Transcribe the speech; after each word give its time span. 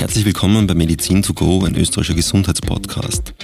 Herzlich 0.00 0.24
willkommen 0.24 0.66
bei 0.66 0.72
Medizin 0.72 1.22
to 1.22 1.34
go, 1.34 1.62
ein 1.62 1.74
österreichischer 1.74 2.14
Gesundheitspodcast. 2.14 3.34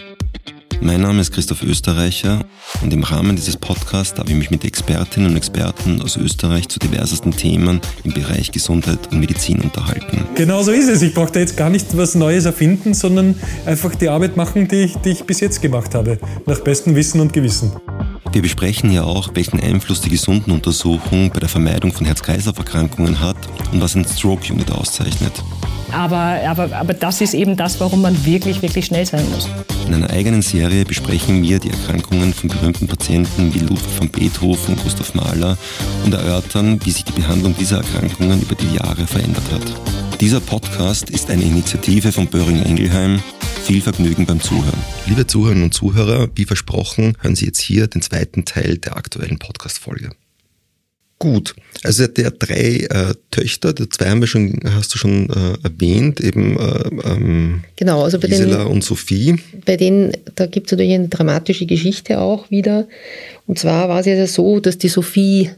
Mein 0.80 1.02
Name 1.02 1.20
ist 1.20 1.30
Christoph 1.30 1.62
Österreicher 1.62 2.46
und 2.80 2.94
im 2.94 3.02
Rahmen 3.02 3.36
dieses 3.36 3.58
Podcasts 3.58 4.14
darf 4.14 4.30
ich 4.30 4.36
mich 4.36 4.50
mit 4.50 4.64
Expertinnen 4.64 5.32
und 5.32 5.36
Experten 5.36 6.00
aus 6.00 6.16
Österreich 6.16 6.66
zu 6.68 6.78
diversesten 6.78 7.32
Themen 7.32 7.82
im 8.04 8.14
Bereich 8.14 8.52
Gesundheit 8.52 9.12
und 9.12 9.20
Medizin 9.20 9.60
unterhalten. 9.60 10.24
Genau 10.34 10.62
so 10.62 10.70
ist 10.70 10.88
es. 10.88 11.02
Ich 11.02 11.12
brauche 11.12 11.30
da 11.30 11.40
jetzt 11.40 11.58
gar 11.58 11.68
nicht 11.68 11.94
was 11.94 12.14
Neues 12.14 12.46
erfinden, 12.46 12.94
sondern 12.94 13.34
einfach 13.66 13.94
die 13.94 14.08
Arbeit 14.08 14.38
machen, 14.38 14.66
die 14.66 14.76
ich, 14.76 14.96
die 14.96 15.10
ich 15.10 15.24
bis 15.24 15.40
jetzt 15.40 15.60
gemacht 15.60 15.94
habe, 15.94 16.18
nach 16.46 16.60
bestem 16.60 16.94
Wissen 16.94 17.20
und 17.20 17.34
Gewissen. 17.34 17.72
Wir 18.32 18.40
besprechen 18.40 18.90
ja 18.90 19.04
auch, 19.04 19.28
welchen 19.34 19.60
Einfluss 19.60 20.00
die 20.00 20.10
Gesundenuntersuchung 20.10 21.28
bei 21.32 21.40
der 21.40 21.50
Vermeidung 21.50 21.92
von 21.92 22.06
Herz-Kreislauf-Erkrankungen 22.06 23.20
hat 23.20 23.36
und 23.72 23.82
was 23.82 23.94
ein 23.94 24.06
Stroke-Unit 24.06 24.70
auszeichnet. 24.70 25.34
Aber, 25.92 26.40
aber, 26.46 26.76
aber 26.76 26.94
das 26.94 27.20
ist 27.20 27.34
eben 27.34 27.56
das, 27.56 27.80
warum 27.80 28.02
man 28.02 28.24
wirklich, 28.24 28.62
wirklich 28.62 28.86
schnell 28.86 29.06
sein 29.06 29.24
muss. 29.30 29.48
In 29.86 29.94
einer 29.94 30.10
eigenen 30.10 30.42
Serie 30.42 30.84
besprechen 30.84 31.42
wir 31.42 31.58
die 31.58 31.70
Erkrankungen 31.70 32.34
von 32.34 32.48
berühmten 32.48 32.88
Patienten 32.88 33.54
wie 33.54 33.60
Ludwig 33.60 33.98
van 33.98 34.08
Beethoven 34.08 34.74
und 34.74 34.82
Gustav 34.82 35.14
Mahler 35.14 35.56
und 36.04 36.12
erörtern, 36.12 36.80
wie 36.84 36.90
sich 36.90 37.04
die 37.04 37.12
Behandlung 37.12 37.54
dieser 37.56 37.78
Erkrankungen 37.78 38.42
über 38.42 38.56
die 38.56 38.74
Jahre 38.74 39.06
verändert 39.06 39.44
hat. 39.52 40.20
Dieser 40.20 40.40
Podcast 40.40 41.10
ist 41.10 41.30
eine 41.30 41.44
Initiative 41.44 42.10
von 42.10 42.26
Böhringer 42.26 42.66
Ingelheim. 42.66 43.22
Viel 43.64 43.80
Vergnügen 43.80 44.26
beim 44.26 44.40
Zuhören. 44.40 44.78
Liebe 45.06 45.26
Zuhörerinnen 45.26 45.64
und 45.64 45.74
Zuhörer, 45.74 46.28
wie 46.34 46.44
versprochen, 46.44 47.16
hören 47.20 47.36
Sie 47.36 47.46
jetzt 47.46 47.60
hier 47.60 47.86
den 47.86 48.00
zweiten 48.02 48.44
Teil 48.44 48.78
der 48.78 48.96
aktuellen 48.96 49.38
Podcast-Folge. 49.38 50.10
Gut, 51.18 51.54
also 51.82 52.06
der 52.06 52.26
hat 52.26 52.34
drei 52.40 52.86
äh, 52.90 53.14
Töchter, 53.30 53.72
die 53.72 53.88
zwei 53.88 54.10
haben 54.10 54.20
wir 54.20 54.26
schon, 54.26 54.60
hast 54.74 54.94
du 54.94 54.98
schon 54.98 55.30
äh, 55.30 55.66
erwähnt, 55.66 56.20
eben 56.20 56.58
äh, 56.58 57.10
ähm, 57.10 57.64
genau, 57.74 58.02
also 58.02 58.18
bei 58.18 58.28
Gisela 58.28 58.64
den, 58.64 58.66
und 58.66 58.84
Sophie. 58.84 59.36
Bei 59.64 59.78
denen, 59.78 60.12
da 60.34 60.44
gibt 60.44 60.66
es 60.66 60.72
natürlich 60.72 60.92
eine 60.92 61.08
dramatische 61.08 61.64
Geschichte 61.64 62.18
auch 62.18 62.50
wieder. 62.50 62.86
Und 63.46 63.58
zwar 63.58 63.88
war 63.88 64.00
es 64.00 64.06
ja 64.06 64.26
so, 64.26 64.60
dass 64.60 64.76
die 64.76 64.88
Sophie 64.88 65.50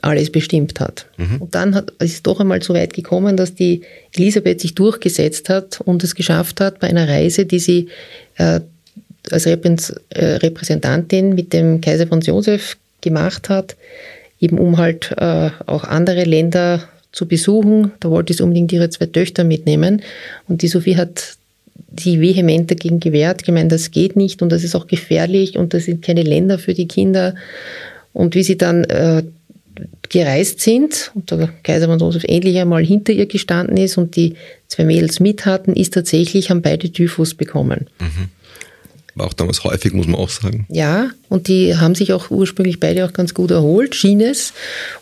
alles 0.00 0.30
bestimmt 0.30 0.80
hat. 0.80 1.06
Mhm. 1.18 1.42
Und 1.42 1.54
dann 1.54 1.74
hat, 1.74 1.90
ist 1.98 2.14
es 2.14 2.22
doch 2.22 2.40
einmal 2.40 2.62
so 2.62 2.72
weit 2.72 2.94
gekommen, 2.94 3.36
dass 3.36 3.54
die 3.54 3.82
Elisabeth 4.14 4.62
sich 4.62 4.74
durchgesetzt 4.74 5.50
hat 5.50 5.80
und 5.82 6.02
es 6.04 6.14
geschafft 6.14 6.60
hat, 6.60 6.80
bei 6.80 6.88
einer 6.88 7.06
Reise, 7.06 7.44
die 7.44 7.58
sie 7.58 7.88
äh, 8.36 8.60
als 9.30 9.44
äh, 9.44 9.90
Repräsentantin 10.14 11.34
mit 11.34 11.52
dem 11.52 11.82
Kaiser 11.82 12.06
Franz 12.06 12.26
Josef 12.26 12.78
gemacht 13.00 13.48
hat, 13.48 13.76
eben 14.40 14.58
um 14.58 14.78
halt 14.78 15.12
äh, 15.16 15.50
auch 15.66 15.84
andere 15.84 16.24
Länder 16.24 16.82
zu 17.12 17.26
besuchen. 17.26 17.92
Da 18.00 18.10
wollte 18.10 18.34
sie 18.34 18.42
unbedingt 18.42 18.72
ihre 18.72 18.90
zwei 18.90 19.06
Töchter 19.06 19.44
mitnehmen. 19.44 20.02
Und 20.48 20.62
die 20.62 20.68
Sophie 20.68 20.96
hat 20.96 21.36
sie 21.98 22.20
vehement 22.20 22.70
dagegen 22.70 23.00
gewehrt, 23.00 23.44
gemeint, 23.44 23.72
das 23.72 23.90
geht 23.90 24.16
nicht 24.16 24.42
und 24.42 24.50
das 24.50 24.64
ist 24.64 24.74
auch 24.74 24.86
gefährlich 24.86 25.56
und 25.56 25.72
das 25.72 25.86
sind 25.86 26.02
keine 26.02 26.22
Länder 26.22 26.58
für 26.58 26.74
die 26.74 26.88
Kinder. 26.88 27.34
Und 28.12 28.34
wie 28.34 28.42
sie 28.42 28.58
dann 28.58 28.84
äh, 28.84 29.22
gereist 30.08 30.60
sind 30.60 31.12
und 31.14 31.30
der 31.30 31.50
Kaiser 31.62 31.86
von 31.86 31.98
Josef 31.98 32.24
endlich 32.24 32.58
einmal 32.58 32.84
hinter 32.84 33.12
ihr 33.12 33.26
gestanden 33.26 33.76
ist 33.76 33.98
und 33.98 34.16
die 34.16 34.34
zwei 34.68 34.84
Mädels 34.84 35.20
mit 35.20 35.46
hatten, 35.46 35.72
ist 35.74 35.94
tatsächlich, 35.94 36.50
haben 36.50 36.62
beide 36.62 36.90
Typhus 36.90 37.34
bekommen. 37.34 37.88
Mhm. 38.00 38.28
War 39.16 39.26
auch 39.26 39.32
damals 39.32 39.64
häufig, 39.64 39.94
muss 39.94 40.06
man 40.06 40.20
auch 40.20 40.28
sagen. 40.28 40.66
Ja, 40.68 41.08
und 41.30 41.48
die 41.48 41.74
haben 41.74 41.94
sich 41.94 42.12
auch 42.12 42.30
ursprünglich 42.30 42.80
beide 42.80 43.06
auch 43.06 43.14
ganz 43.14 43.32
gut 43.32 43.50
erholt, 43.50 43.94
schien 43.94 44.20
es. 44.20 44.52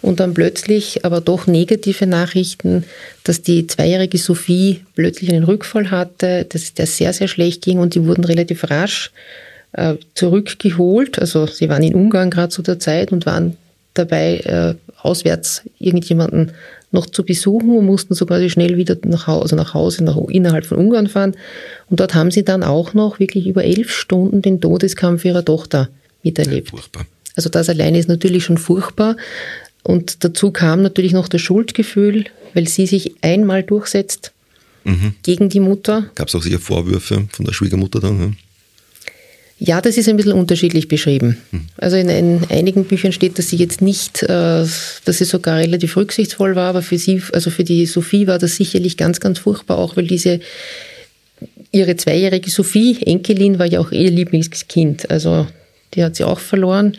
Und 0.02 0.20
dann 0.20 0.34
plötzlich 0.34 1.04
aber 1.04 1.20
doch 1.20 1.48
negative 1.48 2.06
Nachrichten, 2.06 2.84
dass 3.24 3.42
die 3.42 3.66
zweijährige 3.66 4.18
Sophie 4.18 4.82
plötzlich 4.94 5.32
einen 5.32 5.42
Rückfall 5.42 5.90
hatte, 5.90 6.46
dass 6.48 6.74
der 6.74 6.86
sehr, 6.86 7.12
sehr 7.12 7.26
schlecht 7.26 7.62
ging 7.62 7.78
und 7.78 7.96
die 7.96 8.06
wurden 8.06 8.22
relativ 8.22 8.70
rasch 8.70 9.10
äh, 9.72 9.94
zurückgeholt. 10.14 11.18
Also 11.18 11.46
sie 11.46 11.68
waren 11.68 11.82
in 11.82 11.96
Ungarn 11.96 12.30
gerade 12.30 12.50
zu 12.50 12.62
der 12.62 12.78
Zeit 12.78 13.10
und 13.10 13.26
waren 13.26 13.56
dabei, 13.94 14.38
äh, 14.38 14.74
auswärts 15.00 15.62
irgendjemanden 15.78 16.52
noch 16.90 17.06
zu 17.06 17.24
besuchen 17.24 17.76
und 17.76 17.86
mussten 17.86 18.14
so 18.14 18.24
quasi 18.24 18.48
schnell 18.50 18.76
wieder 18.76 18.96
nach 19.04 19.26
Hause, 19.26 19.42
also 19.42 19.56
nach 19.56 19.74
Hause 19.74 20.04
nach, 20.04 20.16
innerhalb 20.28 20.64
von 20.64 20.78
Ungarn 20.78 21.08
fahren. 21.08 21.34
Und 21.90 22.00
dort 22.00 22.14
haben 22.14 22.30
sie 22.30 22.44
dann 22.44 22.62
auch 22.62 22.94
noch 22.94 23.18
wirklich 23.18 23.46
über 23.46 23.64
elf 23.64 23.92
Stunden 23.92 24.42
den 24.42 24.60
Todeskampf 24.60 25.24
ihrer 25.24 25.44
Tochter 25.44 25.88
miterlebt. 26.22 26.68
Ja, 26.68 26.78
furchtbar. 26.78 27.06
Also 27.36 27.50
das 27.50 27.68
alleine 27.68 27.98
ist 27.98 28.08
natürlich 28.08 28.44
schon 28.44 28.58
furchtbar. 28.58 29.16
Und 29.82 30.24
dazu 30.24 30.50
kam 30.50 30.82
natürlich 30.82 31.12
noch 31.12 31.28
das 31.28 31.40
Schuldgefühl, 31.40 32.24
weil 32.54 32.68
sie 32.68 32.86
sich 32.86 33.14
einmal 33.22 33.62
durchsetzt 33.62 34.32
mhm. 34.84 35.14
gegen 35.22 35.48
die 35.48 35.60
Mutter. 35.60 36.10
Gab 36.14 36.28
es 36.28 36.34
auch 36.34 36.42
sicher 36.42 36.60
Vorwürfe 36.60 37.26
von 37.30 37.44
der 37.44 37.52
Schwiegermutter 37.52 38.00
dann? 38.00 38.20
Ja? 38.20 38.30
Ja, 39.58 39.80
das 39.80 39.96
ist 39.96 40.08
ein 40.08 40.16
bisschen 40.16 40.32
unterschiedlich 40.32 40.88
beschrieben. 40.88 41.38
Also 41.76 41.96
in, 41.96 42.08
in, 42.08 42.40
einigen 42.50 42.84
Büchern 42.84 43.12
steht, 43.12 43.38
dass 43.38 43.50
sie 43.50 43.56
jetzt 43.56 43.80
nicht, 43.80 44.22
äh, 44.24 44.26
dass 44.26 45.18
sie 45.18 45.24
sogar 45.24 45.58
relativ 45.58 45.96
rücksichtsvoll 45.96 46.56
war, 46.56 46.70
aber 46.70 46.82
für 46.82 46.98
sie, 46.98 47.22
also 47.32 47.50
für 47.50 47.64
die 47.64 47.86
Sophie 47.86 48.26
war 48.26 48.38
das 48.38 48.56
sicherlich 48.56 48.96
ganz, 48.96 49.20
ganz 49.20 49.38
furchtbar, 49.38 49.78
auch 49.78 49.96
weil 49.96 50.06
diese 50.06 50.40
ihre 51.70 51.96
zweijährige 51.96 52.50
Sophie, 52.50 52.98
Enkelin, 53.04 53.58
war 53.58 53.66
ja 53.66 53.80
auch 53.80 53.90
ihr 53.90 54.10
Lieblingskind. 54.10 55.10
Also 55.10 55.46
die 55.94 56.04
hat 56.04 56.16
sie 56.16 56.24
auch 56.24 56.38
verloren. 56.38 56.96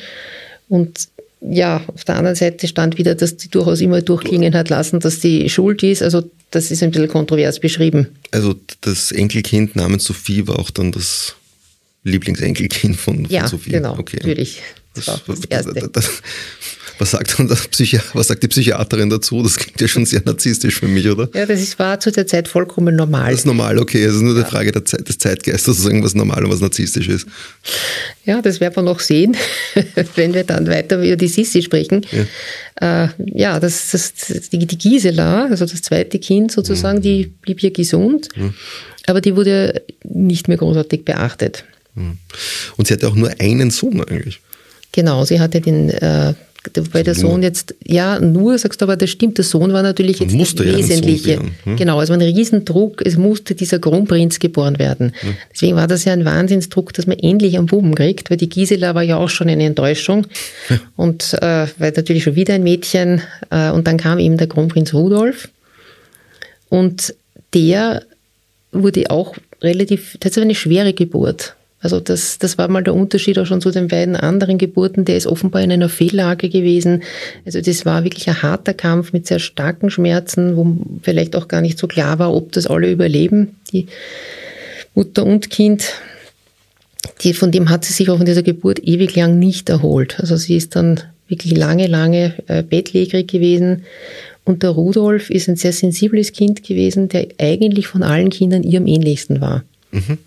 Und 0.67 1.07
ja, 1.41 1.83
auf 1.87 2.03
der 2.05 2.17
anderen 2.17 2.35
Seite 2.35 2.67
stand 2.67 2.97
wieder, 2.97 3.15
dass 3.15 3.37
die 3.37 3.49
durchaus 3.49 3.81
immer 3.81 4.01
durchklingen 4.01 4.53
hat 4.55 4.69
lassen, 4.69 4.99
dass 4.99 5.21
sie 5.21 5.49
schuld 5.49 5.83
ist. 5.83 6.01
Also 6.01 6.23
das 6.51 6.71
ist 6.71 6.83
ein 6.83 6.91
bisschen 6.91 7.07
kontrovers 7.07 7.59
beschrieben. 7.59 8.07
Also 8.31 8.55
das 8.81 9.11
Enkelkind 9.11 9.75
namens 9.75 10.05
Sophie 10.05 10.47
war 10.47 10.59
auch 10.59 10.71
dann 10.71 10.91
das 10.91 11.35
Lieblingsenkelkind 12.05 12.95
von, 12.95 13.25
ja, 13.25 13.41
von 13.41 13.49
Sophie. 13.49 13.71
Genau, 13.71 13.97
okay. 13.97 14.17
natürlich. 14.17 14.61
Das, 14.93 15.05
das, 15.05 15.23
das 15.25 15.45
Erste. 15.45 15.89
Das, 15.91 16.21
was 16.97 17.11
sagt, 17.11 17.37
was 18.13 18.27
sagt 18.27 18.43
die 18.43 18.47
Psychiaterin 18.47 19.09
dazu? 19.09 19.43
Das 19.43 19.57
klingt 19.57 19.81
ja 19.81 19.87
schon 19.87 20.05
sehr 20.05 20.21
narzisstisch 20.23 20.79
für 20.79 20.87
mich, 20.87 21.09
oder? 21.09 21.27
Ja, 21.33 21.45
das 21.45 21.61
ist, 21.61 21.77
war 21.77 21.99
zu 21.99 22.11
der 22.11 22.25
Zeit 22.25 22.47
vollkommen 22.47 22.95
normal. 22.95 23.31
Das 23.31 23.41
ist 23.41 23.45
normal, 23.45 23.77
okay. 23.79 24.03
Es 24.03 24.15
ist 24.15 24.21
nur 24.21 24.35
ja. 24.37 24.43
die 24.43 24.49
Frage 24.49 24.71
der 24.71 24.85
Zeit, 24.85 25.07
des 25.07 25.17
Zeitgeistes, 25.17 25.65
sozusagen, 25.65 26.03
was 26.03 26.15
normal 26.15 26.45
und 26.45 26.51
was 26.51 26.61
narzisstisch 26.61 27.09
ist. 27.09 27.27
Ja, 28.23 28.41
das 28.41 28.61
werden 28.61 28.75
wir 28.75 28.83
noch 28.83 29.01
sehen, 29.01 29.35
wenn 30.15 30.33
wir 30.33 30.45
dann 30.45 30.67
weiter 30.67 31.03
über 31.03 31.17
die 31.17 31.27
Sissi 31.27 31.61
sprechen. 31.61 32.05
Ja, 32.79 33.05
äh, 33.05 33.09
ja 33.25 33.59
das, 33.59 33.91
das, 33.91 34.13
die, 34.49 34.65
die, 34.65 34.77
Gisela, 34.77 35.47
also 35.47 35.65
das 35.65 35.81
zweite 35.81 36.19
Kind 36.19 36.51
sozusagen, 36.51 36.99
mhm. 36.99 37.03
die 37.03 37.25
blieb 37.25 37.59
hier 37.59 37.71
gesund, 37.71 38.29
mhm. 38.37 38.53
aber 39.07 39.19
die 39.19 39.35
wurde 39.35 39.81
nicht 40.03 40.47
mehr 40.47 40.57
großartig 40.57 41.03
beachtet. 41.03 41.65
Mhm. 41.95 42.17
Und 42.77 42.87
sie 42.87 42.93
hatte 42.93 43.07
auch 43.07 43.15
nur 43.15 43.31
einen 43.39 43.71
Sohn 43.71 44.01
eigentlich. 44.03 44.41
Genau, 44.91 45.25
sie 45.25 45.39
hatte 45.39 45.59
den, 45.59 45.89
äh, 45.89 46.33
wobei 46.75 47.03
der 47.03 47.15
Sohn 47.15 47.43
jetzt, 47.43 47.75
ja, 47.83 48.19
nur 48.19 48.57
sagst 48.57 48.81
du, 48.81 48.85
aber 48.85 48.95
das 48.95 49.09
stimmt, 49.09 49.37
der 49.37 49.45
Sohn 49.45 49.73
war 49.73 49.83
natürlich 49.83 50.19
jetzt 50.19 50.33
musste 50.33 50.63
das 50.63 50.77
Wesentliche. 50.77 51.33
Ja 51.33 51.41
hm? 51.63 51.75
Genau, 51.75 51.99
also 51.99 52.13
ein 52.13 52.21
Riesendruck, 52.21 53.05
es 53.05 53.17
musste 53.17 53.55
dieser 53.55 53.79
Kronprinz 53.79 54.39
geboren 54.39 54.79
werden. 54.79 55.13
Hm. 55.19 55.35
Deswegen 55.51 55.75
war 55.75 55.87
das 55.87 56.05
ja 56.05 56.13
ein 56.13 56.25
Wahnsinnsdruck, 56.25 56.93
dass 56.93 57.07
man 57.07 57.19
endlich 57.19 57.57
einen 57.57 57.67
Buben 57.67 57.93
kriegt, 57.93 58.29
weil 58.29 58.37
die 58.37 58.49
Gisela 58.49 58.95
war 58.95 59.03
ja 59.03 59.17
auch 59.17 59.29
schon 59.29 59.49
eine 59.49 59.65
Enttäuschung. 59.65 60.27
Ja. 60.69 60.79
Und 60.95 61.33
äh, 61.41 61.67
weil 61.77 61.91
natürlich 61.95 62.23
schon 62.23 62.35
wieder 62.35 62.53
ein 62.53 62.63
Mädchen. 62.63 63.21
Äh, 63.49 63.71
und 63.71 63.85
dann 63.87 63.97
kam 63.97 64.19
eben 64.19 64.37
der 64.37 64.47
Kronprinz 64.47 64.93
Rudolf. 64.93 65.49
Und 66.69 67.13
der 67.53 68.03
wurde 68.71 69.09
auch 69.09 69.35
relativ, 69.61 70.17
das 70.19 70.35
war 70.37 70.43
eine 70.43 70.55
schwere 70.55 70.93
Geburt. 70.93 71.55
Also 71.85 71.99
das, 71.99 72.39
das 72.39 72.57
war 72.57 72.67
mal 72.67 72.83
der 72.83 72.95
Unterschied 72.95 73.37
auch 73.37 73.45
schon 73.45 73.61
zu 73.61 73.69
den 73.69 73.89
beiden 73.89 74.15
anderen 74.15 74.57
Geburten. 74.57 75.05
Der 75.05 75.17
ist 75.17 75.27
offenbar 75.27 75.61
in 75.61 75.71
einer 75.71 75.87
Fehllage 75.87 76.49
gewesen. 76.49 77.03
Also 77.45 77.61
das 77.61 77.85
war 77.85 78.03
wirklich 78.03 78.27
ein 78.27 78.41
harter 78.41 78.73
Kampf 78.73 79.13
mit 79.13 79.27
sehr 79.27 79.37
starken 79.37 79.91
Schmerzen, 79.91 80.57
wo 80.57 80.77
vielleicht 81.03 81.35
auch 81.35 81.47
gar 81.47 81.61
nicht 81.61 81.77
so 81.77 81.85
klar 81.85 82.17
war, 82.17 82.33
ob 82.33 82.51
das 82.53 82.65
alle 82.65 82.91
überleben, 82.91 83.57
die 83.71 83.85
Mutter 84.95 85.23
und 85.27 85.51
Kind. 85.51 85.93
Die, 87.21 87.35
von 87.35 87.51
dem 87.51 87.69
hat 87.69 87.85
sie 87.85 87.93
sich 87.93 88.09
auch 88.09 88.19
in 88.19 88.25
dieser 88.25 88.41
Geburt 88.41 88.79
ewig 88.79 89.15
lang 89.15 89.37
nicht 89.37 89.69
erholt. 89.69 90.19
Also 90.19 90.37
sie 90.37 90.55
ist 90.55 90.75
dann 90.75 91.01
wirklich 91.27 91.55
lange, 91.55 91.85
lange 91.85 92.33
äh, 92.47 92.63
bettlägerig 92.63 93.27
gewesen. 93.27 93.83
Und 94.43 94.63
der 94.63 94.71
Rudolf 94.71 95.29
ist 95.29 95.47
ein 95.49 95.55
sehr 95.55 95.71
sensibles 95.71 96.33
Kind 96.33 96.63
gewesen, 96.63 97.09
der 97.09 97.27
eigentlich 97.39 97.85
von 97.85 98.01
allen 98.01 98.31
Kindern 98.31 98.63
ihrem 98.63 98.87
ähnlichsten 98.87 99.39
war. 99.39 99.63
Mhm. 99.91 100.17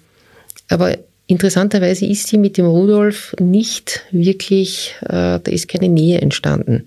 Aber 0.69 0.96
Interessanterweise 1.28 2.06
ist 2.06 2.26
sie 2.28 2.38
mit 2.38 2.56
dem 2.56 2.64
Rudolf 2.64 3.36
nicht 3.38 4.02
wirklich, 4.10 4.94
äh, 5.02 5.38
da 5.38 5.42
ist 5.44 5.69
keine 5.69 5.90
Nähe 5.90 6.22
entstanden. 6.22 6.86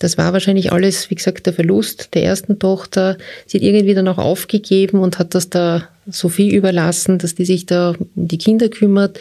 Das 0.00 0.18
war 0.18 0.34
wahrscheinlich 0.34 0.70
alles, 0.70 1.10
wie 1.10 1.14
gesagt, 1.14 1.46
der 1.46 1.54
Verlust 1.54 2.14
der 2.14 2.24
ersten 2.24 2.58
Tochter. 2.58 3.16
Sie 3.46 3.56
hat 3.56 3.64
irgendwie 3.64 3.94
dann 3.94 4.06
auch 4.06 4.18
aufgegeben 4.18 5.00
und 5.00 5.18
hat 5.18 5.34
das 5.34 5.48
da 5.48 5.88
Sophie 6.06 6.54
überlassen, 6.54 7.18
dass 7.18 7.34
die 7.34 7.46
sich 7.46 7.64
da 7.64 7.94
um 7.98 8.28
die 8.28 8.38
Kinder 8.38 8.68
kümmert. 8.68 9.18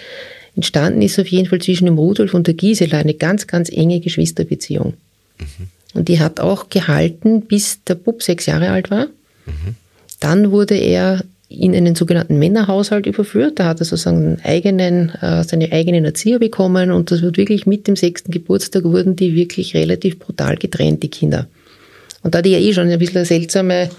Entstanden 0.57 1.01
ist 1.01 1.17
auf 1.19 1.27
jeden 1.27 1.47
Fall 1.47 1.61
zwischen 1.61 1.85
dem 1.85 1.97
Rudolf 1.97 2.33
und 2.33 2.47
der 2.47 2.53
Gisela 2.53 2.97
eine 2.97 3.13
ganz, 3.13 3.47
ganz 3.47 3.69
enge 3.69 4.01
Geschwisterbeziehung. 4.01 4.93
Mhm. 5.39 5.67
Und 5.93 6.09
die 6.09 6.19
hat 6.19 6.41
auch 6.41 6.69
gehalten, 6.69 7.43
bis 7.43 7.81
der 7.85 7.95
Bub 7.95 8.21
sechs 8.21 8.45
Jahre 8.45 8.71
alt 8.71 8.91
war. 8.91 9.05
Mhm. 9.45 9.75
Dann 10.19 10.51
wurde 10.51 10.75
er 10.75 11.23
in 11.49 11.73
einen 11.73 11.95
sogenannten 11.95 12.37
Männerhaushalt 12.39 13.05
überführt. 13.05 13.59
Da 13.59 13.65
hat 13.65 13.79
er 13.79 13.85
sozusagen 13.85 14.37
eigenen, 14.43 15.09
äh, 15.21 15.43
seine 15.43 15.71
eigenen 15.71 16.03
Erzieher 16.05 16.39
bekommen 16.39 16.91
und 16.91 17.11
das 17.11 17.21
wird 17.21 17.37
wirklich 17.37 17.65
mit 17.65 17.87
dem 17.87 17.95
sechsten 17.95 18.31
Geburtstag 18.31 18.83
wurden 18.83 19.15
die 19.15 19.35
wirklich 19.35 19.73
relativ 19.73 20.19
brutal 20.19 20.57
getrennt, 20.57 21.03
die 21.03 21.09
Kinder. 21.09 21.47
Und 22.23 22.35
da 22.35 22.41
die 22.41 22.51
ja 22.51 22.59
eh 22.59 22.73
schon 22.73 22.89
ein 22.89 22.99
bisschen 22.99 23.17
eine 23.17 23.25
seltsame 23.25 23.89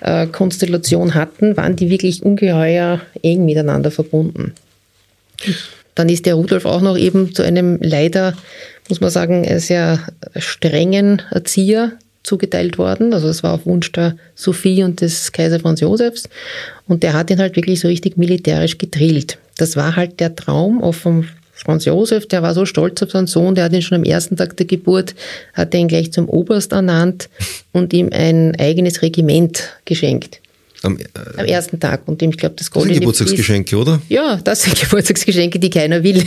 äh, 0.00 0.26
Konstellation 0.26 1.14
hatten, 1.14 1.56
waren 1.56 1.76
die 1.76 1.90
wirklich 1.90 2.22
ungeheuer 2.24 3.00
eng 3.22 3.44
miteinander 3.44 3.90
verbunden. 3.90 4.54
Dann 5.94 6.08
ist 6.08 6.26
der 6.26 6.34
Rudolf 6.34 6.64
auch 6.64 6.80
noch 6.80 6.96
eben 6.96 7.34
zu 7.34 7.42
einem 7.42 7.78
leider, 7.80 8.34
muss 8.88 9.00
man 9.00 9.10
sagen, 9.10 9.46
sehr 9.60 10.00
strengen 10.36 11.22
Erzieher 11.30 11.92
zugeteilt 12.22 12.78
worden. 12.78 13.12
Also 13.12 13.28
es 13.28 13.42
war 13.42 13.54
auf 13.54 13.66
Wunsch 13.66 13.90
der 13.92 14.16
Sophie 14.34 14.82
und 14.82 15.00
des 15.00 15.32
Kaiser 15.32 15.60
Franz 15.60 15.80
Josefs. 15.80 16.28
Und 16.86 17.02
der 17.02 17.12
hat 17.14 17.30
ihn 17.30 17.38
halt 17.38 17.56
wirklich 17.56 17.80
so 17.80 17.88
richtig 17.88 18.16
militärisch 18.16 18.78
gedrillt. 18.78 19.38
Das 19.56 19.76
war 19.76 19.96
halt 19.96 20.20
der 20.20 20.34
Traum 20.36 20.82
auch 20.82 20.94
vom 20.94 21.24
Franz 21.54 21.84
Josef, 21.84 22.26
der 22.26 22.42
war 22.42 22.54
so 22.54 22.66
stolz 22.66 23.02
auf 23.02 23.10
seinen 23.12 23.28
Sohn, 23.28 23.54
der 23.54 23.64
hat 23.64 23.72
ihn 23.72 23.82
schon 23.82 23.96
am 23.96 24.04
ersten 24.04 24.36
Tag 24.36 24.56
der 24.56 24.66
Geburt, 24.66 25.14
hat 25.52 25.74
ihn 25.74 25.86
gleich 25.86 26.12
zum 26.12 26.28
Oberst 26.28 26.72
ernannt 26.72 27.28
und 27.72 27.92
ihm 27.92 28.08
ein 28.12 28.56
eigenes 28.58 29.02
Regiment 29.02 29.70
geschenkt. 29.84 30.40
Am, 30.82 30.98
äh, 30.98 31.04
Am, 31.36 31.46
ersten 31.46 31.78
Tag. 31.78 32.08
Und 32.08 32.20
ich 32.20 32.36
glaube, 32.36 32.56
das 32.58 32.70
Goldene 32.70 32.98
Geburtstagsgeschenke, 32.98 33.76
oder? 33.76 34.02
Ja, 34.08 34.40
das 34.42 34.62
sind 34.62 34.80
Geburtstagsgeschenke, 34.80 35.60
die 35.60 35.70
keiner 35.70 36.02
will. 36.02 36.24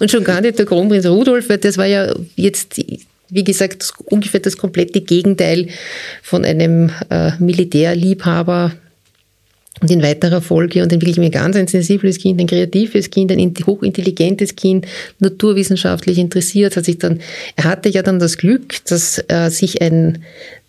und 0.00 0.10
schon 0.10 0.24
gar 0.24 0.40
nicht 0.40 0.58
der 0.58 0.66
Kronprinz 0.66 1.06
Rudolf, 1.06 1.48
weil 1.48 1.58
das 1.58 1.78
war 1.78 1.86
ja 1.86 2.12
jetzt 2.34 2.80
wie 3.32 3.44
gesagt, 3.44 3.82
das, 3.82 3.92
ungefähr 4.04 4.40
das 4.40 4.56
komplette 4.56 5.00
Gegenteil 5.00 5.68
von 6.22 6.44
einem 6.44 6.90
äh, 7.10 7.32
Militärliebhaber 7.38 8.72
und 9.80 9.90
in 9.90 10.02
weiterer 10.02 10.42
Folge 10.42 10.82
und 10.82 10.92
dann 10.92 11.00
wirklich 11.00 11.18
ein 11.18 11.30
ganz 11.30 11.56
ein 11.56 11.66
sensibles 11.66 12.18
Kind, 12.18 12.40
ein 12.40 12.46
kreatives 12.46 13.10
Kind, 13.10 13.32
ein 13.32 13.54
hochintelligentes 13.66 14.54
Kind, 14.54 14.86
naturwissenschaftlich 15.18 16.18
interessiert, 16.18 16.76
hat 16.76 16.84
sich 16.84 16.98
dann, 16.98 17.20
er 17.56 17.64
hatte 17.64 17.88
ja 17.88 18.02
dann 18.02 18.18
das 18.18 18.36
Glück, 18.36 18.84
dass 18.84 19.24
äh, 19.28 19.48
sich 19.50 19.80
ein, 19.82 20.22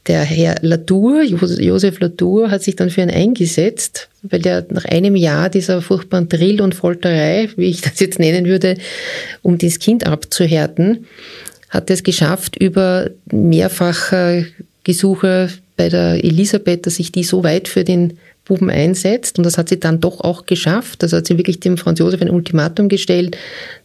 der 0.07 0.23
Herr 0.23 0.55
Latour, 0.61 1.21
Josef 1.23 1.99
Latour, 1.99 2.49
hat 2.49 2.63
sich 2.63 2.75
dann 2.75 2.89
für 2.89 3.01
ihn 3.01 3.11
eingesetzt, 3.11 4.09
weil 4.23 4.41
der 4.41 4.65
nach 4.69 4.85
einem 4.85 5.15
Jahr 5.15 5.49
dieser 5.49 5.81
furchtbaren 5.81 6.27
Drill 6.27 6.61
und 6.61 6.73
Folterei, 6.73 7.49
wie 7.55 7.69
ich 7.69 7.81
das 7.81 7.99
jetzt 7.99 8.19
nennen 8.19 8.45
würde, 8.45 8.77
um 9.41 9.57
das 9.57 9.79
Kind 9.79 10.07
abzuhärten, 10.07 11.05
hat 11.73 11.89
es 11.89 12.03
geschafft, 12.03 12.55
über 12.55 13.09
mehrfache 13.31 14.45
Gesuche 14.83 15.49
bei 15.75 15.89
der 15.89 16.23
Elisabeth, 16.23 16.85
dass 16.85 16.95
sich 16.95 17.11
die 17.11 17.23
so 17.23 17.43
weit 17.43 17.67
für 17.67 17.83
den 17.83 18.19
Buben 18.45 18.69
einsetzt. 18.69 19.39
Und 19.39 19.43
das 19.43 19.57
hat 19.57 19.69
sie 19.69 19.79
dann 19.79 19.99
doch 19.99 20.21
auch 20.21 20.45
geschafft. 20.45 21.01
Das 21.01 21.13
hat 21.13 21.25
sie 21.25 21.37
wirklich 21.37 21.59
dem 21.59 21.77
Franz 21.77 21.97
Josef 21.97 22.21
ein 22.21 22.29
Ultimatum 22.29 22.89
gestellt, 22.89 23.37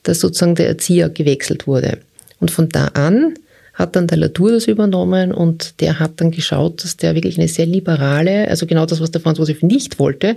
dass 0.02 0.20
sozusagen 0.20 0.54
der 0.54 0.68
Erzieher 0.68 1.08
gewechselt 1.08 1.66
wurde. 1.66 1.98
Und 2.40 2.50
von 2.50 2.68
da 2.68 2.88
an 2.88 3.34
hat 3.78 3.94
dann 3.94 4.08
der 4.08 4.18
Latour 4.18 4.50
das 4.50 4.66
übernommen 4.66 5.32
und 5.32 5.80
der 5.80 6.00
hat 6.00 6.20
dann 6.20 6.32
geschaut, 6.32 6.82
dass 6.82 6.96
der 6.96 7.14
wirklich 7.14 7.38
eine 7.38 7.46
sehr 7.46 7.64
liberale, 7.64 8.48
also 8.48 8.66
genau 8.66 8.86
das, 8.86 9.00
was 9.00 9.12
der 9.12 9.20
Franz 9.20 9.38
Josef 9.38 9.62
nicht 9.62 10.00
wollte, 10.00 10.36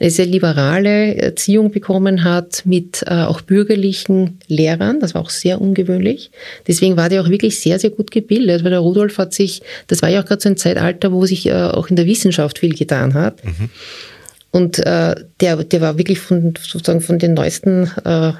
eine 0.00 0.10
sehr 0.10 0.24
liberale 0.24 1.14
Erziehung 1.16 1.70
bekommen 1.70 2.24
hat 2.24 2.62
mit 2.64 3.04
äh, 3.06 3.10
auch 3.10 3.42
bürgerlichen 3.42 4.38
Lehrern. 4.48 5.00
Das 5.00 5.14
war 5.14 5.20
auch 5.20 5.28
sehr 5.28 5.60
ungewöhnlich. 5.60 6.30
Deswegen 6.66 6.96
war 6.96 7.10
der 7.10 7.20
auch 7.20 7.28
wirklich 7.28 7.60
sehr, 7.60 7.78
sehr 7.78 7.90
gut 7.90 8.10
gebildet, 8.10 8.64
weil 8.64 8.70
der 8.70 8.80
Rudolf 8.80 9.18
hat 9.18 9.34
sich, 9.34 9.60
das 9.88 10.00
war 10.00 10.08
ja 10.08 10.22
auch 10.22 10.24
gerade 10.24 10.40
so 10.40 10.48
ein 10.48 10.56
Zeitalter, 10.56 11.12
wo 11.12 11.26
sich 11.26 11.44
äh, 11.44 11.52
auch 11.52 11.88
in 11.88 11.96
der 11.96 12.06
Wissenschaft 12.06 12.58
viel 12.58 12.74
getan 12.74 13.12
hat. 13.12 13.44
Mhm. 13.44 13.68
Und 14.50 14.78
äh, 14.78 15.14
der, 15.42 15.56
der 15.62 15.80
war 15.82 15.98
wirklich 15.98 16.20
von, 16.20 16.54
sozusagen 16.58 17.02
von 17.02 17.18
den 17.18 17.34
neuesten 17.34 17.90
äh, 18.06 18.32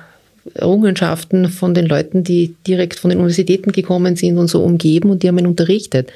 Errungenschaften 0.54 1.48
von 1.48 1.74
den 1.74 1.86
Leuten, 1.86 2.24
die 2.24 2.54
direkt 2.66 2.98
von 2.98 3.10
den 3.10 3.18
Universitäten 3.18 3.72
gekommen 3.72 4.16
sind 4.16 4.38
und 4.38 4.48
so 4.48 4.62
umgeben 4.62 5.10
und 5.10 5.22
die 5.22 5.28
haben 5.28 5.38
ihn 5.38 5.46
unterrichtet. 5.46 6.10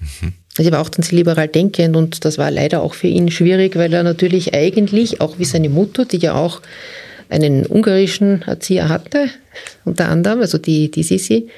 Mhm. 0.00 0.32
Also 0.56 0.70
er 0.70 0.72
war 0.72 0.80
auch 0.80 0.88
dann 0.88 1.04
sehr 1.04 1.16
liberal 1.16 1.46
denkend 1.46 1.94
und 1.94 2.24
das 2.24 2.36
war 2.36 2.50
leider 2.50 2.82
auch 2.82 2.94
für 2.94 3.06
ihn 3.06 3.30
schwierig, 3.30 3.76
weil 3.76 3.92
er 3.92 4.02
natürlich 4.02 4.54
eigentlich, 4.54 5.20
auch 5.20 5.38
wie 5.38 5.44
seine 5.44 5.68
Mutter, 5.68 6.04
die 6.04 6.18
ja 6.18 6.34
auch 6.34 6.60
einen 7.28 7.64
ungarischen 7.66 8.42
Erzieher 8.42 8.88
hatte, 8.88 9.28
unter 9.84 10.08
anderem, 10.08 10.40
also 10.40 10.58
die, 10.58 10.90
die 10.90 11.02
Sisi, 11.02 11.48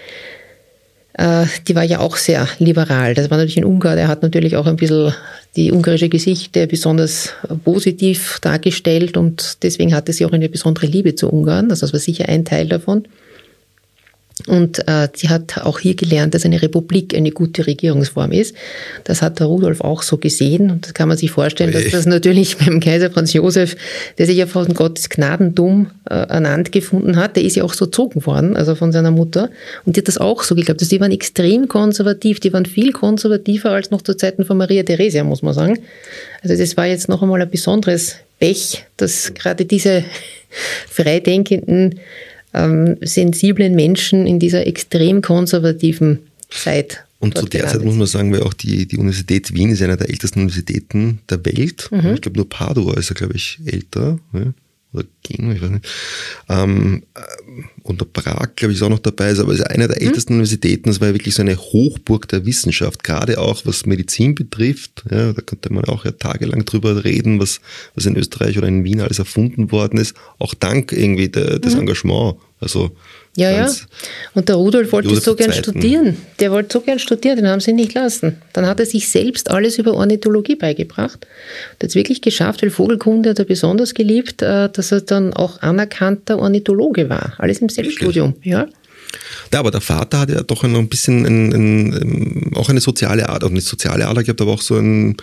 die 1.66 1.74
war 1.74 1.84
ja 1.84 1.98
auch 1.98 2.16
sehr 2.16 2.48
liberal. 2.58 3.14
Das 3.14 3.30
war 3.30 3.36
natürlich 3.36 3.58
ein 3.58 3.64
Ungar, 3.64 3.94
der 3.94 4.08
hat 4.08 4.22
natürlich 4.22 4.56
auch 4.56 4.66
ein 4.66 4.76
bisschen 4.76 5.12
die 5.54 5.70
ungarische 5.70 6.08
Geschichte 6.08 6.66
besonders 6.66 7.34
positiv 7.64 8.38
dargestellt 8.40 9.16
und 9.18 9.62
deswegen 9.62 9.94
hatte 9.94 10.12
sie 10.14 10.24
auch 10.24 10.32
eine 10.32 10.48
besondere 10.48 10.86
Liebe 10.86 11.14
zu 11.14 11.30
Ungarn. 11.30 11.70
Also 11.70 11.82
das 11.82 11.92
war 11.92 12.00
sicher 12.00 12.28
ein 12.28 12.44
Teil 12.44 12.68
davon. 12.68 13.04
Und 14.46 14.86
äh, 14.88 15.08
sie 15.14 15.28
hat 15.28 15.58
auch 15.58 15.78
hier 15.78 15.94
gelernt, 15.94 16.34
dass 16.34 16.44
eine 16.44 16.62
Republik 16.62 17.14
eine 17.14 17.30
gute 17.30 17.66
Regierungsform 17.66 18.32
ist. 18.32 18.54
Das 19.04 19.22
hat 19.22 19.40
der 19.40 19.46
Rudolf 19.46 19.80
auch 19.80 20.02
so 20.02 20.16
gesehen. 20.16 20.70
Und 20.70 20.86
das 20.86 20.94
kann 20.94 21.08
man 21.08 21.16
sich 21.16 21.30
vorstellen, 21.30 21.72
dass 21.72 21.90
das 21.90 22.06
natürlich 22.06 22.56
beim 22.64 22.80
Kaiser 22.80 23.10
Franz 23.10 23.32
Josef, 23.32 23.76
der 24.18 24.26
sich 24.26 24.36
ja 24.36 24.46
von 24.46 24.72
Gottes 24.74 25.08
Gnadentum 25.08 25.90
äh, 26.08 26.14
ernannt 26.14 26.72
gefunden 26.72 27.16
hat, 27.16 27.36
der 27.36 27.44
ist 27.44 27.56
ja 27.56 27.64
auch 27.64 27.74
so 27.74 27.86
zogen 27.86 28.24
worden, 28.26 28.56
also 28.56 28.74
von 28.74 28.92
seiner 28.92 29.10
Mutter. 29.10 29.50
Und 29.84 29.96
die 29.96 30.00
hat 30.00 30.08
das 30.08 30.18
auch 30.18 30.42
so 30.42 30.54
geglaubt. 30.54 30.80
Also 30.80 30.90
die 30.90 31.00
waren 31.00 31.12
extrem 31.12 31.68
konservativ. 31.68 32.40
Die 32.40 32.52
waren 32.52 32.66
viel 32.66 32.92
konservativer 32.92 33.70
als 33.70 33.90
noch 33.90 34.02
zu 34.02 34.16
Zeiten 34.16 34.44
von 34.44 34.56
Maria 34.56 34.82
Theresia, 34.82 35.24
muss 35.24 35.42
man 35.42 35.54
sagen. 35.54 35.78
Also 36.42 36.56
das 36.56 36.76
war 36.76 36.86
jetzt 36.86 37.08
noch 37.08 37.22
einmal 37.22 37.42
ein 37.42 37.50
besonderes 37.50 38.16
Pech, 38.38 38.84
dass 38.96 39.34
gerade 39.34 39.64
diese 39.64 40.04
freidenkenden 40.88 42.00
ähm, 42.54 42.96
sensiblen 43.00 43.74
Menschen 43.74 44.26
in 44.26 44.38
dieser 44.38 44.66
extrem 44.66 45.22
konservativen 45.22 46.20
Zeit. 46.50 47.04
Und 47.18 47.36
zu 47.36 47.46
der 47.46 47.66
Zeit 47.68 47.84
muss 47.84 47.96
man 47.96 48.06
sagen, 48.06 48.32
weil 48.32 48.42
auch 48.42 48.54
die, 48.54 48.86
die 48.86 48.96
Universität 48.96 49.52
Wien 49.54 49.70
ist 49.70 49.82
eine 49.82 49.96
der 49.96 50.08
ältesten 50.08 50.40
Universitäten 50.40 51.20
der 51.28 51.44
Welt. 51.44 51.88
Mhm. 51.90 52.14
Ich 52.14 52.22
glaube, 52.22 52.38
nur 52.38 52.48
Padua 52.48 52.96
ist 52.96 53.10
ja, 53.10 53.14
glaube 53.14 53.34
ich, 53.34 53.58
älter. 53.66 54.18
Ja 54.32 54.52
oder 54.92 55.04
Genua, 55.22 55.54
ich 55.54 55.62
weiß 55.62 55.70
nicht. 55.70 55.86
Ähm, 56.48 57.02
äh, 57.14 57.20
und 57.82 58.00
der 58.00 58.06
Prag, 58.06 58.56
glaube 58.56 58.72
ich, 58.72 58.78
ist 58.78 58.82
auch 58.82 58.88
noch 58.88 58.98
dabei, 58.98 59.30
aber 59.38 59.52
es 59.52 59.60
ist 59.60 59.66
eine 59.66 59.86
der 59.86 60.00
mhm. 60.00 60.08
ältesten 60.08 60.32
Universitäten. 60.34 60.88
Das 60.88 61.00
war 61.00 61.08
ja 61.08 61.14
wirklich 61.14 61.34
so 61.34 61.42
eine 61.42 61.56
Hochburg 61.56 62.28
der 62.28 62.44
Wissenschaft, 62.44 63.04
gerade 63.04 63.38
auch 63.38 63.64
was 63.66 63.86
Medizin 63.86 64.34
betrifft. 64.34 65.04
Ja, 65.10 65.32
da 65.32 65.42
könnte 65.42 65.72
man 65.72 65.84
auch 65.84 66.04
ja 66.04 66.10
tagelang 66.10 66.64
drüber 66.64 67.04
reden, 67.04 67.38
was, 67.38 67.60
was 67.94 68.06
in 68.06 68.16
Österreich 68.16 68.58
oder 68.58 68.68
in 68.68 68.84
Wien 68.84 69.00
alles 69.00 69.18
erfunden 69.18 69.70
worden 69.70 69.98
ist. 69.98 70.14
Auch 70.38 70.54
dank 70.54 70.92
irgendwie 70.92 71.28
de, 71.28 71.58
des 71.60 71.74
mhm. 71.74 71.80
Engagements. 71.80 72.40
Also 72.58 72.94
ja, 73.36 73.50
ja. 73.50 73.72
Und 74.34 74.48
der 74.48 74.56
Rudolf 74.56 74.90
wollte 74.92 75.08
Josef 75.08 75.24
so 75.24 75.34
gern 75.36 75.52
studieren. 75.52 76.16
Der 76.40 76.50
wollte 76.50 76.72
so 76.72 76.80
gern 76.80 76.98
studieren, 76.98 77.36
den 77.36 77.46
haben 77.46 77.60
sie 77.60 77.72
nicht 77.72 77.94
lassen. 77.94 78.42
Dann 78.52 78.66
hat 78.66 78.80
er 78.80 78.86
sich 78.86 79.08
selbst 79.08 79.50
alles 79.50 79.78
über 79.78 79.94
Ornithologie 79.94 80.56
beigebracht. 80.56 81.26
Und 81.72 81.82
hat 81.82 81.90
es 81.90 81.94
wirklich 81.94 82.22
geschafft, 82.22 82.62
weil 82.62 82.70
Vogelkunde 82.70 83.30
hat 83.30 83.38
er 83.38 83.44
besonders 83.44 83.94
geliebt, 83.94 84.42
äh, 84.42 84.68
dass 84.68 84.90
er 84.90 85.02
dann 85.02 85.32
auch 85.32 85.62
anerkannter 85.62 86.38
Ornithologe 86.38 87.08
war. 87.08 87.34
Alles 87.38 87.58
im 87.58 87.68
Selbststudium, 87.68 88.34
ja. 88.42 88.66
Ja, 89.52 89.60
aber 89.60 89.70
der 89.70 89.80
Vater 89.80 90.20
hat 90.20 90.30
ja 90.30 90.42
doch 90.42 90.62
ein 90.62 90.88
bisschen 90.88 91.24
ein, 91.26 91.52
ein, 91.52 92.52
auch 92.54 92.68
eine 92.68 92.80
soziale 92.80 93.28
Art, 93.28 93.42
auch 93.44 93.50
nicht 93.50 93.66
soziale 93.66 94.06
Art 94.06 94.18
gehabt, 94.24 94.40
aber 94.40 94.52
auch 94.52 94.62
so 94.62 94.76
ein, 94.76 95.16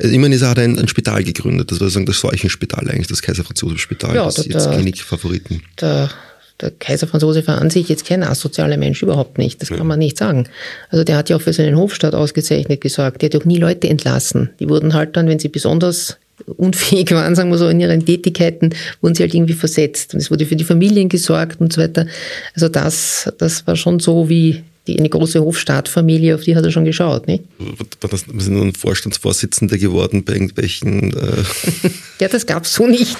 also 0.00 0.14
immerhin 0.14 0.32
ist 0.32 0.42
er 0.42 0.50
hat 0.50 0.58
ein, 0.58 0.78
ein 0.78 0.88
Spital 0.88 1.22
gegründet, 1.22 1.70
das 1.70 1.80
war 1.80 1.90
sagen 1.90 2.06
das 2.06 2.20
Seuchenspital 2.20 2.88
eigentlich, 2.88 3.08
das 3.08 3.20
Kaiser 3.20 3.44
Franz 3.44 3.60
Josef 3.60 3.80
Spital, 3.80 4.14
ja, 4.14 4.24
das 4.24 4.46
jetzt 4.46 4.70
Klinikfavoriten. 4.70 5.62
Der 5.80 6.10
der 6.60 6.70
Kaiser 6.70 7.06
Franz 7.06 7.22
Josef 7.22 7.46
war 7.48 7.60
an 7.60 7.70
sich 7.70 7.88
jetzt 7.88 8.06
kein 8.06 8.22
asozialer 8.22 8.76
Mensch, 8.76 9.02
überhaupt 9.02 9.38
nicht. 9.38 9.60
Das 9.60 9.68
kann 9.68 9.86
man 9.86 9.98
nicht 9.98 10.16
sagen. 10.16 10.48
Also 10.90 11.04
der 11.04 11.16
hat 11.16 11.28
ja 11.28 11.36
auch 11.36 11.42
für 11.42 11.52
seinen 11.52 11.76
Hofstaat 11.76 12.14
ausgezeichnet 12.14 12.80
gesorgt. 12.80 13.22
Der 13.22 13.30
hat 13.30 13.36
auch 13.36 13.44
nie 13.44 13.58
Leute 13.58 13.88
entlassen. 13.88 14.50
Die 14.58 14.68
wurden 14.68 14.94
halt 14.94 15.16
dann, 15.16 15.28
wenn 15.28 15.38
sie 15.38 15.48
besonders 15.48 16.16
unfähig 16.56 17.10
waren, 17.12 17.34
sagen 17.34 17.50
wir 17.50 17.58
so, 17.58 17.68
in 17.68 17.80
ihren 17.80 18.04
Tätigkeiten, 18.04 18.70
wurden 19.00 19.14
sie 19.14 19.22
halt 19.22 19.34
irgendwie 19.34 19.54
versetzt. 19.54 20.14
Und 20.14 20.20
es 20.20 20.30
wurde 20.30 20.46
für 20.46 20.56
die 20.56 20.64
Familien 20.64 21.08
gesorgt 21.08 21.60
und 21.60 21.72
so 21.72 21.80
weiter. 21.80 22.06
Also 22.54 22.68
das, 22.68 23.32
das 23.38 23.66
war 23.66 23.76
schon 23.76 24.00
so 24.00 24.28
wie 24.28 24.62
die, 24.86 24.98
eine 24.98 25.08
große 25.08 25.40
Hofstaatfamilie, 25.40 26.34
auf 26.34 26.42
die 26.42 26.56
hat 26.56 26.64
er 26.64 26.70
schon 26.70 26.84
geschaut. 26.84 27.26
Nicht? 27.26 27.44
War 27.58 28.10
das 28.10 28.20
sind 28.20 28.54
nun 28.54 28.72
Vorstandsvorsitzender 28.72 29.78
geworden 29.78 30.24
bei 30.24 30.34
irgendwelchen... 30.34 31.12
Äh 31.12 31.90
ja, 32.20 32.28
das 32.28 32.46
gab 32.46 32.64
es 32.64 32.74
so 32.74 32.86
nicht. 32.86 33.16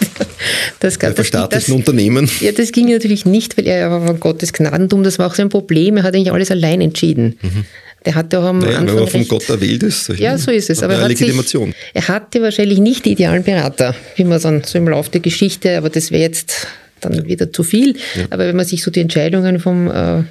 Das 0.81 0.99
gab, 0.99 1.17
bei 1.17 1.25
staatlichen 1.25 1.75
Unternehmen? 1.75 2.31
Ja, 2.41 2.53
das 2.53 2.73
ging 2.73 2.89
natürlich 2.89 3.27
nicht, 3.27 3.57
weil 3.57 3.67
er 3.67 3.91
war 3.91 4.07
von 4.07 4.21
Gottes 4.21 4.53
Gnadentum, 4.53 5.03
das 5.03 5.19
war 5.19 5.27
auch 5.27 5.35
sein 5.35 5.49
Problem, 5.49 5.97
er 5.97 6.03
hat 6.03 6.15
eigentlich 6.15 6.33
alles 6.33 6.51
allein 6.51 6.81
entschieden. 6.81 7.39
Mhm. 7.43 7.65
Der 8.05 8.15
hatte 8.15 8.39
auch 8.39 8.45
am 8.45 8.61
naja, 8.61 8.79
Anfang 8.79 8.87
wenn 8.87 9.03
man 9.03 9.09
von 9.09 9.29
Gott 9.29 9.49
erwählt 9.49 9.83
ist. 9.83 10.09
Ja, 10.17 10.39
so 10.39 10.53
ist 10.53 10.71
es. 10.71 10.81
Aber 10.81 10.95
er, 10.95 11.09
Legitimation. 11.09 11.73
Sich, 11.73 11.77
er 11.95 12.07
hatte 12.07 12.41
wahrscheinlich 12.41 12.79
nicht 12.79 13.05
die 13.05 13.13
idealen 13.13 13.43
Berater, 13.43 13.97
wie 14.15 14.23
man 14.23 14.41
dann 14.41 14.63
so 14.63 14.79
im 14.79 14.89
Laufe 14.89 15.11
der 15.11 15.21
Geschichte, 15.21 15.77
aber 15.77 15.91
das 15.91 16.13
wäre 16.13 16.23
jetzt 16.23 16.69
dann 17.01 17.15
ja. 17.15 17.27
wieder 17.27 17.53
zu 17.53 17.65
viel. 17.65 17.97
Ja. 18.15 18.27
Aber 18.31 18.47
wenn 18.47 18.55
man 18.55 18.65
sich 18.65 18.85
so 18.85 18.93
die 18.93 19.01
Entscheidungen 19.01 19.59
vom 19.59 19.91
äh, 19.91 20.23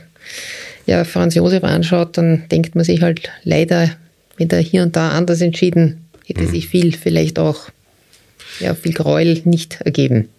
ja, 0.86 1.04
Franz 1.04 1.36
Josef 1.36 1.64
anschaut, 1.64 2.18
dann 2.18 2.44
denkt 2.50 2.76
man 2.76 2.84
sich 2.84 3.02
halt 3.02 3.30
leider 3.44 3.90
wenn 4.38 4.50
er 4.50 4.60
hier 4.60 4.84
und 4.84 4.96
da 4.96 5.10
anders 5.10 5.42
entschieden, 5.42 6.06
hätte 6.26 6.44
mhm. 6.44 6.52
sich 6.52 6.68
viel 6.68 6.96
vielleicht 6.96 7.40
auch, 7.40 7.70
ja, 8.60 8.76
viel 8.76 8.94
Gräuel 8.94 9.42
nicht 9.46 9.82
ergeben. 9.82 10.30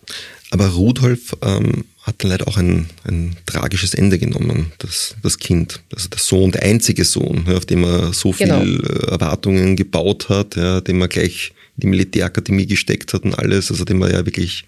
Aber 0.50 0.68
Rudolf 0.68 1.36
ähm, 1.42 1.84
hat 2.02 2.16
dann 2.22 2.30
leider 2.30 2.46
auch 2.46 2.56
ein, 2.56 2.88
ein 3.04 3.36
tragisches 3.46 3.94
Ende 3.94 4.18
genommen, 4.18 4.72
das, 4.78 5.16
das 5.22 5.38
Kind. 5.38 5.80
Also 5.92 6.08
der 6.08 6.20
Sohn, 6.20 6.52
der 6.52 6.62
einzige 6.62 7.04
Sohn, 7.04 7.44
ja, 7.48 7.56
auf 7.56 7.66
dem 7.66 7.84
er 7.84 8.12
so 8.12 8.30
genau. 8.30 8.60
viel 8.60 8.80
äh, 8.80 9.10
Erwartungen 9.10 9.76
gebaut 9.76 10.28
hat, 10.28 10.56
ja, 10.56 10.80
dem 10.80 11.00
er 11.00 11.08
gleich 11.08 11.52
in 11.76 11.80
die 11.80 11.86
Militärakademie 11.88 12.66
gesteckt 12.66 13.12
hat 13.12 13.24
und 13.24 13.34
alles, 13.34 13.70
also 13.70 13.84
dem 13.84 14.00
er 14.02 14.12
ja 14.12 14.24
wirklich 14.24 14.64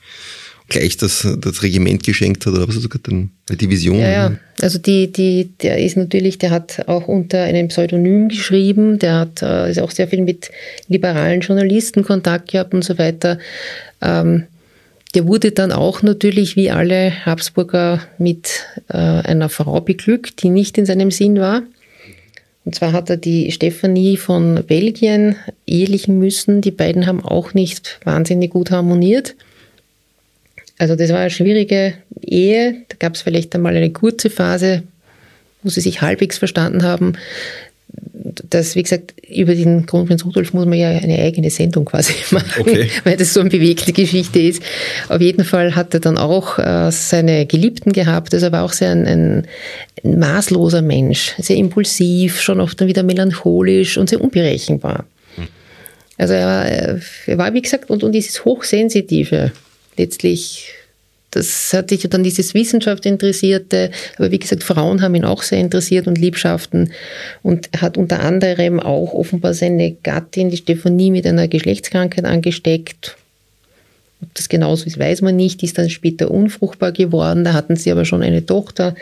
gleich 0.69 0.97
das, 0.97 1.27
das 1.41 1.63
Regiment 1.63 2.05
geschenkt 2.05 2.47
hat 2.47 2.53
oder 2.53 2.69
was 2.69 2.77
sogar 2.77 3.01
den, 3.01 3.31
eine 3.49 3.57
Division. 3.57 3.99
Ja, 3.99 4.11
ja, 4.11 4.33
also 4.61 4.79
die, 4.79 5.11
die, 5.11 5.51
der 5.63 5.79
ist 5.79 5.97
natürlich, 5.97 6.39
der 6.39 6.51
hat 6.51 6.87
auch 6.87 7.09
unter 7.09 7.43
einem 7.43 7.69
Pseudonym 7.69 8.29
geschrieben, 8.29 8.99
der 8.99 9.15
hat 9.15 9.43
äh, 9.43 9.71
ist 9.71 9.81
auch 9.81 9.91
sehr 9.91 10.09
viel 10.09 10.23
mit 10.23 10.51
liberalen 10.89 11.41
Journalisten 11.41 12.05
Kontakt 12.05 12.53
gehabt 12.53 12.75
und 12.75 12.85
so 12.85 12.99
weiter. 12.99 13.39
Ähm, 14.01 14.45
der 15.15 15.27
wurde 15.27 15.53
dann 15.53 15.73
auch 15.73 16.03
natürlich 16.03 16.55
wie 16.57 16.71
alle 16.71 17.25
Habsburger 17.25 18.03
mit 18.19 18.67
äh, 18.89 18.97
einer 18.97 19.49
Frau 19.49 19.81
beglückt, 19.81 20.43
die 20.43 20.51
nicht 20.51 20.77
in 20.77 20.85
seinem 20.85 21.11
Sinn 21.11 21.41
war. 21.41 21.63
Und 22.67 22.75
zwar 22.75 22.93
hat 22.93 23.09
er 23.09 23.17
die 23.17 23.51
Stephanie 23.51 24.19
von 24.19 24.63
Belgien 24.67 25.37
ehelichen 25.67 26.19
müssen. 26.19 26.61
Die 26.61 26.71
beiden 26.71 27.07
haben 27.07 27.25
auch 27.25 27.55
nicht 27.55 27.99
wahnsinnig 28.05 28.51
gut 28.51 28.71
harmoniert. 28.71 29.37
Also 30.79 30.95
das 30.95 31.11
war 31.11 31.19
eine 31.19 31.31
schwierige 31.31 31.95
Ehe. 32.23 32.77
Da 32.89 32.97
gab 32.99 33.15
es 33.15 33.23
vielleicht 33.23 33.55
einmal 33.55 33.77
eine 33.77 33.91
kurze 33.91 34.31
Phase, 34.31 34.85
wo 35.63 35.69
sie 35.69 35.81
sich 35.81 36.01
halbwegs 36.01 36.39
verstanden 36.39 36.85
haben. 36.85 37.15
Das, 38.51 38.77
wie 38.77 38.83
gesagt, 38.83 39.15
über 39.29 39.55
den 39.55 39.87
Kronprinz 39.87 40.25
Rudolf 40.25 40.53
muss 40.53 40.67
man 40.67 40.79
ja 40.79 40.91
eine 40.91 41.19
eigene 41.19 41.51
Sendung 41.51 41.85
quasi 41.85 42.13
machen, 42.31 42.61
okay. 42.61 42.89
weil 43.03 43.17
das 43.17 43.35
so 43.35 43.41
eine 43.41 43.51
bewegte 43.51 43.93
Geschichte 43.93 44.41
ist. 44.41 44.63
Auf 45.09 45.21
jeden 45.21 45.45
Fall 45.45 45.75
hat 45.75 45.95
er 45.95 46.01
dann 46.01 46.17
auch 46.17 46.59
äh, 46.59 46.93
seine 46.93 47.47
Geliebten 47.47 47.93
gehabt. 47.93 48.33
Also 48.33 48.47
er 48.47 48.53
war 48.53 48.65
auch 48.65 48.73
sehr 48.73 48.93
ein, 48.93 49.07
ein, 49.07 49.47
ein 50.05 50.19
maßloser 50.19 50.83
Mensch, 50.83 51.35
sehr 51.39 51.57
impulsiv, 51.57 52.41
schon 52.41 52.61
oft 52.61 52.81
dann 52.81 52.89
wieder 52.89 53.03
melancholisch 53.03 53.99
und 53.99 54.11
sehr 54.11 54.21
unberechenbar. 54.21 55.07
Hm. 55.35 55.49
Also 56.19 56.35
er 56.35 56.47
war, 56.47 56.67
er 56.67 57.39
war, 57.39 57.55
wie 57.55 57.63
gesagt, 57.63 57.91
und, 57.91 58.05
und 58.05 58.13
dieses 58.13 58.45
Hochsensitive 58.45 59.51
letztlich, 59.99 60.73
das 61.31 61.73
hat 61.75 61.91
sich 61.91 62.01
dann 62.09 62.23
dieses 62.23 62.55
Wissenschaft 62.55 63.05
interessierte, 63.05 63.91
aber 64.17 64.31
wie 64.31 64.39
gesagt, 64.39 64.65
Frauen 64.65 65.03
haben 65.03 65.15
ihn 65.15 65.25
auch 65.25 65.43
sehr 65.43 65.59
interessiert 65.59 66.07
und 66.07 66.17
Liebschaften 66.17 66.93
und 67.43 67.69
hat 67.81 67.99
unter 67.99 68.21
anderem 68.21 68.81
auch 68.81 69.13
offenbar 69.13 69.53
seine 69.53 69.93
Gattin, 70.03 70.51
die 70.51 70.57
Stefanie, 70.57 71.11
mit 71.11 71.27
einer 71.27 71.49
Geschlechtskrankheit 71.49 72.25
angesteckt. 72.25 73.17
Ob 74.23 74.35
das 74.35 74.49
genauso 74.49 74.87
ist, 74.87 74.99
weiß 74.99 75.21
man 75.21 75.37
nicht. 75.37 75.61
Die 75.61 75.67
ist 75.67 75.79
dann 75.79 75.91
später 75.91 76.31
unfruchtbar 76.31 76.91
geworden. 76.91 77.45
Da 77.45 77.53
hatten 77.53 77.77
sie 77.77 77.93
aber 77.93 78.05
schon 78.05 78.23
eine 78.23 78.45
Tochter. 78.45 78.97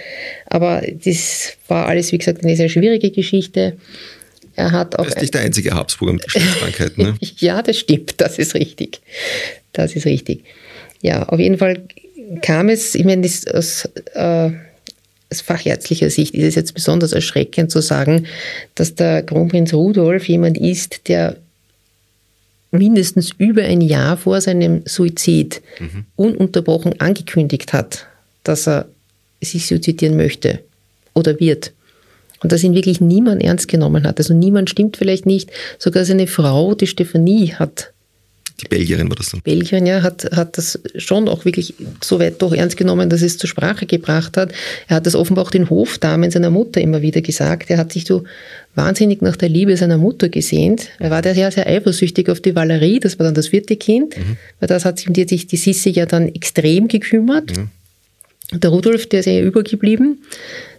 Aber 0.45 0.83
das 1.05 1.55
war 1.69 1.87
alles, 1.87 2.13
wie 2.13 2.19
gesagt, 2.19 2.45
eine 2.45 2.55
sehr 2.55 2.69
schwierige 2.69 3.11
Geschichte. 3.11 3.79
Er 4.57 4.73
hat 4.73 4.99
auch. 4.99 5.05
Er 5.05 5.09
ist 5.09 5.21
nicht 5.23 5.33
der 5.33 5.41
einzige 5.41 5.71
Habsburger 5.71 6.15
mit 6.15 6.25
Geschlechtskrankheit, 6.25 6.99
ne? 6.99 7.15
ja, 7.39 7.63
das 7.63 7.79
stimmt. 7.79 8.21
Das 8.21 8.39
ist 8.39 8.55
richtig. 8.55 9.01
Das 9.73 9.97
ist 9.97 10.05
richtig 10.05 10.45
ja, 11.01 11.25
auf 11.25 11.39
jeden 11.39 11.59
Fall 11.59 11.83
kam 12.43 12.69
es, 12.69 12.95
ich 12.95 13.05
meine, 13.05 13.23
das, 13.23 13.47
aus, 13.47 13.89
äh, 14.15 14.51
aus 15.31 15.41
fachärztlicher 15.41 16.11
Sicht 16.11 16.35
ist 16.35 16.45
es 16.45 16.55
jetzt 16.55 16.75
besonders 16.75 17.13
erschreckend 17.13 17.71
zu 17.71 17.81
sagen, 17.81 18.27
dass 18.75 18.95
der 18.95 19.23
Kronprinz 19.23 19.73
Rudolf 19.73 20.29
jemand 20.29 20.59
ist, 20.59 21.09
der 21.09 21.37
mindestens 22.71 23.31
über 23.39 23.63
ein 23.63 23.81
Jahr 23.81 24.17
vor 24.17 24.41
seinem 24.41 24.83
Suizid 24.85 25.63
mhm. 25.79 26.05
ununterbrochen 26.17 27.01
angekündigt 27.01 27.73
hat, 27.73 28.07
dass 28.45 28.67
er 28.67 28.87
sich 29.41 29.67
suizidieren 29.67 30.17
möchte 30.17 30.61
oder 31.15 31.39
wird. 31.41 31.73
Und 32.43 32.53
dass 32.53 32.63
ihn 32.63 32.75
wirklich 32.75 33.01
niemand 33.01 33.43
ernst 33.43 33.67
genommen 33.67 34.07
hat. 34.07 34.19
Also 34.19 34.35
niemand 34.35 34.69
stimmt 34.69 34.99
vielleicht 34.99 35.25
nicht. 35.25 35.51
Sogar 35.79 36.05
seine 36.05 36.27
Frau, 36.27 36.75
die 36.75 36.87
Stephanie, 36.87 37.55
hat 37.55 37.93
die 38.61 38.69
Belgierin 38.69 39.09
war 39.11 39.17
das 39.17 39.31
dann. 39.31 39.43
Belgierin, 39.43 39.85
ja, 39.85 40.03
hat, 40.03 40.25
hat 40.35 40.57
das 40.57 40.81
schon 40.97 41.29
auch 41.29 41.45
wirklich 41.45 41.75
so 42.03 42.19
weit 42.19 42.41
doch 42.41 42.55
ernst 42.55 42.79
genommen, 42.79 43.11
dass 43.11 43.21
es 43.21 43.37
zur 43.37 43.49
Sprache 43.49 43.85
gebracht 43.85 44.37
hat. 44.39 44.53
Er 44.89 44.97
hat 44.97 45.07
das 45.07 45.15
offenbar 45.15 45.45
auch 45.45 45.51
den 45.51 45.69
Hofdamen 45.69 46.31
seiner 46.31 46.51
Mutter 46.51 46.81
immer 46.81 47.03
wieder 47.03 47.21
gesagt. 47.21 47.71
Er 47.71 47.77
hat 47.77 47.93
sich 47.93 48.07
so 48.07 48.25
wahnsinnig 48.75 49.21
nach 49.21 49.37
der 49.37 49.51
Liebe 49.51 49.77
seiner 49.77 49.99
Mutter 49.99 50.31
gesehnt. 50.31 50.89
Er 50.99 51.11
war 51.11 51.21
daher 51.21 51.51
sehr 51.51 51.67
eifersüchtig 51.67 52.31
auf 52.31 52.41
die 52.41 52.55
Valerie, 52.55 52.99
das 52.99 53.19
war 53.19 53.25
dann 53.25 53.35
das 53.35 53.49
vierte 53.49 53.77
Kind, 53.77 54.17
mhm. 54.17 54.37
weil 54.61 54.69
das 54.69 54.85
hat 54.87 54.99
sich 54.99 55.09
um 55.09 55.15
die, 55.15 55.27
die 55.27 55.57
Sissi 55.57 55.91
ja 55.91 56.07
dann 56.07 56.29
extrem 56.29 56.89
gekümmert. 56.89 57.57
Mhm. 57.57 57.71
Der 58.59 58.71
Rudolf, 58.71 59.07
der 59.07 59.21
ist 59.21 59.27
ja 59.27 59.41
übergeblieben, 59.41 60.23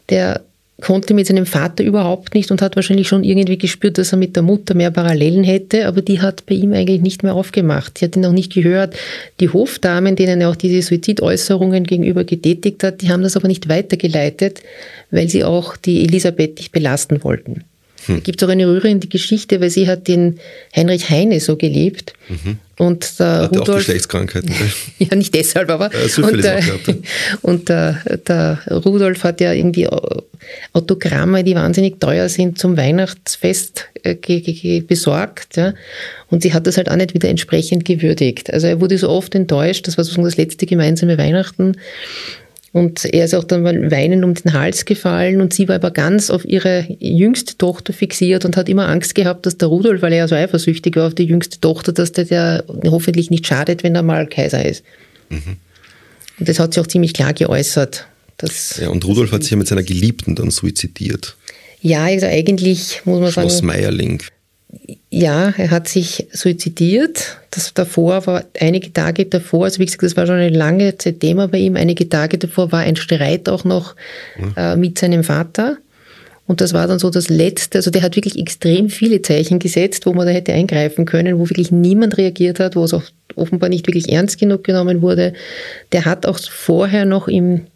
der 0.09 0.41
konnte 0.81 1.13
mit 1.13 1.25
seinem 1.25 1.47
Vater 1.47 1.83
überhaupt 1.83 2.35
nicht 2.35 2.51
und 2.51 2.61
hat 2.61 2.75
wahrscheinlich 2.75 3.07
schon 3.07 3.23
irgendwie 3.23 3.57
gespürt, 3.57 3.97
dass 3.97 4.11
er 4.11 4.17
mit 4.17 4.35
der 4.35 4.43
Mutter 4.43 4.75
mehr 4.75 4.91
Parallelen 4.91 5.43
hätte, 5.43 5.87
aber 5.87 6.01
die 6.01 6.21
hat 6.21 6.45
bei 6.45 6.53
ihm 6.53 6.73
eigentlich 6.73 7.01
nicht 7.01 7.23
mehr 7.23 7.33
aufgemacht. 7.33 7.99
Die 7.99 8.05
hat 8.05 8.15
ihn 8.15 8.21
noch 8.21 8.31
nicht 8.31 8.53
gehört. 8.53 8.95
Die 9.39 9.49
Hofdamen, 9.49 10.15
denen 10.15 10.39
er 10.39 10.49
auch 10.49 10.55
diese 10.55 10.81
Suizidäußerungen 10.81 11.83
gegenüber 11.83 12.23
getätigt 12.23 12.83
hat, 12.83 13.01
die 13.01 13.09
haben 13.09 13.23
das 13.23 13.35
aber 13.35 13.47
nicht 13.47 13.69
weitergeleitet, 13.69 14.61
weil 15.09 15.29
sie 15.29 15.43
auch 15.43 15.77
die 15.77 16.03
Elisabeth 16.03 16.57
nicht 16.57 16.71
belasten 16.71 17.23
wollten. 17.23 17.63
Hm. 18.05 18.15
Da 18.15 18.21
gibt 18.21 18.41
es 18.41 18.47
auch 18.47 18.51
eine 18.51 18.67
rührende 18.67 19.07
Geschichte, 19.07 19.59
weil 19.61 19.69
sie 19.69 19.87
hat 19.87 20.07
den 20.07 20.39
Heinrich 20.75 21.09
Heine 21.09 21.39
so 21.39 21.55
geliebt. 21.55 22.13
Mhm. 22.29 22.59
Und 22.77 23.19
der 23.19 23.41
Hat 23.41 23.51
Rudolf, 23.51 23.69
auch 23.69 23.75
Geschlechtskrankheiten. 23.77 24.51
ja, 24.99 25.15
nicht 25.15 25.33
deshalb, 25.33 25.69
aber. 25.71 25.89
Ja, 25.91 26.23
und 26.23 26.43
der, 26.43 26.63
und 27.41 27.69
der, 27.69 28.01
der 28.27 28.59
Rudolf 28.69 29.23
hat 29.23 29.41
ja 29.41 29.51
irgendwie 29.51 29.87
Autogramme, 30.73 31.43
die 31.43 31.55
wahnsinnig 31.55 31.99
teuer 31.99 32.29
sind, 32.29 32.59
zum 32.59 32.77
Weihnachtsfest 32.77 33.85
äh, 34.03 34.81
besorgt. 34.81 35.57
Ja. 35.57 35.73
Und 36.29 36.43
sie 36.43 36.53
hat 36.53 36.67
das 36.67 36.77
halt 36.77 36.89
auch 36.89 36.95
nicht 36.95 37.15
wieder 37.15 37.29
entsprechend 37.29 37.83
gewürdigt. 37.83 38.53
Also 38.53 38.67
er 38.67 38.79
wurde 38.79 38.97
so 38.97 39.09
oft 39.09 39.33
enttäuscht, 39.33 39.87
das 39.87 39.97
war 39.97 40.03
sozusagen 40.03 40.25
das 40.25 40.37
letzte 40.37 40.67
gemeinsame 40.67 41.17
Weihnachten. 41.17 41.77
Und 42.73 43.05
er 43.05 43.25
ist 43.25 43.33
auch 43.33 43.45
dann 43.45 43.63
mal 43.63 43.91
weinend 43.91 44.23
um 44.23 44.33
den 44.33 44.53
Hals 44.53 44.85
gefallen 44.85 45.41
und 45.41 45.53
sie 45.53 45.67
war 45.67 45.75
aber 45.75 45.91
ganz 45.91 46.29
auf 46.29 46.45
ihre 46.45 46.85
jüngste 46.99 47.57
Tochter 47.57 47.93
fixiert 47.93 48.45
und 48.45 48.57
hat 48.57 48.67
immer 48.69 48.89
Angst 48.89 49.15
gehabt, 49.15 49.45
dass 49.45 49.57
der 49.57 49.69
Rudolf, 49.69 50.01
weil 50.01 50.11
er 50.11 50.19
ja 50.19 50.27
so 50.27 50.35
eifersüchtig 50.35 50.95
war 50.95 51.07
auf 51.07 51.15
die 51.15 51.23
jüngste 51.23 51.59
Tochter, 51.61 51.93
dass 51.93 52.11
der, 52.11 52.25
der 52.25 52.63
hoffentlich 52.85 53.29
nicht 53.29 53.47
schadet, 53.47 53.83
wenn 53.83 53.95
er 53.95 54.03
mal 54.03 54.27
Kaiser 54.27 54.65
ist. 54.65 54.83
Mhm. 55.29 55.57
Und 56.39 56.49
das 56.49 56.59
hat 56.59 56.73
sie 56.73 56.81
auch 56.81 56.87
ziemlich 56.87 57.13
klar 57.13 57.33
geäußert. 57.33 58.05
Dass, 58.37 58.77
ja, 58.77 58.89
und 58.89 59.03
Rudolf 59.05 59.31
hat 59.31 59.41
sich 59.41 59.51
ja 59.51 59.57
mit 59.57 59.67
seiner 59.67 59.83
Geliebten 59.83 60.35
dann 60.35 60.51
suizidiert. 60.51 61.35
Ja, 61.81 62.05
also 62.05 62.27
eigentlich 62.27 63.01
muss 63.05 63.19
man 63.19 63.31
Schloss 63.31 63.33
sagen. 63.33 63.49
Schloss 63.49 63.61
Meierling. 63.63 64.23
Ja, 65.09 65.53
er 65.57 65.71
hat 65.71 65.87
sich 65.87 66.27
suizidiert. 66.31 67.37
Das 67.51 67.73
davor 67.73 68.27
war 68.27 68.43
einige 68.59 68.91
Tage 68.91 69.25
davor, 69.25 69.65
also 69.65 69.79
wie 69.79 69.85
gesagt, 69.85 70.03
das 70.03 70.17
war 70.17 70.27
schon 70.27 70.35
eine 70.35 70.55
lange 70.55 70.97
Zeit 70.97 71.21
Thema 71.21 71.47
bei 71.47 71.59
ihm. 71.59 71.75
Einige 71.75 72.09
Tage 72.09 72.37
davor 72.37 72.71
war 72.71 72.81
ein 72.81 72.97
Streit 72.97 73.47
auch 73.49 73.63
noch 73.63 73.95
mhm. 74.37 74.53
äh, 74.57 74.75
mit 74.75 74.99
seinem 74.99 75.23
Vater. 75.23 75.77
Und 76.45 76.61
das 76.61 76.73
war 76.73 76.87
dann 76.87 76.99
so 76.99 77.09
das 77.09 77.29
Letzte. 77.29 77.77
Also 77.77 77.91
der 77.91 78.01
hat 78.01 78.15
wirklich 78.15 78.39
extrem 78.39 78.89
viele 78.89 79.21
Zeichen 79.21 79.59
gesetzt, 79.59 80.05
wo 80.05 80.13
man 80.13 80.25
da 80.25 80.31
hätte 80.31 80.53
eingreifen 80.53 81.05
können, 81.05 81.39
wo 81.39 81.49
wirklich 81.49 81.71
niemand 81.71 82.17
reagiert 82.17 82.59
hat, 82.59 82.75
wo 82.75 82.83
es 82.83 82.93
auch 82.93 83.03
offenbar 83.35 83.69
nicht 83.69 83.87
wirklich 83.87 84.09
ernst 84.11 84.39
genug 84.39 84.63
genommen 84.63 85.01
wurde. 85.01 85.33
Der 85.91 86.05
hat 86.05 86.25
auch 86.25 86.39
vorher 86.39 87.05
noch 87.05 87.27
im 87.27 87.67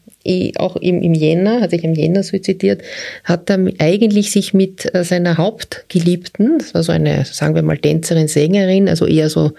auch 0.57 0.75
im, 0.75 1.01
im 1.01 1.13
Jänner, 1.13 1.61
hat 1.61 1.71
sich 1.71 1.83
im 1.83 1.93
Jänner 1.93 2.23
suizidiert, 2.23 2.81
hat 3.23 3.49
er 3.49 3.59
eigentlich 3.79 4.31
sich 4.31 4.53
mit 4.53 4.93
äh, 4.93 5.03
seiner 5.03 5.37
Hauptgeliebten, 5.37 6.59
das 6.59 6.73
war 6.73 6.83
so 6.83 6.91
eine, 6.91 7.25
sagen 7.25 7.55
wir 7.55 7.61
mal, 7.61 7.77
Tänzerin, 7.77 8.27
Sängerin, 8.27 8.87
also 8.87 9.05
eher 9.05 9.29
so 9.29 9.53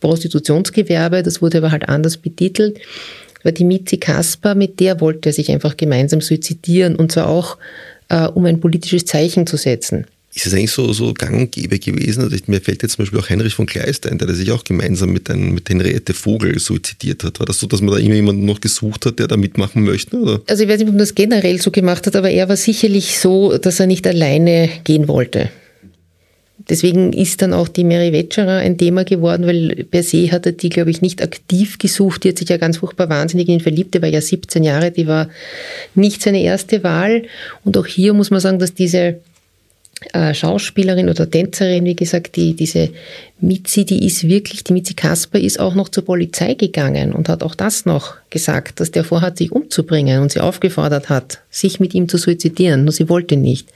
Prostitutionsgewerbe, 0.00 1.22
das 1.22 1.40
wurde 1.42 1.58
aber 1.58 1.72
halt 1.72 1.88
anders 1.88 2.16
betitelt, 2.16 2.78
war 3.42 3.52
die 3.52 3.64
Mitzi 3.64 3.96
Kasper, 3.96 4.54
mit 4.54 4.80
der 4.80 5.00
wollte 5.00 5.30
er 5.30 5.32
sich 5.32 5.50
einfach 5.50 5.76
gemeinsam 5.76 6.20
suizidieren 6.20 6.96
und 6.96 7.12
zwar 7.12 7.28
auch, 7.28 7.58
äh, 8.08 8.26
um 8.26 8.44
ein 8.44 8.60
politisches 8.60 9.04
Zeichen 9.04 9.46
zu 9.46 9.56
setzen 9.56 10.06
ist 10.34 10.46
es 10.46 10.52
eigentlich 10.52 10.72
so, 10.72 10.92
so 10.92 11.14
gang 11.14 11.36
und 11.36 11.52
gäbe 11.52 11.78
gewesen? 11.78 12.22
Also 12.22 12.36
mir 12.46 12.60
fällt 12.60 12.82
jetzt 12.82 12.96
zum 12.96 13.04
Beispiel 13.04 13.20
auch 13.20 13.30
Heinrich 13.30 13.54
von 13.54 13.66
Kleist 13.66 14.06
ein, 14.06 14.18
der 14.18 14.34
sich 14.34 14.50
auch 14.50 14.64
gemeinsam 14.64 15.12
mit, 15.12 15.30
ein, 15.30 15.54
mit 15.54 15.70
Henriette 15.70 16.12
Vogel 16.12 16.58
suizidiert 16.58 17.22
hat. 17.22 17.38
War 17.38 17.46
das 17.46 17.60
so, 17.60 17.68
dass 17.68 17.80
man 17.80 17.94
da 17.94 18.00
immer 18.00 18.16
jemanden 18.16 18.44
noch 18.44 18.60
gesucht 18.60 19.06
hat, 19.06 19.20
der 19.20 19.28
da 19.28 19.36
mitmachen 19.36 19.84
möchte? 19.84 20.16
Oder? 20.16 20.40
Also 20.48 20.64
ich 20.64 20.68
weiß 20.68 20.78
nicht, 20.78 20.88
ob 20.88 20.94
man 20.94 20.98
das 20.98 21.14
generell 21.14 21.60
so 21.60 21.70
gemacht 21.70 22.06
hat, 22.06 22.16
aber 22.16 22.30
er 22.30 22.48
war 22.48 22.56
sicherlich 22.56 23.18
so, 23.18 23.56
dass 23.58 23.78
er 23.78 23.86
nicht 23.86 24.06
alleine 24.08 24.68
gehen 24.82 25.06
wollte. 25.06 25.50
Deswegen 26.68 27.12
ist 27.12 27.42
dann 27.42 27.52
auch 27.52 27.68
die 27.68 27.84
Mary 27.84 28.12
Wetscherer 28.12 28.58
ein 28.58 28.78
Thema 28.78 29.04
geworden, 29.04 29.46
weil 29.46 29.84
per 29.88 30.02
se 30.02 30.32
hat 30.32 30.46
er 30.46 30.52
die, 30.52 30.70
glaube 30.70 30.90
ich, 30.90 31.02
nicht 31.02 31.22
aktiv 31.22 31.78
gesucht. 31.78 32.24
Die 32.24 32.30
hat 32.30 32.38
sich 32.38 32.48
ja 32.48 32.56
ganz 32.56 32.78
furchtbar 32.78 33.08
wahnsinnig 33.08 33.48
in 33.48 33.54
ihn 33.54 33.60
verliebt. 33.60 33.94
Er 33.94 34.02
war 34.02 34.08
ja 34.08 34.20
17 34.20 34.64
Jahre, 34.64 34.90
die 34.90 35.06
war 35.06 35.28
nicht 35.94 36.22
seine 36.22 36.42
erste 36.42 36.82
Wahl. 36.82 37.24
Und 37.64 37.76
auch 37.76 37.86
hier 37.86 38.14
muss 38.14 38.30
man 38.30 38.40
sagen, 38.40 38.58
dass 38.58 38.72
diese 38.72 39.20
äh, 40.12 40.34
Schauspielerin 40.34 41.08
oder 41.08 41.30
Tänzerin, 41.30 41.84
wie 41.84 41.96
gesagt, 41.96 42.36
die, 42.36 42.54
diese 42.54 42.90
Mitzi, 43.40 43.84
die 43.84 44.06
ist 44.06 44.28
wirklich, 44.28 44.64
die 44.64 44.72
Mitzi 44.72 44.94
Kasper 44.94 45.38
ist 45.38 45.60
auch 45.60 45.74
noch 45.74 45.88
zur 45.88 46.04
Polizei 46.04 46.54
gegangen 46.54 47.12
und 47.12 47.28
hat 47.28 47.42
auch 47.42 47.54
das 47.54 47.84
noch 47.86 48.14
gesagt, 48.30 48.80
dass 48.80 48.90
der 48.90 49.04
vorhat, 49.04 49.38
sich 49.38 49.52
umzubringen 49.52 50.20
und 50.20 50.32
sie 50.32 50.40
aufgefordert 50.40 51.08
hat, 51.08 51.40
sich 51.50 51.80
mit 51.80 51.94
ihm 51.94 52.08
zu 52.08 52.18
suizidieren, 52.18 52.84
nur 52.84 52.92
sie 52.92 53.08
wollte 53.08 53.36
nicht. 53.36 53.68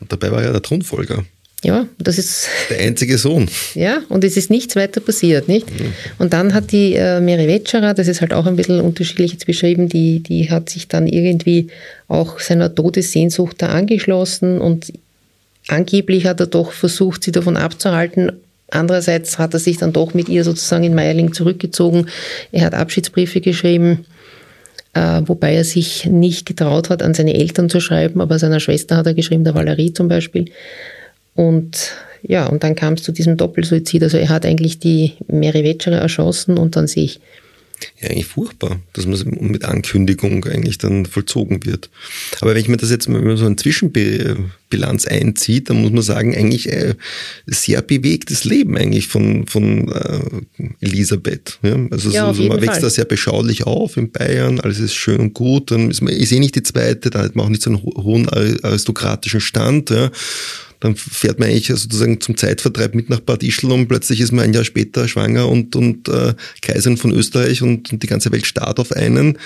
Und 0.00 0.12
dabei 0.12 0.30
war 0.30 0.42
ja 0.42 0.52
der 0.52 0.62
Thronfolger. 0.62 1.24
Ja, 1.64 1.86
das 1.98 2.18
ist. 2.18 2.48
Der 2.70 2.80
einzige 2.80 3.18
Sohn. 3.18 3.48
Ja, 3.74 4.02
und 4.08 4.24
es 4.24 4.36
ist 4.36 4.50
nichts 4.50 4.76
weiter 4.76 5.00
passiert, 5.00 5.48
nicht? 5.48 5.70
Mhm. 5.70 5.92
Und 6.18 6.32
dann 6.32 6.52
hat 6.54 6.72
die 6.72 6.94
äh, 6.94 7.20
Mary 7.20 7.46
Wetscherer, 7.46 7.94
das 7.94 8.08
ist 8.08 8.20
halt 8.20 8.32
auch 8.32 8.46
ein 8.46 8.56
bisschen 8.56 8.80
unterschiedlich 8.80 9.32
jetzt 9.32 9.46
beschrieben, 9.46 9.88
die, 9.88 10.20
die 10.20 10.50
hat 10.50 10.68
sich 10.68 10.88
dann 10.88 11.06
irgendwie 11.06 11.68
auch 12.08 12.40
seiner 12.40 12.74
Todessehnsucht 12.74 13.62
da 13.62 13.68
angeschlossen 13.68 14.60
und 14.60 14.92
angeblich 15.68 16.26
hat 16.26 16.40
er 16.40 16.46
doch 16.46 16.72
versucht, 16.72 17.24
sie 17.24 17.32
davon 17.32 17.56
abzuhalten. 17.56 18.32
Andererseits 18.70 19.38
hat 19.38 19.54
er 19.54 19.60
sich 19.60 19.76
dann 19.76 19.92
doch 19.92 20.14
mit 20.14 20.28
ihr 20.28 20.44
sozusagen 20.44 20.84
in 20.84 20.94
Meierling 20.94 21.32
zurückgezogen. 21.32 22.06
Er 22.52 22.64
hat 22.64 22.74
Abschiedsbriefe 22.74 23.40
geschrieben, 23.40 24.06
äh, 24.94 25.20
wobei 25.26 25.54
er 25.54 25.64
sich 25.64 26.06
nicht 26.06 26.46
getraut 26.46 26.88
hat, 26.88 27.02
an 27.02 27.14
seine 27.14 27.34
Eltern 27.34 27.68
zu 27.68 27.80
schreiben, 27.80 28.20
aber 28.20 28.38
seiner 28.38 28.60
Schwester 28.60 28.96
hat 28.96 29.06
er 29.06 29.14
geschrieben, 29.14 29.44
der 29.44 29.54
Valerie 29.54 29.92
zum 29.92 30.08
Beispiel. 30.08 30.46
Und 31.34 31.92
ja, 32.22 32.46
und 32.46 32.62
dann 32.62 32.74
kam 32.74 32.94
es 32.94 33.02
zu 33.02 33.12
diesem 33.12 33.36
Doppelsuizid. 33.36 34.02
Also 34.02 34.16
er 34.16 34.28
hat 34.28 34.46
eigentlich 34.46 34.78
die 34.78 35.14
Mary 35.28 35.64
Wetscherer 35.64 35.98
erschossen 35.98 36.56
und 36.56 36.76
dann 36.76 36.86
sich 36.86 37.20
ja 38.00 38.08
eigentlich 38.08 38.26
furchtbar, 38.26 38.80
dass 38.92 39.06
man 39.06 39.18
mit 39.40 39.64
Ankündigung 39.64 40.44
eigentlich 40.44 40.78
dann 40.78 41.06
vollzogen 41.06 41.64
wird. 41.64 41.90
Aber 42.40 42.52
wenn 42.52 42.60
ich 42.60 42.68
mir 42.68 42.76
das 42.76 42.90
jetzt 42.90 43.08
mal 43.08 43.36
so 43.36 43.46
eine 43.46 43.56
Zwischenbilanz 43.56 45.06
einzieht, 45.06 45.70
dann 45.70 45.82
muss 45.82 45.92
man 45.92 46.02
sagen, 46.02 46.34
eigentlich 46.34 46.70
äh, 46.70 46.94
sehr 47.46 47.82
bewegtes 47.82 48.44
Leben 48.44 48.76
eigentlich 48.76 49.06
von, 49.06 49.46
von 49.46 49.88
äh, 49.90 50.20
Elisabeth. 50.80 51.58
Ja? 51.62 51.76
Also 51.90 52.10
ja, 52.10 52.32
so, 52.32 52.42
man 52.44 52.60
wächst 52.60 52.74
Fall. 52.74 52.80
da 52.82 52.90
sehr 52.90 53.04
beschaulich 53.04 53.64
auf 53.64 53.96
in 53.96 54.10
Bayern, 54.10 54.60
alles 54.60 54.78
ist 54.78 54.94
schön 54.94 55.20
und 55.20 55.34
gut, 55.34 55.70
dann 55.70 55.90
ist 55.90 56.00
man, 56.00 56.12
ist 56.12 56.32
eh 56.32 56.40
nicht 56.40 56.56
die 56.56 56.62
zweite, 56.62 57.10
da 57.10 57.20
hat 57.20 57.36
man 57.36 57.46
auch 57.46 57.50
nicht 57.50 57.62
so 57.62 57.70
einen 57.70 57.82
hohen 57.82 58.28
aristokratischen 58.28 59.40
Stand. 59.40 59.90
Ja? 59.90 60.10
Dann 60.82 60.96
fährt 60.96 61.38
man 61.38 61.48
eigentlich 61.48 61.68
sozusagen 61.68 62.20
zum 62.20 62.36
Zeitvertreib 62.36 62.96
mit 62.96 63.08
nach 63.08 63.20
Bad 63.20 63.44
Ischl 63.44 63.70
und 63.70 63.86
plötzlich 63.86 64.20
ist 64.20 64.32
man 64.32 64.46
ein 64.46 64.52
Jahr 64.52 64.64
später 64.64 65.06
schwanger 65.06 65.48
und, 65.48 65.76
und 65.76 66.08
äh, 66.08 66.34
Kaiserin 66.60 66.96
von 66.96 67.12
Österreich 67.12 67.62
und, 67.62 67.92
und 67.92 68.02
die 68.02 68.08
ganze 68.08 68.32
Welt 68.32 68.46
starrt 68.46 68.80
auf 68.80 68.90
einen. 68.90 69.38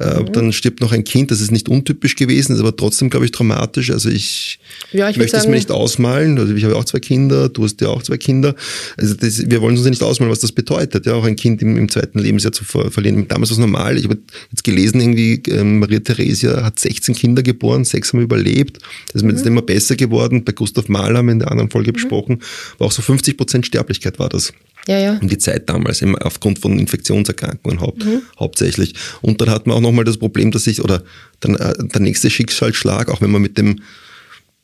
Äh, 0.00 0.20
mhm. 0.20 0.32
Dann 0.32 0.52
stirbt 0.52 0.80
noch 0.80 0.92
ein 0.92 1.04
Kind, 1.04 1.30
das 1.30 1.40
ist 1.40 1.52
nicht 1.52 1.68
untypisch 1.68 2.16
gewesen, 2.16 2.54
ist 2.54 2.60
aber 2.60 2.74
trotzdem, 2.74 3.10
glaube 3.10 3.26
ich, 3.26 3.32
dramatisch. 3.32 3.90
Also 3.90 4.08
ich, 4.08 4.58
ja, 4.92 5.08
ich 5.08 5.16
möchte 5.16 5.36
es 5.36 5.46
mir 5.46 5.54
nicht 5.54 5.70
ausmalen. 5.70 6.38
Also 6.38 6.54
ich 6.54 6.64
habe 6.64 6.76
auch 6.76 6.84
zwei 6.84 6.98
Kinder, 6.98 7.48
du 7.48 7.64
hast 7.64 7.80
ja 7.80 7.88
auch 7.88 8.02
zwei 8.02 8.16
Kinder. 8.16 8.54
Also 8.96 9.14
das, 9.14 9.48
wir 9.48 9.60
wollen 9.60 9.76
uns 9.76 9.84
ja 9.84 9.90
nicht 9.90 10.02
ausmalen, 10.02 10.32
was 10.32 10.40
das 10.40 10.52
bedeutet, 10.52 11.06
ja, 11.06 11.14
auch 11.14 11.24
ein 11.24 11.36
Kind 11.36 11.62
im, 11.62 11.76
im 11.76 11.88
zweiten 11.88 12.18
Lebensjahr 12.18 12.52
zu 12.52 12.64
ver 12.64 12.90
verlieren. 12.90 13.28
Damals 13.28 13.50
war 13.50 13.54
es 13.54 13.60
normal. 13.60 13.96
Ich 13.96 14.04
habe 14.04 14.18
jetzt 14.50 14.64
gelesen, 14.64 15.00
irgendwie 15.00 15.42
ähm, 15.50 15.78
Maria 15.78 16.00
Theresia 16.00 16.62
hat 16.62 16.78
16 16.78 17.14
Kinder 17.14 17.42
geboren, 17.42 17.84
sechs 17.84 18.12
haben 18.12 18.20
überlebt. 18.20 18.78
Das 19.08 19.16
ist 19.16 19.22
mir 19.22 19.32
mhm. 19.32 19.36
jetzt 19.36 19.46
immer 19.46 19.62
besser 19.62 19.96
geworden. 19.96 20.44
Bei 20.44 20.52
Gustav 20.52 20.88
Mahler 20.88 21.18
haben 21.18 21.26
wir 21.26 21.32
in 21.32 21.38
der 21.38 21.50
anderen 21.50 21.70
Folge 21.70 21.90
mhm. 21.90 21.94
besprochen, 21.94 22.42
war 22.78 22.88
auch 22.88 22.92
so 22.92 23.02
50 23.02 23.36
Prozent 23.36 23.66
Sterblichkeit 23.66 24.18
war 24.18 24.28
das. 24.28 24.52
Ja, 24.86 24.98
ja. 24.98 25.18
Um 25.18 25.28
die 25.28 25.38
Zeit 25.38 25.68
damals, 25.68 26.04
aufgrund 26.20 26.58
von 26.58 26.78
Infektionserkrankungen 26.78 27.80
haupt, 27.80 28.04
mhm. 28.04 28.22
hauptsächlich. 28.38 28.94
Und 29.22 29.40
dann 29.40 29.50
hat 29.50 29.66
man 29.66 29.76
auch 29.76 29.80
nochmal 29.84 30.04
das 30.04 30.18
Problem, 30.18 30.50
dass 30.50 30.64
sich, 30.64 30.82
oder 30.82 31.02
dann, 31.40 31.54
äh, 31.54 31.72
der 31.78 32.00
nächste 32.00 32.30
Schicksalsschlag, 32.30 33.08
auch 33.08 33.20
wenn 33.20 33.30
man 33.30 33.40
mit 33.40 33.56
dem, 33.56 33.80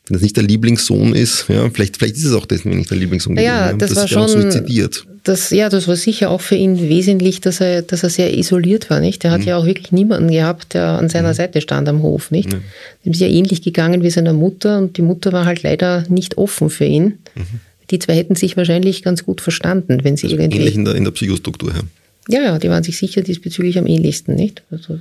wenn 0.07 0.13
das 0.13 0.21
nicht 0.21 0.35
der 0.35 0.43
Lieblingssohn 0.43 1.15
ist, 1.15 1.45
ja, 1.47 1.69
vielleicht, 1.69 1.97
vielleicht 1.97 2.17
ist 2.17 2.25
es 2.25 2.33
auch 2.33 2.45
deswegen 2.45 2.77
nicht 2.77 2.89
der 2.89 2.97
Lieblingssohn. 2.97 3.37
Ja, 3.37 3.71
gewesen, 3.71 3.79
das, 3.79 3.89
das 3.89 3.97
war 3.99 4.07
schon, 4.07 4.27
suizidiert. 4.27 5.05
Das, 5.23 5.51
ja, 5.51 5.69
das 5.69 5.87
war 5.87 5.95
sicher 5.95 6.31
auch 6.31 6.41
für 6.41 6.55
ihn 6.55 6.89
wesentlich, 6.89 7.41
dass 7.41 7.61
er, 7.61 7.83
dass 7.83 8.03
er 8.03 8.09
sehr 8.09 8.35
isoliert 8.35 8.89
war, 8.89 8.99
nicht? 8.99 9.23
Er 9.23 9.31
hat 9.31 9.41
mhm. 9.41 9.47
ja 9.47 9.57
auch 9.57 9.65
wirklich 9.65 9.91
niemanden 9.91 10.31
gehabt, 10.31 10.73
der 10.73 10.87
an 10.87 11.09
seiner 11.09 11.29
mhm. 11.29 11.35
Seite 11.35 11.61
stand 11.61 11.87
am 11.87 12.01
Hof, 12.01 12.31
nicht? 12.31 12.51
Mhm. 12.51 12.61
Dem 13.05 13.13
ist 13.13 13.21
ja 13.21 13.27
ähnlich 13.27 13.61
gegangen 13.61 14.01
wie 14.01 14.09
seiner 14.09 14.33
Mutter 14.33 14.79
und 14.79 14.97
die 14.97 15.03
Mutter 15.03 15.31
war 15.31 15.45
halt 15.45 15.61
leider 15.63 16.05
nicht 16.09 16.37
offen 16.37 16.69
für 16.69 16.85
ihn. 16.85 17.19
Mhm 17.35 17.61
die 17.91 17.99
zwei 17.99 18.15
hätten 18.15 18.35
sich 18.35 18.57
wahrscheinlich 18.57 19.03
ganz 19.03 19.25
gut 19.25 19.41
verstanden, 19.41 20.03
wenn 20.03 20.17
sie 20.17 20.27
also 20.27 20.37
irgendwie. 20.37 20.59
Ähnlich 20.59 20.75
in 20.75 20.85
der, 20.85 20.95
in 20.95 21.03
der 21.03 21.11
Psychostruktur, 21.11 21.71
ja. 21.73 21.81
Ja, 22.29 22.41
ja, 22.41 22.59
die 22.59 22.69
waren 22.69 22.83
sich 22.83 22.97
sicher 22.97 23.21
diesbezüglich 23.21 23.77
am 23.77 23.87
ähnlichsten, 23.87 24.35
nicht? 24.35 24.63
Also, 24.71 24.99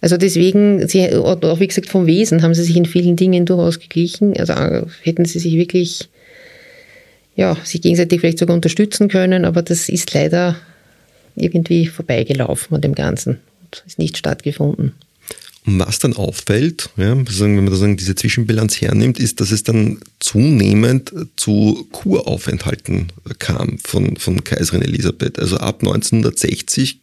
also 0.00 0.16
deswegen, 0.16 0.86
sie, 0.86 1.14
auch 1.14 1.60
wie 1.60 1.66
gesagt, 1.66 1.88
vom 1.88 2.06
Wesen 2.06 2.42
haben 2.42 2.54
sie 2.54 2.62
sich 2.62 2.76
in 2.76 2.86
vielen 2.86 3.16
Dingen 3.16 3.46
durchaus 3.46 3.80
geglichen. 3.80 4.36
Also 4.36 4.52
äh, 4.52 4.84
hätten 5.02 5.24
sie 5.24 5.38
sich 5.38 5.54
wirklich, 5.54 6.08
ja, 7.34 7.56
sich 7.64 7.80
gegenseitig 7.80 8.20
vielleicht 8.20 8.38
sogar 8.38 8.54
unterstützen 8.54 9.08
können, 9.08 9.44
aber 9.44 9.62
das 9.62 9.88
ist 9.88 10.14
leider 10.14 10.56
irgendwie 11.34 11.86
vorbeigelaufen 11.86 12.76
an 12.76 12.80
dem 12.82 12.94
Ganzen 12.94 13.40
und 13.62 13.82
ist 13.86 13.98
nicht 13.98 14.16
stattgefunden. 14.16 14.92
Und 15.66 15.78
was 15.78 15.98
dann 15.98 16.12
auffällt, 16.14 16.90
ja, 16.96 17.16
wenn 17.16 17.54
man 17.54 17.66
da 17.66 17.76
sagen, 17.76 17.96
diese 17.96 18.14
Zwischenbilanz 18.14 18.80
hernimmt, 18.80 19.18
ist, 19.18 19.40
dass 19.40 19.50
es 19.50 19.62
dann 19.62 19.98
zunehmend 20.20 21.12
zu 21.36 21.88
Kuraufenthalten 21.90 23.12
kam 23.38 23.78
von, 23.78 24.16
von 24.18 24.44
Kaiserin 24.44 24.82
Elisabeth. 24.82 25.38
Also 25.38 25.56
ab 25.56 25.80
1960 25.80 27.00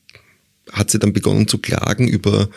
hat 0.71 0.91
sie 0.91 0.99
dann 0.99 1.13
begonnen 1.13 1.47
zu 1.47 1.57
klagen 1.57 2.07
über 2.07 2.49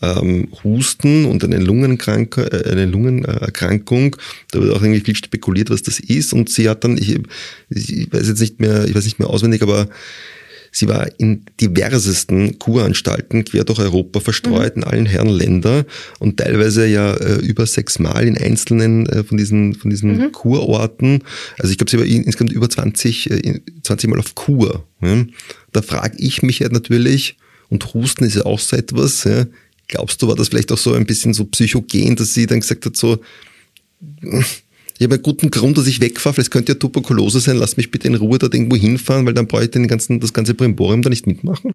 ähm, 0.00 0.48
Husten 0.62 1.24
und 1.24 1.42
eine, 1.42 1.58
Lungenkrank 1.58 2.36
äh, 2.38 2.70
eine 2.70 2.86
Lungenerkrankung. 2.86 4.16
Da 4.52 4.60
wird 4.60 4.72
auch 4.72 4.82
irgendwie 4.82 5.00
viel 5.00 5.16
spekuliert, 5.16 5.70
was 5.70 5.82
das 5.82 5.98
ist. 5.98 6.32
Und 6.32 6.50
sie 6.50 6.68
hat 6.68 6.84
dann, 6.84 6.96
ich, 6.96 7.18
ich 7.68 8.12
weiß 8.12 8.28
jetzt 8.28 8.40
nicht 8.40 8.60
mehr, 8.60 8.84
ich 8.86 8.94
weiß 8.94 9.04
nicht 9.04 9.18
mehr 9.18 9.28
auswendig, 9.28 9.62
aber 9.62 9.88
Sie 10.72 10.88
war 10.88 11.08
in 11.18 11.44
diversesten 11.60 12.58
Kuranstalten 12.58 13.44
quer 13.44 13.64
durch 13.64 13.78
Europa 13.78 14.20
verstreut, 14.20 14.76
mhm. 14.76 14.82
in 14.82 14.88
allen 14.88 15.06
Herren 15.06 15.28
Länder 15.28 15.86
und 16.18 16.38
teilweise 16.38 16.86
ja 16.86 17.14
äh, 17.14 17.36
über 17.36 17.66
sechs 17.66 17.98
Mal 17.98 18.26
in 18.26 18.36
einzelnen 18.36 19.06
äh, 19.06 19.24
von 19.24 19.38
diesen, 19.38 19.74
von 19.74 19.90
diesen 19.90 20.18
mhm. 20.18 20.32
Kurorten. 20.32 21.24
Also 21.58 21.72
ich 21.72 21.78
glaube, 21.78 21.90
sie 21.90 21.98
war 21.98 22.06
insgesamt 22.06 22.52
über 22.52 22.68
20, 22.68 23.30
äh, 23.30 23.60
20 23.82 24.10
Mal 24.10 24.18
auf 24.18 24.34
Kur. 24.34 24.86
Ja. 25.00 25.24
Da 25.72 25.82
frage 25.82 26.16
ich 26.18 26.42
mich 26.42 26.58
ja 26.60 26.68
natürlich, 26.68 27.36
und 27.68 27.94
Husten 27.94 28.24
ist 28.24 28.36
ja 28.36 28.46
auch 28.46 28.58
so 28.58 28.76
etwas, 28.76 29.24
ja, 29.24 29.46
glaubst 29.88 30.22
du, 30.22 30.28
war 30.28 30.36
das 30.36 30.48
vielleicht 30.48 30.72
auch 30.72 30.78
so 30.78 30.94
ein 30.94 31.06
bisschen 31.06 31.34
so 31.34 31.44
psychogen, 31.44 32.16
dass 32.16 32.34
sie 32.34 32.46
dann 32.46 32.60
gesagt 32.60 32.86
hat, 32.86 32.96
so, 32.96 33.18
ich 34.98 35.04
habe 35.04 35.14
einen 35.14 35.22
guten 35.22 35.50
Grund, 35.50 35.78
dass 35.78 35.86
ich 35.86 36.00
wegfahre, 36.00 36.34
vielleicht 36.34 36.50
könnte 36.50 36.72
ja 36.72 36.78
Tuberkulose 36.78 37.38
sein, 37.38 37.56
lass 37.56 37.76
mich 37.76 37.92
bitte 37.92 38.08
in 38.08 38.16
Ruhe 38.16 38.38
dort 38.38 38.52
irgendwo 38.52 38.76
hinfahren, 38.76 39.24
weil 39.26 39.34
dann 39.34 39.46
brauche 39.46 39.64
ich 39.64 39.70
den 39.70 39.86
ganzen, 39.86 40.18
das 40.18 40.32
ganze 40.32 40.54
Brimborium 40.54 41.02
da 41.02 41.08
nicht 41.08 41.26
mitmachen. 41.26 41.72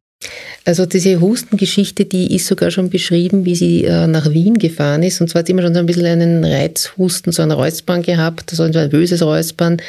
Also 0.65 0.85
diese 0.85 1.19
Hustengeschichte, 1.19 2.05
die 2.05 2.33
ist 2.35 2.47
sogar 2.47 2.71
schon 2.71 2.89
beschrieben, 2.89 3.43
wie 3.43 3.55
sie 3.55 3.83
äh, 3.83 4.07
nach 4.07 4.29
Wien 4.31 4.57
gefahren 4.57 5.03
ist. 5.03 5.19
Und 5.19 5.29
zwar 5.29 5.39
hat 5.39 5.47
sie 5.47 5.51
immer 5.51 5.61
schon 5.61 5.73
so 5.73 5.79
ein 5.81 5.85
bisschen 5.85 6.05
einen 6.05 6.45
Reizhusten, 6.45 7.33
so 7.33 7.41
ein 7.41 7.51
Räuspern 7.51 8.01
gehabt, 8.01 8.49
so 8.51 8.63
ein 8.63 8.89
böses 8.89 9.21
Räuspern. 9.21 9.81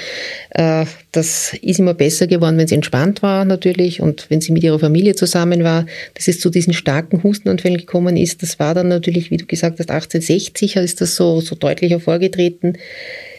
Äh, 0.50 0.86
das 1.12 1.54
ist 1.62 1.78
immer 1.78 1.94
besser 1.94 2.26
geworden, 2.26 2.58
wenn 2.58 2.66
sie 2.66 2.74
entspannt 2.74 3.22
war 3.22 3.44
natürlich 3.44 4.00
und 4.00 4.26
wenn 4.30 4.40
sie 4.40 4.50
mit 4.50 4.64
ihrer 4.64 4.80
Familie 4.80 5.14
zusammen 5.14 5.62
war. 5.62 5.86
Dass 6.14 6.26
es 6.26 6.40
zu 6.40 6.50
diesen 6.50 6.72
starken 6.72 7.22
Hustenanfällen 7.22 7.78
gekommen 7.78 8.16
ist, 8.16 8.42
das 8.42 8.58
war 8.58 8.74
dann 8.74 8.88
natürlich, 8.88 9.30
wie 9.30 9.36
du 9.36 9.46
gesagt 9.46 9.78
hast, 9.78 9.90
1860 9.90 10.76
ist 10.76 11.00
das 11.00 11.14
so, 11.14 11.40
so 11.40 11.54
deutlich 11.54 11.92
hervorgetreten. 11.92 12.78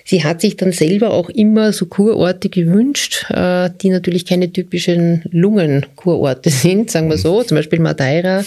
Sie 0.08 0.24
hat 0.24 0.40
sich 0.40 0.56
dann 0.56 0.72
selber 0.72 1.12
auch 1.12 1.30
immer 1.30 1.74
so 1.74 1.88
Kurorte 1.88 2.50
gewünscht, 2.50 3.26
äh, 3.32 3.72
die 3.82 3.90
natürlich 3.90 4.28
keine 4.28 4.54
typischen 4.54 5.24
Lungenkurorte 5.32 6.52
sind, 6.52 6.92
sagen 6.92 7.10
wir 7.10 7.18
so, 7.18 7.42
zum 7.42 7.58
Beispiel 7.58 7.80
Madeira 7.80 8.44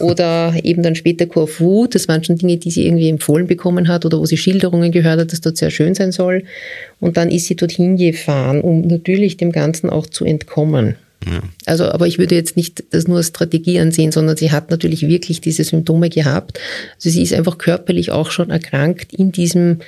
oder 0.00 0.54
eben 0.62 0.82
dann 0.82 0.94
später 0.94 1.24
Corfu. 1.24 1.86
Das 1.86 2.08
waren 2.08 2.22
schon 2.22 2.36
Dinge, 2.36 2.58
die 2.58 2.70
sie 2.70 2.84
irgendwie 2.86 3.08
empfohlen 3.08 3.46
bekommen 3.46 3.88
hat 3.88 4.04
oder 4.04 4.18
wo 4.18 4.26
sie 4.26 4.36
Schilderungen 4.36 4.92
gehört 4.92 5.18
hat, 5.18 5.32
dass 5.32 5.40
dort 5.40 5.56
sehr 5.56 5.70
schön 5.70 5.94
sein 5.94 6.12
soll. 6.12 6.44
Und 7.00 7.16
dann 7.16 7.30
ist 7.30 7.46
sie 7.46 7.56
dorthin 7.56 7.96
gefahren, 7.96 8.60
um 8.60 8.82
natürlich 8.82 9.38
dem 9.38 9.50
Ganzen 9.50 9.88
auch 9.88 10.06
zu 10.06 10.26
entkommen. 10.26 10.96
Ja. 11.26 11.42
Also, 11.66 11.84
aber 11.86 12.06
ich 12.06 12.18
würde 12.18 12.34
jetzt 12.34 12.56
nicht 12.56 12.84
das 12.90 13.06
nur 13.06 13.18
als 13.18 13.28
Strategie 13.28 13.78
ansehen, 13.78 14.12
sondern 14.12 14.36
sie 14.36 14.50
hat 14.50 14.70
natürlich 14.70 15.06
wirklich 15.06 15.40
diese 15.40 15.64
Symptome 15.64 16.10
gehabt. 16.10 16.58
Also 16.96 17.10
sie 17.10 17.22
ist 17.22 17.32
einfach 17.32 17.58
körperlich 17.58 18.10
auch 18.10 18.30
schon 18.30 18.50
erkrankt 18.50 19.12
in 19.12 19.32
diesem 19.32 19.78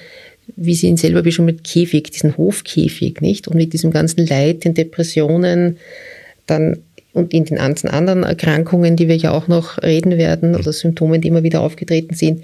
wie 0.57 0.75
sie 0.75 0.88
ihn 0.88 0.97
selber 0.97 1.23
beschrieben 1.23 1.47
mit 1.47 1.64
Käfig, 1.64 2.11
diesen 2.11 2.37
Hofkäfig, 2.37 3.21
nicht? 3.21 3.49
Und 3.49 3.57
mit 3.57 3.73
diesem 3.73 3.90
ganzen 3.90 4.27
Leid, 4.27 4.64
den 4.64 4.75
Depressionen, 4.75 5.79
dann 6.47 6.79
und 7.12 7.33
in 7.33 7.45
den 7.45 7.59
ganzen 7.59 7.88
anderen 7.88 8.25
Erkrankungen, 8.25 8.97
die 8.97 9.07
wir 9.07 9.17
ja 9.17 9.31
auch 9.31 9.47
noch 9.47 9.81
reden 9.83 10.19
werden, 10.19 10.57
oder 10.57 10.73
Symptomen, 10.73 11.21
die 11.21 11.29
immer 11.29 11.45
wieder 11.45 11.61
aufgetreten 11.61 12.14
sind, 12.14 12.43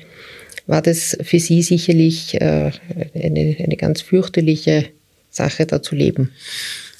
war 0.69 0.81
das 0.81 1.19
für 1.23 1.41
sie 1.41 1.63
sicherlich 1.63 2.41
äh, 2.41 2.71
eine, 3.15 3.57
eine 3.59 3.77
ganz 3.77 4.01
fürchterliche 4.01 4.87
Sache, 5.29 5.67
da 5.67 5.83
zu 5.83 5.97
leben. 5.97 6.31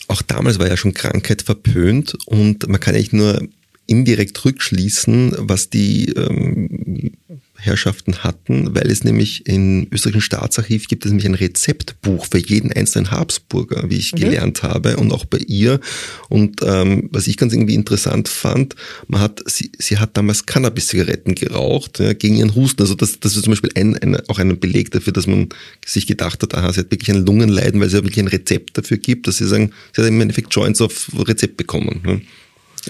Auch 0.09 0.23
damals 0.23 0.59
war 0.59 0.69
ja 0.69 0.77
schon 0.77 0.95
Krankheit 0.95 1.43
verpönt 1.43 2.17
und 2.27 2.69
man 2.69 2.81
kann 2.81 2.97
eigentlich 2.97 3.13
nur 3.13 3.41
indirekt 3.87 4.45
rückschließen, 4.45 5.37
was 5.39 5.71
die 5.71 6.11
ähm, 6.11 7.13
Herrschaften 7.61 8.25
hatten, 8.25 8.75
weil 8.75 8.91
es 8.91 9.05
nämlich 9.05 9.47
im 9.47 9.87
österreichischen 9.93 10.23
Staatsarchiv 10.23 10.89
gibt 10.89 11.05
es 11.05 11.11
nämlich 11.11 11.27
ein 11.27 11.35
Rezeptbuch 11.35 12.27
für 12.31 12.39
jeden 12.39 12.73
einzelnen 12.73 13.11
Habsburger, 13.11 13.89
wie 13.91 13.99
ich 13.99 14.13
mhm. 14.13 14.19
gelernt 14.19 14.63
habe 14.63 14.97
und 14.97 15.13
auch 15.13 15.25
bei 15.25 15.39
ihr. 15.39 15.81
Und 16.29 16.61
ähm, 16.63 17.09
was 17.13 17.27
ich 17.27 17.37
ganz 17.37 17.53
irgendwie 17.53 17.75
interessant 17.75 18.29
fand, 18.29 18.77
man 19.09 19.21
hat, 19.21 19.43
sie, 19.47 19.71
sie 19.79 19.99
hat 19.99 20.17
damals 20.17 20.47
Cannabis-Zigaretten 20.47 21.35
geraucht 21.35 21.99
ja, 21.99 22.13
gegen 22.15 22.37
ihren 22.37 22.55
Husten. 22.55 22.83
Also 22.83 22.95
das, 22.95 23.21
das 23.21 23.37
ist 23.37 23.45
zum 23.45 23.53
Beispiel 23.53 23.73
ein, 23.75 23.97
ein, 23.97 24.17
auch 24.29 24.39
ein 24.39 24.59
Beleg 24.59 24.91
dafür, 24.91 25.13
dass 25.13 25.27
man 25.27 25.49
sich 25.85 26.07
gedacht 26.07 26.43
hat, 26.43 26.55
aha, 26.55 26.73
sie 26.73 26.81
hat 26.81 26.91
wirklich 26.91 27.11
ein 27.11 27.25
Lungenleiden, 27.25 27.81
weil 27.81 27.89
es 27.89 27.93
ja 27.93 28.03
wirklich 28.03 28.21
ein 28.21 28.29
Rezept 28.29 28.79
dafür 28.79 28.97
gibt, 28.97 29.27
dass 29.27 29.39
sie 29.39 29.47
sagen, 29.47 29.73
sie 29.95 30.03
hat 30.03 30.09
im 30.09 30.21
Endeffekt 30.21 30.55
Joints 30.55 30.81
auf 30.81 31.11
Rezept 31.15 31.57
bekommen. 31.57 32.01
Ja. 32.07 32.21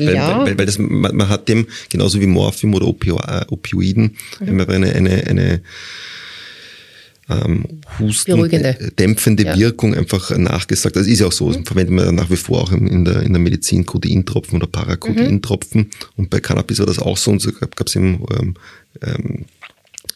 Weil, 0.06 0.14
ja. 0.14 0.44
weil, 0.44 0.58
weil 0.58 0.66
das, 0.66 0.78
man, 0.78 1.14
man, 1.14 1.28
hat 1.28 1.48
dem, 1.48 1.66
genauso 1.88 2.20
wie 2.20 2.26
Morphium 2.26 2.74
oder 2.74 2.86
Opio, 2.86 3.18
äh, 3.18 3.44
Opioiden, 3.48 4.16
mhm. 4.40 4.60
eine, 4.60 4.92
eine, 4.92 5.26
eine 5.26 5.60
ähm, 7.30 7.64
Husten, 7.98 8.50
dämpfende 8.98 9.44
ja. 9.44 9.58
Wirkung 9.58 9.94
einfach 9.94 10.36
nachgesagt. 10.36 10.96
Das 10.96 11.06
ist 11.06 11.20
ja 11.20 11.26
auch 11.26 11.32
so, 11.32 11.48
das 11.48 11.58
mhm. 11.58 11.64
verwendet 11.64 11.94
man 11.94 12.14
nach 12.14 12.30
wie 12.30 12.36
vor 12.36 12.62
auch 12.62 12.72
in 12.72 13.04
der, 13.04 13.22
in 13.22 13.32
der 13.32 13.40
Medizin 13.40 13.86
Codeintropfen 13.86 14.56
oder 14.56 14.66
Paracodeintropfen. 14.66 15.82
Mhm. 15.82 15.90
Und 16.16 16.30
bei 16.30 16.40
Cannabis 16.40 16.78
war 16.80 16.86
das 16.86 16.98
auch 16.98 17.16
so 17.16 17.30
und 17.30 17.40
so 17.40 17.52
gab 17.52 17.86
es 17.86 17.96
eben 17.96 18.24
ähm, 18.38 18.54
ähm, 19.02 19.44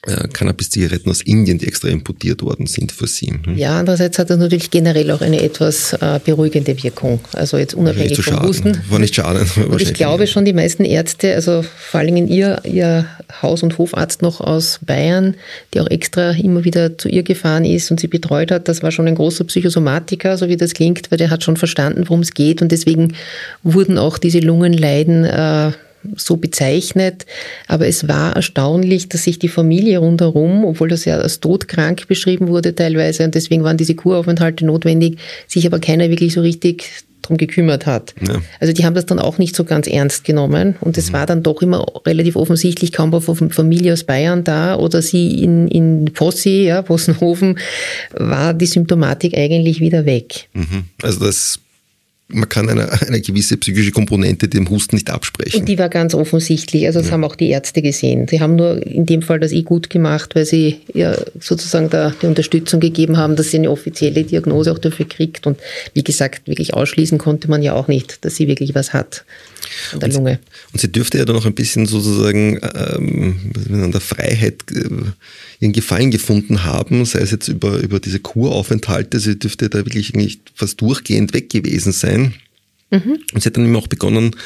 äh, 0.06 0.28
Cannabis-Zigaretten 0.28 1.10
aus 1.10 1.22
Indien, 1.22 1.58
die 1.58 1.66
extra 1.66 1.88
importiert 1.88 2.42
worden 2.42 2.66
sind 2.66 2.92
für 2.92 3.06
sie. 3.06 3.28
Hm? 3.28 3.56
Ja, 3.56 3.78
andererseits 3.78 4.18
hat 4.18 4.28
das 4.28 4.38
natürlich 4.38 4.70
generell 4.70 5.10
auch 5.10 5.20
eine 5.20 5.42
etwas 5.42 5.94
äh, 5.94 6.20
beruhigende 6.22 6.82
Wirkung. 6.82 7.20
Also 7.32 7.56
jetzt 7.56 7.74
unabhängig 7.74 8.22
vom 8.22 8.42
Husten. 8.42 8.78
War 8.88 8.98
nicht 8.98 9.14
schade. 9.14 9.46
Und 9.68 9.80
ich 9.82 9.94
glaube 9.94 10.26
schon, 10.26 10.44
die 10.44 10.52
meisten 10.52 10.84
Ärzte, 10.84 11.34
also 11.34 11.62
vor 11.62 12.00
allen 12.00 12.14
Dingen 12.14 12.28
ihr, 12.28 12.60
ihr 12.64 13.06
Haus- 13.40 13.62
und 13.62 13.78
Hofarzt 13.78 14.20
noch 14.20 14.40
aus 14.40 14.80
Bayern, 14.84 15.34
die 15.72 15.80
auch 15.80 15.88
extra 15.88 16.32
immer 16.32 16.64
wieder 16.64 16.98
zu 16.98 17.08
ihr 17.08 17.22
gefahren 17.22 17.64
ist 17.64 17.90
und 17.90 17.98
sie 17.98 18.08
betreut 18.08 18.50
hat, 18.50 18.68
das 18.68 18.82
war 18.82 18.90
schon 18.90 19.08
ein 19.08 19.14
großer 19.14 19.44
Psychosomatiker, 19.44 20.36
so 20.36 20.48
wie 20.48 20.56
das 20.56 20.74
klingt, 20.74 21.10
weil 21.10 21.18
der 21.18 21.30
hat 21.30 21.44
schon 21.44 21.56
verstanden, 21.56 22.04
worum 22.08 22.20
es 22.20 22.34
geht 22.34 22.60
und 22.60 22.72
deswegen 22.72 23.14
wurden 23.62 23.96
auch 23.96 24.18
diese 24.18 24.40
Lungenleiden 24.40 25.24
äh, 25.24 25.72
so 26.16 26.36
bezeichnet. 26.36 27.26
Aber 27.68 27.86
es 27.86 28.08
war 28.08 28.36
erstaunlich, 28.36 29.08
dass 29.08 29.24
sich 29.24 29.38
die 29.38 29.48
Familie 29.48 29.98
rundherum, 29.98 30.64
obwohl 30.64 30.88
das 30.88 31.04
ja 31.04 31.18
als 31.18 31.40
todkrank 31.40 32.06
beschrieben 32.08 32.48
wurde 32.48 32.74
teilweise, 32.74 33.24
und 33.24 33.34
deswegen 33.34 33.64
waren 33.64 33.76
diese 33.76 33.94
Kuraufenthalte 33.94 34.64
notwendig, 34.64 35.18
sich 35.46 35.66
aber 35.66 35.78
keiner 35.78 36.10
wirklich 36.10 36.34
so 36.34 36.40
richtig 36.40 37.04
drum 37.24 37.36
gekümmert 37.36 37.86
hat. 37.86 38.14
Ja. 38.26 38.40
Also 38.60 38.72
die 38.72 38.84
haben 38.84 38.94
das 38.94 39.06
dann 39.06 39.18
auch 39.18 39.38
nicht 39.38 39.56
so 39.56 39.64
ganz 39.64 39.86
ernst 39.86 40.24
genommen 40.24 40.76
und 40.80 40.98
es 40.98 41.08
mhm. 41.08 41.14
war 41.14 41.26
dann 41.26 41.42
doch 41.42 41.62
immer 41.62 41.84
relativ 42.06 42.36
offensichtlich, 42.36 42.92
kaum 42.92 43.12
war 43.12 43.20
Familie 43.22 43.92
aus 43.92 44.04
Bayern 44.04 44.44
da 44.44 44.76
oder 44.76 45.02
sie 45.02 45.42
in, 45.42 45.68
in 45.68 46.06
Possi, 46.12 46.64
ja, 46.64 46.82
Possenhofen, 46.82 47.58
war 48.12 48.54
die 48.54 48.66
Symptomatik 48.66 49.36
eigentlich 49.36 49.80
wieder 49.80 50.04
weg. 50.04 50.48
Mhm. 50.52 50.84
Also 51.02 51.24
das 51.24 51.58
man 52.28 52.48
kann 52.48 52.68
eine, 52.68 52.90
eine 53.02 53.20
gewisse 53.20 53.56
psychische 53.56 53.92
Komponente 53.92 54.48
dem 54.48 54.68
Husten 54.70 54.96
nicht 54.96 55.10
absprechen. 55.10 55.60
Und 55.60 55.68
die 55.68 55.78
war 55.78 55.88
ganz 55.88 56.14
offensichtlich. 56.14 56.86
Also 56.86 57.00
das 57.00 57.08
ja. 57.08 57.14
haben 57.14 57.24
auch 57.24 57.36
die 57.36 57.50
Ärzte 57.50 57.82
gesehen. 57.82 58.26
Sie 58.28 58.40
haben 58.40 58.56
nur 58.56 58.84
in 58.86 59.06
dem 59.06 59.22
Fall 59.22 59.40
das 59.40 59.52
eh 59.52 59.62
gut 59.62 59.90
gemacht, 59.90 60.34
weil 60.34 60.46
sie 60.46 60.80
ja 60.94 61.16
sozusagen 61.38 61.90
da 61.90 62.14
die 62.22 62.26
Unterstützung 62.26 62.80
gegeben 62.80 63.16
haben, 63.16 63.36
dass 63.36 63.50
sie 63.50 63.58
eine 63.58 63.70
offizielle 63.70 64.24
Diagnose 64.24 64.72
auch 64.72 64.78
dafür 64.78 65.06
kriegt. 65.06 65.46
Und 65.46 65.58
wie 65.92 66.04
gesagt, 66.04 66.48
wirklich 66.48 66.74
ausschließen 66.74 67.18
konnte 67.18 67.48
man 67.48 67.62
ja 67.62 67.74
auch 67.74 67.88
nicht, 67.88 68.24
dass 68.24 68.36
sie 68.36 68.48
wirklich 68.48 68.74
was 68.74 68.92
hat 68.92 69.24
an 69.92 70.00
der 70.00 70.08
Lunge. 70.10 70.40
Und 70.72 70.80
sie 70.80 70.90
dürfte 70.90 71.18
ja 71.18 71.24
dann 71.24 71.36
auch 71.36 71.46
ein 71.46 71.54
bisschen 71.54 71.86
sozusagen 71.86 72.58
ähm, 72.74 73.36
an 73.70 73.92
der 73.92 74.00
Freiheit 74.00 74.62
äh, 74.70 74.88
ihren 75.60 75.72
Gefallen 75.72 76.10
gefunden 76.10 76.64
haben, 76.64 77.04
sei 77.04 77.20
es 77.20 77.30
jetzt 77.30 77.48
über, 77.48 77.78
über 77.78 78.00
diese 78.00 78.20
Kuraufenthalte, 78.20 79.20
sie 79.20 79.38
dürfte 79.38 79.68
da 79.68 79.78
wirklich 79.78 80.14
eigentlich 80.14 80.40
fast 80.54 80.80
durchgehend 80.80 81.34
weg 81.34 81.50
gewesen 81.50 81.92
sein. 81.92 82.34
Mhm. 82.90 83.18
Und 83.32 83.42
sie 83.42 83.46
hat 83.46 83.56
dann 83.56 83.66
eben 83.66 83.76
auch 83.76 83.88
begonnen 83.88 84.36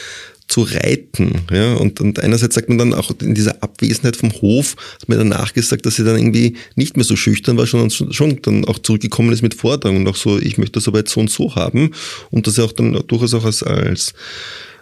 zu 0.49 0.63
reiten. 0.63 1.43
Ja? 1.53 1.75
Und, 1.75 2.01
und 2.01 2.19
einerseits 2.19 2.55
sagt 2.55 2.69
man 2.71 2.79
dann 2.79 2.95
auch 2.95 3.13
in 3.21 3.35
dieser 3.35 3.63
Abwesenheit 3.63 4.17
vom 4.17 4.33
Hof, 4.33 4.77
hat 5.01 5.09
mir 5.09 5.17
danach 5.17 5.53
gesagt, 5.53 5.85
dass 5.87 5.97
sie 5.97 6.05
dann 6.05 6.17
irgendwie 6.17 6.57
nicht 6.75 6.97
mehr 6.97 7.05
so 7.05 7.17
schüchtern 7.17 7.59
war, 7.59 7.67
sondern 7.67 7.91
schon 7.91 8.41
dann 8.43 8.65
auch 8.65 8.79
zurückgekommen 8.79 9.33
ist 9.33 9.43
mit 9.43 9.55
Forderungen 9.55 10.01
und 10.01 10.09
auch 10.09 10.17
so, 10.17 10.39
ich 10.39 10.57
möchte 10.57 10.73
das 10.73 10.89
aber 10.89 10.99
jetzt 10.99 11.13
so 11.13 11.21
und 11.21 11.31
so 11.31 11.55
haben. 11.55 11.91
Und 12.31 12.47
dass 12.47 12.57
er 12.59 12.65
auch 12.65 12.73
dann 12.73 12.95
durchaus 13.07 13.35
auch 13.35 13.45
als, 13.45 13.63
als 13.63 14.15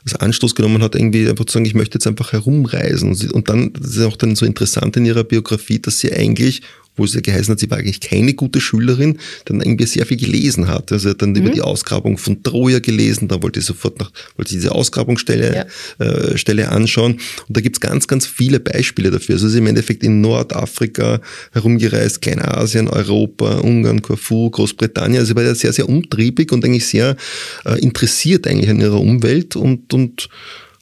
als 0.06 0.20
Anstoß 0.20 0.54
genommen 0.54 0.82
hat, 0.82 0.94
irgendwie 0.94 1.28
einfach 1.28 1.44
zu 1.44 1.54
sagen, 1.54 1.66
ich 1.66 1.74
möchte 1.74 1.96
jetzt 1.96 2.06
einfach 2.06 2.32
herumreisen. 2.32 3.16
Und 3.32 3.48
dann, 3.48 3.72
das 3.72 3.96
ist 3.96 4.04
auch 4.04 4.16
dann 4.16 4.36
so 4.36 4.46
interessant 4.46 4.96
in 4.96 5.04
ihrer 5.04 5.24
Biografie, 5.24 5.80
dass 5.80 5.98
sie 5.98 6.12
eigentlich 6.12 6.62
wo 6.96 7.04
es 7.04 7.14
ja 7.14 7.20
geheißen 7.20 7.52
hat, 7.52 7.60
sie 7.60 7.70
war 7.70 7.78
eigentlich 7.78 8.00
keine 8.00 8.34
gute 8.34 8.60
Schülerin, 8.60 9.18
dann 9.44 9.60
irgendwie 9.60 9.86
sehr 9.86 10.06
viel 10.06 10.16
gelesen 10.16 10.68
hat. 10.68 10.92
Also 10.92 11.10
hat 11.10 11.22
dann 11.22 11.30
mhm. 11.30 11.36
über 11.36 11.50
die 11.50 11.62
Ausgrabung 11.62 12.18
von 12.18 12.42
Troja 12.42 12.78
gelesen, 12.78 13.28
dann 13.28 13.42
wollte 13.42 13.60
sie 13.60 13.66
sofort 13.66 13.98
nach, 13.98 14.10
wollte 14.36 14.54
diese 14.54 14.72
Ausgrabungsstelle 14.72 15.66
ja. 16.00 16.04
äh, 16.04 16.38
Stelle 16.38 16.70
anschauen. 16.70 17.14
Und 17.48 17.56
da 17.56 17.60
gibt's 17.60 17.80
ganz, 17.80 18.06
ganz 18.08 18.26
viele 18.26 18.60
Beispiele 18.60 19.10
dafür. 19.10 19.34
Also 19.34 19.48
sie 19.48 19.54
ist 19.54 19.58
im 19.58 19.66
Endeffekt 19.66 20.02
in 20.02 20.20
Nordafrika 20.20 21.20
herumgereist, 21.52 22.22
Kleinasien, 22.22 22.88
Europa, 22.88 23.58
Ungarn, 23.58 24.02
Corfu, 24.02 24.50
Großbritannien. 24.50 25.20
Also 25.20 25.32
sie 25.32 25.36
war 25.36 25.42
ja 25.42 25.54
sehr, 25.54 25.72
sehr 25.72 25.88
umtriebig 25.88 26.52
und 26.52 26.64
eigentlich 26.64 26.86
sehr 26.86 27.16
äh, 27.64 27.78
interessiert 27.80 28.46
eigentlich 28.46 28.70
an 28.70 28.80
ihrer 28.80 29.00
Umwelt 29.00 29.56
und, 29.56 29.92
und 29.92 30.28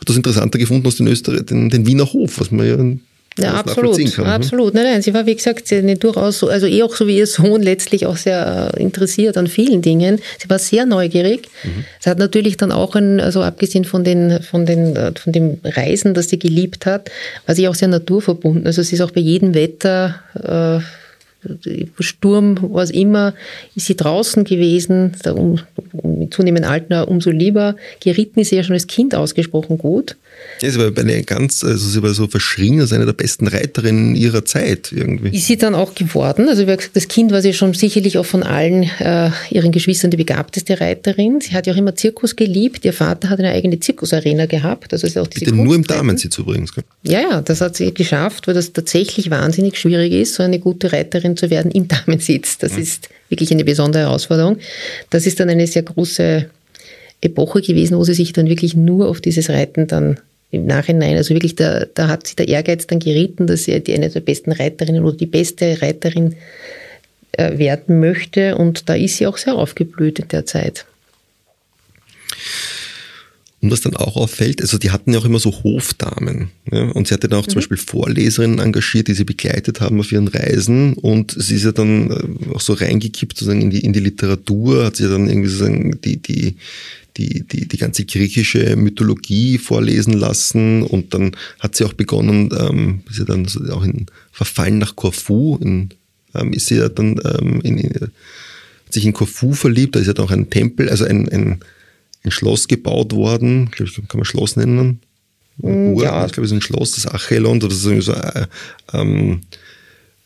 hat 0.00 0.09
das 0.09 0.16
interessanter 0.16 0.59
gefunden 0.59 0.87
als 0.87 0.96
den, 0.96 1.07
Österreich, 1.07 1.46
den, 1.46 1.70
den 1.70 1.87
Wiener 1.87 2.12
Hof, 2.12 2.40
was 2.40 2.50
man 2.50 2.66
ja 2.66 2.77
ja, 3.38 3.55
absolut, 3.55 3.97
kann, 4.14 4.25
ne? 4.25 4.33
absolut. 4.33 4.75
Nein, 4.75 4.85
nein, 4.85 5.03
sie 5.03 5.12
war, 5.12 5.27
wie 5.27 5.35
gesagt, 5.35 5.66
sie 5.66 5.94
durchaus 5.97 6.38
so, 6.38 6.49
also 6.49 6.66
eh 6.66 6.83
auch 6.85 6.94
so 6.94 7.07
wie 7.09 7.18
ihr 7.18 7.27
Sohn 7.27 7.62
letztlich 7.62 8.07
auch 8.07 8.16
sehr 8.16 8.73
äh, 8.75 8.83
interessiert 8.83 9.37
an 9.37 9.49
vielen 9.49 9.83
Dingen. 9.83 10.20
Sie 10.38 10.49
war 10.49 10.61
sehr 10.61 10.87
neugierig. 10.87 11.49
Mhm. 11.64 11.85
Sie 11.99 12.11
hat 12.11 12.18
natürlich 12.18 12.57
dann 12.57 12.70
auch 12.70 12.94
ein, 12.94 13.20
also 13.20 13.42
abgesehen 13.42 13.85
von 13.85 14.05
den, 14.05 14.40
von 14.42 14.66
den, 14.66 14.94
äh, 14.94 15.12
von 15.18 15.33
dem 15.33 15.59
Reisen, 15.64 16.14
das 16.14 16.29
sie 16.29 16.38
geliebt 16.38 16.87
hat, 16.87 17.11
war 17.47 17.57
sie 17.57 17.66
auch 17.66 17.75
sehr 17.75 17.88
naturverbunden. 17.88 18.66
Also 18.66 18.83
sie 18.83 18.94
ist 18.94 19.01
auch 19.01 19.11
bei 19.11 19.20
jedem 19.20 19.55
Wetter, 19.55 20.20
äh, 20.40 20.81
Sturm, 21.99 22.57
was 22.61 22.90
immer, 22.90 23.35
ist 23.75 23.87
sie 23.87 23.97
draußen 23.97 24.44
gewesen, 24.44 25.12
um, 25.35 25.61
mit 26.35 26.55
zunehmendem 26.55 26.70
Alter 26.70 27.09
umso 27.09 27.31
lieber. 27.31 27.77
Geritten 28.01 28.40
ist 28.40 28.51
sie 28.51 28.57
ja 28.57 28.62
schon 28.62 28.75
als 28.75 28.87
Kind 28.87 29.14
ausgesprochen 29.14 29.79
gut. 29.79 30.16
Ja, 30.61 30.70
sie 30.70 30.79
war 30.79 30.90
eine 30.97 31.23
ganz, 31.23 31.62
also 31.64 31.88
sie 31.88 32.03
war 32.03 32.12
so 32.12 32.27
verschrien 32.27 32.81
als 32.81 32.92
eine 32.92 33.07
der 33.07 33.12
besten 33.12 33.47
Reiterinnen 33.47 34.16
ihrer 34.16 34.44
Zeit 34.44 34.92
irgendwie. 34.92 35.37
Ist 35.37 35.47
sie 35.47 35.57
dann 35.57 35.75
auch 35.75 35.94
geworden? 35.94 36.49
Also 36.49 36.62
wie 36.62 36.66
gesagt, 36.66 36.90
das 36.94 37.09
Kind 37.09 37.33
war 37.33 37.40
sie 37.40 37.53
schon 37.53 37.73
sicherlich 37.75 38.18
auch 38.18 38.27
von 38.27 38.42
allen 38.42 38.85
äh, 38.99 39.31
ihren 39.51 39.73
Geschwistern 39.73 40.11
die 40.11 40.16
begabteste 40.16 40.81
Reiterin. 40.81 41.40
Sie 41.40 41.53
hat 41.53 41.66
ja 41.66 41.73
auch 41.73 41.77
immer 41.77 41.94
Zirkus 41.94 42.37
geliebt. 42.37 42.85
Ihr 42.85 42.92
Vater 42.92 43.31
hat 43.31 43.38
eine 43.38 43.51
eigene 43.51 43.79
Zirkusarena 43.79 44.47
gehabt. 44.47 44.92
Also 44.92 45.07
ist 45.07 45.18
auch 45.18 45.27
diese 45.27 45.44
Bitte 45.47 45.57
nur 45.57 45.75
im 45.75 45.85
Damensitz 45.85 46.38
übrigens. 46.38 46.75
Gell? 46.75 46.85
Ja, 47.05 47.20
ja, 47.20 47.40
das 47.40 47.61
hat 47.61 47.77
sie 47.77 47.94
geschafft, 47.94 48.47
weil 48.47 48.55
das 48.55 48.73
tatsächlich 48.73 49.31
wahnsinnig 49.31 49.77
schwierig 49.79 50.12
ist, 50.12 50.35
so 50.35 50.42
eine 50.42 50.59
gute 50.59 50.92
Reiterin 50.92 51.37
zu 51.37 51.51
werden 51.51 51.70
im 51.70 51.88
Damensitz. 51.88 52.59
Das 52.59 52.73
mhm. 52.73 52.83
ist 52.83 53.09
wirklich 53.35 53.53
eine 53.53 53.64
besondere 53.64 54.05
Herausforderung. 54.05 54.59
Das 55.11 55.27
ist 55.27 55.40
dann 55.40 55.51
eine 55.51 55.66
sehr 55.66 55.83
große 55.83 56.47
Epoche 57.20 57.61
gewesen, 57.62 57.97
wo 57.97 58.05
sie 58.05 58.14
sich 58.14 58.33
dann 58.33 58.49
wirklich 58.49 58.77
nur 58.77 59.09
auf 59.09 59.20
dieses 59.20 59.51
Reiten 59.51 59.87
dann 59.87 60.20
im 60.51 60.66
Nachhinein, 60.66 61.16
also 61.16 61.35
wirklich, 61.35 61.57
da, 61.57 61.85
da 61.94 62.07
hat 62.07 62.29
sich 62.29 62.37
der 62.37 62.47
Ehrgeiz 62.47 62.87
dann 62.87 63.01
geritten, 63.01 63.49
dass 63.49 63.64
sie 63.64 63.75
eine 63.75 64.09
der 64.09 64.20
besten 64.20 64.53
Reiterinnen 64.53 65.03
oder 65.03 65.16
die 65.16 65.27
beste 65.27 65.83
Reiterin 65.83 66.37
äh, 67.33 67.59
werden 67.59 67.99
möchte 67.99 68.57
und 68.57 68.88
da 68.88 68.94
ist 68.94 69.16
sie 69.16 69.27
auch 69.27 69.37
sehr 69.37 69.57
aufgeblüht 69.57 70.20
in 70.20 70.29
der 70.29 70.47
Zeit. 70.47 70.87
Und 73.64 73.70
was 73.70 73.81
dann 73.81 73.96
auch 73.96 74.16
auffällt, 74.16 74.61
also 74.61 74.77
die 74.77 74.90
hatten 74.90 75.14
ja 75.14 75.18
auch 75.18 75.24
immer 75.24 75.38
so 75.38 75.50
Hofdamen. 75.64 76.50
Ja, 76.70 76.83
und 76.90 77.09
sie 77.09 77.14
hatte 77.14 77.31
dann 77.31 77.40
auch 77.40 77.46
mhm. 77.46 77.50
zum 77.50 77.61
Beispiel 77.61 77.79
Vorleserinnen 77.79 78.59
engagiert, 78.59 79.09
die 79.09 79.14
sie 79.14 79.24
begleitet 79.24 79.81
haben 79.81 79.98
auf 80.00 80.12
ihren 80.12 80.29
Reisen. 80.29 80.92
Und 80.92 81.35
sie 81.35 81.55
ist 81.55 81.64
ja 81.64 81.72
dann 81.72 82.11
äh, 82.11 82.55
auch 82.55 82.61
so 82.61 82.74
reingekippt 82.74 83.38
sozusagen 83.38 83.62
in 83.62 83.70
die, 83.70 83.83
in 83.83 83.94
die 83.94 84.00
Literatur, 84.00 84.85
hat 84.85 84.96
sie 84.96 85.05
ja 85.05 85.09
dann 85.09 85.31
irgendwie 85.31 85.48
sozusagen 85.48 85.98
die, 86.03 86.18
die, 86.18 86.57
die, 87.16 87.48
die, 87.48 87.66
die 87.66 87.77
ganze 87.79 88.05
griechische 88.05 88.77
Mythologie 88.77 89.57
vorlesen 89.57 90.12
lassen 90.12 90.83
und 90.83 91.14
dann 91.14 91.33
hat 91.59 91.74
sie 91.74 91.85
auch 91.85 91.94
begonnen, 91.94 92.50
ähm, 92.59 93.00
ist 93.09 93.18
ja 93.18 93.24
dann 93.24 93.46
auch 93.70 93.85
in 93.85 94.05
Verfallen 94.31 94.77
nach 94.77 94.94
Korfu, 94.94 95.57
in, 95.57 95.88
ähm, 96.35 96.53
ist 96.53 96.66
sie 96.66 96.77
ja 96.77 96.90
dann 96.90 97.18
ähm, 97.24 97.62
in, 97.62 97.79
in, 97.79 97.94
hat 97.94 98.11
sich 98.90 99.07
in 99.07 99.14
Korfu 99.14 99.55
verliebt, 99.55 99.96
da 99.96 100.00
ist 100.00 100.07
ja 100.07 100.12
dann 100.12 100.27
auch 100.27 100.33
ein 100.33 100.50
Tempel, 100.50 100.90
also 100.90 101.07
ein, 101.07 101.31
ein, 101.31 101.61
ein 102.25 102.31
Schloss 102.31 102.69
gebaut 102.69 103.13
worden, 103.13 103.71
glaube 103.71 103.91
ich, 103.91 103.97
kann 104.09 104.19
man 104.19 104.25
Schloss 104.25 104.57
nennen. 104.57 105.01
Mm, 105.59 105.95
ja. 105.99 106.27
Ich 106.27 106.33
glaube, 106.33 106.47
es 106.47 106.53
ist 106.53 106.59
ein 106.59 106.63
Schloss, 106.63 106.93
das 106.93 107.07
Achelon 107.07 107.63
oder 107.63 107.75
so, 107.75 107.91
äh, 107.91 108.47
ähm, 108.93 109.43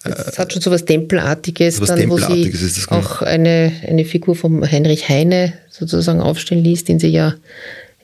es 0.05 0.39
hat 0.39 0.53
schon 0.53 0.63
so 0.63 0.71
was 0.71 0.85
Tempelartiges, 0.85 1.81
was 1.81 1.89
dann, 1.89 1.99
Tempelartiges 1.99 2.63
wo 2.63 2.67
sie 2.67 2.89
auch 2.89 3.23
eine, 3.23 3.73
eine 3.87 4.05
Figur 4.05 4.37
von 4.37 4.71
Heinrich 4.71 5.09
Heine 5.09 5.55
sozusagen 5.71 6.21
aufstellen 6.21 6.63
ließ, 6.63 6.85
den 6.85 7.01
sie 7.01 7.09
ja 7.09 7.35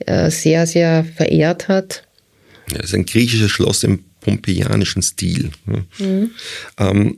äh, 0.05 0.29
sehr, 0.29 0.67
sehr 0.67 1.05
verehrt 1.05 1.67
hat. 1.67 2.03
Ja, 2.71 2.79
es 2.79 2.87
ist 2.87 2.95
ein 2.95 3.05
griechisches 3.05 3.49
Schloss 3.49 3.83
im 3.83 4.03
pompeianischen 4.19 5.01
Stil. 5.01 5.51
Mhm. 5.65 6.31
Ähm, 6.77 7.17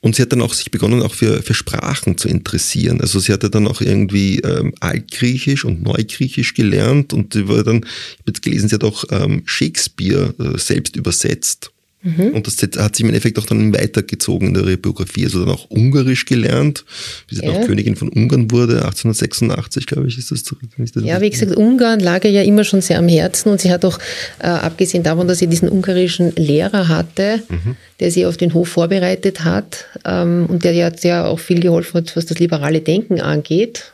und 0.00 0.14
sie 0.14 0.22
hat 0.22 0.32
dann 0.32 0.42
auch 0.42 0.54
sich 0.54 0.70
begonnen, 0.70 1.02
auch 1.02 1.14
für, 1.14 1.42
für 1.42 1.54
Sprachen 1.54 2.16
zu 2.16 2.28
interessieren. 2.28 3.00
Also 3.00 3.18
sie 3.18 3.32
hatte 3.32 3.50
dann 3.50 3.66
auch 3.66 3.80
irgendwie 3.80 4.38
ähm, 4.40 4.72
Altgriechisch 4.80 5.64
und 5.64 5.82
Neugriechisch 5.82 6.54
gelernt 6.54 7.12
und 7.12 7.34
sie 7.34 7.48
war 7.48 7.64
dann, 7.64 7.78
ich 7.78 8.18
habe 8.20 8.28
jetzt 8.28 8.42
gelesen, 8.42 8.68
sie 8.68 8.76
hat 8.76 8.84
auch 8.84 9.04
ähm, 9.10 9.42
Shakespeare 9.44 10.34
äh, 10.38 10.58
selbst 10.58 10.96
übersetzt. 10.96 11.72
Mhm. 12.00 12.30
Und 12.30 12.46
das 12.46 12.56
hat 12.62 12.94
sich 12.94 13.02
im 13.02 13.08
Endeffekt 13.08 13.38
auch 13.40 13.46
dann 13.46 13.74
weitergezogen 13.74 14.48
in 14.48 14.54
der 14.54 14.76
Biografie. 14.76 15.24
Also 15.24 15.44
dann 15.44 15.52
auch 15.52 15.68
Ungarisch 15.68 16.26
gelernt, 16.26 16.84
wie 17.26 17.34
sie 17.34 17.42
ja. 17.42 17.50
dann 17.50 17.62
auch 17.62 17.66
Königin 17.66 17.96
von 17.96 18.08
Ungarn 18.08 18.50
wurde, 18.52 18.84
1886, 18.84 19.86
glaube 19.86 20.06
ich, 20.06 20.16
ist 20.16 20.30
das. 20.30 20.44
das 20.44 21.04
ja, 21.04 21.20
wie 21.20 21.30
gesagt, 21.30 21.56
Ungarn 21.56 21.98
lag 21.98 22.24
ihr 22.24 22.30
ja 22.30 22.42
immer 22.42 22.62
schon 22.62 22.82
sehr 22.82 22.98
am 22.98 23.08
Herzen 23.08 23.50
und 23.50 23.60
sie 23.60 23.72
hat 23.72 23.84
auch, 23.84 23.98
äh, 24.38 24.46
abgesehen 24.46 25.02
davon, 25.02 25.26
dass 25.26 25.38
sie 25.38 25.48
diesen 25.48 25.68
ungarischen 25.68 26.32
Lehrer 26.36 26.86
hatte, 26.86 27.42
mhm. 27.48 27.74
der 27.98 28.12
sie 28.12 28.26
auf 28.26 28.36
den 28.36 28.54
Hof 28.54 28.68
vorbereitet 28.68 29.44
hat 29.44 29.86
ähm, 30.04 30.46
und 30.48 30.62
der 30.62 30.72
ja 30.72 30.96
sehr 30.96 31.26
auch 31.26 31.40
viel 31.40 31.58
geholfen 31.58 31.94
hat, 31.94 32.16
was 32.16 32.26
das 32.26 32.38
liberale 32.38 32.80
Denken 32.80 33.20
angeht, 33.20 33.92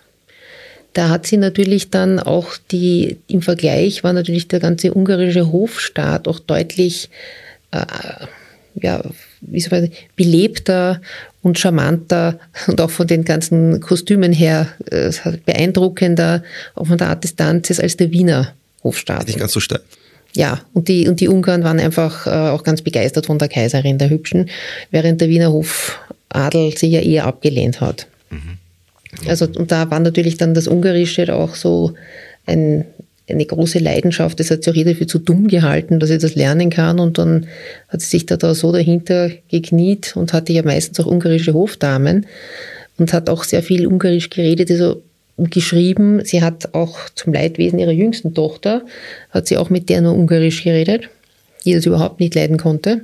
da 0.92 1.08
hat 1.08 1.26
sie 1.26 1.38
natürlich 1.38 1.90
dann 1.90 2.20
auch 2.20 2.52
die, 2.70 3.16
im 3.26 3.42
Vergleich 3.42 4.04
war 4.04 4.12
natürlich 4.12 4.46
der 4.46 4.60
ganze 4.60 4.94
ungarische 4.94 5.50
Hofstaat 5.50 6.28
auch 6.28 6.38
deutlich 6.38 7.10
äh, 7.82 8.26
ja, 8.80 9.02
wie 9.40 9.60
soll 9.60 9.80
man, 9.80 9.90
belebter 10.16 11.00
und 11.42 11.58
charmanter 11.58 12.38
und 12.66 12.80
auch 12.80 12.90
von 12.90 13.06
den 13.06 13.24
ganzen 13.24 13.80
Kostümen 13.80 14.32
her 14.32 14.68
äh, 14.90 15.12
beeindruckender, 15.44 16.42
auch 16.74 16.86
von 16.86 16.98
der 16.98 17.08
Art 17.08 17.24
des 17.24 17.36
Tanzes 17.36 17.78
als 17.78 17.96
der 17.96 18.10
Wiener 18.10 18.54
Hofstaat. 18.82 19.26
Nicht 19.26 19.38
ganz 19.38 19.52
so 19.52 19.60
steil. 19.60 19.80
Ja, 20.36 20.60
und 20.72 20.88
die, 20.88 21.06
und 21.08 21.20
die 21.20 21.28
Ungarn 21.28 21.62
waren 21.62 21.78
einfach 21.78 22.26
äh, 22.26 22.30
auch 22.30 22.64
ganz 22.64 22.82
begeistert 22.82 23.26
von 23.26 23.38
der 23.38 23.48
Kaiserin, 23.48 23.98
der 23.98 24.10
Hübschen, 24.10 24.50
während 24.90 25.20
der 25.20 25.28
Wiener 25.28 25.52
Hofadel 25.52 26.76
sie 26.76 26.88
ja 26.88 27.00
eher 27.00 27.26
abgelehnt 27.26 27.80
hat. 27.80 28.08
Mhm. 28.30 28.58
Also, 29.28 29.46
und 29.46 29.70
da 29.70 29.90
war 29.90 30.00
natürlich 30.00 30.36
dann 30.36 30.54
das 30.54 30.66
Ungarische 30.66 31.32
auch 31.32 31.54
so 31.54 31.94
ein, 32.46 32.84
eine 33.28 33.46
große 33.46 33.78
Leidenschaft. 33.78 34.38
Das 34.38 34.50
hat 34.50 34.64
sich 34.64 34.72
auch 34.72 34.76
jeder 34.76 34.94
für 34.94 35.06
zu 35.06 35.18
dumm 35.18 35.48
gehalten, 35.48 35.98
dass 35.98 36.10
er 36.10 36.18
das 36.18 36.34
lernen 36.34 36.70
kann. 36.70 37.00
Und 37.00 37.18
dann 37.18 37.46
hat 37.88 38.02
sie 38.02 38.08
sich 38.08 38.26
da, 38.26 38.36
da 38.36 38.54
so 38.54 38.70
dahinter 38.72 39.30
gekniet 39.50 40.16
und 40.16 40.32
hatte 40.32 40.52
ja 40.52 40.62
meistens 40.62 41.00
auch 41.00 41.06
ungarische 41.06 41.54
Hofdamen 41.54 42.26
und 42.98 43.12
hat 43.12 43.30
auch 43.30 43.44
sehr 43.44 43.62
viel 43.62 43.86
Ungarisch 43.86 44.30
geredet, 44.30 44.70
also 44.70 45.02
geschrieben. 45.38 46.24
Sie 46.24 46.42
hat 46.42 46.74
auch 46.74 46.98
zum 47.14 47.32
Leidwesen 47.32 47.78
ihrer 47.78 47.92
jüngsten 47.92 48.34
Tochter, 48.34 48.82
hat 49.30 49.48
sie 49.48 49.56
auch 49.56 49.70
mit 49.70 49.88
der 49.88 50.02
nur 50.02 50.14
Ungarisch 50.14 50.62
geredet, 50.62 51.08
die 51.64 51.74
das 51.74 51.86
überhaupt 51.86 52.20
nicht 52.20 52.34
leiden 52.34 52.58
konnte. 52.58 53.02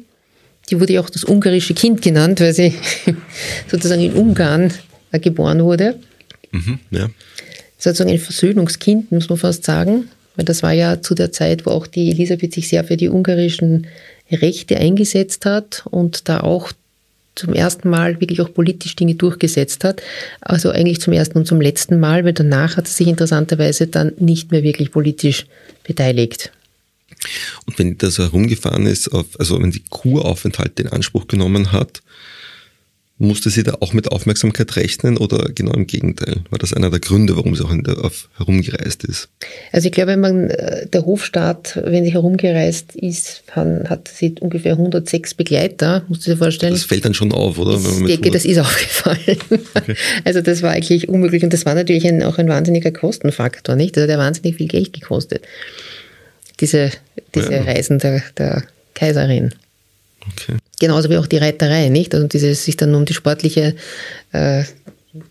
Die 0.69 0.79
wurde 0.79 0.93
ja 0.93 1.01
auch 1.01 1.11
das 1.11 1.25
ungarische 1.25 1.75
Kind 1.75 2.03
genannt, 2.03 2.41
weil 2.41 2.53
sie 2.53 2.75
sozusagen 3.69 4.03
in 4.03 4.13
Ungarn 4.13 4.73
geboren 5.13 5.65
wurde. 5.65 5.99
Mhm, 6.53 6.79
ja 6.91 7.09
sozusagen 7.81 8.11
ein 8.11 8.19
Versöhnungskind, 8.19 9.11
muss 9.11 9.29
man 9.29 9.38
fast 9.38 9.64
sagen. 9.64 10.09
Weil 10.37 10.45
das 10.45 10.62
war 10.62 10.73
ja 10.73 11.03
zu 11.03 11.14
der 11.14 11.33
Zeit, 11.33 11.66
wo 11.66 11.71
auch 11.71 11.87
die 11.87 12.11
Elisabeth 12.11 12.55
sich 12.55 12.69
sehr 12.69 12.85
für 12.85 12.97
die 12.97 13.09
ungarischen 13.09 13.88
Rechte 14.31 14.77
eingesetzt 14.77 15.45
hat 15.45 15.83
und 15.90 16.29
da 16.29 16.40
auch 16.40 16.73
zum 17.35 17.55
ersten 17.55 17.88
Mal 17.88 18.21
wirklich 18.21 18.40
auch 18.40 18.53
politisch 18.53 18.97
Dinge 18.97 19.14
durchgesetzt 19.14 19.83
hat. 19.83 20.03
Also 20.40 20.71
eigentlich 20.71 21.01
zum 21.01 21.12
ersten 21.12 21.38
und 21.38 21.47
zum 21.47 21.61
letzten 21.61 21.99
Mal, 21.99 22.25
weil 22.25 22.33
danach 22.33 22.77
hat 22.77 22.87
sie 22.87 22.95
sich 22.95 23.09
interessanterweise 23.09 23.87
dann 23.87 24.12
nicht 24.19 24.53
mehr 24.53 24.62
wirklich 24.62 24.93
politisch 24.93 25.47
beteiligt. 25.85 26.53
Und 27.66 27.79
wenn 27.79 27.99
das 27.99 28.19
herumgefahren 28.19 28.87
ist, 28.87 29.09
auf, 29.09 29.27
also 29.38 29.61
wenn 29.61 29.71
die 29.71 29.85
Kuraufenthalt 29.90 30.79
in 30.81 30.88
Anspruch 30.88 31.27
genommen 31.29 31.73
hat, 31.73 32.03
musste 33.21 33.51
sie 33.51 33.63
da 33.63 33.77
auch 33.81 33.93
mit 33.93 34.11
Aufmerksamkeit 34.11 34.75
rechnen 34.77 35.19
oder 35.19 35.51
genau 35.55 35.73
im 35.73 35.87
Gegenteil? 35.87 36.37
War 36.49 36.59
das 36.59 36.73
einer 36.73 36.91
der 36.91 37.01
Gründe, 37.01 37.37
warum 37.37 37.55
sie 37.55 37.63
auch 37.63 37.71
der, 37.71 38.11
herumgereist 38.39 39.05
ist? 39.05 39.29
Also 39.73 39.87
ich 39.89 39.93
glaube, 39.93 40.13
wenn 40.13 40.21
man 40.21 40.49
äh, 40.49 40.87
der 40.87 41.05
Hofstaat, 41.05 41.79
wenn 41.85 42.05
sie 42.05 42.15
herumgereist 42.15 42.97
ist, 42.97 43.45
hat 43.55 44.09
sie 44.09 44.35
ungefähr 44.41 44.73
106 44.73 45.35
Begleiter, 45.35 46.03
musst 46.09 46.27
du 46.27 46.31
dir 46.31 46.39
vorstellen. 46.39 46.73
Das 46.73 46.85
fällt 46.85 47.05
dann 47.05 47.13
schon 47.13 47.33
auf, 47.33 47.59
oder? 47.59 47.79
Ich 47.79 48.07
denke, 48.07 48.31
das 48.31 48.47
ist 48.47 48.59
aufgefallen. 48.59 49.39
Okay. 49.75 49.95
Also 50.25 50.41
das 50.41 50.63
war 50.63 50.71
eigentlich 50.71 51.09
unmöglich 51.09 51.43
und 51.43 51.53
das 51.53 51.67
war 51.67 51.75
natürlich 51.75 52.07
ein, 52.07 52.23
auch 52.23 52.39
ein 52.39 52.49
wahnsinniger 52.49 52.91
Kostenfaktor, 52.91 53.77
nicht? 53.77 53.97
Also 53.97 54.07
der 54.07 54.17
hat 54.17 54.25
wahnsinnig 54.25 54.57
viel 54.57 54.69
Geld 54.69 54.93
gekostet. 54.93 55.43
Diese, 56.61 56.91
diese 57.35 57.53
ja. 57.53 57.63
Reisen 57.63 57.99
der, 57.99 58.23
der 58.39 58.65
Kaiserin. 58.95 59.55
Okay. 60.27 60.59
Genauso 60.79 61.11
wie 61.11 61.17
auch 61.17 61.27
die 61.27 61.39
Reiterei, 61.39 61.89
nicht? 61.89 62.15
Also 62.15 62.27
dieses, 62.27 62.65
sich 62.65 62.77
dann 62.77 62.95
um 62.95 63.05
die 63.05 63.15
sportliche 63.15 63.75
äh, 64.33 64.65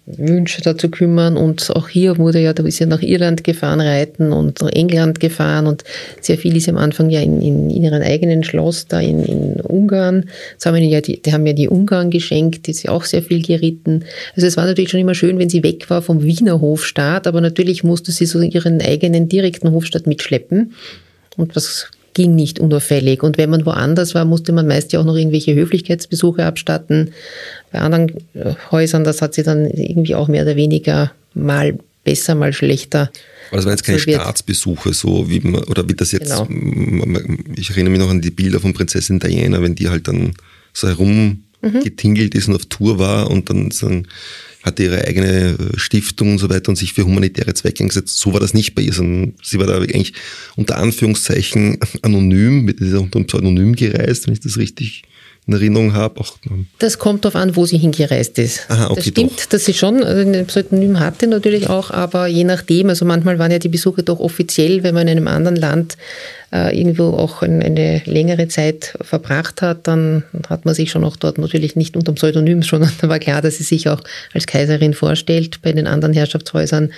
Wünsche 0.06 0.62
da 0.62 0.78
zu 0.78 0.89
kümmern. 0.89 1.38
Und 1.38 1.73
auch 1.75 1.88
hier 1.88 2.17
wurde 2.17 2.39
ja, 2.39 2.54
da 2.54 2.63
ist 2.63 2.80
ja 2.80 2.86
nach 2.86 3.02
Irland 3.02 3.43
gefahren, 3.43 3.80
reiten 3.80 4.34
und 4.34 4.62
nach 4.62 4.71
England 4.71 5.19
gefahren 5.19 5.67
und 5.67 5.84
sehr 6.19 6.38
viel 6.38 6.58
ist 6.58 6.67
am 6.67 6.78
Anfang 6.78 7.10
ja 7.10 7.21
in, 7.21 7.41
in, 7.41 7.69
in 7.69 7.84
ihrem 7.84 8.02
eigenen 8.02 8.43
Schloss 8.43 8.88
da 8.88 8.99
in, 8.99 9.23
in 9.23 9.62
Ungarn. 9.62 10.30
Das 10.56 10.65
haben 10.65 10.75
ja 10.75 10.99
die, 10.99 11.21
die 11.21 11.32
haben 11.32 11.45
ja 11.45 11.54
die 11.54 11.69
Ungarn 11.69 12.10
geschenkt, 12.10 12.67
die 12.67 12.71
ist 12.71 12.84
ja 12.84 12.91
auch 12.91 13.06
sehr 13.06 13.23
viel 13.23 13.41
geritten. 13.41 14.04
Also 14.36 14.47
es 14.47 14.58
war 14.58 14.65
natürlich 14.65 14.89
schon 14.89 14.99
immer 14.99 15.15
schön, 15.15 15.39
wenn 15.39 15.49
sie 15.49 15.63
weg 15.63 15.89
war 15.89 16.02
vom 16.02 16.23
Wiener 16.23 16.60
Hofstaat, 16.60 17.25
aber 17.25 17.39
natürlich 17.39 17.84
musste 17.84 18.12
sie 18.12 18.25
so 18.25 18.41
ihren 18.41 18.82
eigenen 18.82 19.30
direkten 19.30 19.71
Hofstaat 19.71 20.08
mitschleppen. 20.08 20.73
Und 21.38 21.56
was 21.56 21.89
ging 22.19 22.36
nicht 22.36 22.60
unauffällig. 22.60 23.23
Und 23.23 23.38
wenn 23.38 23.49
man 23.49 23.65
woanders 23.65 24.13
war, 24.13 24.25
musste 24.25 24.51
man 24.51 24.67
meist 24.67 24.91
ja 24.91 24.99
auch 24.99 25.05
noch 25.05 25.15
irgendwelche 25.15 25.55
Höflichkeitsbesuche 25.55 26.45
abstatten. 26.45 27.13
Bei 27.71 27.79
anderen 27.79 28.10
äh, 28.34 28.55
Häusern, 28.71 29.05
das 29.05 29.21
hat 29.21 29.36
sie 29.36 29.43
dann 29.43 29.65
irgendwie 29.65 30.15
auch 30.15 30.27
mehr 30.27 30.43
oder 30.43 30.58
weniger 30.58 31.13
mal 31.34 31.79
besser, 32.03 32.36
mal 32.36 32.51
schlechter. 32.51 33.10
Aber 33.47 33.55
das 33.55 33.63
waren 33.63 33.71
jetzt 33.71 33.86
keine 33.86 33.99
Staatsbesuche, 33.99 34.91
so 34.91 35.29
wie 35.29 35.39
man, 35.39 35.63
oder 35.63 35.88
wie 35.88 35.93
das 35.93 36.12
jetzt, 36.12 36.29
genau. 36.29 36.45
ich 37.55 37.69
erinnere 37.69 37.91
mich 37.91 38.01
noch 38.01 38.10
an 38.10 38.19
die 38.19 38.32
Bilder 38.32 38.60
von 38.60 38.73
Prinzessin 38.73 39.19
Diana, 39.19 39.62
wenn 39.62 39.75
die 39.75 39.88
halt 39.88 40.10
dann 40.10 40.34
so 40.73 40.89
herumgetingelt 40.89 42.34
mhm. 42.34 42.38
ist 42.38 42.49
und 42.49 42.55
auf 42.55 42.65
Tour 42.65 42.99
war 42.99 43.32
und 43.32 43.49
dann 43.49 43.71
sagen, 43.71 44.08
hatte 44.63 44.83
ihre 44.83 45.05
eigene 45.05 45.57
äh, 45.57 45.77
Stiftung 45.77 46.33
und 46.33 46.37
so 46.37 46.49
weiter 46.49 46.69
und 46.69 46.75
sich 46.75 46.93
für 46.93 47.05
humanitäre 47.05 47.53
Zwecke 47.53 47.83
eingesetzt. 47.83 48.19
So 48.19 48.33
war 48.33 48.39
das 48.39 48.53
nicht 48.53 48.75
bei 48.75 48.81
ihr, 48.81 48.93
sondern 48.93 49.33
sie 49.41 49.59
war 49.59 49.67
da 49.67 49.77
eigentlich 49.77 50.13
unter 50.55 50.77
Anführungszeichen 50.77 51.77
anonym, 52.01 52.63
mit 52.63 52.79
dieser 52.79 53.01
unter 53.01 53.23
Pseudonym 53.23 53.75
gereist, 53.75 54.27
wenn 54.27 54.33
ich 54.33 54.41
das 54.41 54.57
richtig 54.57 55.03
in 55.49 55.53
Erinnerung 55.53 55.93
habe. 55.93 56.19
Auch, 56.19 56.35
das 56.77 56.99
kommt 56.99 57.25
darauf 57.25 57.35
an, 57.35 57.55
wo 57.55 57.65
sie 57.65 57.77
hingereist 57.77 58.38
ist. 58.38 58.69
Aha, 58.69 58.85
okay, 58.85 58.95
das 58.95 59.05
stimmt, 59.07 59.39
doch. 59.39 59.45
dass 59.47 59.65
sie 59.65 59.73
schon 59.73 60.03
also 60.03 60.29
ein 60.29 60.45
Pseudonym 60.45 60.99
hatte 60.99 61.27
natürlich 61.27 61.69
auch, 61.69 61.89
aber 61.91 62.27
je 62.27 62.43
nachdem, 62.43 62.89
also 62.89 63.05
manchmal 63.05 63.39
waren 63.39 63.51
ja 63.51 63.59
die 63.59 63.69
Besuche 63.69 64.03
doch 64.03 64.19
offiziell, 64.19 64.83
wenn 64.83 64.93
man 64.93 65.07
in 65.07 65.17
einem 65.17 65.27
anderen 65.27 65.55
Land 65.55 65.97
äh, 66.51 66.77
irgendwo 66.77 67.05
auch 67.09 67.41
eine 67.41 68.01
längere 68.05 68.47
Zeit 68.47 68.97
verbracht 69.01 69.62
hat, 69.62 69.88
dann 69.88 70.23
hat 70.49 70.65
man 70.65 70.73
sich 70.73 70.91
schon 70.91 71.03
auch 71.03 71.15
dort 71.15 71.38
natürlich 71.38 71.75
nicht 71.75 71.95
unter 71.95 72.12
dem 72.12 72.15
Pseudonym, 72.15 72.62
sondern 72.63 72.91
da 73.01 73.09
war 73.09 73.19
klar, 73.19 73.41
dass 73.41 73.57
sie 73.57 73.63
sich 73.63 73.89
auch 73.89 74.01
als 74.33 74.45
Kaiserin 74.45 74.93
vorstellt 74.93 75.62
bei 75.62 75.71
den 75.71 75.88
anderen 75.88 76.13
Herrschaftshäusern. 76.13 76.91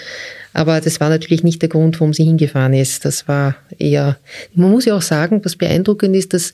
Aber 0.53 0.81
das 0.81 0.99
war 0.99 1.09
natürlich 1.09 1.43
nicht 1.43 1.61
der 1.61 1.69
Grund, 1.69 1.99
warum 1.99 2.13
sie 2.13 2.25
hingefahren 2.25 2.73
ist. 2.73 3.05
Das 3.05 3.27
war 3.27 3.55
eher, 3.77 4.17
man 4.53 4.71
muss 4.71 4.85
ja 4.85 4.95
auch 4.95 5.01
sagen, 5.01 5.39
was 5.43 5.55
beeindruckend 5.55 6.15
ist, 6.15 6.33
dass 6.33 6.53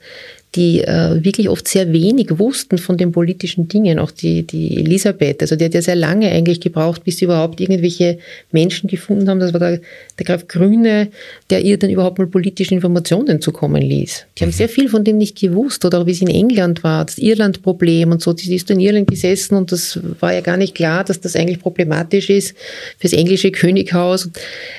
die 0.56 0.82
äh, 0.82 1.24
wirklich 1.24 1.50
oft 1.50 1.68
sehr 1.68 1.92
wenig 1.92 2.40
wussten 2.40 2.78
von 2.78 2.98
den 2.98 3.12
politischen 3.12 3.68
Dingen. 3.68 4.00
Auch 4.00 4.12
die, 4.12 4.44
die 4.44 4.78
Elisabeth, 4.78 5.42
also 5.42 5.56
die 5.56 5.66
hat 5.66 5.74
ja 5.74 5.82
sehr 5.82 5.96
lange 5.96 6.32
eigentlich 6.32 6.62
gebraucht, 6.62 7.04
bis 7.04 7.18
sie 7.18 7.26
überhaupt 7.26 7.60
irgendwelche 7.60 8.18
Menschen 8.52 8.90
gefunden 8.90 9.30
haben. 9.30 9.40
Das 9.40 9.54
war 9.54 9.60
der, 9.60 9.82
der 10.18 10.26
Graf 10.26 10.48
Grüne, 10.48 11.10
der 11.50 11.62
ihr 11.62 11.78
dann 11.78 11.90
überhaupt 11.90 12.18
mal 12.18 12.28
politische 12.28 12.74
Informationen 12.74 13.42
zukommen 13.42 13.82
ließ. 13.82 14.26
Die 14.38 14.44
haben 14.44 14.50
mhm. 14.50 14.54
sehr 14.54 14.70
viel 14.70 14.90
von 14.90 15.04
dem 15.04 15.18
nicht 15.18 15.38
gewusst. 15.38 15.84
Oder 15.84 16.00
auch 16.00 16.06
wie 16.06 16.14
sie 16.14 16.26
in 16.26 16.32
England 16.32 16.84
war, 16.84 17.06
das 17.06 17.18
Irland-Problem 17.18 18.12
und 18.12 18.22
so. 18.22 18.36
Sie 18.36 18.56
ist 18.56 18.72
in 18.72 18.80
Irland 18.80 19.10
gesessen 19.10 19.56
und 19.56 19.72
das 19.72 20.00
war 20.22 20.34
ja 20.34 20.42
gar 20.42 20.58
nicht 20.58 20.76
klar, 20.76 21.04
dass 21.04 21.20
das 21.20 21.36
eigentlich 21.36 21.60
problematisch 21.60 22.30
ist 22.30 22.56
fürs 22.98 23.14
englische 23.14 23.52
Könighaus. 23.52 24.30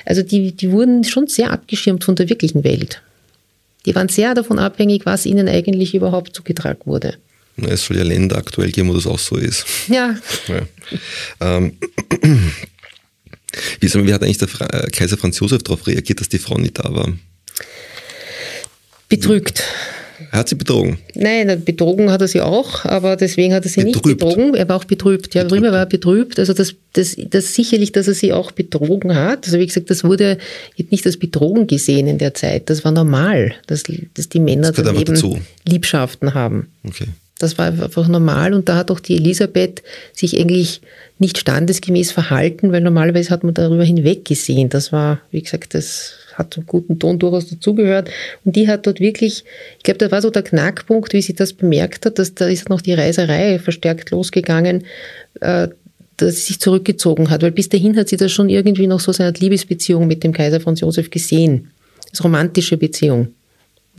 Also 0.03 0.23
die, 0.23 0.51
die 0.51 0.71
wurden 0.71 1.03
schon 1.03 1.27
sehr 1.27 1.51
abgeschirmt 1.51 2.03
von 2.03 2.15
der 2.15 2.27
wirklichen 2.27 2.63
Welt. 2.63 3.01
Die 3.85 3.95
waren 3.95 4.09
sehr 4.09 4.33
davon 4.33 4.59
abhängig, 4.59 5.05
was 5.05 5.25
ihnen 5.25 5.47
eigentlich 5.47 5.95
überhaupt 5.95 6.35
zugetragen 6.35 6.81
wurde. 6.85 7.15
Es 7.57 7.85
soll 7.85 7.97
ja 7.97 8.03
Länder 8.03 8.37
aktuell 8.37 8.71
geben, 8.71 8.89
wo 8.89 8.93
das 8.93 9.07
auch 9.07 9.19
so 9.19 9.35
ist. 9.35 9.65
Ja. 9.87 10.15
ja. 10.47 10.61
Ähm, 11.41 11.77
wie, 13.79 13.93
wie 13.93 14.13
hat 14.13 14.23
eigentlich 14.23 14.37
der 14.37 14.49
äh, 14.73 14.89
Kaiser 14.89 15.17
Franz 15.17 15.39
Josef 15.39 15.63
darauf 15.63 15.85
reagiert, 15.87 16.21
dass 16.21 16.29
die 16.29 16.39
Frau 16.39 16.57
nicht 16.57 16.79
da 16.79 16.93
war? 16.93 17.11
Betrügt. 19.09 19.63
Hat 20.31 20.49
sie 20.49 20.55
betrogen? 20.55 20.97
Nein, 21.15 21.63
betrogen 21.63 22.11
hat 22.11 22.21
er 22.21 22.27
sie 22.27 22.41
auch, 22.41 22.85
aber 22.85 23.15
deswegen 23.15 23.53
hat 23.53 23.63
er 23.63 23.69
sie 23.69 23.83
betrübt. 23.83 24.05
nicht 24.05 24.19
betrogen. 24.19 24.55
Er 24.55 24.67
war 24.69 24.77
auch 24.77 24.85
betrübt. 24.85 25.33
Ja, 25.33 25.43
betrübt. 25.43 25.63
war 25.63 25.79
er 25.79 25.85
betrübt. 25.85 26.39
Also 26.39 26.53
das, 26.53 26.75
das, 26.93 27.15
das 27.29 27.53
sicherlich, 27.53 27.91
dass 27.91 28.07
er 28.07 28.13
sie 28.13 28.33
auch 28.33 28.51
betrogen 28.51 29.15
hat. 29.15 29.45
Also 29.45 29.59
wie 29.59 29.65
gesagt, 29.67 29.89
das 29.89 30.03
wurde 30.03 30.37
nicht 30.89 31.05
als 31.05 31.17
Betrogen 31.17 31.67
gesehen 31.67 32.07
in 32.07 32.17
der 32.17 32.33
Zeit. 32.33 32.69
Das 32.69 32.83
war 32.85 32.91
normal, 32.91 33.53
dass, 33.67 33.83
dass 34.13 34.29
die 34.29 34.39
Männer 34.39 34.71
das 34.71 34.85
daneben 34.85 35.41
Liebschaften 35.67 36.33
haben. 36.33 36.67
Okay. 36.87 37.07
Das 37.39 37.57
war 37.57 37.67
einfach 37.67 38.07
normal 38.09 38.53
und 38.53 38.67
da 38.67 38.75
hat 38.75 38.91
auch 38.91 38.99
die 38.99 39.15
Elisabeth 39.15 39.81
sich 40.13 40.37
eigentlich 40.37 40.81
nicht 41.19 41.37
standesgemäß 41.37 42.11
verhalten, 42.11 42.71
weil 42.73 42.81
normalerweise 42.81 43.29
hat 43.29 43.45
man 43.45 43.53
darüber 43.53 43.83
hinweggesehen. 43.83 44.69
Das 44.69 44.91
war, 44.91 45.21
wie 45.31 45.41
gesagt, 45.41 45.73
das 45.73 46.15
hat 46.39 46.53
zum 46.53 46.65
guten 46.65 46.97
Ton 46.97 47.19
durchaus 47.19 47.47
dazugehört. 47.47 48.09
Und 48.43 48.55
die 48.55 48.67
hat 48.67 48.87
dort 48.87 48.99
wirklich, 48.99 49.43
ich 49.77 49.83
glaube, 49.83 49.99
da 49.99 50.09
war 50.09 50.21
so 50.21 50.31
der 50.31 50.41
Knackpunkt, 50.41 51.13
wie 51.13 51.21
sie 51.21 51.35
das 51.35 51.53
bemerkt 51.53 52.05
hat, 52.05 52.17
dass 52.17 52.33
da 52.33 52.47
ist 52.47 52.69
noch 52.69 52.81
die 52.81 52.93
Reiserei 52.93 53.59
verstärkt 53.59 54.09
losgegangen, 54.09 54.85
äh, 55.41 55.67
dass 56.17 56.35
sie 56.35 56.41
sich 56.41 56.59
zurückgezogen 56.59 57.29
hat. 57.29 57.43
Weil 57.43 57.51
bis 57.51 57.69
dahin 57.69 57.95
hat 57.95 58.09
sie 58.09 58.17
das 58.17 58.31
schon 58.31 58.49
irgendwie 58.49 58.87
noch 58.87 58.99
so 58.99 59.11
seine 59.11 59.37
Liebesbeziehung 59.37 60.07
mit 60.07 60.23
dem 60.23 60.33
Kaiser 60.33 60.59
Franz 60.59 60.79
Josef 60.79 61.11
gesehen. 61.11 61.69
Das 62.09 62.23
romantische 62.23 62.77
Beziehung 62.77 63.33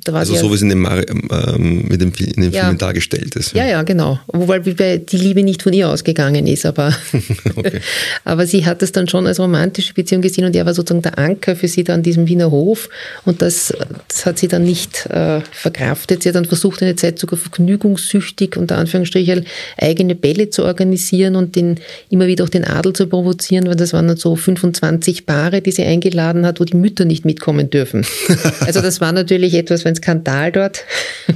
also 0.07 0.35
so 0.35 0.51
wie 0.51 0.55
es 0.55 0.63
in 0.63 0.69
dem, 0.69 0.87
ähm, 0.87 1.85
mit 1.89 2.01
dem, 2.01 2.13
in 2.13 2.43
den 2.43 2.53
ja. 2.53 2.65
Filmen 2.65 2.79
dargestellt 2.79 3.37
ist. 3.37 3.55
Ja, 3.55 3.67
ja, 3.67 3.83
genau. 3.83 4.19
Wobei 4.29 4.59
die 4.59 5.17
Liebe 5.17 5.43
nicht 5.43 5.63
von 5.63 5.73
ihr 5.73 5.89
ausgegangen 5.89 6.47
ist, 6.47 6.67
aber, 6.67 6.95
aber 8.25 8.47
sie 8.47 8.67
hat 8.67 8.83
es 8.83 8.93
dann 8.93 9.09
schon 9.09 9.27
als 9.27 9.39
romantische 9.39 9.95
Beziehung 9.95 10.23
gesehen 10.23 10.45
und 10.45 10.57
er 10.57 10.67
war 10.67 10.75
sozusagen 10.75 11.03
der 11.03 11.19
Anker 11.19 11.57
für 11.57 11.69
sie 11.69 11.85
da 11.85 11.95
an 11.95 12.03
diesem 12.03 12.29
Wiener 12.29 12.51
Hof 12.51 12.89
und 13.25 13.43
das, 13.43 13.73
das 14.09 14.27
hat 14.27 14.39
sie 14.39 14.49
dann 14.49 14.65
nicht 14.65 15.07
äh, 15.07 15.41
verkraftet. 15.53 16.23
Sie 16.23 16.29
hat 16.29 16.37
dann 16.37 16.45
versucht, 16.45 16.83
eine 16.83 16.97
Zeit 16.97 17.19
sogar 17.19 17.39
vergnügungssüchtig, 17.39 18.57
unter 18.57 18.79
Anführungsstrichen, 18.79 19.47
eigene 19.77 20.15
Bälle 20.15 20.51
zu 20.51 20.65
organisieren 20.65 21.37
und 21.37 21.57
den, 21.57 21.81
immer 22.09 22.27
wieder 22.27 22.45
auch 22.45 22.49
den 22.49 22.65
Adel 22.65 22.93
zu 22.93 23.07
provozieren, 23.07 23.67
weil 23.67 23.77
das 23.77 23.93
waren 23.93 24.09
dann 24.09 24.17
so 24.17 24.37
25 24.37 25.27
Paare, 25.27 25.61
die 25.61 25.73
sie 25.73 25.85
eingeladen 25.85 26.47
hat, 26.47 26.61
wo 26.61 26.65
die 26.65 26.77
Mütter 26.77 27.05
nicht 27.05 27.25
mitkommen 27.25 27.71
dürfen. 27.71 28.07
also 28.61 28.81
das 28.81 29.01
war 29.01 29.13
natürlich 29.13 29.55
etwas, 29.55 29.85
ein 29.91 29.97
Skandal 29.97 30.53
dort. 30.53 30.85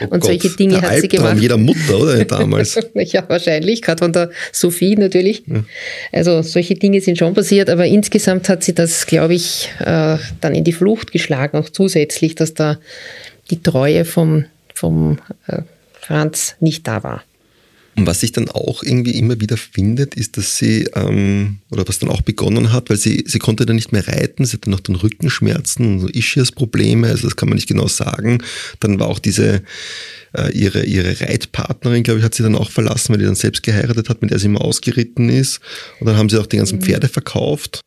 Oh 0.00 0.04
und 0.04 0.20
Gott, 0.20 0.24
solche 0.24 0.50
Dinge 0.50 0.82
hat 0.82 1.00
sie 1.00 1.08
gemacht. 1.08 1.38
jeder 1.38 1.56
Mutter, 1.56 1.98
oder 1.98 2.24
damals? 2.26 2.78
ja, 2.94 3.24
wahrscheinlich, 3.26 3.80
gerade 3.80 4.04
von 4.04 4.12
der 4.12 4.30
Sophie 4.52 4.96
natürlich. 4.96 5.44
Ja. 5.46 5.64
Also 6.12 6.42
solche 6.42 6.74
Dinge 6.74 7.00
sind 7.00 7.16
schon 7.16 7.32
passiert, 7.32 7.70
aber 7.70 7.86
insgesamt 7.86 8.50
hat 8.50 8.62
sie 8.62 8.74
das, 8.74 9.06
glaube 9.06 9.34
ich, 9.34 9.70
äh, 9.80 10.18
dann 10.42 10.54
in 10.54 10.64
die 10.64 10.72
Flucht 10.72 11.10
geschlagen, 11.10 11.56
auch 11.56 11.70
zusätzlich, 11.70 12.34
dass 12.34 12.52
da 12.52 12.78
die 13.50 13.62
Treue 13.62 14.04
vom, 14.04 14.44
vom 14.74 15.18
äh, 15.46 15.62
Franz 16.00 16.56
nicht 16.60 16.86
da 16.86 17.02
war. 17.02 17.24
Und 17.96 18.06
was 18.06 18.20
sich 18.20 18.32
dann 18.32 18.48
auch 18.50 18.82
irgendwie 18.82 19.18
immer 19.18 19.40
wieder 19.40 19.56
findet, 19.56 20.14
ist, 20.16 20.36
dass 20.36 20.58
sie, 20.58 20.86
ähm, 20.94 21.58
oder 21.70 21.88
was 21.88 21.98
dann 21.98 22.10
auch 22.10 22.20
begonnen 22.20 22.72
hat, 22.72 22.90
weil 22.90 22.98
sie, 22.98 23.24
sie 23.26 23.38
konnte 23.38 23.64
dann 23.64 23.76
nicht 23.76 23.92
mehr 23.92 24.06
reiten, 24.06 24.44
sie 24.44 24.52
hatte 24.54 24.70
noch 24.70 24.80
dann 24.80 24.96
Rückenschmerzen 24.96 25.86
und 25.86 26.00
so 26.00 26.08
Ischias-Probleme, 26.08 27.08
also 27.08 27.26
das 27.26 27.36
kann 27.36 27.48
man 27.48 27.56
nicht 27.56 27.68
genau 27.68 27.88
sagen. 27.88 28.42
Dann 28.80 29.00
war 29.00 29.08
auch 29.08 29.18
diese, 29.18 29.62
äh, 30.36 30.52
ihre, 30.52 30.84
ihre 30.84 31.20
Reitpartnerin, 31.20 32.02
glaube 32.02 32.18
ich, 32.18 32.24
hat 32.24 32.34
sie 32.34 32.42
dann 32.42 32.54
auch 32.54 32.70
verlassen, 32.70 33.12
weil 33.12 33.18
die 33.18 33.24
dann 33.24 33.34
selbst 33.34 33.62
geheiratet 33.62 34.10
hat, 34.10 34.20
mit 34.20 34.30
der 34.30 34.38
sie 34.38 34.46
immer 34.46 34.62
ausgeritten 34.62 35.30
ist. 35.30 35.60
Und 35.98 36.06
dann 36.06 36.16
haben 36.16 36.28
sie 36.28 36.38
auch 36.38 36.46
die 36.46 36.58
ganzen 36.58 36.78
mhm. 36.78 36.82
Pferde 36.82 37.08
verkauft. 37.08 37.80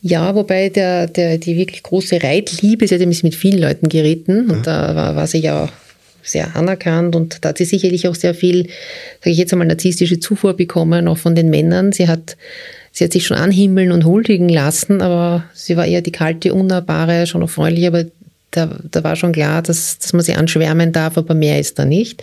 Ja, 0.00 0.34
wobei 0.34 0.68
der, 0.68 1.06
der, 1.06 1.38
die 1.38 1.56
wirklich 1.56 1.82
große 1.82 2.22
Reitliebe, 2.22 2.86
sie 2.86 2.94
hat 2.94 3.00
ja 3.00 3.06
mit 3.06 3.34
vielen 3.34 3.58
Leuten 3.58 3.88
geritten 3.88 4.50
und 4.50 4.66
ja. 4.66 4.88
da 4.88 4.94
war, 4.94 5.16
war 5.16 5.26
sie 5.26 5.38
ja 5.38 5.68
sehr 6.30 6.56
anerkannt 6.56 7.16
und 7.16 7.44
da 7.44 7.50
hat 7.50 7.58
sie 7.58 7.64
sicherlich 7.64 8.08
auch 8.08 8.14
sehr 8.14 8.34
viel, 8.34 8.68
sage 9.20 9.30
ich 9.30 9.38
jetzt 9.38 9.52
einmal, 9.52 9.68
narzisstische 9.68 10.20
Zufuhr 10.20 10.54
bekommen, 10.54 11.08
auch 11.08 11.18
von 11.18 11.34
den 11.34 11.50
Männern. 11.50 11.92
Sie 11.92 12.08
hat, 12.08 12.36
sie 12.92 13.04
hat 13.04 13.12
sich 13.12 13.26
schon 13.26 13.36
anhimmeln 13.36 13.92
und 13.92 14.04
huldigen 14.04 14.48
lassen, 14.48 15.02
aber 15.02 15.44
sie 15.54 15.76
war 15.76 15.86
eher 15.86 16.02
die 16.02 16.12
kalte, 16.12 16.54
unnahbare, 16.54 17.26
schon 17.26 17.42
auch 17.42 17.50
freundlich, 17.50 17.86
aber 17.86 18.04
da, 18.50 18.78
da 18.90 19.04
war 19.04 19.16
schon 19.16 19.32
klar, 19.32 19.62
dass, 19.62 19.98
dass 19.98 20.12
man 20.12 20.22
sie 20.22 20.34
anschwärmen 20.34 20.92
darf, 20.92 21.18
aber 21.18 21.34
mehr 21.34 21.58
ist 21.58 21.78
da 21.78 21.84
nicht. 21.84 22.22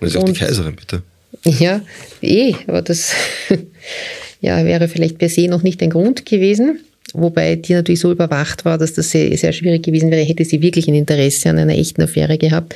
Das 0.00 0.10
ist 0.10 0.16
auch 0.16 0.24
die 0.24 0.32
Kaiserin, 0.32 0.76
bitte. 0.76 1.02
Ja, 1.44 1.80
eh, 2.20 2.54
aber 2.66 2.82
das 2.82 3.12
ja, 4.40 4.64
wäre 4.64 4.88
vielleicht 4.88 5.18
per 5.18 5.28
se 5.28 5.48
noch 5.48 5.62
nicht 5.62 5.82
ein 5.82 5.90
Grund 5.90 6.26
gewesen. 6.26 6.80
Wobei 7.14 7.56
die 7.56 7.74
natürlich 7.74 8.00
so 8.00 8.10
überwacht 8.10 8.64
war, 8.64 8.78
dass 8.78 8.94
das 8.94 9.10
sehr, 9.10 9.36
sehr 9.36 9.52
schwierig 9.52 9.82
gewesen 9.82 10.10
wäre, 10.10 10.22
hätte 10.22 10.44
sie 10.44 10.62
wirklich 10.62 10.88
ein 10.88 10.94
Interesse 10.94 11.50
an 11.50 11.58
einer 11.58 11.76
echten 11.76 12.02
Affäre 12.02 12.38
gehabt, 12.38 12.74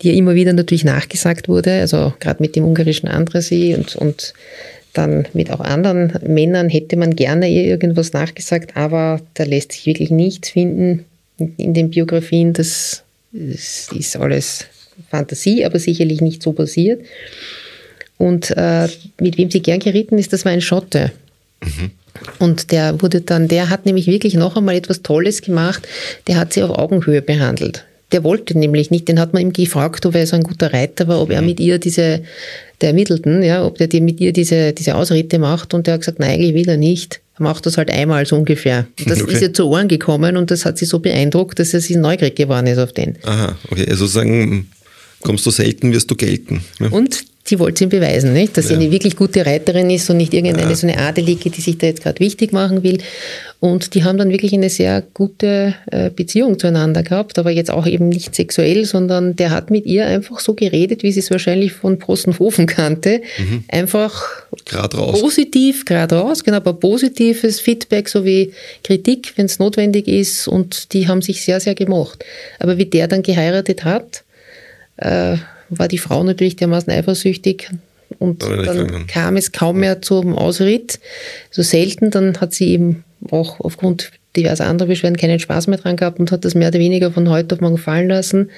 die 0.00 0.08
ihr 0.08 0.14
immer 0.14 0.34
wieder 0.34 0.52
natürlich 0.52 0.84
nachgesagt 0.84 1.48
wurde, 1.48 1.72
also 1.80 2.12
gerade 2.20 2.42
mit 2.42 2.56
dem 2.56 2.64
ungarischen 2.64 3.08
Andresi 3.08 3.74
und, 3.76 3.96
und 3.96 4.34
dann 4.92 5.26
mit 5.32 5.50
auch 5.50 5.60
anderen 5.60 6.12
Männern 6.26 6.68
hätte 6.68 6.96
man 6.96 7.16
gerne 7.16 7.48
ihr 7.48 7.64
irgendwas 7.64 8.12
nachgesagt, 8.12 8.76
aber 8.76 9.20
da 9.34 9.44
lässt 9.44 9.72
sich 9.72 9.86
wirklich 9.86 10.10
nichts 10.10 10.50
finden 10.50 11.04
in 11.56 11.74
den 11.74 11.90
Biografien. 11.90 12.52
Das, 12.52 13.02
das 13.32 13.88
ist 13.92 14.16
alles 14.16 14.66
Fantasie, 15.10 15.64
aber 15.64 15.78
sicherlich 15.78 16.20
nicht 16.20 16.42
so 16.42 16.52
passiert. 16.52 17.04
Und 18.18 18.52
äh, 18.56 18.88
mit 19.20 19.36
wem 19.36 19.50
sie 19.50 19.60
gern 19.60 19.80
geritten 19.80 20.18
ist, 20.18 20.32
das 20.32 20.44
war 20.44 20.52
ein 20.52 20.60
Schotte. 20.60 21.10
Mhm. 21.60 21.90
Und 22.38 22.70
der 22.70 23.02
wurde 23.02 23.20
dann, 23.20 23.48
der 23.48 23.70
hat 23.70 23.86
nämlich 23.86 24.06
wirklich 24.06 24.34
noch 24.34 24.56
einmal 24.56 24.76
etwas 24.76 25.02
Tolles 25.02 25.42
gemacht. 25.42 25.86
Der 26.26 26.36
hat 26.36 26.52
sie 26.52 26.62
auf 26.62 26.70
Augenhöhe 26.70 27.22
behandelt. 27.22 27.84
Der 28.12 28.22
wollte 28.22 28.56
nämlich 28.56 28.90
nicht, 28.90 29.08
den 29.08 29.18
hat 29.18 29.32
man 29.32 29.42
ihm 29.42 29.52
gefragt, 29.52 30.06
ob 30.06 30.14
er 30.14 30.26
so 30.26 30.36
ein 30.36 30.42
guter 30.42 30.72
Reiter 30.72 31.08
war, 31.08 31.20
ob 31.20 31.30
er 31.30 31.40
mhm. 31.40 31.48
mit 31.48 31.60
ihr 31.60 31.78
diese, 31.78 32.22
der 32.80 32.90
Ermittelten, 32.90 33.42
ja, 33.42 33.64
ob 33.64 33.78
der 33.78 33.88
mit 34.00 34.20
ihr 34.20 34.32
diese, 34.32 34.72
diese 34.72 34.94
Ausritte 34.94 35.38
macht. 35.38 35.74
Und 35.74 35.86
der 35.86 35.94
hat 35.94 36.02
gesagt, 36.02 36.20
nein, 36.20 36.30
eigentlich 36.30 36.54
will 36.54 36.68
er 36.68 36.76
nicht. 36.76 37.20
Er 37.36 37.42
macht 37.42 37.66
das 37.66 37.76
halt 37.76 37.90
einmal 37.90 38.24
so 38.26 38.36
ungefähr. 38.36 38.86
Das 39.06 39.20
okay. 39.20 39.32
ist 39.32 39.42
ihr 39.42 39.52
zu 39.52 39.66
Ohren 39.68 39.88
gekommen 39.88 40.36
und 40.36 40.52
das 40.52 40.64
hat 40.64 40.78
sie 40.78 40.84
so 40.84 41.00
beeindruckt, 41.00 41.58
dass 41.58 41.74
er 41.74 41.80
sich 41.80 41.96
neugierig 41.96 42.36
geworden 42.36 42.68
ist 42.68 42.78
auf 42.78 42.92
den. 42.92 43.16
Aha, 43.24 43.56
okay. 43.70 43.86
Also 43.88 44.06
sagen, 44.06 44.68
kommst 45.24 45.44
du 45.46 45.50
selten, 45.50 45.92
wirst 45.92 46.10
du 46.10 46.14
gelten. 46.14 46.62
Ja. 46.78 46.90
Und 46.90 47.24
sie 47.44 47.58
wollte 47.58 47.84
ihm 47.84 47.90
beweisen, 47.90 48.32
nicht? 48.32 48.56
dass 48.56 48.66
ja. 48.66 48.76
sie 48.76 48.82
eine 48.82 48.92
wirklich 48.92 49.16
gute 49.16 49.44
Reiterin 49.44 49.90
ist 49.90 50.08
und 50.08 50.16
nicht 50.18 50.32
irgendeine 50.32 50.70
ja. 50.70 50.76
so 50.76 50.86
eine 50.86 50.98
Adelige, 50.98 51.50
die 51.50 51.60
sich 51.60 51.78
da 51.78 51.86
jetzt 51.86 52.02
gerade 52.02 52.20
wichtig 52.20 52.52
machen 52.52 52.82
will. 52.82 52.98
Und 53.60 53.94
die 53.94 54.04
haben 54.04 54.18
dann 54.18 54.30
wirklich 54.30 54.52
eine 54.52 54.68
sehr 54.68 55.02
gute 55.14 55.74
äh, 55.90 56.10
Beziehung 56.10 56.58
zueinander 56.58 57.02
gehabt, 57.02 57.38
aber 57.38 57.50
jetzt 57.50 57.70
auch 57.70 57.86
eben 57.86 58.10
nicht 58.10 58.34
sexuell, 58.34 58.84
sondern 58.84 59.36
der 59.36 59.50
hat 59.50 59.70
mit 59.70 59.86
ihr 59.86 60.06
einfach 60.06 60.40
so 60.40 60.52
geredet, 60.52 61.02
wie 61.02 61.12
sie 61.12 61.20
es 61.20 61.30
wahrscheinlich 61.30 61.72
von 61.72 61.98
Postenhofen 61.98 62.66
kannte. 62.66 63.22
Mhm. 63.38 63.64
Einfach 63.68 64.22
grad 64.66 64.94
raus. 64.94 65.18
positiv, 65.20 65.86
gerade 65.86 66.16
raus, 66.16 66.44
genau, 66.44 66.58
aber 66.58 66.74
positives 66.74 67.60
Feedback 67.60 68.10
sowie 68.10 68.52
Kritik, 68.82 69.32
wenn 69.36 69.46
es 69.46 69.58
notwendig 69.58 70.08
ist. 70.08 70.46
Und 70.46 70.92
die 70.92 71.08
haben 71.08 71.22
sich 71.22 71.42
sehr, 71.42 71.60
sehr 71.60 71.74
gemocht. 71.74 72.22
Aber 72.58 72.76
wie 72.76 72.86
der 72.86 73.08
dann 73.08 73.22
geheiratet 73.22 73.84
hat, 73.84 74.23
äh, 74.96 75.36
war 75.70 75.88
die 75.88 75.98
Frau 75.98 76.22
natürlich 76.22 76.56
dermaßen 76.56 76.92
eifersüchtig 76.92 77.70
und 78.18 78.42
dann 78.42 79.06
kam 79.06 79.36
es 79.36 79.52
kaum 79.52 79.80
mehr 79.80 80.02
zum 80.02 80.34
Ausritt. 80.36 81.00
So 81.50 81.62
selten, 81.62 82.10
dann 82.10 82.40
hat 82.40 82.52
sie 82.52 82.68
eben 82.70 83.04
auch 83.30 83.60
aufgrund 83.60 84.12
diverser 84.36 84.66
anderer 84.66 84.88
Beschwerden 84.88 85.16
keinen 85.16 85.38
Spaß 85.38 85.68
mehr 85.68 85.78
dran 85.78 85.96
gehabt 85.96 86.18
und 86.18 86.32
hat 86.32 86.44
das 86.44 86.54
mehr 86.54 86.68
oder 86.68 86.78
weniger 86.78 87.10
von 87.12 87.28
heute 87.28 87.54
auf 87.54 87.60
morgen 87.60 87.78
fallen 87.78 88.08
lassen. 88.08 88.50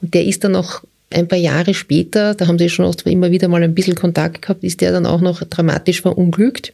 Und 0.00 0.14
der 0.14 0.24
ist 0.24 0.44
dann 0.44 0.56
auch 0.56 0.82
ein 1.10 1.28
paar 1.28 1.38
Jahre 1.38 1.74
später, 1.74 2.34
da 2.34 2.46
haben 2.46 2.58
sie 2.58 2.68
schon 2.68 2.86
auch 2.86 2.94
immer 3.04 3.30
wieder 3.30 3.48
mal 3.48 3.62
ein 3.62 3.74
bisschen 3.74 3.94
Kontakt 3.94 4.42
gehabt, 4.42 4.64
ist 4.64 4.80
der 4.80 4.92
dann 4.92 5.06
auch 5.06 5.20
noch 5.20 5.42
dramatisch 5.44 6.02
verunglückt. 6.02 6.72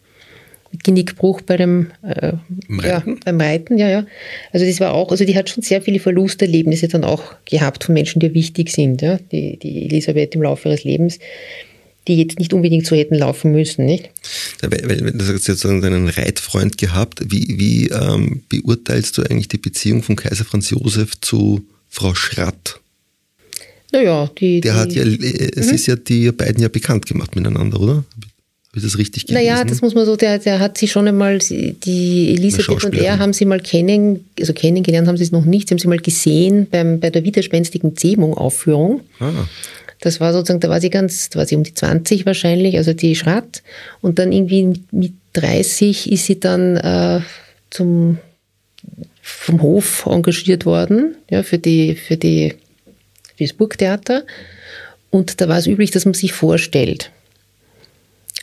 Genickbruch 0.83 1.41
bei 1.43 1.57
dem 1.57 1.89
äh, 2.03 2.33
Reiten? 2.69 3.11
Ja, 3.11 3.17
beim 3.25 3.41
Reiten, 3.41 3.79
ja, 3.79 3.89
ja. 3.89 4.07
Also 4.53 4.67
das 4.67 4.81
war 4.81 4.95
auch, 4.95 5.11
also 5.11 5.25
die 5.25 5.37
hat 5.37 5.51
schon 5.51 5.63
sehr 5.63 5.83
viele 5.83 6.01
Verlusterlebnisse 6.01 6.89
dann 6.89 7.05
auch 7.05 7.35
gehabt 7.45 7.85
von 7.85 7.95
Menschen, 7.95 8.21
die 8.21 8.35
wichtig 8.35 8.71
sind, 8.71 9.03
ja, 9.03 9.19
die, 9.31 9.59
die 9.59 9.85
Elisabeth 9.87 10.35
im 10.35 10.43
Laufe 10.43 10.69
ihres 10.69 10.85
Lebens, 10.85 11.19
die 12.09 12.17
jetzt 12.17 12.39
nicht 12.39 12.53
unbedingt 12.53 12.87
so 12.87 12.97
hätten 12.97 13.15
laufen 13.15 13.53
müssen, 13.53 13.85
nicht? 13.85 14.11
Weil, 14.61 14.89
weil 14.89 15.13
du 15.13 15.25
hast 15.25 15.47
jetzt 15.47 15.65
einen 15.65 16.09
Reitfreund 16.09 16.79
gehabt, 16.79 17.21
wie, 17.31 17.59
wie 17.59 17.89
ähm, 17.89 18.43
beurteilst 18.49 19.19
du 19.19 19.23
eigentlich 19.23 19.49
die 19.49 19.59
Beziehung 19.59 20.03
von 20.03 20.17
Kaiser 20.17 20.45
Franz 20.45 20.71
Josef 20.71 21.21
zu 21.21 21.65
Frau 21.89 22.15
Schratt? 22.15 22.81
Naja, 23.93 24.31
die. 24.39 24.61
Der 24.63 24.73
die, 24.73 24.79
hat 24.79 24.93
ja, 24.95 25.03
es 25.05 25.69
mhm. 25.69 25.75
ist 25.75 25.87
ja 25.87 25.97
die 25.97 26.33
beiden 26.33 26.63
ja 26.63 26.69
bekannt 26.69 27.07
gemacht 27.07 27.37
miteinander, 27.37 27.79
oder? 27.79 28.05
Ich 28.75 28.83
das 28.83 28.97
richtig 28.97 29.27
gelesen? 29.27 29.47
Naja, 29.47 29.65
das 29.65 29.83
muss 29.83 29.95
man 29.95 30.07
so, 30.07 30.17
der, 30.17 30.39
der 30.39 30.59
hat 30.59 30.79
sie 30.79 30.89
schon 30.89 31.07
einmal, 31.07 31.39
die 31.39 32.35
Elisabeth 32.35 32.85
und 32.85 32.95
er 32.95 33.19
haben 33.19 33.35
sie 33.35 33.45
mal 33.45 33.61
kennen, 33.61 34.25
also 34.41 34.55
kennengelernt 34.55 35.09
haben 35.09 35.19
sie 35.19 35.25
es 35.25 35.33
noch 35.33 35.45
nicht, 35.45 35.69
sie 35.69 35.75
haben 35.75 35.79
sie 35.79 35.89
mal 35.89 35.99
gesehen 35.99 36.67
beim, 36.71 36.99
bei 36.99 37.11
der 37.11 37.23
widerspenstigen 37.23 37.97
Zähmung-Aufführung. 37.97 39.03
Ah. 39.21 39.31
Das 40.01 40.21
war 40.21 40.33
sozusagen, 40.33 40.61
da 40.61 40.71
war 40.71 40.81
sie 40.81 40.89
ganz, 40.89 41.29
da 41.29 41.39
war 41.39 41.47
sie 41.47 41.55
um 41.55 41.65
die 41.65 41.75
20 41.75 42.25
wahrscheinlich, 42.25 42.79
also 42.79 42.95
die 42.95 43.15
Schratt. 43.15 43.63
Und 44.01 44.19
dann 44.19 44.33
irgendwie 44.33 44.81
mit 44.91 45.13
30 45.35 46.11
ist 46.11 46.25
sie 46.25 46.41
dann 46.41 46.77
äh, 46.79 47.21
zum, 47.69 48.19
vom 49.21 49.61
Hof 49.61 50.07
engagiert 50.07 50.65
worden, 50.65 51.17
ja, 51.31 51.43
für 51.43 51.59
die, 51.59 51.95
für 51.95 52.17
die 52.17 52.55
fürs 53.37 53.53
Burgtheater. 53.53 54.25
Und 55.11 55.43
da 55.43 55.49
war 55.49 55.59
es 55.59 55.67
üblich, 55.67 55.91
dass 55.91 56.07
man 56.07 56.15
sich 56.15 56.33
vorstellt. 56.33 57.11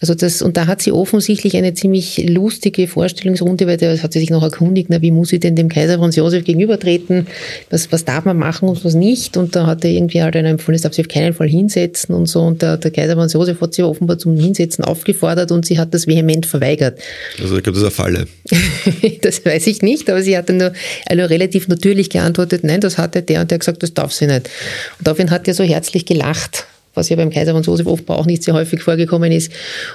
Also 0.01 0.13
das, 0.13 0.41
und 0.41 0.55
da 0.55 0.67
hat 0.67 0.81
sie 0.81 0.91
offensichtlich 0.91 1.57
eine 1.57 1.73
ziemlich 1.73 2.29
lustige 2.29 2.87
Vorstellungsrunde, 2.87 3.67
weil 3.67 3.77
da 3.77 3.97
hat 3.97 4.13
sie 4.13 4.19
sich 4.19 4.29
noch 4.29 4.43
erkundigt, 4.43 4.89
na, 4.89 5.01
wie 5.01 5.11
muss 5.11 5.33
ich 5.33 5.41
denn 5.41 5.55
dem 5.55 5.67
Kaiser 5.67 5.97
Franz 5.97 6.15
Josef 6.15 6.45
gegenübertreten? 6.45 7.27
Was, 7.69 7.91
was 7.91 8.05
darf 8.05 8.25
man 8.25 8.37
machen 8.37 8.69
und 8.69 8.83
was 8.85 8.93
nicht? 8.93 9.35
Und 9.35 9.55
da 9.55 9.65
hat 9.65 9.83
er 9.83 9.91
irgendwie 9.91 10.21
halt 10.21 10.35
einen 10.35 10.53
empfohlen, 10.53 10.75
es 10.75 10.83
darf 10.83 10.93
sich 10.93 11.05
auf 11.05 11.11
keinen 11.11 11.33
Fall 11.33 11.49
hinsetzen 11.49 12.15
und 12.15 12.27
so. 12.27 12.41
Und 12.41 12.61
der, 12.61 12.77
der 12.77 12.91
Kaiser 12.91 13.15
Franz 13.15 13.33
Josef 13.33 13.59
hat 13.59 13.73
sie 13.73 13.83
offenbar 13.83 14.17
zum 14.17 14.37
Hinsetzen 14.37 14.85
aufgefordert 14.85 15.51
und 15.51 15.65
sie 15.65 15.77
hat 15.77 15.93
das 15.93 16.07
vehement 16.07 16.45
verweigert. 16.45 16.99
Also 17.41 17.57
ich 17.57 17.63
glaube, 17.63 17.79
das 17.79 17.91
ist 17.91 17.99
eine 17.99 18.15
Falle. 18.15 18.27
das 19.21 19.45
weiß 19.45 19.67
ich 19.67 19.81
nicht, 19.81 20.09
aber 20.09 20.21
sie 20.21 20.37
hat 20.37 20.49
dann 20.49 20.57
nur 20.57 20.73
also 21.05 21.25
relativ 21.25 21.67
natürlich 21.67 22.09
geantwortet, 22.09 22.63
nein, 22.63 22.79
das 22.79 22.97
hatte 22.97 23.21
der 23.21 23.41
und 23.41 23.51
der 23.51 23.59
gesagt, 23.59 23.83
das 23.83 23.93
darf 23.93 24.13
sie 24.13 24.27
nicht. 24.27 24.49
Und 24.97 25.07
daraufhin 25.07 25.29
hat 25.31 25.47
er 25.47 25.53
so 25.53 25.63
herzlich 25.63 26.05
gelacht 26.05 26.65
was 26.99 27.09
ja 27.09 27.15
beim 27.15 27.29
Kaiser 27.29 27.51
Franz 27.51 27.65
Josef 27.65 27.87
offenbar 27.87 28.17
auch 28.17 28.25
nicht 28.25 28.43
sehr 28.43 28.53
häufig 28.53 28.81
vorgekommen 28.81 29.31
ist. 29.31 29.51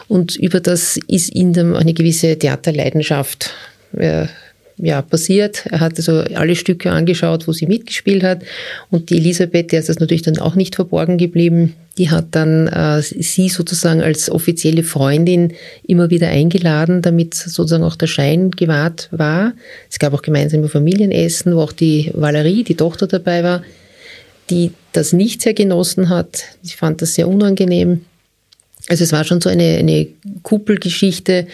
Und 0.08 0.36
über 0.36 0.60
das 0.60 0.98
ist 1.08 1.34
in 1.34 1.52
dem 1.52 1.74
eine 1.74 1.94
gewisse 1.94 2.38
Theaterleidenschaft 2.38 3.50
äh, 3.96 4.26
ja, 4.76 5.02
passiert. 5.02 5.66
Er 5.66 5.80
hat 5.80 5.96
also 5.98 6.18
alle 6.34 6.56
Stücke 6.56 6.90
angeschaut, 6.90 7.46
wo 7.46 7.52
sie 7.52 7.66
mitgespielt 7.66 8.24
hat. 8.24 8.42
Und 8.90 9.10
die 9.10 9.18
Elisabeth, 9.18 9.70
der 9.70 9.80
ist 9.80 9.88
das 9.88 10.00
natürlich 10.00 10.22
dann 10.22 10.38
auch 10.38 10.56
nicht 10.56 10.74
verborgen 10.74 11.16
geblieben, 11.16 11.74
die 11.96 12.10
hat 12.10 12.26
dann 12.32 12.66
äh, 12.66 13.00
sie 13.00 13.48
sozusagen 13.48 14.02
als 14.02 14.28
offizielle 14.28 14.82
Freundin 14.82 15.52
immer 15.86 16.10
wieder 16.10 16.26
eingeladen, 16.28 17.02
damit 17.02 17.34
sozusagen 17.34 17.84
auch 17.84 17.94
der 17.94 18.08
Schein 18.08 18.50
gewahrt 18.50 19.08
war. 19.12 19.52
Es 19.88 20.00
gab 20.00 20.12
auch 20.12 20.22
gemeinsame 20.22 20.68
Familienessen, 20.68 21.54
wo 21.54 21.60
auch 21.60 21.72
die 21.72 22.10
Valerie, 22.12 22.64
die 22.64 22.74
Tochter 22.74 23.06
dabei 23.06 23.44
war 23.44 23.62
die 24.50 24.72
das 24.96 25.12
nicht 25.12 25.42
sehr 25.42 25.54
genossen 25.54 26.08
hat. 26.08 26.44
Ich 26.62 26.76
fand 26.76 27.02
das 27.02 27.14
sehr 27.14 27.28
unangenehm. 27.28 28.02
Also 28.88 29.02
es 29.02 29.12
war 29.12 29.24
schon 29.24 29.40
so 29.40 29.48
eine, 29.48 29.78
eine 29.78 30.06
Kuppelgeschichte, 30.42 31.46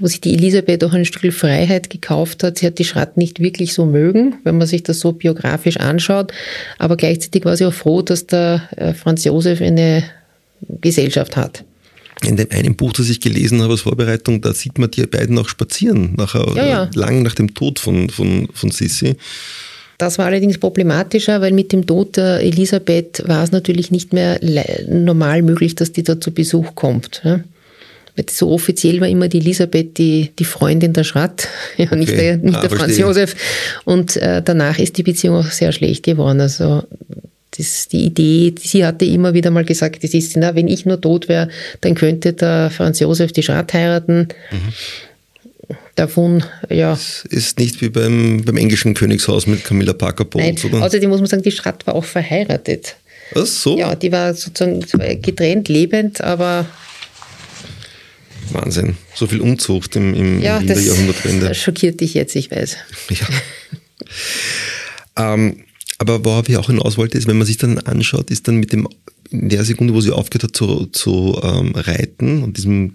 wo 0.00 0.06
sich 0.06 0.20
die 0.20 0.34
Elisabeth 0.34 0.84
auch 0.84 0.92
ein 0.92 1.04
Stück 1.04 1.32
Freiheit 1.32 1.90
gekauft 1.90 2.44
hat. 2.44 2.58
Sie 2.58 2.66
hat 2.66 2.78
die 2.78 2.84
Schratt 2.84 3.16
nicht 3.16 3.40
wirklich 3.40 3.74
so 3.74 3.86
mögen, 3.86 4.36
wenn 4.44 4.56
man 4.56 4.68
sich 4.68 4.84
das 4.84 5.00
so 5.00 5.12
biografisch 5.12 5.78
anschaut. 5.78 6.32
Aber 6.78 6.96
gleichzeitig 6.96 7.44
war 7.44 7.56
sie 7.56 7.66
auch 7.66 7.74
froh, 7.74 8.02
dass 8.02 8.26
der 8.26 8.68
äh, 8.76 8.94
Franz 8.94 9.24
Josef 9.24 9.60
eine 9.60 10.04
Gesellschaft 10.80 11.36
hat. 11.36 11.64
In 12.22 12.36
dem 12.36 12.48
einen 12.50 12.76
Buch, 12.76 12.92
das 12.92 13.10
ich 13.10 13.20
gelesen 13.20 13.60
habe 13.62 13.72
als 13.72 13.82
Vorbereitung, 13.82 14.40
da 14.40 14.54
sieht 14.54 14.78
man 14.78 14.90
die 14.90 15.06
beiden 15.06 15.36
auch 15.38 15.48
spazieren, 15.48 16.14
nachher, 16.16 16.46
ja, 16.54 16.66
ja. 16.66 16.90
lang 16.94 17.22
nach 17.22 17.34
dem 17.34 17.52
Tod 17.52 17.78
von, 17.78 18.08
von, 18.08 18.48
von 18.54 18.70
Sissi. 18.70 19.16
Das 19.98 20.18
war 20.18 20.26
allerdings 20.26 20.58
problematischer, 20.58 21.40
weil 21.40 21.52
mit 21.52 21.72
dem 21.72 21.86
Tod 21.86 22.16
der 22.16 22.40
Elisabeth 22.40 23.22
war 23.26 23.42
es 23.42 23.52
natürlich 23.52 23.90
nicht 23.90 24.12
mehr 24.12 24.38
normal 24.88 25.42
möglich, 25.42 25.74
dass 25.74 25.92
die 25.92 26.02
da 26.02 26.20
zu 26.20 26.32
Besuch 26.32 26.74
kommt. 26.74 27.22
So 28.30 28.50
offiziell 28.50 29.00
war 29.00 29.08
immer 29.08 29.28
die 29.28 29.38
Elisabeth 29.38 29.98
die, 29.98 30.32
die 30.38 30.44
Freundin 30.44 30.92
der 30.92 31.04
Schratt, 31.04 31.48
ja, 31.76 31.86
okay. 31.86 31.96
nicht 31.96 32.12
der, 32.12 32.36
nicht 32.38 32.56
ah, 32.56 32.60
der 32.60 32.70
Franz 32.70 32.96
Josef. 32.98 33.34
Und 33.84 34.16
äh, 34.16 34.42
danach 34.42 34.78
ist 34.78 34.96
die 34.96 35.02
Beziehung 35.02 35.36
auch 35.36 35.50
sehr 35.50 35.72
schlecht 35.72 36.02
geworden. 36.02 36.40
Also 36.40 36.82
das, 37.56 37.88
die 37.88 38.06
Idee, 38.06 38.54
sie 38.58 38.84
hatte 38.84 39.04
immer 39.04 39.34
wieder 39.34 39.50
mal 39.50 39.64
gesagt, 39.64 40.02
das 40.02 40.14
ist, 40.14 40.36
na, 40.36 40.54
wenn 40.54 40.68
ich 40.68 40.86
nur 40.86 41.00
tot 41.00 41.28
wäre, 41.28 41.48
dann 41.82 41.94
könnte 41.94 42.32
der 42.32 42.70
Franz 42.70 43.00
Josef 43.00 43.32
die 43.32 43.42
Schratt 43.42 43.72
heiraten. 43.72 44.28
Mhm 44.50 44.72
davon, 45.96 46.44
ja. 46.70 46.92
Es 46.92 47.24
ist 47.28 47.58
nicht 47.58 47.80
wie 47.80 47.88
beim, 47.88 48.44
beim 48.44 48.56
englischen 48.56 48.94
Königshaus 48.94 49.46
mit 49.46 49.64
Camilla 49.64 49.92
Parker 49.92 50.24
Bowles, 50.24 50.64
oder? 50.64 50.82
Außerdem 50.82 51.10
muss 51.10 51.20
man 51.20 51.28
sagen, 51.28 51.42
die 51.42 51.50
Schratt 51.50 51.86
war 51.86 51.94
auch 51.94 52.04
verheiratet. 52.04 52.96
Was, 53.32 53.62
so? 53.62 53.76
Ja, 53.76 53.94
die 53.96 54.12
war 54.12 54.34
sozusagen 54.34 54.80
getrennt 55.20 55.68
lebend, 55.68 56.20
aber 56.20 56.66
Wahnsinn. 58.52 58.96
So 59.14 59.26
viel 59.26 59.40
Umzucht 59.40 59.96
im, 59.96 60.14
im, 60.14 60.40
ja, 60.40 60.58
in 60.58 60.66
der 60.66 60.78
Jahrhundertwende. 60.78 61.48
Das 61.48 61.58
schockiert 61.58 62.00
dich 62.00 62.14
jetzt, 62.14 62.36
ich 62.36 62.50
weiß. 62.50 62.76
Ja. 65.16 65.34
ähm, 65.34 65.64
aber 65.98 66.24
worauf 66.24 66.48
ich 66.48 66.56
auch 66.56 66.66
hinaus 66.66 66.98
wollte, 66.98 67.18
ist, 67.18 67.26
wenn 67.26 67.38
man 67.38 67.46
sich 67.46 67.56
dann 67.56 67.78
anschaut, 67.78 68.30
ist 68.30 68.48
dann 68.48 68.56
mit 68.56 68.72
dem 68.72 68.88
in 69.30 69.48
der 69.48 69.64
Sekunde, 69.64 69.92
wo 69.92 70.00
sie 70.00 70.12
aufgehört 70.12 70.44
hat 70.44 70.56
zu, 70.56 70.86
zu 70.86 71.40
ähm, 71.42 71.72
reiten, 71.74 72.42
und 72.42 72.56
diesem, 72.56 72.94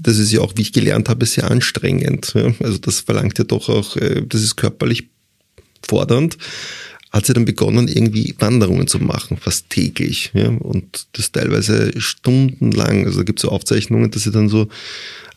das 0.00 0.18
ist 0.18 0.32
ja 0.32 0.40
auch, 0.40 0.52
wie 0.56 0.62
ich 0.62 0.72
gelernt 0.72 1.08
habe, 1.08 1.26
sehr 1.26 1.50
anstrengend. 1.50 2.32
Ja? 2.34 2.52
Also 2.60 2.78
das 2.78 3.00
verlangt 3.00 3.38
ja 3.38 3.44
doch 3.44 3.68
auch, 3.68 3.96
äh, 3.96 4.22
das 4.26 4.42
ist 4.42 4.56
körperlich 4.56 5.08
fordernd, 5.86 6.38
hat 7.14 7.26
sie 7.26 7.32
dann 7.32 7.44
begonnen, 7.44 7.86
irgendwie 7.86 8.34
Wanderungen 8.40 8.88
zu 8.88 8.98
machen, 8.98 9.36
fast 9.36 9.70
täglich. 9.70 10.32
Ja? 10.34 10.48
Und 10.48 11.06
das 11.12 11.30
teilweise 11.30 11.92
stundenlang. 12.00 13.06
Also 13.06 13.18
da 13.18 13.24
gibt 13.24 13.38
es 13.38 13.42
so 13.42 13.50
Aufzeichnungen, 13.50 14.10
dass 14.10 14.24
sie 14.24 14.32
dann 14.32 14.48
so 14.48 14.66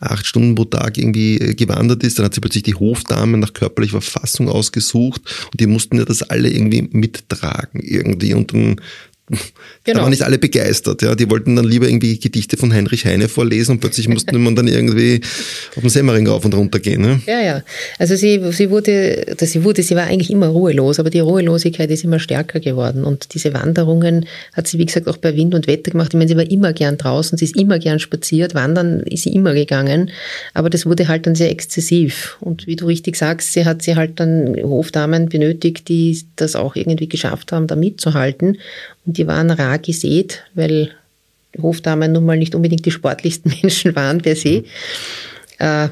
acht 0.00 0.26
Stunden 0.26 0.56
pro 0.56 0.64
Tag 0.64 0.98
irgendwie 0.98 1.36
äh, 1.36 1.54
gewandert 1.54 2.02
ist. 2.02 2.18
Dann 2.18 2.24
hat 2.24 2.34
sie 2.34 2.40
plötzlich 2.40 2.64
die 2.64 2.74
Hofdamen 2.74 3.38
nach 3.38 3.52
körperlicher 3.52 4.00
Verfassung 4.00 4.48
ausgesucht 4.48 5.22
und 5.52 5.60
die 5.60 5.68
mussten 5.68 5.98
ja 5.98 6.04
das 6.04 6.22
alle 6.24 6.50
irgendwie 6.50 6.82
mittragen 6.82 7.80
irgendwie. 7.80 8.34
Und 8.34 8.52
dann 8.52 8.80
Genau. 9.84 9.98
Da 9.98 10.02
waren 10.02 10.10
nicht 10.10 10.22
alle 10.22 10.38
begeistert, 10.38 11.02
ja. 11.02 11.14
Die 11.14 11.30
wollten 11.30 11.56
dann 11.56 11.64
lieber 11.64 11.88
irgendwie 11.88 12.18
Gedichte 12.18 12.56
von 12.56 12.72
Heinrich 12.72 13.04
Heine 13.04 13.28
vorlesen 13.28 13.72
und 13.72 13.80
plötzlich 13.80 14.08
musste 14.08 14.36
man 14.38 14.54
dann 14.54 14.68
irgendwie 14.68 15.20
auf 15.76 15.80
dem 15.80 15.88
Semmering 15.88 16.26
rauf 16.26 16.44
und 16.44 16.54
runter 16.54 16.78
gehen. 16.78 17.02
Ne? 17.02 17.20
Ja, 17.26 17.40
ja. 17.40 17.62
Also 17.98 18.16
sie, 18.16 18.40
sie 18.52 18.70
wurde, 18.70 19.36
sie 19.40 19.64
wurde, 19.64 19.82
sie 19.82 19.96
war 19.96 20.04
eigentlich 20.04 20.30
immer 20.30 20.48
ruhelos, 20.48 20.98
aber 20.98 21.10
die 21.10 21.20
Ruhelosigkeit 21.20 21.90
ist 21.90 22.04
immer 22.04 22.18
stärker 22.18 22.60
geworden. 22.60 23.04
Und 23.04 23.34
diese 23.34 23.54
Wanderungen 23.54 24.26
hat 24.52 24.66
sie, 24.66 24.78
wie 24.78 24.86
gesagt, 24.86 25.08
auch 25.08 25.16
bei 25.16 25.34
Wind 25.36 25.54
und 25.54 25.66
Wetter 25.66 25.90
gemacht. 25.90 26.08
Ich 26.12 26.18
meine, 26.18 26.28
sie 26.28 26.36
war 26.36 26.50
immer 26.50 26.72
gern 26.72 26.98
draußen, 26.98 27.38
sie 27.38 27.44
ist 27.44 27.56
immer 27.56 27.78
gern 27.78 27.98
spaziert, 27.98 28.54
wandern 28.54 29.00
ist 29.00 29.24
sie 29.24 29.32
immer 29.32 29.54
gegangen. 29.54 30.10
Aber 30.54 30.70
das 30.70 30.86
wurde 30.86 31.08
halt 31.08 31.26
dann 31.26 31.34
sehr 31.34 31.50
exzessiv. 31.50 32.36
Und 32.40 32.66
wie 32.66 32.76
du 32.76 32.86
richtig 32.86 33.16
sagst, 33.16 33.52
sie 33.52 33.64
hat 33.64 33.82
sie 33.82 33.96
halt 33.96 34.20
dann 34.20 34.56
Hofdamen 34.62 35.28
benötigt, 35.28 35.88
die 35.88 36.18
das 36.36 36.56
auch 36.56 36.76
irgendwie 36.76 37.08
geschafft 37.08 37.52
haben, 37.52 37.66
da 37.66 37.76
mitzuhalten. 37.76 38.58
Und 39.08 39.16
die 39.16 39.26
waren 39.26 39.50
rar 39.50 39.78
gesät, 39.78 40.44
weil 40.54 40.90
Hofdamen 41.60 42.12
nun 42.12 42.26
mal 42.26 42.36
nicht 42.36 42.54
unbedingt 42.54 42.84
die 42.84 42.90
sportlichsten 42.90 43.50
Menschen 43.62 43.96
waren 43.96 44.20
per 44.20 44.36
se. 44.36 44.64
Äh, 45.58 45.88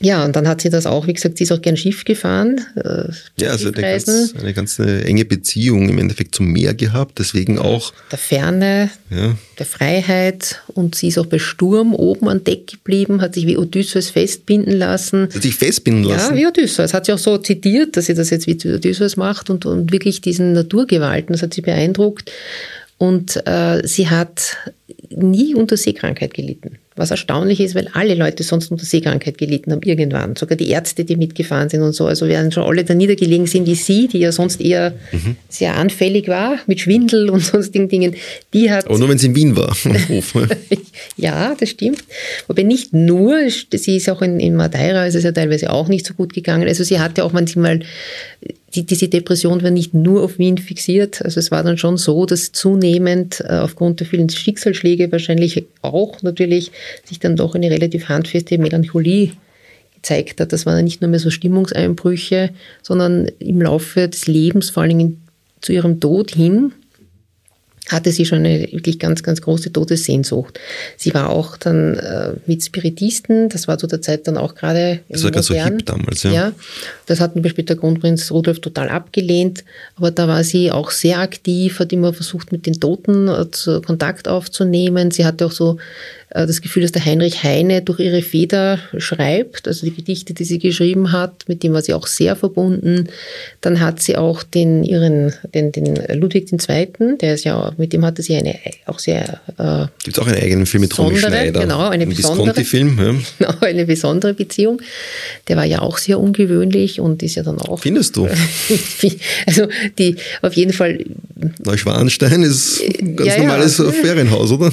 ja, 0.00 0.24
und 0.24 0.34
dann 0.34 0.48
hat 0.48 0.60
sie 0.60 0.70
das 0.70 0.86
auch, 0.86 1.06
wie 1.06 1.12
gesagt, 1.12 1.38
sie 1.38 1.44
ist 1.44 1.52
auch 1.52 1.62
gern 1.62 1.76
Schiff 1.76 2.04
gefahren. 2.04 2.60
Äh, 2.76 3.12
ja, 3.40 3.50
also 3.50 3.68
eine 3.68 3.80
ganz, 3.80 4.34
eine 4.38 4.52
ganz 4.52 4.78
enge 4.78 5.24
Beziehung 5.24 5.88
im 5.88 5.98
Endeffekt 5.98 6.34
zum 6.34 6.48
Meer 6.52 6.74
gehabt, 6.74 7.18
deswegen 7.18 7.58
auch. 7.58 7.92
Der 8.10 8.18
Ferne, 8.18 8.90
ja. 9.10 9.36
der 9.58 9.66
Freiheit 9.66 10.62
und 10.68 10.94
sie 10.94 11.08
ist 11.08 11.18
auch 11.18 11.26
bei 11.26 11.38
Sturm 11.38 11.94
oben 11.94 12.28
an 12.28 12.42
Deck 12.42 12.66
geblieben, 12.66 13.20
hat 13.20 13.34
sich 13.34 13.46
wie 13.46 13.56
Odysseus 13.56 14.10
festbinden 14.10 14.72
lassen. 14.72 15.28
Hat 15.32 15.42
sich 15.42 15.54
festbinden 15.54 16.04
lassen? 16.04 16.34
Ja, 16.34 16.40
wie 16.40 16.46
Odysseus. 16.46 16.92
Hat 16.92 17.06
sie 17.06 17.12
auch 17.12 17.18
so 17.18 17.38
zitiert, 17.38 17.96
dass 17.96 18.06
sie 18.06 18.14
das 18.14 18.30
jetzt 18.30 18.46
wie 18.46 18.74
Odysseus 18.74 19.16
macht 19.16 19.48
und, 19.50 19.64
und 19.64 19.92
wirklich 19.92 20.20
diesen 20.20 20.52
Naturgewalten, 20.52 21.32
das 21.32 21.42
hat 21.42 21.54
sie 21.54 21.62
beeindruckt. 21.62 22.32
Und 22.98 23.44
äh, 23.46 23.86
sie 23.86 24.08
hat 24.08 24.56
nie 25.10 25.54
unter 25.54 25.76
Seekrankheit 25.76 26.34
gelitten. 26.34 26.78
Was 26.96 27.10
erstaunlich 27.10 27.58
ist, 27.58 27.74
weil 27.74 27.88
alle 27.92 28.14
Leute 28.14 28.44
sonst 28.44 28.70
unter 28.70 28.84
Seekrankheit 28.84 29.36
gelitten 29.36 29.72
haben, 29.72 29.82
irgendwann. 29.82 30.36
Sogar 30.36 30.56
die 30.56 30.68
Ärzte, 30.68 31.04
die 31.04 31.16
mitgefahren 31.16 31.68
sind 31.68 31.82
und 31.82 31.92
so. 31.92 32.06
Also 32.06 32.28
während 32.28 32.54
schon 32.54 32.62
alle 32.62 32.84
da 32.84 32.94
niedergelegen 32.94 33.46
sind 33.48 33.66
wie 33.66 33.74
sie, 33.74 34.06
die 34.06 34.18
ja 34.18 34.30
sonst 34.30 34.60
eher 34.60 34.94
mhm. 35.10 35.36
sehr 35.48 35.76
anfällig 35.76 36.28
war 36.28 36.58
mit 36.66 36.80
Schwindel 36.80 37.30
und 37.30 37.40
sonstigen 37.44 37.88
Dingen. 37.88 38.14
Die 38.52 38.70
hat. 38.70 38.86
Aber 38.86 38.98
nur 38.98 39.08
wenn 39.08 39.18
sie 39.18 39.26
in 39.26 39.34
Wien 39.34 39.56
war, 39.56 39.76
am 39.84 40.08
Hof. 40.08 40.36
Ne? 40.36 40.48
ja, 41.16 41.56
das 41.58 41.70
stimmt. 41.70 42.04
Wobei 42.46 42.62
nicht 42.62 42.92
nur, 42.92 43.38
sie 43.48 43.96
ist 43.96 44.08
auch 44.08 44.22
in, 44.22 44.38
in 44.38 44.54
Madeira, 44.54 45.06
ist 45.06 45.16
es 45.16 45.24
ja 45.24 45.32
teilweise 45.32 45.70
auch 45.70 45.88
nicht 45.88 46.06
so 46.06 46.14
gut 46.14 46.32
gegangen. 46.32 46.68
Also 46.68 46.84
sie 46.84 47.00
hatte 47.00 47.24
auch 47.24 47.32
manchmal 47.32 47.80
die, 48.74 48.84
diese 48.84 49.08
Depression 49.08 49.62
war 49.62 49.70
nicht 49.70 49.94
nur 49.94 50.22
auf 50.22 50.38
Wien 50.38 50.58
fixiert. 50.58 51.22
Also 51.22 51.38
es 51.38 51.50
war 51.50 51.62
dann 51.62 51.78
schon 51.78 51.96
so, 51.96 52.26
dass 52.26 52.52
zunehmend 52.52 53.40
äh, 53.40 53.58
aufgrund 53.58 54.00
der 54.00 54.06
vielen 54.06 54.28
Schicksalsschläge 54.28 55.12
wahrscheinlich 55.12 55.64
auch 55.82 56.22
natürlich 56.22 56.72
sich 57.04 57.18
dann 57.18 57.36
doch 57.36 57.54
eine 57.54 57.70
relativ 57.70 58.08
handfeste 58.08 58.58
Melancholie 58.58 59.32
gezeigt 59.96 60.40
hat. 60.40 60.52
Das 60.52 60.66
waren 60.66 60.84
nicht 60.84 61.00
nur 61.00 61.10
mehr 61.10 61.20
so 61.20 61.30
Stimmungseinbrüche, 61.30 62.50
sondern 62.82 63.26
im 63.38 63.62
Laufe 63.62 64.08
des 64.08 64.26
Lebens, 64.26 64.70
vor 64.70 64.82
allen 64.82 64.98
Dingen 64.98 65.22
zu 65.60 65.72
ihrem 65.72 65.98
Tod 65.98 66.32
hin, 66.32 66.72
hatte 67.88 68.12
sie 68.12 68.24
schon 68.24 68.38
eine 68.38 68.60
wirklich 68.72 68.98
ganz, 68.98 69.22
ganz 69.22 69.42
große 69.42 69.70
Todessehnsucht. 69.70 70.58
Sie 70.96 71.12
war 71.12 71.28
auch 71.28 71.56
dann 71.58 71.94
äh, 71.94 72.32
mit 72.46 72.64
Spiritisten, 72.64 73.50
das 73.50 73.68
war 73.68 73.76
zu 73.76 73.86
der 73.86 74.00
Zeit 74.00 74.26
dann 74.26 74.38
auch 74.38 74.54
gerade 74.54 75.00
Das 75.10 75.22
war 75.22 75.30
ganz 75.30 75.46
so 75.46 75.54
hip 75.54 75.84
damals, 75.84 76.22
ja. 76.22 76.32
ja. 76.32 76.52
Das 77.06 77.20
hat 77.20 77.34
zum 77.34 77.42
Beispiel 77.42 77.64
der 77.64 77.76
Kronprinz 77.76 78.30
Rudolf 78.30 78.60
total 78.60 78.88
abgelehnt, 78.88 79.64
aber 79.96 80.10
da 80.10 80.26
war 80.28 80.44
sie 80.44 80.72
auch 80.72 80.90
sehr 80.90 81.18
aktiv, 81.18 81.78
hat 81.78 81.92
immer 81.92 82.14
versucht, 82.14 82.52
mit 82.52 82.64
den 82.64 82.80
Toten 82.80 83.28
äh, 83.28 83.80
Kontakt 83.84 84.28
aufzunehmen. 84.28 85.10
Sie 85.10 85.26
hatte 85.26 85.44
auch 85.44 85.52
so 85.52 85.76
das 86.34 86.60
Gefühl, 86.60 86.82
dass 86.82 86.92
der 86.92 87.04
Heinrich 87.04 87.44
Heine 87.44 87.80
durch 87.80 88.00
ihre 88.00 88.20
Feder 88.20 88.80
schreibt, 88.98 89.68
also 89.68 89.86
die 89.86 89.94
Gedichte, 89.94 90.34
die 90.34 90.44
sie 90.44 90.58
geschrieben 90.58 91.12
hat, 91.12 91.44
mit 91.46 91.62
dem 91.62 91.72
war 91.72 91.82
sie 91.82 91.94
auch 91.94 92.08
sehr 92.08 92.34
verbunden. 92.34 93.08
Dann 93.60 93.80
hat 93.80 94.02
sie 94.02 94.16
auch 94.16 94.42
den 94.42 94.82
ihren, 94.82 95.32
den, 95.54 95.70
den 95.70 95.96
Ludwig 96.18 96.52
II., 96.52 97.16
der 97.20 97.34
ist 97.34 97.44
ja, 97.44 97.72
mit 97.76 97.92
dem 97.92 98.04
hatte 98.04 98.22
sie 98.22 98.34
eine 98.34 98.58
auch 98.86 98.98
sehr 98.98 99.40
äh, 99.58 99.86
Gibt 100.02 100.16
es 100.16 100.22
auch 100.22 100.26
einen 100.26 100.42
eigenen 100.42 100.66
Film 100.66 100.82
mit 100.82 100.98
Romy 100.98 101.16
Schneider? 101.16 101.60
Genau, 101.60 101.88
eine 101.88 102.02
ein 102.02 102.08
besondere 102.08 102.64
Film, 102.64 102.98
ja. 102.98 103.14
Genau, 103.38 103.60
eine 103.60 103.86
besondere 103.86 104.34
Beziehung. 104.34 104.82
Der 105.48 105.56
war 105.56 105.64
ja 105.64 105.82
auch 105.82 105.98
sehr 105.98 106.18
ungewöhnlich 106.18 107.00
und 107.00 107.22
ist 107.22 107.36
ja 107.36 107.44
dann 107.44 107.58
auch. 107.58 107.78
Findest 107.78 108.16
du? 108.16 108.28
also 109.46 109.68
die 109.98 110.16
auf 110.42 110.54
jeden 110.54 110.72
Fall. 110.72 111.04
Neuschwanstein 111.64 112.42
ist 112.42 112.82
ein 113.00 113.16
ganz 113.16 113.36
ja, 113.36 113.38
normales 113.38 113.78
ja. 113.78 113.84
Ferienhaus, 113.92 114.50
oder? 114.50 114.72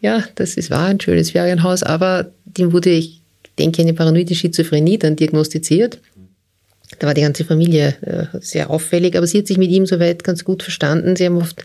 ja, 0.00 0.23
das 0.34 0.56
ist, 0.56 0.70
war 0.70 0.86
ein 0.86 1.00
schönes 1.00 1.30
Ferienhaus, 1.30 1.82
aber 1.82 2.30
dem 2.44 2.72
wurde, 2.72 2.90
ich 2.90 3.20
denke, 3.58 3.82
eine 3.82 3.94
paranoide 3.94 4.34
Schizophrenie 4.34 4.98
dann 4.98 5.16
diagnostiziert. 5.16 5.98
Da 6.98 7.06
war 7.06 7.14
die 7.14 7.22
ganze 7.22 7.44
Familie 7.44 7.94
äh, 8.02 8.38
sehr 8.40 8.70
auffällig, 8.70 9.16
aber 9.16 9.26
sie 9.26 9.38
hat 9.38 9.46
sich 9.46 9.58
mit 9.58 9.70
ihm 9.70 9.86
soweit 9.86 10.22
ganz 10.22 10.44
gut 10.44 10.62
verstanden. 10.62 11.16
Sie 11.16 11.24
haben 11.24 11.38
oft, 11.38 11.64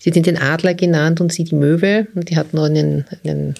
sie 0.00 0.10
hat 0.10 0.16
ihn 0.16 0.22
den 0.22 0.38
Adler 0.38 0.74
genannt 0.74 1.20
und 1.20 1.32
sie 1.32 1.44
die 1.44 1.54
Möwe 1.54 2.06
und 2.14 2.30
die 2.30 2.36
hatten 2.36 2.58
auch 2.58 2.64
einen, 2.64 3.04
einen, 3.24 3.54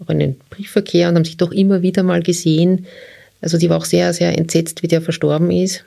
auch 0.00 0.08
einen 0.08 0.36
Briefverkehr 0.50 1.08
und 1.08 1.16
haben 1.16 1.24
sich 1.24 1.36
doch 1.36 1.52
immer 1.52 1.82
wieder 1.82 2.02
mal 2.02 2.22
gesehen. 2.22 2.86
Also 3.40 3.58
die 3.58 3.70
war 3.70 3.78
auch 3.78 3.84
sehr, 3.84 4.12
sehr 4.12 4.36
entsetzt, 4.36 4.82
wie 4.82 4.88
der 4.88 5.00
verstorben 5.00 5.50
ist. 5.50 5.84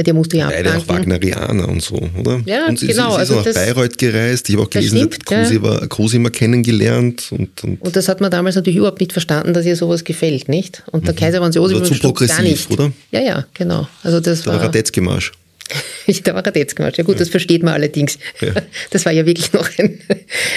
Weil 0.00 0.04
der 0.04 0.14
musste 0.14 0.38
ja 0.38 0.48
Beide 0.48 0.78
auch 0.78 0.88
Wagnerianer 0.88 1.68
und 1.68 1.82
so, 1.82 2.00
oder? 2.18 2.40
Ja, 2.46 2.68
und 2.68 2.78
sie, 2.78 2.86
genau. 2.86 3.08
Sie 3.08 3.12
ist 3.16 3.18
also 3.18 3.40
auch 3.40 3.44
nach 3.44 3.52
Bayreuth 3.52 3.98
gereist. 3.98 4.48
Ich 4.48 4.54
habe 4.54 4.64
auch 4.64 4.70
gelesen, 4.70 4.96
stimmt, 4.96 5.26
Cosima, 5.26 5.86
Cosima 5.88 6.30
kennengelernt. 6.30 7.26
Und, 7.32 7.62
und, 7.62 7.82
und, 7.82 7.96
das 7.96 8.08
hat 8.08 8.22
man 8.22 8.30
damals 8.30 8.56
natürlich 8.56 8.78
überhaupt 8.78 9.00
nicht 9.00 9.12
verstanden, 9.12 9.52
dass 9.52 9.66
ihr 9.66 9.76
sowas 9.76 10.02
gefällt, 10.02 10.48
nicht? 10.48 10.82
Und 10.90 11.06
der 11.06 11.12
mhm. 11.12 11.18
Kaiser 11.18 11.38
Franz 11.40 11.54
Josef 11.54 11.80
war 11.80 11.84
zu 11.84 11.98
progressiv, 11.98 12.34
gar 12.34 12.42
nicht. 12.42 12.70
oder? 12.70 12.92
Ja, 13.10 13.20
ja, 13.20 13.46
genau. 13.52 13.88
Also 14.02 14.20
das 14.20 14.40
der 14.40 14.54
war 14.54 14.62
Radetzky-Marsch. 14.62 15.32
der 16.06 16.34
war 16.34 16.46
Radetzky-Marsch. 16.46 16.96
Ja 16.96 17.04
gut, 17.04 17.16
ja. 17.16 17.18
das 17.18 17.28
versteht 17.28 17.62
man 17.62 17.74
allerdings. 17.74 18.18
Ja. 18.40 18.54
Das 18.88 19.04
war 19.04 19.12
ja 19.12 19.26
wirklich 19.26 19.52
noch 19.52 19.68
ein, 19.76 20.00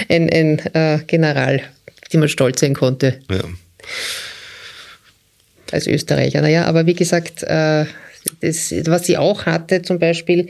ein, 0.08 0.30
ein 0.30 0.60
äh, 0.74 1.00
General, 1.06 1.62
dem 2.14 2.22
man 2.22 2.30
stolz 2.30 2.62
sein 2.62 2.76
konnte. 2.76 3.20
Ja. 3.30 3.42
Als 5.74 5.86
Österreicher. 5.86 6.40
Naja, 6.40 6.64
aber 6.64 6.86
wie 6.86 6.94
gesagt, 6.94 7.44
äh, 7.44 7.84
das, 8.42 8.74
was 8.86 9.06
sie 9.06 9.18
auch 9.18 9.46
hatte, 9.46 9.82
zum 9.82 10.00
Beispiel, 10.00 10.50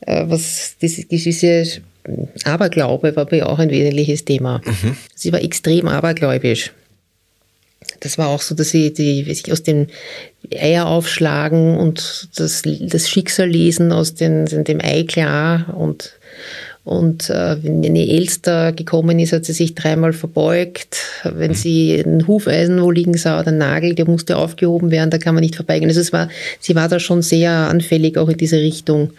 äh, 0.00 0.24
was 0.26 0.76
diese, 0.80 1.04
diese 1.04 1.82
Aberglaube 2.44 3.14
war 3.14 3.26
bei 3.26 3.38
ihr 3.38 3.48
auch 3.48 3.58
ein 3.58 3.70
wesentliches 3.70 4.24
Thema. 4.24 4.60
Mhm. 4.64 4.96
Sie 5.14 5.32
war 5.32 5.42
extrem 5.42 5.88
abergläubisch. 5.88 6.72
Das 8.00 8.18
war 8.18 8.28
auch 8.28 8.40
so, 8.40 8.54
dass 8.54 8.70
sie 8.70 8.92
die, 8.92 9.22
sich 9.32 9.52
aus 9.52 9.62
den 9.62 9.88
Eier 10.52 10.86
aufschlagen 10.86 11.76
und 11.76 12.28
das, 12.36 12.62
das 12.64 13.08
Schicksal 13.08 13.48
lesen 13.48 13.92
aus 13.92 14.14
den, 14.14 14.46
dem 14.46 14.80
Ei 14.80 15.04
klar 15.04 15.74
und 15.76 16.12
und 16.84 17.30
äh, 17.30 17.62
wenn 17.62 17.84
eine 17.84 18.08
Elster 18.08 18.72
gekommen 18.72 19.20
ist, 19.20 19.32
hat 19.32 19.44
sie 19.44 19.52
sich 19.52 19.76
dreimal 19.76 20.12
verbeugt. 20.12 20.96
Wenn 21.22 21.54
sie 21.54 21.94
ein 22.00 22.26
Hufeisen 22.26 22.82
wo 22.82 22.90
liegen 22.90 23.16
sah 23.16 23.38
oder 23.38 23.52
ein 23.52 23.58
Nagel, 23.58 23.94
der 23.94 24.08
musste 24.08 24.36
aufgehoben 24.36 24.90
werden, 24.90 25.10
da 25.10 25.18
kann 25.18 25.34
man 25.34 25.42
nicht 25.42 25.54
vorbeigehen. 25.54 25.88
Also 25.88 26.00
es 26.00 26.12
war, 26.12 26.28
sie 26.58 26.74
war 26.74 26.88
da 26.88 26.98
schon 26.98 27.22
sehr 27.22 27.52
anfällig 27.52 28.18
auch 28.18 28.28
in 28.28 28.36
diese 28.36 28.58
Richtung. 28.58 29.12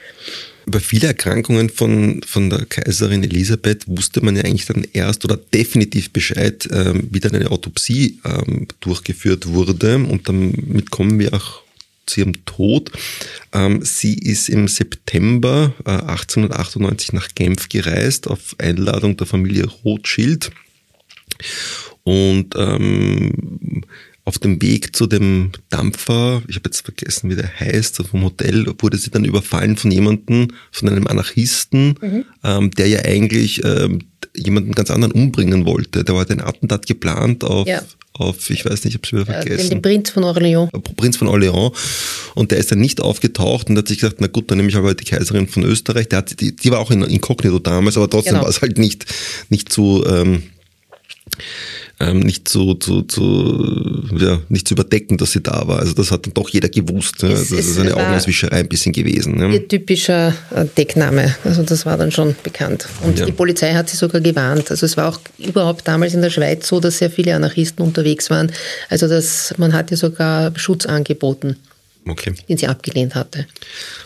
Über 0.65 0.81
viele 0.81 1.07
Erkrankungen 1.07 1.69
von, 1.69 2.21
von 2.25 2.49
der 2.49 2.65
Kaiserin 2.65 3.23
Elisabeth 3.23 3.83
wusste 3.87 4.23
man 4.23 4.35
ja 4.35 4.43
eigentlich 4.43 4.65
dann 4.65 4.85
erst 4.91 5.23
oder 5.23 5.37
definitiv 5.53 6.11
Bescheid, 6.11 6.67
ähm, 6.71 7.07
wie 7.11 7.19
dann 7.19 7.35
eine 7.35 7.51
Autopsie 7.51 8.19
ähm, 8.25 8.67
durchgeführt 8.81 9.47
wurde. 9.47 9.95
Und 9.95 10.27
damit 10.27 10.89
kommen 10.91 11.19
wir 11.19 11.33
auch 11.33 11.62
zu 12.05 12.21
ihrem 12.21 12.45
Tod. 12.45 12.91
Ähm, 13.53 13.83
sie 13.83 14.15
ist 14.17 14.49
im 14.49 14.67
September 14.67 15.73
äh, 15.85 15.91
1898 15.91 17.13
nach 17.13 17.29
Genf 17.35 17.69
gereist 17.69 18.27
auf 18.27 18.55
Einladung 18.57 19.17
der 19.17 19.27
Familie 19.27 19.67
Rothschild 19.83 20.51
und 22.03 22.55
ähm, 22.57 23.83
auf 24.25 24.39
dem 24.39 24.61
Weg 24.61 24.95
zu 24.95 25.05
dem 25.05 25.51
Dampfer, 25.69 26.41
ich 26.47 26.55
habe 26.55 26.69
jetzt 26.69 26.81
vergessen, 26.81 27.29
wie 27.29 27.35
der 27.35 27.59
heißt, 27.59 27.97
vom 28.07 28.23
Hotel, 28.23 28.65
wurde 28.79 28.97
sie 28.97 29.11
dann 29.11 29.25
überfallen 29.25 29.75
von 29.75 29.91
jemandem, 29.91 30.47
von 30.71 30.89
einem 30.89 31.07
Anarchisten, 31.07 31.95
mhm. 31.99 32.25
ähm, 32.43 32.71
der 32.71 32.87
ja 32.87 32.99
eigentlich 33.03 33.63
ähm, 33.65 33.99
jemanden 34.35 34.73
ganz 34.73 34.91
anderen 34.91 35.11
umbringen 35.13 35.65
wollte. 35.65 36.03
Der 36.03 36.15
war 36.15 36.29
ein 36.29 36.41
Attentat 36.41 36.87
geplant 36.87 37.43
auf, 37.43 37.67
ja. 37.67 37.81
auf 38.13 38.49
ich 38.49 38.65
weiß 38.65 38.83
nicht, 38.83 38.95
ich 38.95 38.95
habe 38.95 39.03
es 39.03 39.11
wieder 39.11 39.21
äh, 39.21 39.41
vergessen. 39.41 39.69
Den, 39.69 39.69
den 39.69 39.81
Prinz 39.81 40.09
von 40.09 40.23
Orléans. 40.23 40.73
Äh, 40.73 40.79
Prinz 40.79 41.17
von 41.17 41.27
Orléans. 41.27 41.73
Und 42.35 42.51
der 42.51 42.57
ist 42.57 42.71
dann 42.71 42.79
nicht 42.79 43.01
aufgetaucht 43.01 43.69
und 43.69 43.77
hat 43.77 43.87
sich 43.87 43.99
gesagt, 43.99 44.17
na 44.19 44.27
gut, 44.27 44.49
dann 44.49 44.57
nehme 44.57 44.69
ich 44.69 44.75
aber 44.75 44.93
die 44.93 45.05
Kaiserin 45.05 45.47
von 45.47 45.63
Österreich. 45.63 46.09
Der 46.09 46.19
hat, 46.19 46.39
die, 46.39 46.55
die 46.55 46.71
war 46.71 46.79
auch 46.79 46.91
in 46.91 47.03
Inkognito 47.03 47.59
damals, 47.59 47.97
aber 47.97 48.09
trotzdem 48.09 48.33
genau. 48.33 48.43
war 48.43 48.49
es 48.49 48.61
halt 48.61 48.77
nicht, 48.77 49.05
nicht 49.49 49.71
so... 49.71 50.05
Ähm, 50.07 50.43
ähm, 51.99 52.19
nicht 52.19 52.47
zu, 52.47 52.73
zu, 52.75 53.03
zu, 53.03 54.03
ja, 54.17 54.39
nicht 54.49 54.67
zu 54.67 54.73
überdecken, 54.73 55.17
dass 55.17 55.31
sie 55.31 55.41
da 55.41 55.67
war. 55.67 55.79
Also 55.79 55.93
das 55.93 56.11
hat 56.11 56.25
dann 56.25 56.33
doch 56.33 56.49
jeder 56.49 56.69
gewusst. 56.69 57.21
Ja. 57.21 57.29
Das 57.29 57.51
ist 57.51 57.79
eine 57.79 57.93
Augenauswischerei 57.93 58.59
ein 58.59 58.67
bisschen 58.67 58.93
gewesen. 58.93 59.39
Ja. 59.39 59.49
Ihr 59.49 59.67
typischer 59.67 60.33
äh, 60.55 60.65
Deckname. 60.77 61.35
Also 61.43 61.63
das 61.63 61.85
war 61.85 61.97
dann 61.97 62.11
schon 62.11 62.35
bekannt. 62.43 62.87
Und 63.03 63.19
ja. 63.19 63.25
die 63.25 63.31
Polizei 63.31 63.73
hat 63.73 63.89
sie 63.89 63.97
sogar 63.97 64.21
gewarnt. 64.21 64.71
Also 64.71 64.85
es 64.85 64.97
war 64.97 65.09
auch 65.09 65.19
überhaupt 65.37 65.87
damals 65.87 66.13
in 66.13 66.21
der 66.21 66.29
Schweiz 66.29 66.67
so, 66.67 66.79
dass 66.79 66.97
sehr 66.97 67.09
viele 67.09 67.35
Anarchisten 67.35 67.85
unterwegs 67.85 68.29
waren. 68.29 68.51
Also 68.89 69.07
das, 69.07 69.53
man 69.57 69.73
hat 69.73 69.91
ihr 69.91 69.97
sogar 69.97 70.57
Schutz 70.57 70.85
angeboten 70.85 71.57
okay. 72.07 72.33
den 72.49 72.57
sie 72.57 72.67
abgelehnt 72.67 73.15
hatte. 73.15 73.47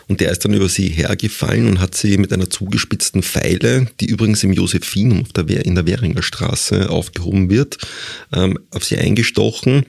Und 0.07 0.21
der 0.21 0.31
ist 0.31 0.45
dann 0.45 0.53
über 0.53 0.69
sie 0.69 0.89
hergefallen 0.89 1.67
und 1.67 1.79
hat 1.79 1.95
sie 1.95 2.17
mit 2.17 2.31
einer 2.31 2.49
zugespitzten 2.49 3.23
Pfeile, 3.23 3.87
die 3.99 4.05
übrigens 4.05 4.43
im 4.43 4.53
Josephinum 4.53 5.25
in 5.45 5.75
der 5.75 5.85
Währinger 5.85 6.23
Straße 6.23 6.89
aufgehoben 6.89 7.49
wird, 7.49 7.77
ähm, 8.33 8.57
auf 8.71 8.83
sie 8.83 8.97
eingestochen 8.97 9.85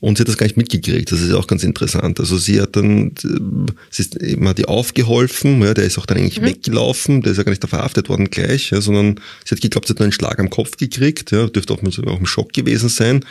und 0.00 0.16
sie 0.16 0.22
hat 0.22 0.28
das 0.28 0.38
gar 0.38 0.46
nicht 0.46 0.56
mitgekriegt. 0.56 1.12
Das 1.12 1.20
ist 1.20 1.32
auch 1.32 1.46
ganz 1.46 1.62
interessant. 1.62 2.18
Also 2.20 2.38
sie 2.38 2.60
hat 2.60 2.74
dann, 2.74 3.08
äh, 3.22 3.72
sie 3.90 4.02
ist, 4.02 4.20
man 4.38 4.48
hat 4.48 4.58
ihr 4.58 4.68
aufgeholfen, 4.68 5.62
ja, 5.62 5.74
der 5.74 5.84
ist 5.84 5.98
auch 5.98 6.06
dann 6.06 6.16
eigentlich 6.16 6.40
mhm. 6.40 6.46
weggelaufen, 6.46 7.20
der 7.20 7.32
ist 7.32 7.38
ja 7.38 7.44
gar 7.44 7.50
nicht 7.50 7.62
da 7.62 7.68
verhaftet 7.68 8.08
worden 8.08 8.30
gleich, 8.30 8.70
ja, 8.70 8.80
sondern 8.80 9.20
sie 9.44 9.54
hat 9.54 9.60
geglaubt, 9.60 9.86
sie 9.86 9.92
hat 9.92 10.00
einen 10.00 10.12
Schlag 10.12 10.38
am 10.38 10.48
Kopf 10.48 10.78
gekriegt, 10.78 11.30
ja, 11.32 11.46
dürfte 11.46 11.74
auch, 11.74 11.82
auch 11.82 12.18
im 12.18 12.26
Schock 12.26 12.54
gewesen 12.54 12.88
sein. 12.88 13.24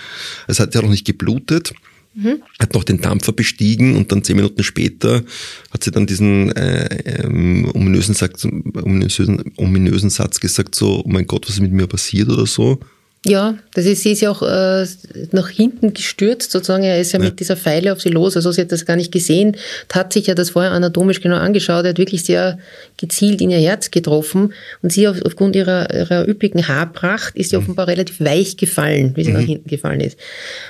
Es 0.47 0.59
hat 0.59 0.75
ja 0.75 0.81
noch 0.81 0.89
nicht 0.89 1.05
geblutet. 1.05 1.73
Mhm. 2.19 2.43
Hat 2.59 2.73
noch 2.73 2.83
den 2.83 2.99
Dampfer 2.99 3.31
bestiegen 3.31 3.95
und 3.95 4.11
dann 4.11 4.23
zehn 4.23 4.35
Minuten 4.35 4.63
später 4.63 5.23
hat 5.71 5.83
sie 5.83 5.91
dann 5.91 6.05
diesen 6.05 6.51
äh, 6.51 7.23
ähm, 7.23 7.69
ominösen, 7.73 8.13
Satz, 8.13 8.45
ominösen, 8.45 9.53
ominösen 9.55 10.09
Satz 10.09 10.39
gesagt, 10.39 10.75
so, 10.75 11.01
oh 11.05 11.07
mein 11.07 11.27
Gott, 11.27 11.47
was 11.47 11.55
ist 11.55 11.61
mit 11.61 11.71
mir 11.71 11.87
passiert 11.87 12.29
oder 12.29 12.45
so. 12.45 12.79
Ja, 13.25 13.57
das 13.73 13.85
ist, 13.85 14.03
sie 14.03 14.13
ist 14.13 14.21
ja 14.21 14.31
auch 14.31 14.41
äh, 14.41 14.85
nach 15.31 15.49
hinten 15.49 15.93
gestürzt, 15.93 16.51
sozusagen. 16.51 16.83
Er 16.83 17.01
ist 17.01 17.11
ja, 17.11 17.19
ja, 17.19 17.25
mit 17.25 17.41
dieser 17.41 17.57
Pfeile 17.57 17.91
auf 17.91 18.01
sie 18.01 18.09
los. 18.09 18.37
Also 18.37 18.51
sie 18.51 18.61
hat 18.61 18.71
das 18.71 18.85
gar 18.85 18.95
nicht 18.95 19.11
gesehen, 19.11 19.57
hat 19.91 20.13
sich 20.13 20.27
ja 20.27 20.35
das 20.35 20.51
vorher 20.51 20.71
anatomisch 20.71 21.19
genau 21.19 21.35
angeschaut. 21.35 21.83
Er 21.83 21.89
hat 21.89 21.97
wirklich 21.97 22.23
sehr 22.23 22.59
gezielt 22.95 23.41
in 23.41 23.49
ihr 23.49 23.59
Herz 23.59 23.91
getroffen. 23.91 24.53
Und 24.81 24.93
sie 24.93 25.07
auf, 25.07 25.21
aufgrund 25.25 25.57
ihrer, 25.57 25.93
ihrer 25.93 26.27
üppigen 26.27 26.65
Haarpracht 26.67 27.35
ist 27.35 27.49
sie 27.49 27.57
mhm. 27.57 27.63
offenbar 27.63 27.87
relativ 27.87 28.21
weich 28.21 28.55
gefallen, 28.55 29.11
wie 29.15 29.25
sie 29.25 29.31
mhm. 29.31 29.37
nach 29.37 29.45
hinten 29.45 29.69
gefallen 29.69 29.99
ist. 29.99 30.17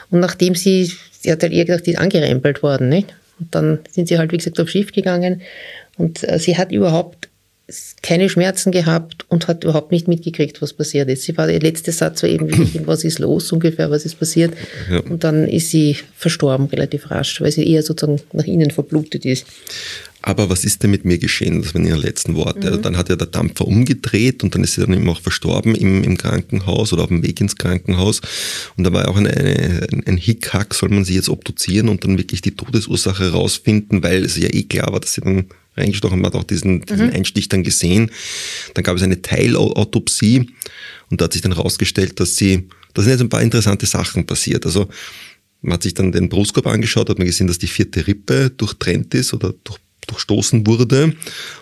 Und 0.09 0.19
nachdem 0.19 0.55
sie 0.55 0.91
sie 1.19 1.31
hat 1.31 1.43
halt 1.43 1.53
eher 1.53 1.65
gedacht, 1.65 1.85
die 1.85 1.91
ist 1.91 1.99
angerempelt 1.99 2.63
worden, 2.63 2.89
nicht? 2.89 3.13
Und 3.39 3.53
dann 3.55 3.79
sind 3.91 4.07
sie 4.07 4.17
halt, 4.17 4.31
wie 4.31 4.37
gesagt, 4.37 4.59
auf 4.59 4.69
Schiff 4.69 4.91
gegangen 4.91 5.41
und 5.97 6.27
äh, 6.27 6.39
sie 6.39 6.57
hat 6.57 6.71
überhaupt 6.71 7.18
keine 8.01 8.29
Schmerzen 8.29 8.71
gehabt 8.71 9.25
und 9.29 9.47
hat 9.47 9.63
überhaupt 9.63 9.91
nicht 9.91 10.07
mitgekriegt, 10.07 10.61
was 10.61 10.73
passiert 10.73 11.09
ist. 11.09 11.23
Sie 11.23 11.37
war, 11.37 11.47
der 11.47 11.59
letzte 11.59 11.91
Satz 11.91 12.23
war 12.23 12.29
eben 12.29 12.49
wirklich, 12.49 12.85
was 12.85 13.03
ist 13.03 13.19
los 13.19 13.51
ungefähr, 13.51 13.91
was 13.91 14.05
ist 14.05 14.19
passiert. 14.19 14.53
Ja. 14.89 14.99
Und 15.01 15.23
dann 15.23 15.47
ist 15.47 15.69
sie 15.69 15.97
verstorben 16.15 16.67
relativ 16.67 17.11
rasch, 17.11 17.41
weil 17.41 17.51
sie 17.51 17.67
eher 17.67 17.83
sozusagen 17.83 18.21
nach 18.33 18.45
innen 18.45 18.71
verblutet 18.71 19.25
ist. 19.25 19.45
Aber 20.21 20.49
was 20.49 20.65
ist 20.65 20.83
denn 20.83 20.91
mit 20.91 21.05
mir 21.05 21.17
geschehen? 21.17 21.61
Das 21.61 21.73
waren 21.73 21.85
ihre 21.85 21.97
letzten 21.97 22.35
Worte. 22.35 22.71
Mhm. 22.71 22.81
Dann 22.81 22.97
hat 22.97 23.09
ja 23.09 23.15
der 23.15 23.27
Dampfer 23.27 23.65
umgedreht 23.65 24.43
und 24.43 24.53
dann 24.53 24.63
ist 24.63 24.73
sie 24.73 24.81
dann 24.81 24.93
eben 24.93 25.07
auch 25.07 25.21
verstorben 25.21 25.75
im, 25.75 26.03
im 26.03 26.17
Krankenhaus 26.17 26.91
oder 26.91 27.03
auf 27.03 27.09
dem 27.09 27.23
Weg 27.23 27.39
ins 27.39 27.55
Krankenhaus. 27.55 28.21
Und 28.75 28.83
da 28.83 28.91
war 28.91 29.07
auch 29.07 29.15
eine, 29.15 29.29
eine, 29.29 29.87
ein 30.05 30.17
Hickhack, 30.17 30.73
soll 30.73 30.89
man 30.89 31.05
sie 31.05 31.15
jetzt 31.15 31.29
obduzieren 31.29 31.87
und 31.87 32.03
dann 32.03 32.17
wirklich 32.17 32.41
die 32.41 32.55
Todesursache 32.55 33.23
herausfinden, 33.23 34.03
weil 34.03 34.25
es 34.25 34.37
ja 34.37 34.49
eh 34.51 34.63
klar 34.63 34.91
war, 34.91 34.99
dass 34.99 35.13
sie 35.13 35.21
dann 35.21 35.45
reingestochen 35.77 36.25
hat, 36.25 36.35
auch 36.35 36.43
diesen, 36.43 36.81
diesen 36.81 37.07
mhm. 37.07 37.13
Einstich 37.13 37.49
dann 37.49 37.63
gesehen. 37.63 38.11
Dann 38.73 38.83
gab 38.83 38.95
es 38.95 39.03
eine 39.03 39.21
Teilautopsie 39.21 40.49
und 41.09 41.21
da 41.21 41.25
hat 41.25 41.33
sich 41.33 41.41
dann 41.41 41.55
herausgestellt, 41.55 42.19
dass 42.19 42.35
sie, 42.35 42.67
da 42.93 43.01
sind 43.01 43.11
jetzt 43.11 43.21
ein 43.21 43.29
paar 43.29 43.41
interessante 43.41 43.85
Sachen 43.85 44.25
passiert. 44.25 44.65
Also 44.65 44.89
man 45.61 45.73
hat 45.73 45.83
sich 45.83 45.93
dann 45.93 46.11
den 46.11 46.29
Brustkorb 46.29 46.67
angeschaut, 46.67 47.09
hat 47.09 47.17
man 47.17 47.27
gesehen, 47.27 47.47
dass 47.47 47.59
die 47.59 47.67
vierte 47.67 48.07
Rippe 48.07 48.49
durchtrennt 48.49 49.13
ist 49.13 49.33
oder 49.33 49.53
durch 49.63 49.79
durchstoßen 50.09 50.65
wurde 50.65 51.15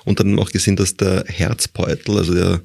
und 0.06 0.20
dann 0.20 0.40
auch 0.40 0.52
gesehen, 0.52 0.76
dass 0.76 0.96
der 0.96 1.26
Herzbeutel, 1.28 2.18
also 2.18 2.34
der, 2.34 2.62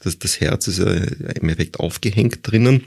das, 0.00 0.18
das 0.18 0.40
Herz 0.40 0.66
ist 0.68 0.78
ja 0.78 0.86
im 0.86 1.48
Effekt 1.48 1.80
aufgehängt 1.80 2.38
drinnen, 2.42 2.84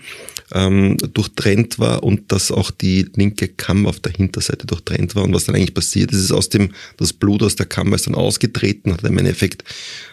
ähm, 0.54 0.96
durchtrennt 1.14 1.78
war 1.78 2.04
und 2.04 2.32
dass 2.32 2.52
auch 2.52 2.72
die 2.72 3.06
linke 3.16 3.50
Kammer 3.50 3.90
auf 3.90 4.00
der 4.00 4.14
Hinterseite 4.14 4.66
durchtrennt 4.66 5.14
war. 5.16 5.24
Und 5.24 5.34
was 5.34 5.44
dann 5.46 5.56
eigentlich 5.56 5.74
passiert 5.74 6.12
ist, 6.12 6.20
ist 6.20 6.32
aus 6.32 6.48
dem, 6.50 6.72
das 6.98 7.14
Blut 7.14 7.44
aus 7.44 7.58
der 7.58 7.66
Kammer 7.66 7.96
ist 7.96 8.08
dann 8.08 8.16
ausgetreten, 8.16 8.94
hat 8.94 9.04
im 9.04 9.18
Endeffekt 9.18 9.66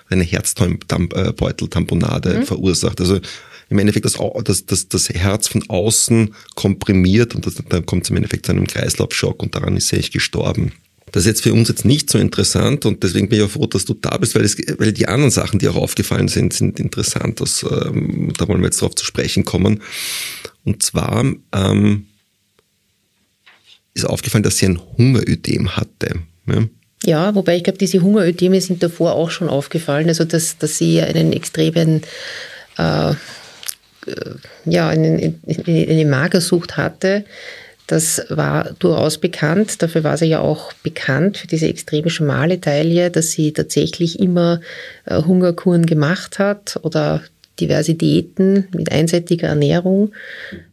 eine 0.09 0.25
Herzbeuteltamponade 0.25 2.39
mhm. 2.39 2.45
verursacht. 2.45 3.01
Also 3.01 3.21
im 3.69 3.79
Endeffekt 3.79 4.07
das, 4.07 4.19
das, 4.45 4.67
das, 4.67 4.89
das 4.89 5.09
Herz 5.11 5.47
von 5.49 5.69
außen 5.69 6.35
komprimiert 6.55 7.35
und 7.35 7.45
das, 7.47 7.57
dann 7.69 7.87
kommt 7.87 8.05
es 8.05 8.11
im 8.11 8.17
Endeffekt 8.17 8.47
zu 8.47 8.53
einem 8.53 8.67
Kreislaufschock 8.67 9.43
und 9.43 9.55
daran 9.55 9.77
ist 9.77 9.93
er 9.93 9.99
echt 9.99 10.15
gestorben. 10.15 10.73
Das 11.13 11.23
ist 11.23 11.27
jetzt 11.27 11.43
für 11.43 11.53
uns 11.53 11.69
jetzt 11.69 11.85
nicht 11.85 12.11
so 12.11 12.19
interessant 12.19 12.87
und 12.87 13.03
deswegen 13.03 13.29
bin 13.29 13.39
ich 13.39 13.45
auch 13.45 13.51
froh, 13.51 13.67
dass 13.67 13.85
du 13.85 13.95
da 13.95 14.17
bist, 14.17 14.35
weil, 14.35 14.45
es, 14.45 14.57
weil 14.79 14.93
die 14.93 15.09
anderen 15.09 15.31
Sachen, 15.31 15.59
die 15.59 15.69
auch 15.69 15.77
aufgefallen 15.77 16.29
sind, 16.29 16.53
sind 16.53 16.79
interessant. 16.79 17.41
Das, 17.41 17.63
ähm, 17.63 18.33
da 18.37 18.49
wollen 18.49 18.61
wir 18.61 18.67
jetzt 18.67 18.81
drauf 18.83 18.95
zu 18.95 19.05
sprechen 19.05 19.45
kommen. 19.45 19.83
Und 20.65 20.83
zwar 20.83 21.25
ähm, 21.53 22.07
ist 23.95 24.05
aufgefallen, 24.05 24.45
dass 24.45 24.59
sie 24.59 24.67
ein 24.67 24.81
Hungerödem 24.97 25.77
hatte. 25.77 26.21
Ja? 26.47 26.65
Ja, 27.05 27.35
wobei 27.35 27.57
ich 27.57 27.65
glaube, 27.65 27.79
diese 27.79 28.03
Hungerödeme 28.03 28.61
sind 28.61 28.83
davor 28.83 29.13
auch 29.13 29.31
schon 29.31 29.49
aufgefallen, 29.49 30.09
also 30.09 30.25
dass, 30.25 30.59
dass 30.59 30.79
sie 30.79 31.01
einen 31.01 31.33
extremen 31.33 32.03
äh, 32.77 33.15
ja, 34.65 34.89
eine, 34.89 35.35
eine 35.47 36.05
Magersucht 36.07 36.77
hatte. 36.77 37.25
Das 37.89 38.23
war 38.29 38.75
durchaus 38.79 39.17
bekannt. 39.17 39.83
Dafür 39.83 40.05
war 40.05 40.19
sie 40.19 40.27
ja 40.27 40.41
auch 40.41 40.75
bekannt 40.75 41.39
für 41.39 41.47
diese 41.47 41.69
extreme 41.69 42.11
schmale 42.11 42.61
Taille, 42.61 43.11
dass 43.11 43.31
sie 43.33 43.53
tatsächlich 43.53 44.21
immer 44.21 44.61
äh, 45.07 45.23
Hungerkuren 45.23 45.87
gemacht 45.87 46.39
hat 46.39 46.79
oder 46.83 47.23
diverse 47.59 47.95
Diäten 47.95 48.69
mit 48.75 48.93
einseitiger 48.93 49.49
Ernährung. 49.49 50.13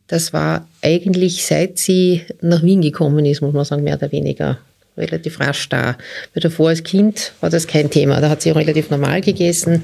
Das 0.07 0.33
war 0.33 0.67
eigentlich, 0.81 1.45
seit 1.45 1.79
sie 1.79 2.21
nach 2.41 2.63
Wien 2.63 2.81
gekommen 2.81 3.25
ist, 3.25 3.41
muss 3.41 3.53
man 3.53 3.63
sagen, 3.63 3.83
mehr 3.83 3.95
oder 3.95 4.11
weniger 4.11 4.59
relativ 4.97 5.39
rasch 5.39 5.69
da. 5.69 5.97
Weil 6.33 6.41
davor 6.41 6.69
als 6.69 6.83
Kind 6.83 7.31
war 7.39 7.49
das 7.49 7.65
kein 7.65 7.89
Thema. 7.89 8.19
Da 8.19 8.29
hat 8.29 8.41
sie 8.41 8.51
relativ 8.51 8.89
normal 8.89 9.21
gegessen. 9.21 9.83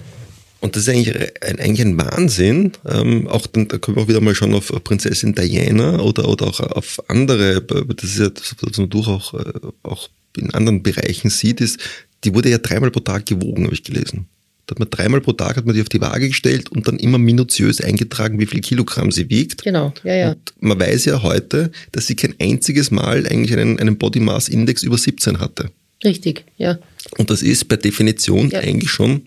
Und 0.62 0.76
das 0.76 0.84
ist 0.84 0.90
eigentlich 0.90 1.16
ein, 1.42 1.60
eigentlich 1.60 1.86
ein 1.86 1.98
Wahnsinn. 1.98 2.72
Ähm, 2.88 3.28
auch 3.28 3.48
dann, 3.48 3.68
da 3.68 3.80
können 3.80 3.98
wir 3.98 4.04
auch 4.04 4.08
wieder 4.08 4.22
mal 4.22 4.36
schauen 4.36 4.54
auf 4.54 4.72
Prinzessin 4.84 5.34
Diana 5.34 6.00
oder, 6.00 6.30
oder 6.30 6.48
auch 6.48 6.60
auf 6.60 7.02
andere, 7.08 7.62
das 7.62 8.12
ist 8.12 8.20
ja 8.20 8.30
das, 8.30 8.56
was 8.62 8.78
man 8.78 8.90
durch 8.90 9.08
auch, 9.08 9.34
äh, 9.34 9.54
auch 9.82 10.08
in 10.38 10.54
anderen 10.54 10.84
Bereichen 10.84 11.30
sieht, 11.32 11.62
ist, 11.62 11.80
die 12.24 12.34
wurde 12.36 12.50
ja 12.50 12.60
dreimal 12.60 12.92
pro 12.92 13.00
Tag 13.00 13.26
gewogen, 13.26 13.66
habe 13.66 13.74
ich 13.74 13.84
gelesen. 13.84 14.28
Da 14.68 14.76
hat 14.76 14.80
man 14.80 14.90
dreimal 14.92 15.20
pro 15.20 15.34
Tag 15.34 15.58
hat 15.58 15.66
man 15.66 15.76
die 15.76 15.82
auf 15.82 15.90
die 15.90 16.00
Waage 16.00 16.28
gestellt 16.28 16.70
und 16.70 16.88
dann 16.88 16.98
immer 16.98 17.18
minutiös 17.18 17.82
eingetragen, 17.82 18.40
wie 18.40 18.46
viel 18.46 18.62
Kilogramm 18.62 19.12
sie 19.12 19.30
wiegt. 19.32 19.64
Genau, 19.64 19.92
ja, 20.04 20.16
ja. 20.16 20.30
Und 20.30 20.54
man 20.60 20.80
weiß 20.80 21.06
ja 21.06 21.24
heute, 21.24 21.72
dass 21.92 22.06
sie 22.06 22.16
kein 22.16 22.36
einziges 22.40 22.92
Mal 22.92 23.26
eigentlich 23.26 23.58
einen, 23.58 23.80
einen 23.80 23.98
Body 23.98 24.20
Mass 24.20 24.48
Index 24.48 24.84
über 24.84 24.98
17 24.98 25.40
hatte. 25.40 25.72
Richtig, 26.04 26.46
ja. 26.58 26.78
Und 27.18 27.32
das 27.32 27.42
ist 27.42 27.66
per 27.68 27.78
Definition 27.78 28.52
ja. 28.52 28.60
eigentlich 28.60 28.92
schon 28.92 29.24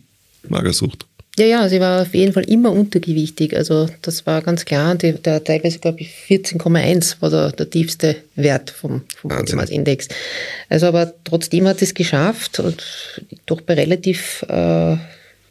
Magersucht. 0.49 1.07
Ja, 1.37 1.47
ja, 1.47 1.68
sie 1.68 1.80
war 1.80 2.03
auf 2.03 2.14
jeden 2.14 2.32
Fall 2.32 2.45
immer 2.45 2.70
untergewichtig. 2.70 3.57
Also 3.57 3.89
das 4.03 4.24
war 4.24 4.41
ganz 4.41 4.64
klar. 4.64 4.95
Die, 4.95 5.14
der 5.14 5.43
teilweise, 5.43 5.80
glaube 5.80 6.01
ich, 6.01 6.11
14,1 6.28 7.20
war 7.20 7.30
der, 7.30 7.51
der 7.51 7.68
tiefste 7.68 8.16
Wert 8.37 8.70
vom, 8.70 9.03
vom 9.16 9.32
Index. 9.68 10.09
Also 10.68 10.87
aber 10.87 11.12
trotzdem 11.24 11.66
hat 11.66 11.80
sie 11.80 11.87
es 11.87 11.95
geschafft 11.95 12.61
und 12.61 12.85
doch 13.47 13.61
bei 13.62 13.74
relativ, 13.74 14.45
äh, 14.49 14.97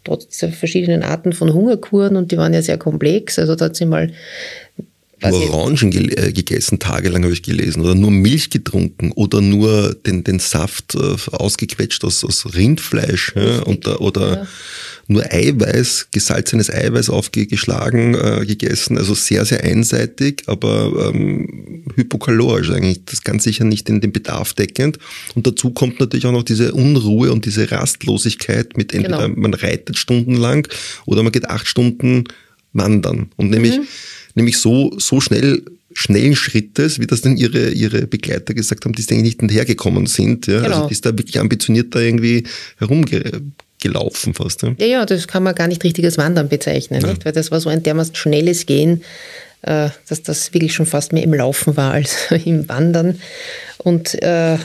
trotz 0.06 0.28
dieser 0.30 0.54
verschiedenen 0.54 1.04
Arten 1.04 1.34
von 1.34 1.54
Hungerkuren 1.54 2.16
und 2.16 2.32
die 2.32 2.38
waren 2.38 2.54
ja 2.54 2.62
sehr 2.62 2.78
komplex. 2.78 3.38
Also 3.38 3.56
da 3.56 3.66
hat 3.66 3.76
sie 3.76 3.86
mal 3.86 4.14
Orangen 5.32 5.92
ge 5.92 6.14
äh, 6.16 6.32
gegessen, 6.32 6.80
tagelang 6.80 7.24
habe 7.24 7.34
ich 7.34 7.44
gelesen, 7.44 7.82
oder 7.82 7.96
nur 7.96 8.12
Milch 8.12 8.50
getrunken 8.50 9.12
oder 9.12 9.42
nur 9.42 9.94
den, 9.94 10.24
den 10.24 10.40
Saft 10.40 10.96
äh, 10.96 11.16
ausgequetscht 11.32 12.04
aus, 12.04 12.24
aus 12.24 12.54
Rindfleisch 12.54 13.34
ja, 13.36 13.62
und, 13.62 13.88
oder 13.88 14.38
ja. 14.38 14.48
nur 15.08 15.24
Eiweiß, 15.32 16.08
gesalzenes 16.12 16.70
Eiweiß 16.70 17.10
aufgeschlagen 17.10 18.16
äh, 18.16 18.46
gegessen. 18.46 18.98
Also 18.98 19.14
sehr, 19.14 19.46
sehr 19.46 19.64
einseitig, 19.64 20.44
aber 20.48 21.12
ähm, 21.14 21.86
hypokalorisch 21.96 22.72
eigentlich. 22.72 23.06
Das 23.06 23.24
ganz 23.24 23.44
sicher 23.44 23.64
nicht 23.64 23.90
in 23.90 24.02
den 24.02 24.12
Bedarf 24.12 24.54
deckend. 24.54 25.00
Und 25.36 25.48
dazu 25.48 25.72
kommt 25.72 26.00
natürlich 26.00 26.26
auch 26.26 26.32
noch 26.32 26.44
diese 26.44 26.74
Unruhe 26.74 27.32
und 27.32 27.46
diese 27.46 27.72
Rastlosigkeit 27.72 28.78
mit 28.78 28.94
entweder 28.94 29.30
genau. 29.30 29.42
man 29.42 29.54
reitet 29.54 29.98
stundenlang 29.98 30.68
oder 31.06 31.24
man 31.24 31.32
geht 31.32 31.50
acht 31.50 31.68
Stunden 31.68 32.26
wandern. 32.74 33.30
Und 33.38 33.52
nämlich 33.52 33.78
mhm 33.78 33.88
nämlich 34.36 34.58
so, 34.58 34.98
so 34.98 35.22
schnell 35.22 35.64
schnellen 35.94 36.36
Schrittes, 36.36 37.00
wie 37.00 37.08
das 37.08 37.22
denn 37.22 37.38
ihre, 37.38 37.70
ihre 37.70 38.08
Begleiter 38.08 38.54
gesagt 38.54 38.86
haben, 38.86 38.94
die 38.94 39.02
eigentlich 39.04 39.24
nicht 39.24 39.40
hinterhergekommen 39.42 40.08
sind. 40.08 40.48
Ja? 40.48 40.56
Also 40.56 40.64
genau. 40.64 40.76
Also 40.76 40.88
die 40.88 40.94
ist 40.94 41.06
da 41.06 41.18
wirklich 41.18 41.40
ambitioniert 41.40 41.94
da 41.96 42.00
irgendwie 42.00 42.44
herumgelaufen 42.78 44.34
fast. 44.34 44.64
Ja. 44.64 44.74
ja, 44.80 44.86
ja, 44.86 45.06
das 45.06 45.28
kann 45.28 45.44
man 45.44 45.56
gar 45.56 45.68
nicht 45.68 45.84
richtiges 45.84 46.18
Wandern 46.18 46.50
bezeichnen, 46.50 47.02
ja. 47.02 47.10
nicht? 47.10 47.26
weil 47.26 47.32
das 47.32 47.52
war 47.52 47.60
so 47.60 47.70
ein 47.70 47.84
dermaßen 47.84 48.16
schnelles 48.16 48.66
Gehen, 48.66 49.04
äh, 49.62 49.90
dass 50.10 50.24
das 50.24 50.54
wirklich 50.54 50.74
schon 50.74 50.86
fast 50.86 51.14
mehr 51.14 51.24
im 51.24 51.34
Laufen 51.34 51.78
war 51.78 51.92
als 51.92 52.32
im 52.46 52.68
Wandern. 52.68 53.20
Und 53.78 54.22
äh, 54.24 54.58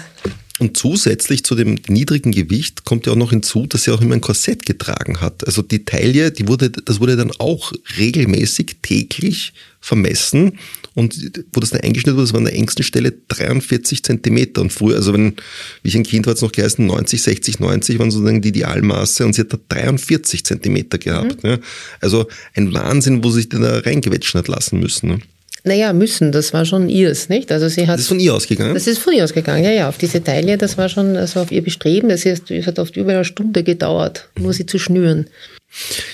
und 0.59 0.77
zusätzlich 0.77 1.45
zu 1.45 1.55
dem 1.55 1.77
niedrigen 1.87 2.33
Gewicht 2.33 2.85
kommt 2.85 3.07
ja 3.07 3.13
auch 3.13 3.17
noch 3.17 3.31
hinzu, 3.31 3.67
dass 3.67 3.85
sie 3.85 3.93
auch 3.93 4.01
immer 4.01 4.15
ein 4.15 4.21
Korsett 4.21 4.67
getragen 4.67 5.21
hat. 5.21 5.47
Also 5.47 5.63
die 5.63 5.85
Taille, 5.85 6.33
die 6.33 6.49
wurde, 6.49 6.71
das 6.71 7.01
wurde 7.01 7.17
dann 7.17 7.33
auch 7.39 7.73
regelmäßig 7.97 8.77
täglich 8.83 9.53
vermessen 9.81 10.59
und 10.95 11.15
wo 11.53 11.61
das 11.61 11.71
dann 11.71 11.83
eingeschnitten 11.83 12.17
wurde, 12.17 12.27
das 12.27 12.33
war 12.33 12.39
an 12.39 12.47
der 12.47 12.57
engsten 12.57 12.83
Stelle 12.83 13.15
43 13.29 14.03
Zentimeter. 14.03 14.61
Und 14.61 14.73
früher, 14.73 14.97
also 14.97 15.13
wenn, 15.13 15.37
wie 15.83 15.89
ich 15.91 15.97
ein 15.97 16.03
Kind 16.03 16.27
war, 16.27 16.33
hat 16.33 16.39
es 16.39 16.43
noch 16.43 16.51
geheißen, 16.51 16.85
90, 16.85 17.23
60, 17.23 17.61
90 17.61 17.99
waren 18.01 18.11
sozusagen 18.11 18.43
die 18.43 18.49
Idealmaße 18.49 19.25
und 19.25 19.35
sie 19.35 19.43
hat 19.43 19.53
da 19.53 19.59
43 19.69 20.45
Zentimeter 20.45 20.99
gehabt. 20.99 21.45
Mhm. 21.45 21.51
Ja. 21.51 21.59
Also 22.01 22.27
ein 22.55 22.75
Wahnsinn, 22.75 23.23
wo 23.23 23.31
sie 23.31 23.43
sich 23.43 23.49
da 23.51 23.79
reinquetschen 23.79 24.39
hat 24.39 24.49
lassen 24.49 24.81
müssen. 24.81 25.23
Naja, 25.65 25.93
müssen, 25.93 26.33
das 26.33 26.53
war 26.53 26.65
schon 26.65 26.89
ihrs, 26.89 27.29
nicht? 27.29 27.51
Also 27.51 27.69
sie 27.69 27.87
hat, 27.87 27.95
das 27.95 28.03
ist 28.03 28.09
von 28.09 28.21
ihr 28.21 28.35
ausgegangen? 28.35 28.75
Das 28.75 28.87
ist 28.87 28.99
von 28.99 29.13
ihr 29.13 29.25
ausgegangen, 29.25 29.65
ja, 29.65 29.71
ja. 29.71 29.89
Auf 29.89 29.99
diese 29.99 30.23
Taille, 30.23 30.57
das 30.57 30.79
war 30.79 30.89
schon 30.89 31.17
also 31.17 31.41
auf 31.41 31.51
ihr 31.51 31.63
Bestreben. 31.63 32.09
Das 32.09 32.25
ist, 32.25 32.51
es 32.51 32.67
hat 32.67 32.79
oft 32.79 32.97
über 32.97 33.13
eine 33.13 33.25
Stunde 33.25 33.65
gedauert, 33.65 34.29
nur 34.39 34.53
sie 34.53 34.67
zu 34.67 34.79
schnüren. 34.79 35.27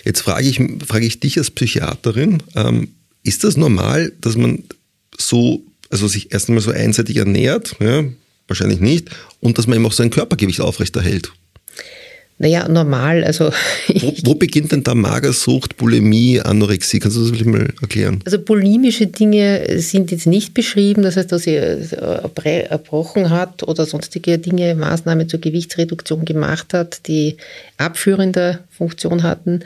Jetzt 0.05 0.21
frage 0.21 0.49
ich, 0.49 0.61
frage 0.87 1.07
ich 1.07 1.21
dich 1.21 1.39
als 1.39 1.51
Psychiaterin, 1.51 2.43
ähm, 2.57 2.89
ist 3.23 3.45
das 3.45 3.57
normal, 3.57 4.13
dass 4.21 4.37
man 4.37 4.65
so, 5.17 5.63
also 5.91 6.09
sich 6.09 6.33
erst 6.33 6.49
einmal 6.49 6.63
so 6.63 6.71
einseitig 6.71 7.17
ernährt, 7.17 7.77
ja, 7.81 8.05
wahrscheinlich 8.49 8.81
nicht, 8.81 9.11
und 9.41 9.59
dass 9.59 9.67
man 9.67 9.77
eben 9.77 9.87
auch 9.87 9.93
sein 9.93 10.11
Körpergewicht 10.11 10.61
aufrechterhält? 10.61 11.33
Naja, 12.39 12.69
normal. 12.69 13.23
Also 13.23 13.51
wo, 13.89 14.13
wo, 14.25 14.35
beginnt 14.35 14.73
denn 14.73 14.83
da 14.83 14.95
Magersucht, 14.95 15.77
Bulimie, 15.77 16.41
Anorexie? 16.41 16.99
Kannst 16.99 17.17
du 17.17 17.21
das 17.21 17.31
wirklich 17.31 17.47
mal 17.47 17.73
erklären? 17.81 18.21
Also 18.25 18.39
bulimische 18.41 19.07
Dinge 19.07 19.79
sind 19.79 20.11
jetzt 20.11 20.27
nicht 20.27 20.53
beschrieben, 20.53 21.03
das 21.03 21.17
heißt, 21.17 21.31
dass 21.31 21.43
sie 21.43 21.55
erbrochen 21.55 23.31
hat 23.31 23.63
oder 23.63 23.87
sonstige 23.87 24.39
Dinge, 24.39 24.75
Maßnahmen 24.75 25.29
zur 25.29 25.41
Gewichtsreduktion 25.41 26.25
gemacht 26.25 26.75
hat, 26.75 27.07
die 27.07 27.37
abführende 27.77 28.61
Funktion 28.71 29.23
hatten. 29.23 29.61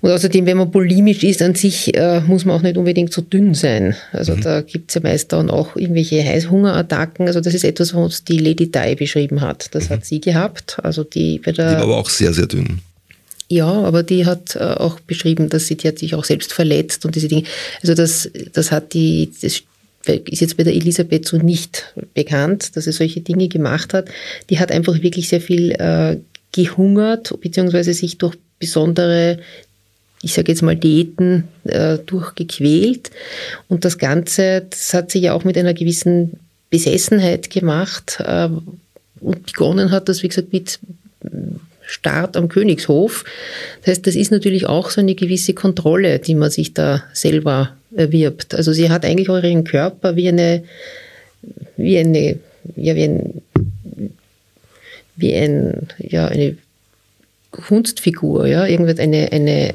Und 0.00 0.10
außerdem, 0.10 0.46
wenn 0.46 0.56
man 0.56 0.70
bulimisch 0.70 1.22
ist 1.22 1.42
an 1.42 1.54
sich, 1.54 1.94
äh, 1.96 2.20
muss 2.20 2.44
man 2.44 2.56
auch 2.56 2.62
nicht 2.62 2.76
unbedingt 2.76 3.12
so 3.12 3.22
dünn 3.22 3.54
sein. 3.54 3.96
Also 4.12 4.36
mhm. 4.36 4.40
da 4.42 4.60
gibt 4.60 4.90
es 4.90 4.94
ja 4.94 5.00
meist 5.02 5.32
dann 5.32 5.50
auch 5.50 5.76
irgendwelche 5.76 6.22
Heißhungerattacken. 6.24 7.26
Also 7.26 7.40
das 7.40 7.54
ist 7.54 7.64
etwas, 7.64 7.94
was 7.94 8.02
uns 8.02 8.24
die 8.24 8.38
Lady 8.38 8.70
Di 8.70 8.94
beschrieben 8.94 9.40
hat. 9.40 9.74
Das 9.74 9.88
mhm. 9.88 9.94
hat 9.94 10.04
sie 10.04 10.20
gehabt. 10.20 10.76
Also 10.82 11.04
die, 11.04 11.38
bei 11.38 11.52
der, 11.52 11.70
die 11.70 11.76
war 11.76 11.82
aber 11.82 11.96
auch 11.96 12.10
sehr, 12.10 12.32
sehr 12.32 12.46
dünn. 12.46 12.80
Ja, 13.48 13.70
aber 13.70 14.02
die 14.02 14.26
hat 14.26 14.56
äh, 14.56 14.60
auch 14.60 15.00
beschrieben, 15.00 15.48
dass 15.48 15.66
sie, 15.66 15.76
die 15.76 15.88
hat 15.88 15.98
sich 15.98 16.14
auch 16.14 16.24
selbst 16.24 16.52
verletzt 16.52 17.04
und 17.04 17.14
diese 17.14 17.28
Dinge. 17.28 17.44
Also 17.82 17.94
das, 17.94 18.30
das 18.52 18.72
hat 18.72 18.94
die, 18.94 19.30
das 19.40 19.62
ist 20.06 20.40
jetzt 20.40 20.56
bei 20.56 20.64
der 20.64 20.74
Elisabeth 20.74 21.26
so 21.26 21.36
nicht 21.36 21.94
bekannt, 22.14 22.76
dass 22.76 22.84
sie 22.84 22.92
solche 22.92 23.20
Dinge 23.20 23.48
gemacht 23.48 23.94
hat. 23.94 24.08
Die 24.50 24.58
hat 24.58 24.72
einfach 24.72 25.02
wirklich 25.02 25.28
sehr 25.28 25.40
viel 25.40 25.72
äh, 25.72 26.16
gehungert, 26.54 27.34
beziehungsweise 27.40 27.92
sich 27.92 28.18
durch 28.18 28.36
besondere 28.58 29.38
ich 30.22 30.32
sage 30.32 30.50
jetzt 30.50 30.62
mal, 30.62 30.74
Diäten 30.74 31.44
äh, 31.64 31.98
durchgequält. 31.98 33.10
Und 33.68 33.84
das 33.84 33.98
Ganze, 33.98 34.64
das 34.70 34.94
hat 34.94 35.10
sich 35.10 35.24
ja 35.24 35.34
auch 35.34 35.44
mit 35.44 35.58
einer 35.58 35.74
gewissen 35.74 36.40
Besessenheit 36.70 37.50
gemacht. 37.50 38.20
Äh, 38.20 38.48
und 39.20 39.46
begonnen 39.46 39.90
hat 39.90 40.08
das, 40.08 40.22
wie 40.22 40.28
gesagt, 40.28 40.52
mit 40.54 40.80
Start 41.86 42.36
am 42.36 42.48
Königshof. 42.48 43.24
Das 43.80 43.92
heißt, 43.92 44.06
das 44.06 44.14
ist 44.16 44.30
natürlich 44.30 44.66
auch 44.66 44.90
so 44.90 45.00
eine 45.00 45.14
gewisse 45.14 45.52
Kontrolle, 45.52 46.18
die 46.18 46.34
man 46.34 46.50
sich 46.50 46.72
da 46.72 47.04
selber 47.12 47.76
erwirbt. 47.94 48.54
Also 48.54 48.72
sie 48.72 48.90
hat 48.90 49.04
eigentlich 49.04 49.28
ihren 49.28 49.64
Körper 49.64 50.16
wie 50.16 50.28
eine, 50.28 50.64
wie 51.76 51.98
eine, 51.98 52.38
ja, 52.76 52.94
wie 52.94 53.04
ein, 53.04 53.42
wie 55.16 55.34
ein, 55.34 55.88
ja, 55.98 56.28
eine 56.28 56.56
Kunstfigur, 57.50 58.46
ja, 58.46 58.66
irgendwie 58.66 58.98
eine, 59.00 59.30
eine 59.32 59.74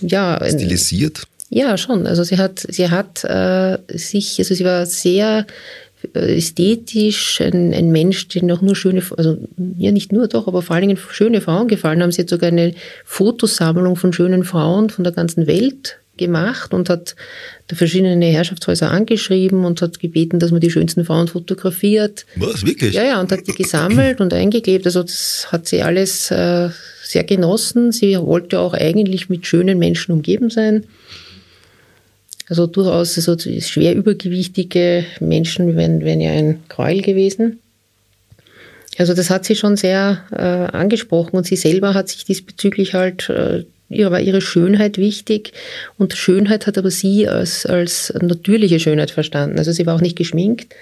ja. 0.00 0.40
Stilisiert? 0.44 1.22
Ja, 1.50 1.78
schon. 1.78 2.06
Also 2.06 2.24
sie 2.24 2.36
hat, 2.36 2.66
sie 2.68 2.90
hat 2.90 3.24
äh, 3.24 3.78
sich, 3.88 4.38
also 4.38 4.54
sie 4.54 4.64
war 4.64 4.84
sehr 4.86 5.46
äh, 6.14 6.36
ästhetisch, 6.36 7.40
ein, 7.40 7.72
ein 7.72 7.90
Mensch, 7.90 8.28
den 8.28 8.50
auch 8.52 8.60
nur 8.60 8.76
schöne, 8.76 9.02
also 9.16 9.38
ja 9.78 9.90
nicht 9.90 10.12
nur 10.12 10.28
doch, 10.28 10.46
aber 10.46 10.62
vor 10.62 10.76
allen 10.76 10.88
Dingen 10.88 10.98
schöne 11.10 11.40
Frauen 11.40 11.68
gefallen 11.68 12.02
haben. 12.02 12.12
Sie 12.12 12.22
hat 12.22 12.28
sogar 12.28 12.48
eine 12.48 12.74
Fotosammlung 13.04 13.96
von 13.96 14.12
schönen 14.12 14.44
Frauen 14.44 14.90
von 14.90 15.04
der 15.04 15.12
ganzen 15.12 15.46
Welt 15.46 15.98
gemacht 16.18 16.74
und 16.74 16.90
hat 16.90 17.16
da 17.68 17.76
verschiedene 17.76 18.26
Herrschaftshäuser 18.26 18.90
angeschrieben 18.90 19.64
und 19.64 19.80
hat 19.80 20.00
gebeten, 20.00 20.38
dass 20.38 20.50
man 20.50 20.60
die 20.60 20.70
schönsten 20.70 21.04
Frauen 21.04 21.28
fotografiert. 21.28 22.26
Was, 22.36 22.66
wirklich? 22.66 22.94
Ja, 22.94 23.04
ja, 23.04 23.20
und 23.20 23.32
hat 23.32 23.46
die 23.46 23.52
gesammelt 23.52 24.20
und 24.20 24.34
eingeklebt. 24.34 24.84
Also 24.84 25.02
das 25.02 25.48
hat 25.50 25.66
sie 25.66 25.82
alles 25.82 26.30
äh, 26.30 26.68
sehr 27.02 27.24
genossen. 27.24 27.92
Sie 27.92 28.18
wollte 28.18 28.60
auch 28.60 28.74
eigentlich 28.74 29.30
mit 29.30 29.46
schönen 29.46 29.78
Menschen 29.78 30.12
umgeben 30.12 30.50
sein. 30.50 30.84
Also 32.48 32.66
durchaus 32.66 33.16
also 33.16 33.36
schwer 33.60 33.94
übergewichtige 33.94 35.04
Menschen 35.20 35.76
wären, 35.76 36.04
wären 36.04 36.20
ja 36.20 36.32
ein 36.32 36.60
Gräuel 36.68 37.02
gewesen. 37.02 37.60
Also 38.98 39.14
das 39.14 39.30
hat 39.30 39.44
sie 39.44 39.54
schon 39.54 39.76
sehr 39.76 40.24
äh, 40.32 40.76
angesprochen 40.76 41.36
und 41.36 41.46
sie 41.46 41.56
selber 41.56 41.94
hat 41.94 42.08
sich 42.08 42.24
diesbezüglich 42.24 42.94
halt, 42.94 43.28
äh, 43.28 43.64
ihr 43.88 44.10
war 44.10 44.20
ihre 44.20 44.40
Schönheit 44.40 44.98
wichtig 44.98 45.52
und 45.96 46.14
Schönheit 46.14 46.66
hat 46.66 46.78
aber 46.78 46.90
sie 46.90 47.28
als, 47.28 47.64
als 47.66 48.12
natürliche 48.20 48.80
Schönheit 48.80 49.10
verstanden. 49.10 49.58
Also 49.58 49.72
sie 49.72 49.86
war 49.86 49.94
auch 49.94 50.00
nicht 50.00 50.16
geschminkt. 50.16 50.74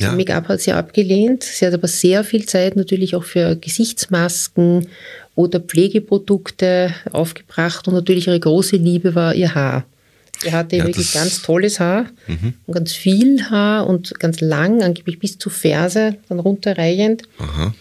Ja. 0.00 0.12
Make-up 0.12 0.48
hat 0.48 0.60
sie 0.60 0.72
abgelehnt. 0.72 1.42
Sie 1.42 1.66
hat 1.66 1.74
aber 1.74 1.88
sehr 1.88 2.24
viel 2.24 2.46
Zeit 2.46 2.76
natürlich 2.76 3.14
auch 3.14 3.24
für 3.24 3.56
Gesichtsmasken 3.56 4.88
oder 5.34 5.60
Pflegeprodukte 5.60 6.94
aufgebracht 7.12 7.86
und 7.88 7.94
natürlich 7.94 8.26
ihre 8.26 8.40
große 8.40 8.76
Liebe 8.76 9.14
war 9.14 9.34
ihr 9.34 9.54
Haar. 9.54 9.84
Sie 10.38 10.52
hatte 10.52 10.76
ja, 10.76 10.86
wirklich 10.86 11.12
ganz 11.12 11.42
tolles 11.42 11.80
Haar 11.80 12.06
mhm. 12.26 12.54
und 12.66 12.74
ganz 12.74 12.92
viel 12.92 13.42
Haar 13.50 13.86
und 13.86 14.18
ganz 14.18 14.40
lang, 14.40 14.82
angeblich 14.82 15.18
bis 15.18 15.38
zu 15.38 15.50
Ferse, 15.50 16.16
dann 16.28 16.40
runterreichend. 16.40 17.22
Aha. 17.38 17.74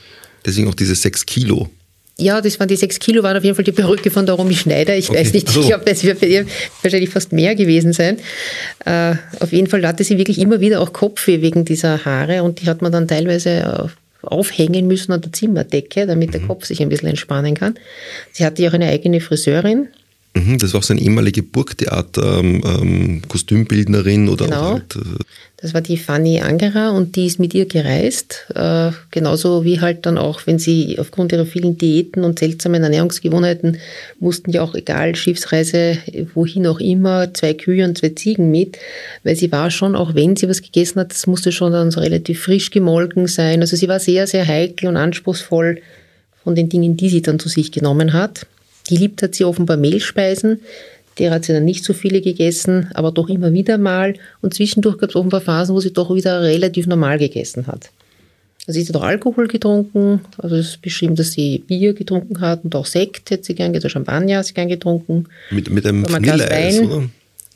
Deswegen 0.46 0.68
auch 0.68 0.76
diese 0.76 0.96
sechs 0.96 1.26
Kilo. 1.26 1.70
Ja, 2.18 2.40
das 2.40 2.60
waren 2.60 2.70
die 2.70 2.78
sechs 2.78 3.00
Kilo, 3.00 3.24
waren 3.24 3.36
auf 3.36 3.44
jeden 3.44 3.56
Fall 3.56 3.66
die 3.66 3.74
Perücke 3.74 4.10
von 4.10 4.26
der 4.26 4.36
Romy 4.36 4.56
Schneider. 4.56 4.96
Ich 4.96 5.10
okay. 5.10 5.20
weiß 5.20 5.34
nicht, 5.34 5.50
so. 5.50 5.60
ich 5.60 5.68
glaube, 5.68 5.84
das 5.86 6.04
wird 6.04 6.22
bei 6.22 6.28
ihr 6.28 6.46
wahrscheinlich 6.82 7.10
fast 7.10 7.34
mehr 7.34 7.56
gewesen 7.56 7.92
sein. 7.92 8.20
Äh, 8.86 9.16
auf 9.42 9.52
jeden 9.52 9.68
Fall 9.68 9.86
hatte 9.86 10.04
sie 10.04 10.18
wirklich 10.18 10.40
immer 10.40 10.62
wieder 10.62 10.80
auch 10.80 10.94
Kopfweh 10.94 11.42
wegen 11.42 11.66
dieser 11.66 12.06
Haare 12.06 12.44
und 12.44 12.62
die 12.62 12.68
hat 12.68 12.82
man 12.82 12.92
dann 12.92 13.08
teilweise 13.08 13.90
aufhängen 14.22 14.88
müssen 14.88 15.12
an 15.12 15.22
der 15.22 15.34
Zimmerdecke, 15.34 16.08
damit 16.08 16.34
der 16.34 16.42
mhm. 16.42 16.48
Kopf 16.48 16.66
sich 16.66 16.82
ein 16.82 16.90
bisschen 16.90 17.10
entspannen 17.10 17.54
kann. 17.54 17.76
Sie 18.32 18.46
hatte 18.46 18.64
ja 18.64 18.70
auch 18.70 18.74
eine 18.74 18.88
eigene 18.88 19.20
Friseurin, 19.20 19.90
Mhm, 20.36 20.58
das 20.58 20.74
war 20.74 20.80
auch 20.80 20.84
seine 20.84 21.00
ehemalige 21.02 21.44
Burgtheater-Kostümbildnerin 21.44 24.28
ähm, 24.28 24.30
oder 24.30 24.46
genau. 24.46 24.74
Halt, 24.74 24.98
äh 24.98 25.00
das 25.66 25.74
war 25.74 25.82
die 25.82 25.98
Fanny 25.98 26.42
Angerer 26.42 26.94
und 26.94 27.16
die 27.16 27.26
ist 27.26 27.40
mit 27.40 27.56
ihr 27.56 27.66
gereist. 27.66 28.46
Äh, 28.54 28.92
genauso 29.10 29.66
wie 29.66 29.82
halt 29.82 30.06
dann 30.06 30.20
auch, 30.20 30.46
wenn 30.46 30.60
sie 30.60 31.00
aufgrund 31.00 31.32
ihrer 31.32 31.48
vielen 31.48 31.76
Diäten 31.76 32.24
und 32.24 32.38
seltsamen 32.38 32.84
Ernährungsgewohnheiten 32.84 33.80
mussten 34.20 34.52
ja 34.52 34.62
auch, 34.62 34.76
egal, 34.76 35.16
Schiffsreise, 35.16 35.98
wohin 36.36 36.68
auch 36.68 36.80
immer, 36.80 37.34
zwei 37.34 37.56
Kühe 37.56 37.84
und 37.84 37.98
zwei 37.98 38.10
Ziegen 38.10 38.52
mit, 38.52 38.78
weil 39.24 39.36
sie 39.36 39.52
war 39.52 39.72
schon, 39.72 39.96
auch 39.96 40.14
wenn 40.14 40.36
sie 40.36 40.48
was 40.48 40.62
gegessen 40.62 41.00
hat, 41.00 41.10
das 41.10 41.26
musste 41.26 41.52
schon 41.52 41.72
dann 41.72 41.90
so 41.90 42.00
relativ 42.00 42.44
frisch 42.44 42.70
gemolken 42.70 43.26
sein. 43.26 43.62
Also 43.62 43.76
sie 43.76 43.88
war 43.88 44.00
sehr, 44.00 44.28
sehr 44.28 44.46
heikel 44.46 44.88
und 44.88 44.98
anspruchsvoll 44.98 45.82
von 46.44 46.54
den 46.54 46.70
Dingen, 46.70 46.96
die 46.96 47.10
sie 47.10 47.24
dann 47.24 47.40
zu 47.40 47.50
sich 47.50 47.72
genommen 47.72 48.14
hat. 48.14 48.46
Geliebt 48.88 49.24
hat 49.24 49.34
sie 49.34 49.46
offenbar 49.46 49.78
Mehlspeisen. 49.78 50.60
Der 51.18 51.32
hat 51.32 51.46
sie 51.46 51.54
dann 51.54 51.66
nicht 51.66 51.84
so 51.86 51.94
viele 51.94 52.22
gegessen, 52.22 52.90
aber 52.94 53.12
doch 53.12 53.30
immer 53.30 53.54
wieder 53.54 53.78
mal. 53.78 54.16
Und 54.42 54.54
zwischendurch 54.54 54.98
gab 54.98 55.10
es 55.10 55.16
offenbar 55.16 55.42
Phasen, 55.42 55.76
wo 55.76 55.80
sie 55.80 55.94
doch 55.94 56.14
wieder 56.14 56.42
relativ 56.42 56.88
normal 56.88 57.18
gegessen 57.18 57.68
hat. 57.68 57.90
Also 58.68 58.80
sie 58.80 58.88
hat 58.88 58.96
auch 58.96 59.04
Alkohol 59.04 59.48
getrunken, 59.48 60.22
also 60.40 60.56
es 60.56 60.70
ist 60.70 60.82
beschrieben, 60.82 61.16
dass 61.16 61.34
sie 61.34 61.60
Bier 61.60 61.94
getrunken 61.94 62.42
hat 62.42 62.64
und 62.64 62.76
auch 62.76 62.88
Sekt 62.88 63.30
hätte 63.30 63.44
sie 63.44 63.54
gern, 63.54 63.76
also 63.76 63.90
Champagner 63.90 64.40
hat 64.40 64.48
sie 64.48 64.56
gern 64.56 64.70
getrunken. 64.70 65.28
Mit, 65.52 65.70
mit 65.70 65.86
einem 65.86 66.10
Vanilleeis, 66.10 66.80
oder? 66.80 67.04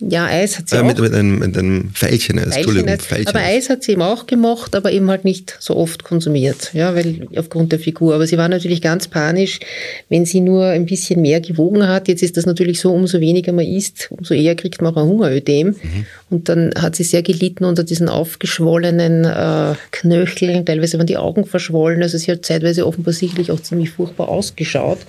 Ja, 0.02 0.28
Eis 0.28 0.58
hat 0.58 0.70
sie 0.70 0.78
äh, 0.78 0.80
auch. 0.80 0.86
Mit, 0.86 1.00
mit, 1.00 1.14
einem, 1.14 1.40
mit 1.40 1.58
einem 1.58 1.92
Veilcheneis, 1.94 2.56
Entschuldigung. 2.56 2.88
Veilcheneis. 2.88 3.28
Aber 3.28 3.40
Eis 3.40 3.70
hat 3.70 3.84
sie 3.84 3.92
eben 3.94 4.02
auch 4.02 4.28
gemocht, 4.28 4.74
aber 4.76 4.94
eben 4.94 5.10
halt 5.10 5.26
nicht 5.26 5.58
so 5.60 5.76
oft 5.76 6.06
konsumiert, 6.06 6.72
ja, 6.74 6.96
weil 6.96 7.28
aufgrund 7.36 7.74
der 7.74 7.80
Figur. 7.80 8.16
Aber 8.16 8.26
sie 8.26 8.38
war 8.38 8.48
natürlich 8.48 8.82
ganz 8.82 9.10
panisch, 9.10 9.60
wenn 10.08 10.26
sie 10.26 10.40
nur 10.40 10.68
ein 10.68 10.86
bisschen 10.86 11.22
mehr 11.22 11.42
gewogen 11.42 11.86
hat. 11.86 12.08
Jetzt 12.08 12.24
ist 12.24 12.38
das 12.38 12.46
natürlich 12.46 12.80
so, 12.80 12.94
umso 12.94 13.20
weniger 13.20 13.52
man 13.52 13.66
isst, 13.66 14.08
umso 14.12 14.34
eher 14.34 14.56
kriegt 14.56 14.82
man 14.82 14.94
auch 14.94 15.02
ein 15.02 15.08
Hungerödem. 15.08 15.68
Mhm. 15.68 16.06
Und 16.30 16.48
dann 16.48 16.72
hat 16.80 16.96
sie 16.96 17.04
sehr 17.04 17.22
gelitten 17.22 17.66
unter 17.66 17.84
diesen 17.84 18.08
aufgeschwollenen 18.08 19.26
äh, 19.26 19.76
Knöcheln. 19.92 20.66
Teilweise 20.66 20.98
waren 20.98 21.08
die 21.08 21.18
Augen 21.18 21.44
verschwollen. 21.44 22.02
Also 22.04 22.18
sie 22.18 22.32
hat 22.32 22.46
zeitweise 22.46 22.88
offenbar 22.88 23.14
sicherlich 23.14 23.52
auch 23.52 23.60
ziemlich 23.60 23.90
furchtbar 23.90 24.30
ausgeschaut 24.30 25.00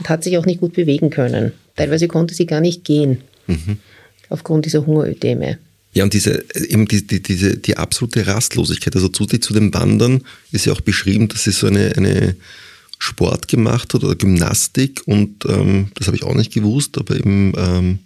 und 0.00 0.08
hat 0.08 0.24
sich 0.24 0.36
auch 0.36 0.46
nicht 0.46 0.60
gut 0.60 0.72
bewegen 0.72 1.10
können. 1.10 1.52
Teilweise 1.76 2.08
konnte 2.08 2.34
sie 2.34 2.46
gar 2.46 2.60
nicht 2.60 2.82
gehen. 2.84 3.18
Mhm 3.46 3.78
aufgrund 4.32 4.66
dieser 4.66 4.86
Hungerödeme. 4.86 5.58
Ja, 5.94 6.04
und 6.04 6.14
diese, 6.14 6.44
eben 6.54 6.88
die, 6.88 7.06
die, 7.06 7.22
diese, 7.22 7.56
die 7.58 7.76
absolute 7.76 8.26
Rastlosigkeit, 8.26 8.94
also 8.96 9.08
zusätzlich 9.08 9.42
zu 9.42 9.52
dem 9.52 9.74
Wandern 9.74 10.22
ist 10.50 10.64
ja 10.64 10.72
auch 10.72 10.80
beschrieben, 10.80 11.28
dass 11.28 11.44
sie 11.44 11.52
so 11.52 11.66
eine, 11.66 11.94
eine 11.96 12.34
Sport 12.98 13.48
gemacht 13.48 13.92
hat 13.92 14.02
oder 14.02 14.14
Gymnastik 14.14 15.02
und 15.06 15.44
ähm, 15.46 15.88
das 15.94 16.06
habe 16.06 16.16
ich 16.16 16.22
auch 16.22 16.34
nicht 16.34 16.52
gewusst, 16.52 16.96
aber 16.96 17.16
eben 17.16 17.52
ähm, 17.56 17.98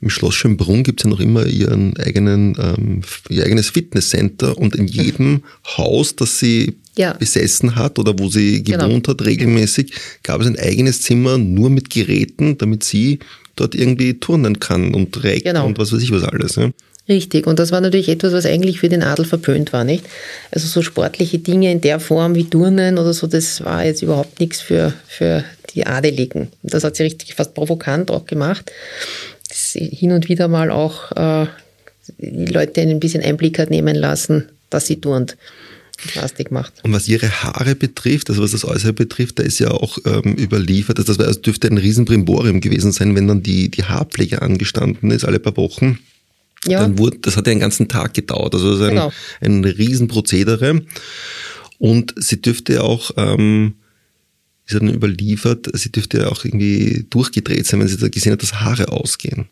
im 0.00 0.10
Schloss 0.10 0.34
Schönbrunn 0.34 0.84
gibt 0.84 1.00
es 1.00 1.04
ja 1.04 1.10
noch 1.10 1.20
immer 1.20 1.46
ihren 1.46 1.96
eigenen, 1.96 2.56
ähm, 2.60 3.02
ihr 3.30 3.44
eigenes 3.44 3.70
Fitnesscenter 3.70 4.56
und 4.58 4.76
in 4.76 4.86
jedem 4.86 5.42
Haus, 5.76 6.14
das 6.14 6.38
sie 6.38 6.76
ja. 6.96 7.14
besessen 7.14 7.74
hat 7.74 7.98
oder 7.98 8.18
wo 8.18 8.28
sie 8.28 8.62
genau. 8.62 8.86
gewohnt 8.86 9.06
genau. 9.06 9.18
hat, 9.18 9.26
regelmäßig, 9.26 9.92
gab 10.22 10.40
es 10.40 10.46
ein 10.46 10.58
eigenes 10.58 11.02
Zimmer 11.02 11.38
nur 11.38 11.70
mit 11.70 11.90
Geräten, 11.90 12.58
damit 12.58 12.84
sie 12.84 13.18
dort 13.60 13.74
irgendwie 13.74 14.14
turnen 14.14 14.60
kann 14.60 14.94
und 14.94 15.12
trägt 15.12 15.44
genau. 15.44 15.66
und 15.66 15.78
was 15.78 15.92
weiß 15.92 16.02
ich 16.02 16.12
was 16.12 16.24
alles. 16.24 16.56
Ja. 16.56 16.70
Richtig, 17.08 17.46
und 17.46 17.58
das 17.58 17.72
war 17.72 17.80
natürlich 17.80 18.10
etwas, 18.10 18.34
was 18.34 18.44
eigentlich 18.44 18.80
für 18.80 18.90
den 18.90 19.02
Adel 19.02 19.24
verpönt 19.24 19.72
war, 19.72 19.82
nicht? 19.82 20.04
Also 20.50 20.66
so 20.66 20.82
sportliche 20.82 21.38
Dinge 21.38 21.72
in 21.72 21.80
der 21.80 22.00
Form 22.00 22.34
wie 22.34 22.44
Turnen 22.44 22.98
oder 22.98 23.14
so, 23.14 23.26
das 23.26 23.64
war 23.64 23.82
jetzt 23.84 24.02
überhaupt 24.02 24.40
nichts 24.40 24.60
für, 24.60 24.92
für 25.06 25.42
die 25.74 25.86
Adeligen. 25.86 26.48
Das 26.62 26.84
hat 26.84 26.96
sie 26.96 27.04
richtig 27.04 27.34
fast 27.34 27.54
provokant 27.54 28.10
auch 28.10 28.26
gemacht. 28.26 28.70
Das 29.48 29.72
hin 29.72 30.12
und 30.12 30.28
wieder 30.28 30.48
mal 30.48 30.70
auch 30.70 31.12
äh, 31.12 31.46
die 32.18 32.52
Leute 32.52 32.82
ein 32.82 33.00
bisschen 33.00 33.22
Einblick 33.22 33.58
hat 33.58 33.70
nehmen 33.70 33.96
lassen, 33.96 34.50
dass 34.68 34.86
sie 34.86 35.00
turnt. 35.00 35.38
Plastik 36.06 36.50
macht. 36.50 36.84
Und 36.84 36.92
was 36.92 37.08
ihre 37.08 37.28
Haare 37.42 37.74
betrifft, 37.74 38.30
also 38.30 38.42
was 38.42 38.52
das 38.52 38.64
Äußere 38.64 38.92
betrifft, 38.92 39.38
da 39.38 39.42
ist 39.42 39.58
ja 39.58 39.70
auch 39.70 39.98
ähm, 40.04 40.34
überliefert, 40.36 40.98
also 40.98 41.12
das, 41.14 41.26
das 41.26 41.42
dürfte 41.42 41.68
ein 41.68 41.78
Riesenbrimborium 41.78 42.60
gewesen 42.60 42.92
sein, 42.92 43.14
wenn 43.16 43.26
dann 43.26 43.42
die, 43.42 43.68
die 43.68 43.84
Haarpflege 43.84 44.42
angestanden 44.42 45.10
ist, 45.10 45.24
alle 45.24 45.40
paar 45.40 45.56
Wochen. 45.56 45.98
Ja. 46.66 46.80
Dann 46.80 46.98
wurde, 46.98 47.18
das 47.18 47.36
hat 47.36 47.46
ja 47.46 47.52
einen 47.52 47.60
ganzen 47.60 47.88
Tag 47.88 48.14
gedauert. 48.14 48.54
Also 48.54 48.70
das 48.70 48.80
ist 48.80 48.86
ein, 48.86 48.94
genau. 48.94 49.12
ein 49.40 49.64
Riesenprozedere. 49.64 50.82
Und 51.78 52.14
sie 52.16 52.40
dürfte 52.40 52.82
auch, 52.82 53.12
ähm, 53.16 53.74
ist 54.66 54.74
dann 54.74 54.92
überliefert, 54.92 55.68
sie 55.74 55.90
dürfte 55.90 56.18
ja 56.18 56.28
auch 56.28 56.44
irgendwie 56.44 57.06
durchgedreht 57.10 57.66
sein, 57.66 57.80
wenn 57.80 57.88
sie 57.88 57.96
da 57.96 58.08
gesehen 58.08 58.32
hat, 58.32 58.42
dass 58.42 58.60
Haare 58.60 58.88
ausgehen. 58.92 59.48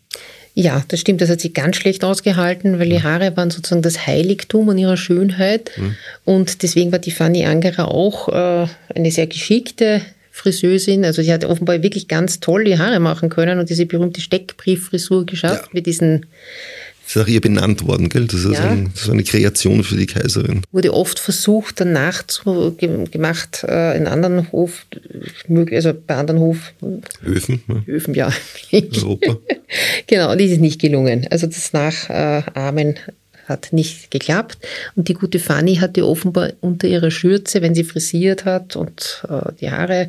Ja, 0.59 0.82
das 0.88 1.00
stimmt. 1.00 1.20
Das 1.20 1.28
hat 1.28 1.40
sie 1.40 1.52
ganz 1.52 1.76
schlecht 1.76 2.02
ausgehalten, 2.02 2.78
weil 2.78 2.88
die 2.88 3.02
Haare 3.02 3.36
waren 3.36 3.50
sozusagen 3.50 3.82
das 3.82 4.07
Heiligtum 4.07 4.70
an 4.70 4.78
ihrer 4.78 4.96
Schönheit. 4.96 5.70
Mhm. 5.76 5.96
Und 6.24 6.62
deswegen 6.62 6.92
war 6.92 6.98
die 6.98 7.11
Fanny 7.11 7.44
Angerer 7.44 7.88
auch 7.88 8.28
äh, 8.30 8.66
eine 8.94 9.11
sehr 9.11 9.26
geschickte 9.26 10.00
Friseusin. 10.30 11.04
Also 11.04 11.20
sie 11.20 11.30
hat 11.30 11.44
offenbar 11.44 11.82
wirklich 11.82 12.09
ganz 12.09 12.40
toll 12.40 12.64
die 12.64 12.78
Haare 12.78 13.00
machen 13.00 13.28
können 13.28 13.59
und 13.59 13.68
diese 13.68 13.84
berühmte 13.84 14.22
Steckbrieffrisur 14.22 15.26
geschafft 15.26 15.64
ja. 15.64 15.70
mit 15.72 15.84
diesen 15.84 16.24
ist 17.07 17.16
auch 17.16 17.26
ihr 17.26 17.40
benannt 17.40 17.86
worden, 17.86 18.09
gell? 18.09 18.26
Das 18.26 18.44
ist 18.44 18.54
ja. 18.54 18.70
ein, 18.70 18.90
so 18.94 19.12
eine 19.12 19.22
Kreation 19.22 19.84
für 19.84 19.96
die 19.96 20.07
Kaiserin. 20.07 20.62
Wurde 20.72 20.92
oft 20.92 21.18
versucht, 21.18 21.80
danach 21.80 22.26
zu, 22.26 22.76
gemacht 22.76 23.64
äh, 23.68 23.96
in 23.96 24.07
anderen 24.07 24.50
Hof, 24.52 24.86
also 25.70 25.94
bei 25.94 26.16
anderen 26.16 26.40
Hof. 26.40 26.72
Höfen. 27.22 27.62
Ja. 27.68 27.82
Höfen, 27.86 28.14
ja. 28.14 28.32
Europa. 28.72 29.38
genau, 30.07 30.32
und 30.32 30.40
das 30.40 30.50
ist 30.50 30.61
nicht 30.61 30.80
gelungen. 30.80 31.26
Also 31.30 31.46
das 31.46 31.72
Nachahmen 31.72 32.96
hat 33.46 33.72
nicht 33.72 34.11
geklappt. 34.11 34.59
Und 34.96 35.09
die 35.09 35.14
gute 35.14 35.38
Fanny 35.38 35.76
hatte 35.76 36.07
offenbar 36.07 36.52
unter 36.61 36.88
ihrer 36.88 37.11
Schürze, 37.11 37.62
wenn 37.62 37.74
sie 37.74 37.84
frisiert 37.84 38.44
hat 38.44 38.76
und 38.76 39.24
äh, 39.28 39.52
die 39.61 39.70
Haare 39.70 40.09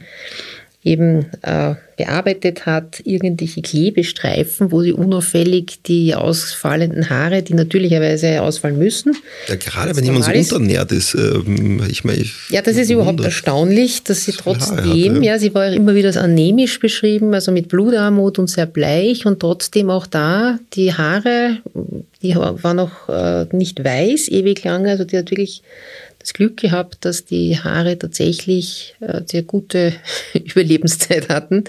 eben 0.87 1.25
äh, 1.41 1.75
bearbeitet 1.97 2.65
hat, 2.65 3.01
irgendwelche 3.03 3.61
Klebestreifen, 3.61 4.71
wo 4.71 4.81
sie 4.81 4.93
unauffällig 4.93 5.79
die 5.85 6.15
ausfallenden 6.15 7.09
Haare, 7.09 7.41
die 7.41 7.55
natürlicherweise 7.55 8.41
ausfallen 8.41 8.77
müssen. 8.77 9.15
Ja, 9.47 9.55
gerade 9.55 9.95
wenn 9.95 10.05
jemand 10.05 10.25
so 10.25 10.55
unternährt 10.55 10.91
ist, 10.91 11.15
äh, 11.15 11.39
ich 11.89 12.03
meine. 12.03 12.23
Ja, 12.49 12.61
das 12.61 12.77
ist 12.77 12.91
überhaupt 12.91 13.21
erstaunlich, 13.21 14.03
dass 14.03 14.25
sie 14.25 14.31
trotzdem, 14.31 15.15
hat, 15.15 15.23
ja. 15.23 15.33
ja. 15.33 15.39
sie 15.39 15.53
war 15.53 15.65
ja 15.65 15.73
immer 15.73 15.95
wieder 15.95 16.07
als 16.07 16.17
anämisch 16.17 16.79
beschrieben, 16.79 17.33
also 17.33 17.51
mit 17.51 17.67
Blutarmut 17.67 18.39
und 18.39 18.47
sehr 18.47 18.67
bleich 18.67 19.25
und 19.25 19.39
trotzdem 19.39 19.89
auch 19.89 20.07
da 20.07 20.59
die 20.73 20.93
Haare, 20.93 21.57
die 22.21 22.35
waren 22.35 22.77
noch 22.77 23.09
äh, 23.09 23.45
nicht 23.51 23.83
weiß 23.83 24.29
ewig 24.29 24.63
lang, 24.63 24.87
also 24.87 25.03
die 25.03 25.17
hat 25.17 25.31
wirklich 25.31 25.63
das 26.27 26.33
Glück 26.33 26.57
gehabt, 26.57 27.05
dass 27.05 27.23
die 27.23 27.57
Haare 27.57 27.97
tatsächlich 27.97 28.95
äh, 28.99 29.21
sehr 29.25 29.43
gute 29.43 29.93
Überlebenszeit 30.33 31.29
hatten. 31.29 31.63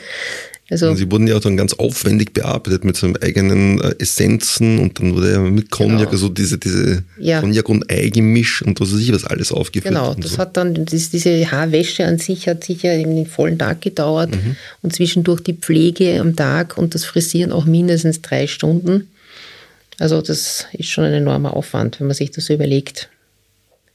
Also, 0.70 0.94
sie 0.94 1.10
wurden 1.10 1.26
ja 1.26 1.36
auch 1.36 1.40
dann 1.40 1.56
ganz 1.56 1.72
aufwendig 1.72 2.34
bearbeitet 2.34 2.84
mit 2.84 2.94
so 2.96 3.06
einem 3.06 3.16
eigenen 3.22 3.80
äh, 3.80 3.94
Essenzen 4.00 4.78
und 4.80 4.98
dann 4.98 5.14
wurde 5.14 5.32
ja 5.32 5.38
mit 5.38 5.70
Cognac, 5.70 5.98
genau. 5.98 6.10
also 6.10 6.28
diese, 6.28 6.58
diese 6.58 7.04
ja. 7.18 7.40
Cognac 7.40 7.68
und 7.70 7.90
Eigemisch 7.90 8.60
und 8.60 8.78
was 8.78 8.92
weiß 8.92 9.00
ich, 9.00 9.12
was 9.12 9.24
alles 9.24 9.50
aufgeführt. 9.50 9.94
Genau, 9.94 10.12
das 10.12 10.32
so. 10.32 10.38
hat 10.38 10.58
dann, 10.58 10.84
das, 10.84 11.08
diese 11.08 11.50
Haarwäsche 11.50 12.04
an 12.04 12.18
sich 12.18 12.48
hat 12.48 12.64
sicher 12.64 12.92
eben 12.92 13.14
den 13.14 13.26
vollen 13.26 13.58
Tag 13.58 13.80
gedauert 13.80 14.32
mhm. 14.32 14.56
und 14.82 14.94
zwischendurch 14.94 15.40
die 15.40 15.54
Pflege 15.54 16.20
am 16.20 16.36
Tag 16.36 16.76
und 16.76 16.94
das 16.94 17.04
Frisieren 17.04 17.52
auch 17.52 17.64
mindestens 17.64 18.20
drei 18.20 18.46
Stunden. 18.46 19.08
Also 19.98 20.20
das 20.20 20.66
ist 20.72 20.88
schon 20.88 21.04
ein 21.04 21.14
enormer 21.14 21.56
Aufwand, 21.56 21.98
wenn 22.00 22.08
man 22.08 22.16
sich 22.16 22.30
das 22.30 22.44
so 22.44 22.52
überlegt. 22.52 23.08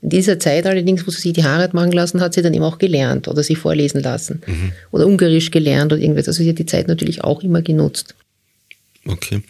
In 0.04 0.10
dieser 0.10 0.38
Zeit 0.38 0.66
allerdings, 0.66 1.08
wo 1.08 1.12
sie 1.12 1.22
sich 1.22 1.34
die 1.34 1.45
Haare 1.45 1.70
machen 1.72 1.93
lassen, 1.93 2.20
hat 2.20 2.34
sie 2.34 2.41
dann 2.41 2.54
eben 2.54 2.64
auch 2.64 2.78
gelernt 2.78 3.30
oder 3.30 3.41
sich 3.41 3.58
vorlesen 3.58 4.04
lassen. 4.04 4.41
Mhm. 4.45 4.74
Oder 4.91 5.08
Ungarisch 5.08 5.49
gelernt 5.49 5.93
oder 5.93 6.01
irgendwas. 6.01 6.28
Also 6.28 6.43
sie 6.43 6.49
hat 6.49 6.60
die 6.60 6.66
Zeit 6.66 6.89
natürlich 6.89 7.24
auch 7.24 7.41
immer 7.41 7.62
genutzt. 7.62 8.14
Okay. 9.06 9.41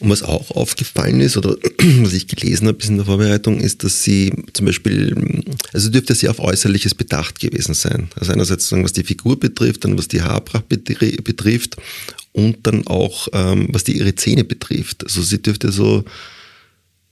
Und 0.00 0.10
was 0.10 0.22
auch 0.22 0.50
aufgefallen 0.50 1.20
ist, 1.20 1.38
oder 1.38 1.56
was 2.02 2.12
ich 2.12 2.26
gelesen 2.26 2.68
habe 2.68 2.84
in 2.84 2.96
der 2.96 3.06
Vorbereitung, 3.06 3.60
ist, 3.60 3.82
dass 3.82 4.02
sie 4.02 4.30
zum 4.52 4.66
Beispiel, 4.66 5.42
also 5.72 5.88
dürfte 5.88 6.14
sie 6.14 6.28
auf 6.28 6.38
Äußerliches 6.38 6.94
bedacht 6.94 7.40
gewesen 7.40 7.72
sein. 7.72 8.08
Also 8.16 8.32
einerseits 8.32 8.70
was 8.72 8.92
die 8.92 9.04
Figur 9.04 9.40
betrifft, 9.40 9.84
dann 9.84 9.96
was 9.96 10.08
die 10.08 10.20
Haarpracht 10.20 10.68
betrifft 10.68 11.76
und 12.32 12.58
dann 12.66 12.86
auch 12.86 13.28
ähm, 13.32 13.68
was 13.70 13.84
die 13.84 13.96
ihre 13.96 14.14
Zähne 14.14 14.44
betrifft. 14.44 15.02
Also 15.04 15.22
sie 15.22 15.40
dürfte 15.40 15.72
so 15.72 16.04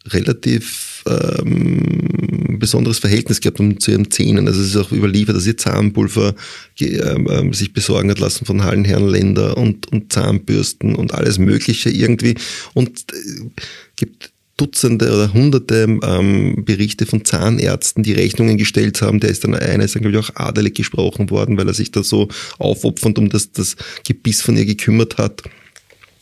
relativ 0.06 0.87
ähm, 1.08 2.58
besonderes 2.58 2.98
Verhältnis 2.98 3.40
gehabt 3.40 3.58
zu 3.80 3.90
ihren 3.90 4.10
Zähnen. 4.10 4.46
Also 4.46 4.60
es 4.60 4.68
ist 4.68 4.76
auch 4.76 4.92
überliefert, 4.92 5.36
dass 5.36 5.44
sie 5.44 5.56
Zahnpulver 5.56 6.34
äh, 6.80 7.52
sich 7.52 7.72
besorgen 7.72 8.10
hat 8.10 8.18
lassen 8.18 8.44
von 8.44 8.60
allen 8.60 8.84
Herren 8.84 9.08
Länder 9.08 9.56
und, 9.56 9.90
und 9.92 10.12
Zahnbürsten 10.12 10.94
und 10.94 11.14
alles 11.14 11.38
Mögliche 11.38 11.90
irgendwie. 11.90 12.34
Und 12.74 13.04
äh, 13.12 13.50
gibt 13.96 14.32
Dutzende 14.58 15.06
oder 15.06 15.32
Hunderte 15.32 15.98
ähm, 16.02 16.64
Berichte 16.64 17.06
von 17.06 17.24
Zahnärzten, 17.24 18.02
die 18.02 18.12
Rechnungen 18.12 18.58
gestellt 18.58 19.00
haben. 19.00 19.20
Der 19.20 19.30
ist 19.30 19.44
dann, 19.44 19.54
einer 19.54 19.84
ist 19.84 19.94
dann, 19.94 20.02
glaube 20.02 20.18
ich, 20.18 20.24
auch 20.24 20.36
adelig 20.36 20.74
gesprochen 20.74 21.30
worden, 21.30 21.56
weil 21.56 21.68
er 21.68 21.74
sich 21.74 21.92
da 21.92 22.02
so 22.02 22.28
aufopfernd 22.58 23.18
um 23.18 23.30
das, 23.30 23.52
das 23.52 23.76
Gebiss 24.06 24.42
von 24.42 24.56
ihr 24.56 24.66
gekümmert 24.66 25.16
hat. 25.16 25.44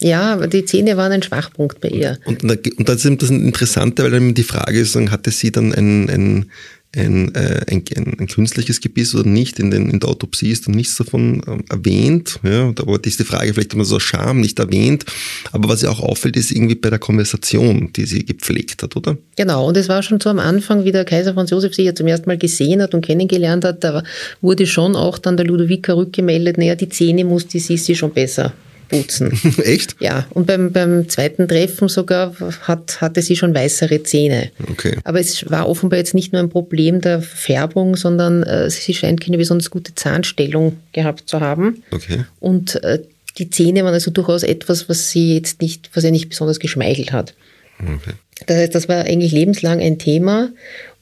Ja, 0.01 0.35
aber 0.35 0.47
die 0.47 0.65
Zähne 0.65 0.97
waren 0.97 1.13
ein 1.13 1.23
Schwachpunkt 1.23 1.81
bei 1.81 1.89
ihr. 1.89 2.19
Und, 2.25 2.43
und, 2.43 2.79
und 2.79 2.89
das 2.89 3.05
ist 3.05 3.23
das 3.23 3.31
Interessante, 3.31 4.03
weil 4.03 4.11
dann 4.11 4.35
die 4.35 4.43
Frage 4.43 4.81
ist, 4.81 4.95
hatte 4.97 5.31
sie 5.31 5.51
dann 5.51 5.73
ein, 5.73 6.11
ein, 6.11 6.51
ein, 6.95 7.35
äh, 7.35 7.61
ein, 7.69 7.83
ein, 7.97 8.17
ein 8.21 8.27
künstliches 8.27 8.81
Gebiss 8.81 9.15
oder 9.15 9.29
nicht? 9.29 9.59
In, 9.59 9.71
den, 9.71 9.89
in 9.89 10.01
der 10.01 10.11
Autopsie 10.11 10.51
ist 10.51 10.67
dann 10.67 10.75
nichts 10.75 10.97
davon 10.97 11.43
ähm, 11.47 11.65
erwähnt. 11.71 12.41
Ja, 12.43 12.69
aber 12.79 13.03
ist 13.05 13.21
die 13.21 13.25
Frage 13.25 13.55
vielleicht 13.55 13.73
immer 13.73 13.85
so 13.85 13.99
Scham 13.99 14.41
nicht 14.41 14.59
erwähnt. 14.59 15.07
Aber 15.53 15.69
was 15.69 15.83
ja 15.83 15.91
auch 15.91 16.01
auffällt, 16.01 16.37
ist 16.37 16.53
irgendwie 16.53 16.75
bei 16.75 16.91
der 16.91 16.99
Konversation, 16.99 17.91
die 17.95 18.05
sie 18.05 18.25
gepflegt 18.25 18.83
hat, 18.83 18.97
oder? 18.97 19.17
Genau, 19.37 19.67
und 19.67 19.77
es 19.79 19.89
war 19.89 20.03
schon 20.03 20.21
so 20.21 20.29
am 20.29 20.39
Anfang, 20.39 20.85
wie 20.85 20.93
der 20.93 21.07
Kaiser 21.07 21.33
Franz 21.33 21.51
Josef 21.51 21.75
sich 21.75 21.87
ja 21.87 21.95
zum 21.95 22.07
ersten 22.07 22.29
Mal 22.29 22.39
gesehen 22.39 22.83
hat 22.83 22.95
und 22.95 23.05
kennengelernt 23.05 23.65
hat, 23.65 23.83
da 23.83 24.03
wurde 24.41 24.67
schon 24.67 24.95
auch 24.95 25.19
dann 25.19 25.37
der 25.37 25.47
Ludovica 25.47 25.95
rückgemeldet, 25.95 26.59
naja, 26.59 26.75
die 26.75 26.89
Zähne 26.89 27.25
muss 27.25 27.47
die 27.47 27.61
Sissi 27.61 27.95
schon 27.95 28.13
besser 28.13 28.53
putzen. 28.89 29.39
Echt? 29.63 29.97
Ja, 30.01 30.27
und 30.31 30.47
beim, 30.47 30.73
beim 30.73 31.09
zweiten 31.09 31.49
Treffen 31.49 31.89
sogar 31.89 32.35
hat, 32.63 33.01
hatte 33.01 33.23
sie 33.23 33.37
schon 33.37 33.55
weißere 33.55 34.03
Zähne. 34.03 34.51
Okay. 34.71 34.97
Aber 35.05 35.21
es 35.21 35.49
war 35.51 35.69
offenbar 35.69 35.99
jetzt 35.99 36.15
nicht 36.15 36.33
nur 36.33 36.43
ein 36.43 36.51
Problem 36.51 37.01
der 37.01 37.23
Färbung, 37.23 37.97
sondern 37.97 38.43
äh, 38.43 38.71
sie 38.71 38.95
scheint 38.95 39.21
keine 39.21 39.39
besonders 39.39 39.71
gute 39.71 39.95
Zahnstellung 39.95 40.77
gehabt 40.93 41.29
zu 41.29 41.41
haben. 41.41 41.83
Okay. 41.91 42.25
Und 42.41 42.83
äh, 42.85 43.03
die 43.39 43.51
Zähne 43.51 43.85
waren 43.85 43.95
also 43.95 44.11
durchaus 44.11 44.43
etwas, 44.43 44.89
was 44.89 45.11
sie 45.11 45.35
jetzt 45.35 45.61
nicht, 45.61 45.91
was 45.95 46.05
ihr 46.05 46.11
nicht 46.11 46.29
besonders 46.29 46.61
geschmeichelt 46.61 47.13
hat. 47.13 47.35
Okay. 47.81 48.15
Das 48.47 48.57
heißt, 48.57 48.75
das 48.75 48.89
war 48.89 49.05
eigentlich 49.05 49.33
lebenslang 49.33 49.81
ein 49.81 49.99
Thema 49.99 50.51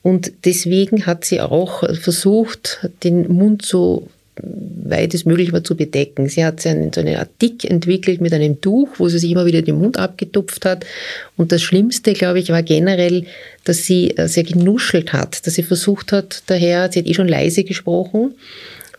und 0.01 0.31
deswegen 0.45 1.05
hat 1.05 1.25
sie 1.25 1.41
auch 1.41 1.83
versucht, 1.95 2.87
den 3.03 3.27
Mund 3.27 3.65
so 3.65 4.07
weit 4.41 5.13
es 5.13 5.25
möglich 5.25 5.53
war 5.53 5.63
zu 5.63 5.75
bedecken. 5.75 6.27
Sie 6.27 6.43
hat 6.43 6.61
so 6.61 6.69
eine, 6.69 7.19
Art 7.19 7.29
Dick 7.41 7.63
entwickelt 7.63 8.21
mit 8.21 8.33
einem 8.33 8.61
Tuch, 8.61 8.89
wo 8.97 9.07
sie 9.07 9.19
sich 9.19 9.31
immer 9.31 9.45
wieder 9.45 9.61
den 9.61 9.79
Mund 9.79 9.97
abgetupft 9.97 10.65
hat. 10.65 10.85
Und 11.37 11.51
das 11.51 11.61
Schlimmste, 11.61 12.13
glaube 12.13 12.39
ich, 12.39 12.49
war 12.49 12.63
generell, 12.63 13.25
dass 13.63 13.85
sie 13.85 14.11
äh, 14.11 14.27
sehr 14.27 14.43
genuschelt 14.43 15.13
hat, 15.13 15.45
dass 15.47 15.55
sie 15.55 15.63
versucht 15.63 16.11
hat, 16.11 16.43
daher, 16.47 16.91
sie 16.91 16.99
hat 16.99 17.07
eh 17.07 17.13
schon 17.13 17.27
leise 17.27 17.63
gesprochen, 17.63 18.35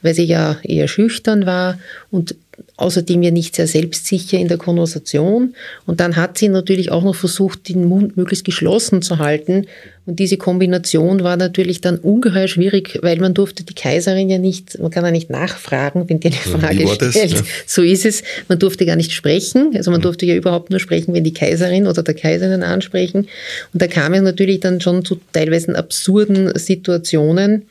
weil 0.03 0.15
sie 0.15 0.25
ja 0.25 0.59
eher 0.63 0.89
schüchtern 0.89 1.47
war 1.47 1.79
und 2.11 2.35
außerdem 2.77 3.23
ja 3.23 3.31
nicht 3.31 3.57
sehr 3.57 3.67
selbstsicher 3.67 4.39
in 4.39 4.49
der 4.49 4.59
Konversation. 4.59 5.55
Und 5.87 6.01
dann 6.01 6.17
hat 6.17 6.37
sie 6.37 6.49
natürlich 6.49 6.91
auch 6.93 7.03
noch 7.03 7.15
versucht, 7.15 7.69
den 7.69 7.87
Mund 7.87 8.17
möglichst 8.17 8.45
geschlossen 8.45 9.01
zu 9.01 9.19
halten. 9.19 9.67
Und 10.05 10.19
diese 10.19 10.37
Kombination 10.37 11.25
war 11.25 11.37
natürlich 11.37 11.81
dann 11.81 11.99
ungeheuer 11.99 12.49
schwierig, 12.49 12.99
weil 13.03 13.19
man 13.19 13.35
durfte 13.35 13.65
die 13.65 13.75
Kaiserin 13.75 14.29
ja 14.29 14.39
nicht, 14.39 14.79
man 14.79 14.91
kann 14.91 15.05
ja 15.05 15.11
nicht 15.11 15.31
nachfragen, 15.31 16.09
wenn 16.09 16.21
die 16.21 16.29
eine 16.29 16.37
Frage 16.37 16.87
stellt. 16.87 17.33
Ja. 17.33 17.43
So 17.67 17.83
ist 17.83 18.05
es. 18.05 18.23
Man 18.49 18.59
durfte 18.59 18.85
gar 18.85 18.97
nicht 18.97 19.13
sprechen. 19.13 19.73
Also 19.75 19.91
man 19.91 20.01
mhm. 20.01 20.05
durfte 20.05 20.27
ja 20.27 20.37
überhaupt 20.37 20.71
nur 20.71 20.79
sprechen, 20.79 21.15
wenn 21.15 21.25
die 21.25 21.35
Kaiserin 21.35 21.87
oder 21.87 22.03
der 22.03 22.15
Kaiserin 22.15 22.63
ansprechen. 22.63 23.29
Und 23.73 23.83
da 23.83 23.87
kam 23.87 24.13
es 24.13 24.23
natürlich 24.23 24.61
dann 24.61 24.81
schon 24.81 25.05
zu 25.05 25.19
teilweise 25.33 25.75
absurden 25.77 26.57
Situationen 26.57 27.63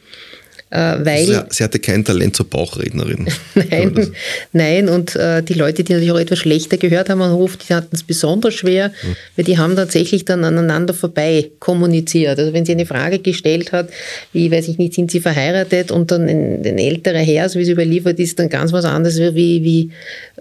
weil, 1.04 1.26
sie, 1.26 1.40
sie, 1.50 1.64
hatte 1.64 1.80
kein 1.80 2.04
Talent 2.04 2.36
zur 2.36 2.50
Bauchrednerin. 2.50 3.28
nein, 3.70 4.12
nein, 4.52 4.90
und 4.90 5.16
äh, 5.16 5.44
die 5.44 5.54
Leute, 5.54 5.84
die 5.84 5.94
natürlich 5.94 6.12
auch 6.12 6.20
etwas 6.20 6.40
schlechter 6.40 6.78
gehört 6.78 7.10
haben 7.10 7.22
am 7.22 7.34
Hof, 7.34 7.56
die 7.58 7.74
hatten 7.74 7.96
es 7.96 8.04
besonders 8.04 8.56
schwer, 8.56 8.90
mhm. 8.90 9.16
weil 9.36 9.46
die 9.46 9.58
haben 9.58 9.76
tatsächlich 9.76 10.26
dann 10.26 10.44
aneinander 10.44 10.94
vorbei 10.94 11.52
kommuniziert. 11.60 12.40
Also 12.40 12.52
wenn 12.52 12.66
sie 12.66 12.72
eine 12.72 12.86
Frage 12.86 13.20
gestellt 13.20 13.72
hat, 13.72 13.90
wie, 14.34 14.52
weiß 14.52 14.68
ich 14.68 14.78
nicht, 14.78 14.96
sind 14.96 15.12
sie 15.12 15.20
verheiratet 15.20 15.92
und 15.92 16.12
dann 16.12 16.28
ein, 16.28 16.66
ein 16.66 16.78
älterer 16.78 17.20
Herr, 17.20 17.48
so 17.48 17.60
wie 17.60 17.64
es 17.64 17.70
überliefert 17.70 18.20
ist, 18.20 18.40
dann 18.40 18.50
ganz 18.50 18.74
was 18.74 18.86
anderes 18.86 19.20
wie, 19.36 19.64
wie 19.64 19.92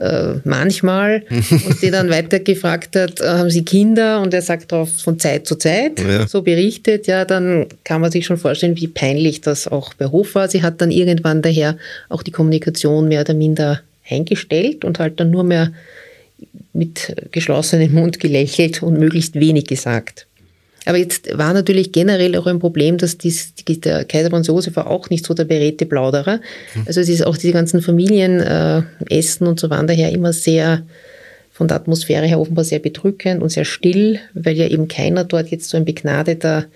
äh, 0.01 0.41
manchmal 0.45 1.23
und 1.31 1.79
sie 1.79 1.91
dann 1.91 2.11
weiter 2.11 2.41
gefragt 2.41 2.97
hat, 2.97 3.21
äh, 3.21 3.25
haben 3.25 3.51
sie 3.51 3.65
Kinder 3.65 4.21
und 4.21 4.33
er 4.33 4.43
sagt 4.43 4.73
darauf 4.73 4.91
von 4.91 5.19
Zeit 5.19 5.47
zu 5.47 5.57
Zeit, 5.57 6.01
ja. 6.01 6.27
so 6.27 6.43
berichtet, 6.43 7.07
ja, 7.07 7.25
dann 7.25 7.67
kann 7.85 8.01
man 8.01 8.11
sich 8.11 8.27
schon 8.27 8.39
vorstellen, 8.39 8.77
wie 8.77 8.89
peinlich 8.89 9.41
das 9.43 9.69
auch 9.69 9.95
bei 9.95 10.07
Hof 10.07 10.24
Hof 10.25 10.35
war. 10.35 10.49
Sie 10.49 10.63
hat 10.63 10.81
dann 10.81 10.91
irgendwann 10.91 11.43
daher 11.43 11.77
auch 12.09 12.23
die 12.23 12.31
Kommunikation 12.31 13.09
mehr 13.09 13.21
oder 13.21 13.35
minder 13.35 13.81
eingestellt 14.09 14.85
und 14.85 14.99
halt 14.99 15.21
dann 15.21 15.31
nur 15.31 15.45
mehr 15.45 15.73
mit 16.73 17.15
geschlossenem 17.31 17.93
Mund 17.93 18.21
gelächelt 18.21 18.83
und 18.83 18.99
möglichst 18.99 19.35
wenig 19.37 19.67
gesagt. 19.67 20.27
Aber 20.87 20.99
jetzt 20.99 21.37
war 21.39 21.55
natürlich 21.55 21.93
generell 21.93 22.37
auch 22.37 22.47
ein 22.47 22.59
Problem, 22.59 22.99
dass 22.99 23.17
dies, 23.17 23.55
der 23.55 24.05
Kaiser 24.05 24.29
Franz 24.29 24.49
Josef 24.49 24.77
war 24.77 24.91
auch 24.91 25.09
nicht 25.09 25.25
so 25.25 25.33
der 25.33 25.45
beredte 25.45 25.87
Plauderer. 25.87 26.41
Mhm. 26.75 26.83
Also 26.87 27.01
es 27.01 27.09
ist 27.09 27.25
auch 27.27 27.39
diese 27.39 27.55
ganzen 27.55 27.81
Familienessen 27.81 29.47
äh, 29.47 29.49
und 29.49 29.59
so 29.59 29.71
waren 29.71 29.87
daher 29.87 30.13
immer 30.13 30.35
sehr, 30.35 30.83
von 31.53 31.69
der 31.69 31.79
Atmosphäre 31.79 32.27
her 32.27 32.39
offenbar 32.39 32.65
sehr 32.65 32.81
bedrückend 32.81 33.43
und 33.43 33.49
sehr 33.49 33.65
still, 33.65 34.19
weil 34.35 34.57
ja 34.57 34.67
eben 34.67 34.89
keiner 34.89 35.25
dort 35.25 35.49
jetzt 35.49 35.71
so 35.71 35.77
ein 35.79 35.87
begnadeter 35.87 36.67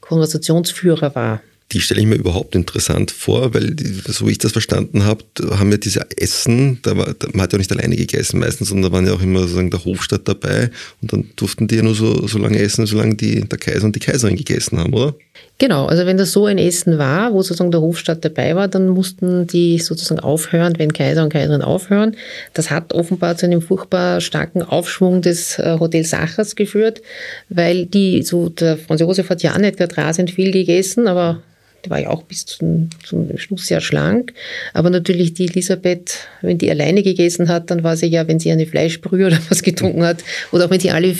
Konversationsführer 0.00 1.14
war 1.14 1.42
die 1.72 1.80
stelle 1.80 2.00
ich 2.00 2.06
mir 2.06 2.14
überhaupt 2.14 2.54
interessant 2.54 3.10
vor, 3.10 3.52
weil, 3.52 3.76
so 4.06 4.26
wie 4.26 4.30
ich 4.30 4.38
das 4.38 4.52
verstanden 4.52 5.04
habe, 5.04 5.22
haben 5.50 5.70
wir 5.70 5.78
diese 5.78 6.06
Essen, 6.16 6.78
da 6.82 6.96
war, 6.96 7.14
man 7.32 7.42
hat 7.42 7.52
ja 7.52 7.58
nicht 7.58 7.70
alleine 7.70 7.94
gegessen 7.94 8.40
meistens, 8.40 8.68
sondern 8.68 8.90
da 8.90 8.96
waren 8.96 9.06
ja 9.06 9.12
auch 9.12 9.20
immer 9.20 9.40
sozusagen 9.40 9.70
der 9.70 9.84
Hofstaat 9.84 10.26
dabei 10.26 10.70
und 11.02 11.12
dann 11.12 11.30
durften 11.36 11.68
die 11.68 11.76
ja 11.76 11.82
nur 11.82 11.94
so, 11.94 12.26
so 12.26 12.38
lange 12.38 12.58
essen, 12.58 12.86
solange 12.86 13.16
die, 13.16 13.46
der 13.46 13.58
Kaiser 13.58 13.84
und 13.84 13.94
die 13.94 14.00
Kaiserin 14.00 14.36
gegessen 14.36 14.78
haben, 14.78 14.94
oder? 14.94 15.14
Genau, 15.58 15.86
also 15.86 16.06
wenn 16.06 16.16
das 16.16 16.32
so 16.32 16.46
ein 16.46 16.56
Essen 16.56 16.98
war, 16.98 17.34
wo 17.34 17.42
sozusagen 17.42 17.70
der 17.70 17.82
Hofstaat 17.82 18.24
dabei 18.24 18.54
war, 18.56 18.68
dann 18.68 18.88
mussten 18.88 19.46
die 19.46 19.78
sozusagen 19.78 20.20
aufhören, 20.20 20.74
wenn 20.78 20.92
Kaiser 20.92 21.22
und 21.22 21.32
Kaiserin 21.32 21.62
aufhören. 21.62 22.16
Das 22.54 22.70
hat 22.70 22.94
offenbar 22.94 23.36
zu 23.36 23.44
einem 23.44 23.60
furchtbar 23.60 24.20
starken 24.20 24.62
Aufschwung 24.62 25.20
des 25.20 25.58
äh, 25.58 25.76
Hotel 25.78 26.04
Sachers 26.04 26.56
geführt, 26.56 27.02
weil 27.50 27.86
die, 27.86 28.22
so 28.22 28.48
der 28.48 28.78
Franz 28.78 29.00
Josef 29.00 29.28
hat 29.28 29.42
ja 29.42 29.58
nicht 29.58 29.76
gerade 29.76 29.96
rasend 29.98 30.30
viel 30.30 30.52
gegessen, 30.52 31.08
aber 31.08 31.42
die 31.88 31.90
war 31.90 32.00
ja 32.00 32.10
auch 32.10 32.22
bis 32.22 32.44
zum, 32.44 32.90
zum 33.04 33.36
Schluss 33.38 33.66
sehr 33.66 33.80
schlank. 33.80 34.34
Aber 34.74 34.90
natürlich 34.90 35.34
die 35.34 35.46
Elisabeth, 35.46 36.18
wenn 36.42 36.58
die 36.58 36.70
alleine 36.70 37.02
gegessen 37.02 37.48
hat, 37.48 37.70
dann 37.70 37.82
war 37.82 37.96
sie 37.96 38.06
ja, 38.06 38.28
wenn 38.28 38.38
sie 38.38 38.52
eine 38.52 38.66
Fleischbrühe 38.66 39.26
oder 39.26 39.38
was 39.48 39.62
getrunken 39.62 40.04
hat, 40.04 40.22
oder 40.52 40.66
auch 40.66 40.70
wenn 40.70 40.80
sie 40.80 40.90
alle 40.90 41.16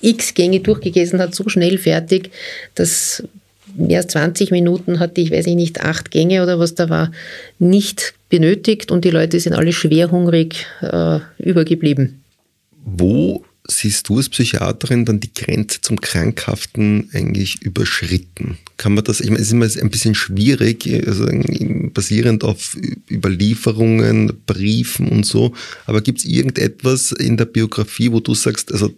x 0.00 0.34
Gänge 0.34 0.60
durchgegessen 0.60 1.18
hat, 1.18 1.34
so 1.34 1.48
schnell 1.48 1.78
fertig, 1.78 2.30
dass 2.74 3.24
mehr 3.74 3.98
als 3.98 4.12
20 4.12 4.50
Minuten 4.50 5.00
hatte 5.00 5.20
ich, 5.20 5.30
weiß 5.30 5.46
ich 5.46 5.56
nicht, 5.56 5.80
acht 5.80 6.10
Gänge 6.10 6.42
oder 6.42 6.58
was 6.58 6.74
da 6.74 6.88
war, 6.88 7.10
nicht 7.58 8.14
benötigt 8.28 8.90
und 8.90 9.04
die 9.04 9.10
Leute 9.10 9.40
sind 9.40 9.54
alle 9.54 9.72
schwerhungrig 9.72 10.66
äh, 10.82 11.18
übergeblieben. 11.38 12.22
Wo 12.84 13.44
siehst 13.68 14.08
du 14.08 14.16
als 14.16 14.28
Psychiaterin 14.28 15.04
dann 15.04 15.20
die 15.20 15.32
Grenze 15.32 15.80
zum 15.80 16.00
Krankhaften 16.00 17.08
eigentlich 17.12 17.62
überschritten? 17.62 18.58
Kann 18.76 18.94
man 18.94 19.04
das, 19.04 19.20
ich 19.20 19.30
meine, 19.30 19.40
es 19.40 19.46
ist 19.46 19.52
immer 19.52 19.66
ein 19.66 19.90
bisschen 19.90 20.14
schwierig, 20.14 20.86
also 21.06 21.26
basierend 21.92 22.44
auf 22.44 22.76
Überlieferungen, 23.10 24.32
Briefen 24.46 25.08
und 25.08 25.24
so, 25.24 25.52
aber 25.86 26.00
gibt 26.00 26.18
es 26.18 26.24
irgendetwas 26.24 27.12
in 27.12 27.36
der 27.36 27.44
Biografie, 27.44 28.10
wo 28.10 28.20
du 28.20 28.34
sagst, 28.34 28.72
also, 28.72 28.92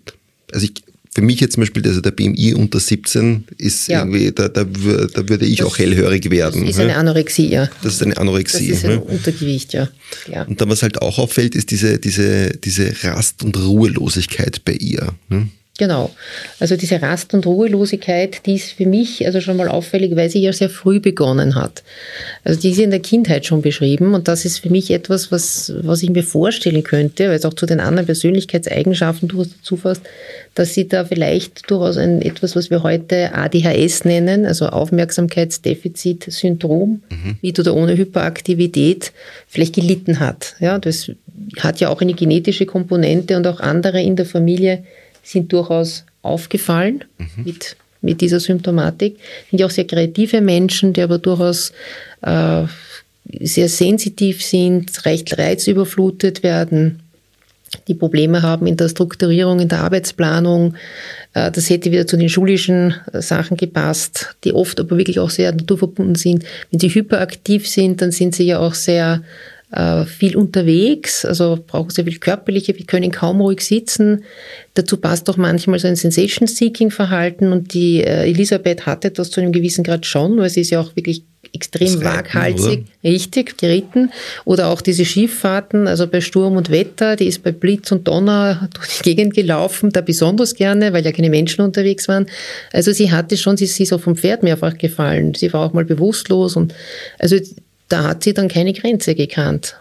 also 0.53 0.67
ich, 0.67 0.83
für 1.15 1.23
mich 1.23 1.39
jetzt 1.41 1.55
zum 1.55 1.61
Beispiel, 1.61 1.87
also 1.87 2.01
der 2.01 2.11
BMI 2.11 2.55
unter 2.55 2.81
17 2.81 3.45
ist 3.57 3.87
ja. 3.87 4.01
irgendwie, 4.01 4.33
da, 4.33 4.49
da, 4.49 4.65
da, 4.65 5.29
würde 5.29 5.47
ich 5.47 5.59
das, 5.59 5.67
auch 5.67 5.79
hellhörig 5.79 6.29
werden. 6.31 6.63
Das 6.63 6.75
ist 6.75 6.81
eine 6.81 6.97
Anorexie, 6.97 7.49
ja. 7.49 7.71
Das 7.83 7.95
ist 7.95 8.03
eine 8.03 8.17
Anorexie. 8.17 8.71
Das 8.71 8.79
ist 8.79 8.85
ein 8.85 8.99
Untergewicht, 8.99 9.75
ja. 9.75 9.89
ja. 10.31 10.43
Und 10.43 10.61
dann, 10.61 10.69
was 10.69 10.83
halt 10.83 11.01
auch 11.01 11.19
auffällt, 11.19 11.55
ist 11.55 11.71
diese, 11.71 12.01
diese, 12.01 12.51
diese 12.57 12.93
Rast- 13.05 13.45
und 13.45 13.57
Ruhelosigkeit 13.57 14.65
bei 14.65 14.73
ihr. 14.73 15.15
Hm? 15.31 15.51
Genau. 15.77 16.13
Also 16.61 16.77
diese 16.77 17.03
Rast- 17.03 17.35
und 17.35 17.47
Ruhelosigkeit, 17.47 18.47
die 18.47 18.55
ist 18.55 18.75
für 18.75 18.87
mich 18.87 19.27
also 19.27 19.41
schon 19.41 19.57
mal 19.57 19.67
auffällig, 19.67 20.15
weil 20.15 20.31
sie 20.31 20.41
ja 20.41 20.53
sehr 20.53 20.71
früh 20.71 21.01
begonnen 21.01 21.57
hat. 21.57 21.83
Also 22.45 22.61
die 22.61 22.71
ist 22.71 22.79
in 22.79 22.93
der 22.93 23.01
Kindheit 23.01 23.45
schon 23.45 23.61
beschrieben 23.61 24.15
und 24.15 24.29
das 24.29 24.45
ist 24.45 24.59
für 24.59 24.71
mich 24.71 24.93
etwas, 24.93 25.33
was, 25.33 25.73
was 25.83 26.05
ich 26.05 26.11
mir 26.11 26.23
vorstellen 26.23 26.85
könnte, 26.85 27.29
weil 27.29 27.35
es 27.35 27.45
auch 27.45 27.55
zu 27.55 27.67
den 27.67 27.81
anderen 27.81 28.07
Persönlichkeitseigenschaften 28.07 29.27
durchaus 29.27 29.57
dazu 29.59 29.77
fasst, 29.77 30.03
dass 30.55 30.75
sie 30.75 30.87
da 30.87 31.05
vielleicht 31.05 31.69
durchaus 31.69 31.97
ein, 31.97 32.23
etwas, 32.23 32.55
was 32.55 32.71
wir 32.71 32.85
heute 32.85 33.35
ADHS 33.35 34.05
nennen, 34.05 34.47
also 34.47 34.69
Aufmerksamkeitsdefizitsyndrom, 34.69 37.03
mhm. 37.11 37.39
mit 37.43 37.59
oder 37.59 37.75
ohne 37.75 37.97
Hyperaktivität, 37.97 39.11
vielleicht 39.49 39.75
gelitten 39.75 40.21
hat. 40.21 40.55
Ja, 40.61 40.79
das 40.79 41.11
hat 41.59 41.81
ja 41.81 41.89
auch 41.89 42.01
eine 42.01 42.15
genetische 42.15 42.65
Komponente 42.65 43.37
und 43.37 43.49
auch 43.49 43.59
andere 43.59 44.01
in 44.01 44.15
der 44.15 44.27
Familie 44.27 44.85
sind 45.25 45.53
durchaus 45.53 46.05
aufgefallen 46.23 47.05
mhm. 47.19 47.45
mit, 47.45 47.77
mit 48.01 48.21
dieser 48.21 48.41
Symptomatik. 48.41 49.17
Sind 49.51 49.59
ja 49.59 49.67
auch 49.67 49.71
sehr 49.71 49.87
kreative 49.87 50.41
Menschen, 50.41 50.93
die 50.93 51.03
aber 51.03 51.19
durchaus 51.19 51.73
äh, 52.23 52.65
sehr 53.41 53.69
sensitiv 53.69 54.45
sind, 54.45 55.05
recht 55.05 55.37
reizüberflutet 55.39 56.43
werden, 56.43 57.01
die 57.89 57.95
Probleme 57.95 58.43
haben 58.43 58.67
in 58.67 58.77
der 58.77 58.89
Strukturierung, 58.89 59.61
in 59.61 59.69
der 59.69 59.81
Arbeitsplanung. 59.81 60.75
Äh, 61.33 61.51
das 61.51 61.71
hätte 61.71 61.91
wieder 61.91 62.07
zu 62.07 62.17
den 62.17 62.29
schulischen 62.29 62.95
Sachen 63.13 63.57
gepasst, 63.57 64.37
die 64.45 64.53
oft 64.53 64.79
aber 64.79 64.97
wirklich 64.97 65.19
auch 65.19 65.31
sehr 65.31 65.53
naturverbunden 65.53 66.15
sind. 66.15 66.45
Wenn 66.71 66.81
sie 66.81 66.89
hyperaktiv 66.89 67.69
sind, 67.69 68.01
dann 68.01 68.13
sind 68.13 68.35
sie 68.35 68.45
ja 68.45 68.59
auch 68.59 68.75
sehr 68.75 69.23
äh, 69.23 69.54
viel 70.07 70.37
unterwegs, 70.37 71.25
also 71.25 71.59
brauchen 71.67 71.91
sehr 71.91 72.05
viel 72.05 72.19
körperliche, 72.19 72.79
wir 72.79 72.87
können 72.87 73.11
kaum 73.11 73.41
ruhig 73.41 73.61
sitzen. 73.61 74.25
Dazu 74.75 74.99
passt 74.99 75.29
auch 75.29 75.37
manchmal 75.37 75.81
so 75.81 75.89
ein 75.89 75.97
Sensation-Seeking-Verhalten 75.97 77.51
und 77.51 77.75
die 77.75 78.03
äh, 78.03 78.31
Elisabeth 78.31 78.87
hatte 78.87 79.11
das 79.11 79.31
zu 79.31 79.41
einem 79.41 79.53
gewissen 79.53 79.83
Grad 79.83 80.07
schon, 80.07 80.39
weil 80.39 80.51
sie 80.51 80.61
ist 80.61 80.71
ja 80.71 80.81
auch 80.81 80.95
wirklich 80.95 81.25
extrem 81.53 81.89
Reiten, 81.89 82.05
waghalsig, 82.05 82.81
oder? 82.81 83.11
richtig, 83.11 83.57
geritten. 83.59 84.11
Oder 84.45 84.69
auch 84.69 84.81
diese 84.81 85.05
Skifahrten, 85.05 85.87
also 85.87 86.07
bei 86.07 86.21
Sturm 86.21 86.57
und 86.57 86.71
Wetter, 86.71 87.17
die 87.17 87.27
ist 87.27 87.43
bei 87.43 87.53
Blitz 87.53 87.93
und 87.93 88.09
Donner 88.09 88.69
durch 88.75 88.99
die 88.99 89.03
Gegend 89.03 89.35
gelaufen, 89.35 89.91
da 89.91 90.01
besonders 90.01 90.55
gerne, 90.55 90.93
weil 90.93 91.05
ja 91.05 91.13
keine 91.13 91.31
Menschen 91.31 91.63
unterwegs 91.63 92.09
waren. 92.09 92.27
Also 92.73 92.93
sie 92.93 93.13
hatte 93.13 93.37
schon, 93.37 93.57
sie, 93.57 93.67
sie 93.67 93.85
ist 93.85 93.93
auch 93.93 94.01
vom 94.01 94.17
Pferd 94.17 94.43
mehrfach 94.43 94.77
gefallen. 94.77 95.35
Sie 95.35 95.53
war 95.53 95.67
auch 95.67 95.73
mal 95.73 95.85
bewusstlos 95.85 96.57
und 96.57 96.75
also 97.19 97.37
da 97.89 98.05
hat 98.05 98.25
sie 98.25 98.35
dann 98.35 98.49
keine 98.49 98.73
Grenze 98.73 99.15
gekannt. 99.15 99.77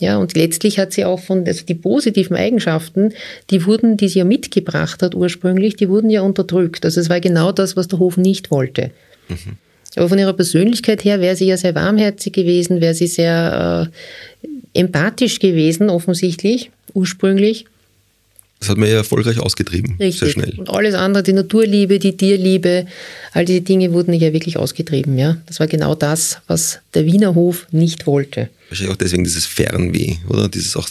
Ja, 0.00 0.16
und 0.18 0.36
letztlich 0.36 0.78
hat 0.78 0.92
sie 0.92 1.04
auch 1.04 1.18
von, 1.18 1.44
also 1.44 1.64
die 1.64 1.74
positiven 1.74 2.36
Eigenschaften, 2.36 3.12
die 3.50 3.66
wurden, 3.66 3.96
die 3.96 4.08
sie 4.08 4.20
ja 4.20 4.24
mitgebracht 4.24 5.02
hat 5.02 5.14
ursprünglich, 5.14 5.74
die 5.74 5.88
wurden 5.88 6.08
ja 6.08 6.22
unterdrückt. 6.22 6.84
Also 6.84 7.00
es 7.00 7.08
war 7.08 7.20
genau 7.20 7.50
das, 7.50 7.76
was 7.76 7.88
der 7.88 7.98
Hof 7.98 8.16
nicht 8.16 8.52
wollte. 8.52 8.92
Mhm. 9.28 9.56
Aber 9.96 10.08
von 10.08 10.18
ihrer 10.18 10.34
Persönlichkeit 10.34 11.04
her 11.04 11.20
wäre 11.20 11.34
sie 11.34 11.46
ja 11.46 11.56
sehr 11.56 11.74
warmherzig 11.74 12.32
gewesen, 12.32 12.80
wäre 12.80 12.94
sie 12.94 13.08
sehr 13.08 13.90
äh, 13.90 14.78
empathisch 14.78 15.40
gewesen, 15.40 15.90
offensichtlich, 15.90 16.70
ursprünglich. 16.94 17.64
Das 18.60 18.70
hat 18.70 18.76
man 18.76 18.88
ja 18.88 18.96
erfolgreich 18.96 19.38
ausgetrieben, 19.38 19.96
Richtig. 20.00 20.18
sehr 20.18 20.28
schnell. 20.30 20.54
Und 20.58 20.68
alles 20.68 20.94
andere, 20.94 21.22
die 21.22 21.32
Naturliebe, 21.32 22.00
die 22.00 22.16
Tierliebe, 22.16 22.86
all 23.32 23.44
diese 23.44 23.60
Dinge 23.60 23.92
wurden 23.92 24.12
ja 24.14 24.32
wirklich 24.32 24.56
ausgetrieben. 24.56 25.16
Ja? 25.16 25.36
Das 25.46 25.60
war 25.60 25.68
genau 25.68 25.94
das, 25.94 26.38
was 26.48 26.80
der 26.94 27.06
Wiener 27.06 27.36
Hof 27.36 27.68
nicht 27.70 28.06
wollte. 28.06 28.48
Wahrscheinlich 28.68 28.94
auch 28.94 28.98
deswegen 28.98 29.22
dieses 29.22 29.46
Fernweh, 29.46 30.16
oder? 30.28 30.48
Dieses 30.48 30.76
auch 30.76 30.88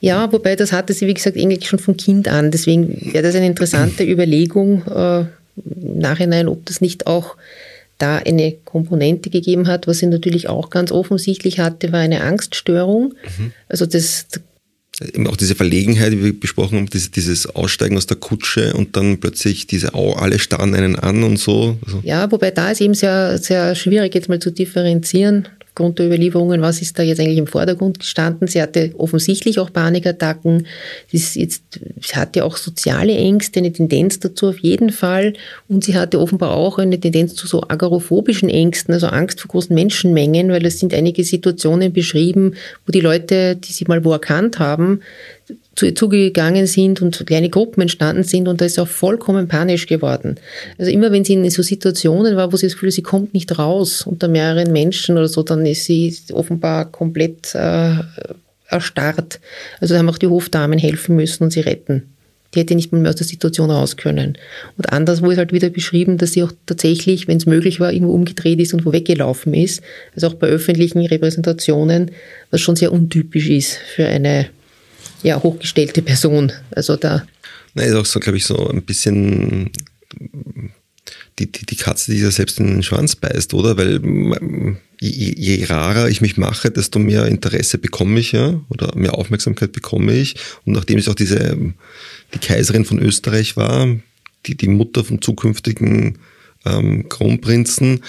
ja, 0.00 0.30
wobei 0.32 0.54
das 0.54 0.72
hatte 0.72 0.92
sie, 0.92 1.06
wie 1.06 1.14
gesagt, 1.14 1.36
eigentlich 1.36 1.68
schon 1.68 1.78
von 1.78 1.96
Kind 1.96 2.28
an. 2.28 2.50
Deswegen 2.50 3.12
wäre 3.12 3.24
das 3.24 3.34
eine 3.34 3.46
interessante 3.46 4.04
Überlegung 4.08 4.86
äh, 4.86 5.20
im 5.56 5.98
Nachhinein, 5.98 6.48
ob 6.48 6.64
das 6.66 6.80
nicht 6.80 7.06
auch 7.06 7.36
da 7.98 8.18
eine 8.18 8.54
Komponente 8.64 9.28
gegeben 9.28 9.66
hat. 9.66 9.88
Was 9.88 9.98
sie 9.98 10.06
natürlich 10.06 10.48
auch 10.48 10.70
ganz 10.70 10.92
offensichtlich 10.92 11.58
hatte, 11.58 11.90
war 11.90 11.98
eine 11.98 12.22
Angststörung. 12.22 13.14
Mhm. 13.38 13.52
Also 13.68 13.86
das 13.86 14.26
auch 15.26 15.36
diese 15.36 15.54
Verlegenheit, 15.54 16.12
wie 16.12 16.24
wir 16.24 16.40
besprochen 16.40 16.78
haben, 16.78 16.88
dieses 16.90 17.46
Aussteigen 17.46 17.96
aus 17.96 18.06
der 18.06 18.16
Kutsche 18.16 18.74
und 18.74 18.96
dann 18.96 19.18
plötzlich 19.18 19.66
diese, 19.66 19.90
oh, 19.94 20.12
alle 20.12 20.38
starren 20.38 20.74
einen 20.74 20.96
an 20.96 21.22
und 21.22 21.36
so. 21.36 21.78
Also 21.86 22.00
ja, 22.02 22.30
wobei 22.32 22.50
da 22.50 22.70
ist 22.70 22.80
eben 22.80 22.94
sehr, 22.94 23.38
sehr 23.38 23.74
schwierig 23.74 24.14
jetzt 24.14 24.28
mal 24.28 24.40
zu 24.40 24.50
differenzieren 24.50 25.48
aufgrund 25.78 26.00
der 26.00 26.06
Überlieferungen, 26.06 26.60
was 26.60 26.82
ist 26.82 26.98
da 26.98 27.04
jetzt 27.04 27.20
eigentlich 27.20 27.38
im 27.38 27.46
Vordergrund 27.46 28.00
gestanden. 28.00 28.48
Sie 28.48 28.60
hatte 28.60 28.92
offensichtlich 28.98 29.60
auch 29.60 29.72
Panikattacken. 29.72 30.66
Sie, 31.12 31.40
jetzt, 31.40 31.62
sie 32.00 32.16
hatte 32.16 32.44
auch 32.44 32.56
soziale 32.56 33.16
Ängste, 33.16 33.60
eine 33.60 33.72
Tendenz 33.72 34.18
dazu 34.18 34.48
auf 34.48 34.58
jeden 34.58 34.90
Fall. 34.90 35.34
Und 35.68 35.84
sie 35.84 35.96
hatte 35.96 36.18
offenbar 36.18 36.50
auch 36.54 36.78
eine 36.78 36.98
Tendenz 36.98 37.36
zu 37.36 37.46
so 37.46 37.62
agoraphobischen 37.68 38.48
Ängsten, 38.48 38.92
also 38.92 39.06
Angst 39.06 39.40
vor 39.40 39.48
großen 39.48 39.72
Menschenmengen, 39.72 40.50
weil 40.50 40.66
es 40.66 40.80
sind 40.80 40.92
einige 40.92 41.22
Situationen 41.22 41.92
beschrieben, 41.92 42.54
wo 42.84 42.90
die 42.90 43.00
Leute, 43.00 43.54
die 43.54 43.72
sie 43.72 43.84
mal 43.86 44.04
wo 44.04 44.10
erkannt 44.10 44.58
haben, 44.58 45.02
zugegangen 45.78 46.66
sind 46.66 47.02
und 47.02 47.24
kleine 47.26 47.50
Gruppen 47.50 47.82
entstanden 47.82 48.22
sind 48.22 48.48
und 48.48 48.60
da 48.60 48.64
ist 48.64 48.78
auch 48.78 48.88
vollkommen 48.88 49.48
panisch 49.48 49.86
geworden. 49.86 50.36
Also 50.78 50.90
immer 50.90 51.12
wenn 51.12 51.24
sie 51.24 51.34
in 51.34 51.48
so 51.50 51.62
Situationen 51.62 52.36
war, 52.36 52.52
wo 52.52 52.56
sie 52.56 52.66
das 52.66 52.74
Gefühl, 52.74 52.90
sie 52.90 53.02
kommt 53.02 53.34
nicht 53.34 53.58
raus 53.58 54.02
unter 54.06 54.28
mehreren 54.28 54.72
Menschen 54.72 55.16
oder 55.16 55.28
so, 55.28 55.42
dann 55.42 55.64
ist 55.66 55.84
sie 55.84 56.14
offenbar 56.32 56.86
komplett 56.86 57.54
äh, 57.54 57.94
erstarrt. 58.68 59.40
Also 59.80 59.94
da 59.94 59.98
haben 59.98 60.08
auch 60.08 60.18
die 60.18 60.26
Hofdamen 60.26 60.78
helfen 60.78 61.16
müssen 61.16 61.44
und 61.44 61.52
sie 61.52 61.60
retten. 61.60 62.02
Die 62.54 62.60
hätte 62.60 62.74
nicht 62.74 62.92
mehr 62.92 63.10
aus 63.10 63.16
der 63.16 63.26
Situation 63.26 63.70
raus 63.70 63.98
können. 63.98 64.38
Und 64.78 64.90
anders 64.90 65.20
wurde 65.20 65.36
halt 65.36 65.52
wieder 65.52 65.68
beschrieben, 65.68 66.16
dass 66.16 66.32
sie 66.32 66.42
auch 66.42 66.52
tatsächlich, 66.64 67.28
wenn 67.28 67.36
es 67.36 67.44
möglich 67.44 67.78
war, 67.78 67.92
irgendwo 67.92 68.14
umgedreht 68.14 68.58
ist 68.58 68.72
und 68.72 68.86
wo 68.86 68.92
weggelaufen 68.92 69.52
ist. 69.52 69.82
Also 70.14 70.28
auch 70.28 70.34
bei 70.34 70.46
öffentlichen 70.46 71.04
Repräsentationen, 71.04 72.10
was 72.50 72.62
schon 72.62 72.74
sehr 72.74 72.90
untypisch 72.90 73.50
ist 73.50 73.76
für 73.76 74.06
eine 74.06 74.46
ja, 75.22 75.42
hochgestellte 75.42 76.02
Person. 76.02 76.52
Also 76.70 76.96
da. 76.96 77.26
Nein, 77.74 77.88
ist 77.88 77.94
auch 77.94 78.06
so, 78.06 78.20
glaube 78.20 78.38
ich, 78.38 78.44
so 78.44 78.68
ein 78.68 78.82
bisschen 78.82 79.70
die, 81.38 81.50
die, 81.50 81.66
die 81.66 81.76
Katze, 81.76 82.10
die 82.10 82.18
sich 82.18 82.34
selbst 82.34 82.58
in 82.58 82.66
den 82.66 82.82
Schwanz 82.82 83.16
beißt, 83.16 83.54
oder? 83.54 83.76
Weil 83.76 84.00
je, 85.00 85.34
je 85.36 85.64
rarer 85.64 86.08
ich 86.08 86.20
mich 86.20 86.36
mache, 86.36 86.70
desto 86.70 86.98
mehr 86.98 87.26
Interesse 87.26 87.78
bekomme 87.78 88.20
ich 88.20 88.32
ja, 88.32 88.60
oder 88.68 88.96
mehr 88.96 89.14
Aufmerksamkeit 89.14 89.72
bekomme 89.72 90.12
ich. 90.14 90.36
Und 90.64 90.72
nachdem 90.72 90.98
es 90.98 91.08
auch 91.08 91.14
diese, 91.14 91.56
die 92.34 92.38
Kaiserin 92.38 92.84
von 92.84 92.98
Österreich 92.98 93.56
war, 93.56 93.88
die, 94.46 94.56
die 94.56 94.68
Mutter 94.68 95.04
vom 95.04 95.22
zukünftigen 95.22 96.18
ähm, 96.64 97.08
Kronprinzen, 97.08 98.02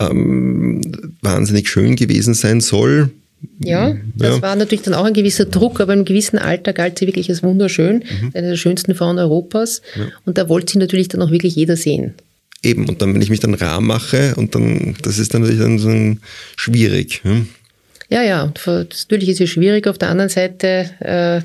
ähm, 0.00 0.80
wahnsinnig 1.20 1.68
schön 1.68 1.96
gewesen 1.96 2.34
sein 2.34 2.60
soll, 2.60 3.10
ja, 3.58 3.96
das 4.16 4.36
ja. 4.36 4.42
war 4.42 4.56
natürlich 4.56 4.82
dann 4.82 4.94
auch 4.94 5.04
ein 5.04 5.14
gewisser 5.14 5.44
Druck, 5.44 5.80
aber 5.80 5.92
im 5.92 6.04
gewissen 6.04 6.38
Alter 6.38 6.72
galt 6.72 6.98
sie 6.98 7.06
wirklich 7.06 7.28
als 7.28 7.42
wunderschön, 7.42 7.96
mhm. 7.96 8.30
eine 8.34 8.50
der 8.50 8.56
schönsten 8.56 8.94
Frauen 8.94 9.18
Europas. 9.18 9.82
Ja. 9.96 10.06
Und 10.24 10.38
da 10.38 10.48
wollte 10.48 10.72
sie 10.72 10.78
natürlich 10.78 11.08
dann 11.08 11.22
auch 11.22 11.30
wirklich 11.30 11.56
jeder 11.56 11.76
sehen. 11.76 12.14
Eben, 12.62 12.88
und 12.88 13.02
dann, 13.02 13.14
wenn 13.14 13.22
ich 13.22 13.30
mich 13.30 13.40
dann 13.40 13.54
rar 13.54 13.80
mache, 13.80 14.34
und 14.36 14.54
dann, 14.54 14.94
das 15.02 15.18
ist 15.18 15.34
dann 15.34 15.42
natürlich 15.42 15.60
dann 15.60 15.78
so 15.78 16.16
schwierig. 16.56 17.20
Hm? 17.24 17.48
Ja, 18.08 18.22
ja, 18.22 18.52
natürlich 18.66 19.28
ist 19.30 19.40
es 19.40 19.50
schwierig. 19.50 19.86
Auf 19.86 19.98
der 19.98 20.10
anderen 20.10 20.28
Seite, 20.28 20.90
äh, 21.00 21.40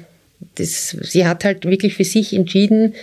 das, 0.55 0.95
sie 1.01 1.25
hat 1.25 1.43
halt 1.43 1.65
wirklich 1.65 1.95
für 1.95 2.03
sich 2.03 2.33
entschieden, 2.33 2.93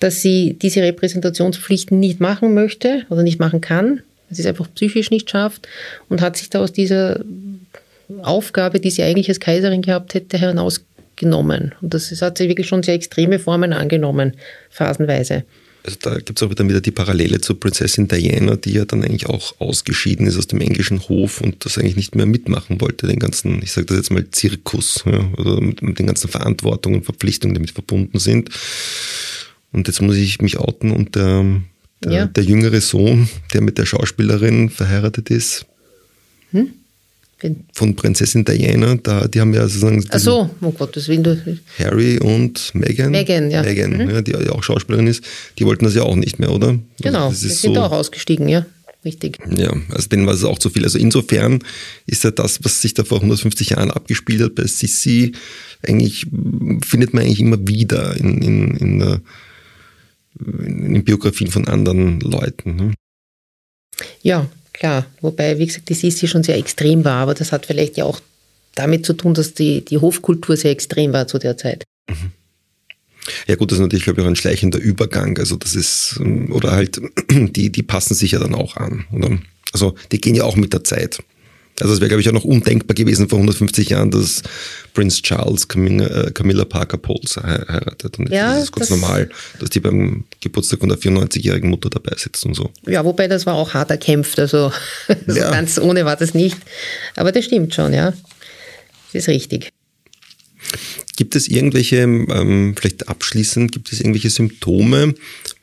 dass 0.00 0.22
sie 0.22 0.56
diese 0.60 0.82
Repräsentationspflichten 0.82 1.98
nicht 1.98 2.20
machen 2.20 2.52
möchte 2.52 3.06
oder 3.08 3.22
nicht 3.22 3.38
machen 3.38 3.60
kann. 3.60 4.02
sie 4.30 4.42
es 4.42 4.46
einfach 4.46 4.68
psychisch 4.74 5.10
nicht 5.10 5.30
schafft 5.30 5.68
und 6.08 6.20
hat 6.20 6.36
sich 6.36 6.50
da 6.50 6.60
aus 6.60 6.72
dieser 6.72 7.20
Aufgabe, 8.22 8.80
die 8.80 8.90
sie 8.90 9.02
eigentlich 9.02 9.28
als 9.28 9.40
Kaiserin 9.40 9.82
gehabt 9.82 10.14
hätte, 10.14 10.38
herausgenommen. 10.38 11.74
Und 11.80 11.94
das, 11.94 12.10
das 12.10 12.22
hat 12.22 12.38
sie 12.38 12.48
wirklich 12.48 12.68
schon 12.68 12.82
sehr 12.82 12.94
extreme 12.94 13.38
Formen 13.38 13.72
angenommen, 13.72 14.34
phasenweise. 14.70 15.44
Also 15.84 15.98
da 16.00 16.14
gibt 16.18 16.40
es 16.40 16.42
auch 16.42 16.54
dann 16.54 16.68
wieder 16.68 16.80
die 16.80 16.92
Parallele 16.92 17.40
zur 17.40 17.58
Prinzessin 17.58 18.06
Diana, 18.06 18.54
die 18.54 18.72
ja 18.72 18.84
dann 18.84 19.02
eigentlich 19.02 19.26
auch 19.26 19.60
ausgeschieden 19.60 20.26
ist 20.26 20.38
aus 20.38 20.46
dem 20.46 20.60
englischen 20.60 21.08
Hof 21.08 21.40
und 21.40 21.64
das 21.64 21.76
eigentlich 21.76 21.96
nicht 21.96 22.14
mehr 22.14 22.26
mitmachen 22.26 22.80
wollte, 22.80 23.08
den 23.08 23.18
ganzen, 23.18 23.60
ich 23.62 23.72
sage 23.72 23.86
das 23.86 23.96
jetzt 23.96 24.12
mal, 24.12 24.24
Zirkus, 24.30 25.02
ja, 25.04 25.24
oder 25.38 25.60
mit, 25.60 25.82
mit 25.82 25.98
den 25.98 26.06
ganzen 26.06 26.28
Verantwortungen 26.28 27.00
und 27.00 27.04
Verpflichtungen, 27.04 27.54
die 27.54 27.58
damit 27.58 27.72
verbunden 27.72 28.20
sind. 28.20 28.50
Und 29.72 29.88
jetzt 29.88 30.00
muss 30.00 30.16
ich 30.16 30.40
mich 30.40 30.58
outen 30.58 30.92
und 30.92 31.16
der, 31.16 31.44
der, 32.04 32.12
ja. 32.12 32.26
der 32.26 32.44
jüngere 32.44 32.80
Sohn, 32.80 33.28
der 33.52 33.60
mit 33.60 33.78
der 33.78 33.86
Schauspielerin 33.86 34.70
verheiratet 34.70 35.30
ist, 35.30 35.66
hm? 36.52 36.74
Von 37.72 37.96
Prinzessin 37.96 38.44
Diana, 38.44 38.96
da, 38.96 39.26
die 39.28 39.40
haben 39.40 39.54
ja 39.54 39.62
sozusagen. 39.62 40.04
Ach 40.10 40.18
so, 40.18 40.50
oh 40.60 40.70
Gottes 40.70 41.08
Willen. 41.08 41.22
Du. 41.22 41.58
Harry 41.78 42.18
und 42.18 42.74
Meghan. 42.74 43.10
Meghan, 43.10 43.50
ja. 43.50 43.62
Meghan, 43.62 43.92
mhm. 43.92 44.10
ja, 44.10 44.22
die 44.22 44.32
ja 44.32 44.52
auch 44.52 44.62
Schauspielerin 44.62 45.06
ist, 45.06 45.24
die 45.58 45.64
wollten 45.64 45.84
das 45.84 45.94
ja 45.94 46.02
auch 46.02 46.16
nicht 46.16 46.38
mehr, 46.38 46.52
oder? 46.52 46.78
Genau, 47.00 47.28
also 47.28 47.46
die 47.46 47.52
sind 47.52 47.74
so, 47.74 47.80
auch 47.80 47.92
ausgestiegen, 47.92 48.48
ja. 48.48 48.66
Richtig. 49.04 49.38
Ja, 49.50 49.74
also 49.90 50.08
denen 50.08 50.26
war 50.26 50.34
es 50.34 50.44
auch 50.44 50.60
zu 50.60 50.70
viel. 50.70 50.84
Also 50.84 50.96
insofern 50.96 51.58
ist 52.06 52.22
ja 52.22 52.30
das, 52.30 52.64
was 52.64 52.82
sich 52.82 52.94
da 52.94 53.02
vor 53.02 53.18
150 53.18 53.70
Jahren 53.70 53.90
abgespielt 53.90 54.40
hat 54.42 54.54
bei 54.54 54.64
Sissi, 54.64 55.32
eigentlich 55.82 56.26
findet 56.84 57.12
man 57.12 57.24
eigentlich 57.24 57.40
immer 57.40 57.66
wieder 57.66 58.16
in, 58.16 58.40
in, 58.40 58.76
in, 58.76 58.98
der, 59.00 59.20
in 60.38 60.94
den 60.94 61.04
Biografien 61.04 61.50
von 61.50 61.66
anderen 61.66 62.20
Leuten. 62.20 62.76
Ne? 62.76 62.94
Ja, 64.22 64.46
klar. 64.82 65.06
Wobei, 65.20 65.58
wie 65.58 65.66
gesagt, 65.66 65.88
die 65.88 65.94
Sissi 65.94 66.26
schon 66.26 66.42
sehr 66.42 66.56
extrem 66.56 67.04
war, 67.04 67.22
aber 67.22 67.34
das 67.34 67.52
hat 67.52 67.66
vielleicht 67.66 67.96
ja 67.96 68.04
auch 68.04 68.20
damit 68.74 69.06
zu 69.06 69.12
tun, 69.12 69.32
dass 69.32 69.54
die, 69.54 69.84
die 69.84 69.98
Hofkultur 69.98 70.56
sehr 70.56 70.72
extrem 70.72 71.12
war 71.12 71.28
zu 71.28 71.38
der 71.38 71.56
Zeit. 71.56 71.84
Mhm. 72.08 72.32
Ja 73.46 73.54
gut, 73.54 73.70
das 73.70 73.78
ist 73.78 73.82
natürlich, 73.82 74.02
glaube 74.04 74.20
ich, 74.20 74.26
auch 74.26 74.30
ein 74.30 74.34
schleichender 74.34 74.80
Übergang. 74.80 75.38
Also 75.38 75.54
das 75.54 75.76
ist, 75.76 76.18
oder 76.50 76.72
halt, 76.72 77.00
die, 77.30 77.70
die 77.70 77.82
passen 77.84 78.14
sich 78.14 78.32
ja 78.32 78.40
dann 78.40 78.56
auch 78.56 78.76
an. 78.76 79.04
Oder? 79.12 79.38
Also 79.72 79.94
die 80.10 80.20
gehen 80.20 80.34
ja 80.34 80.42
auch 80.42 80.56
mit 80.56 80.72
der 80.72 80.82
Zeit. 80.82 81.22
Also 81.82 81.94
es 81.94 82.00
wäre, 82.00 82.08
glaube 82.08 82.20
ich, 82.20 82.28
auch 82.28 82.32
noch 82.32 82.44
undenkbar 82.44 82.94
gewesen 82.94 83.28
vor 83.28 83.38
150 83.38 83.88
Jahren, 83.88 84.12
dass 84.12 84.42
Prince 84.94 85.20
Charles 85.20 85.66
Camilla, 85.66 86.06
äh, 86.06 86.30
Camilla 86.30 86.64
Parker 86.64 86.96
Bowles 86.96 87.36
heiratet. 87.36 88.20
Und 88.20 88.26
jetzt 88.26 88.34
ja, 88.34 88.56
ist 88.56 88.62
es 88.64 88.72
kurz 88.72 88.88
das 88.88 89.00
normal, 89.00 89.28
dass 89.58 89.70
die 89.70 89.80
beim 89.80 90.24
Geburtstag 90.40 90.78
von 90.78 90.90
der 90.90 90.98
94-jährigen 90.98 91.68
Mutter 91.68 91.90
dabei 91.90 92.14
sitzt 92.16 92.46
und 92.46 92.54
so. 92.54 92.70
Ja, 92.86 93.04
wobei 93.04 93.26
das 93.26 93.46
war 93.46 93.54
auch 93.54 93.74
hart 93.74 93.90
erkämpft. 93.90 94.38
Also 94.38 94.72
so 95.26 95.36
ja. 95.36 95.50
ganz 95.50 95.76
ohne 95.78 96.04
war 96.04 96.14
das 96.14 96.34
nicht. 96.34 96.56
Aber 97.16 97.32
das 97.32 97.44
stimmt 97.44 97.74
schon, 97.74 97.92
ja. 97.92 98.12
Das 99.12 99.22
ist 99.22 99.28
richtig. 99.28 99.72
Gibt 101.16 101.34
es 101.34 101.48
irgendwelche, 101.48 101.96
ähm, 101.96 102.74
vielleicht 102.78 103.08
abschließend, 103.08 103.72
gibt 103.72 103.92
es 103.92 103.98
irgendwelche 103.98 104.30
Symptome, 104.30 105.14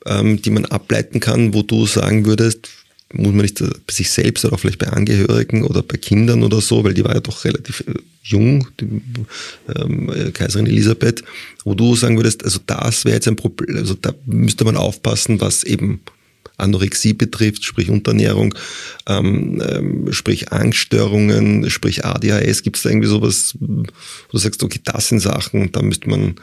ähm, 0.05 0.41
die 0.41 0.49
man 0.49 0.65
ableiten 0.65 1.21
kann, 1.21 1.53
wo 1.53 1.63
du 1.63 1.85
sagen 1.85 2.25
würdest, 2.25 2.69
muss 3.13 3.33
man 3.33 3.41
nicht 3.41 3.59
bei 3.59 3.93
sich 3.93 4.11
selbst 4.11 4.45
oder 4.45 4.57
vielleicht 4.57 4.79
bei 4.79 4.87
Angehörigen 4.87 5.63
oder 5.63 5.81
bei 5.81 5.97
Kindern 5.97 6.43
oder 6.43 6.61
so, 6.61 6.83
weil 6.83 6.93
die 6.93 7.03
war 7.03 7.15
ja 7.15 7.19
doch 7.19 7.43
relativ 7.43 7.83
äh, 7.87 7.93
jung, 8.23 8.67
die 8.79 9.01
ähm, 9.75 10.11
äh, 10.11 10.31
Kaiserin 10.31 10.67
Elisabeth, 10.67 11.23
wo 11.63 11.73
du 11.73 11.95
sagen 11.95 12.17
würdest, 12.17 12.43
also 12.43 12.59
das 12.65 13.05
wäre 13.05 13.15
jetzt 13.15 13.27
ein 13.27 13.35
Problem, 13.35 13.77
also 13.77 13.95
da 13.95 14.13
müsste 14.25 14.63
man 14.63 14.77
aufpassen, 14.77 15.41
was 15.41 15.63
eben 15.63 16.01
Anorexie 16.57 17.13
betrifft, 17.13 17.63
sprich 17.63 17.89
Unterernährung, 17.89 18.53
ähm, 19.07 19.61
ähm, 19.67 20.13
sprich 20.13 20.51
Angststörungen, 20.51 21.69
sprich 21.69 22.05
ADHS, 22.05 22.63
gibt 22.63 22.77
es 22.77 22.83
da 22.83 22.89
irgendwie 22.89 23.07
sowas, 23.07 23.55
wo 23.59 23.85
du 24.31 24.37
sagst, 24.37 24.61
okay, 24.61 24.79
das 24.83 25.07
sind 25.07 25.19
Sachen, 25.19 25.71
da 25.71 25.81
müsste 25.81 26.09
man 26.09 26.35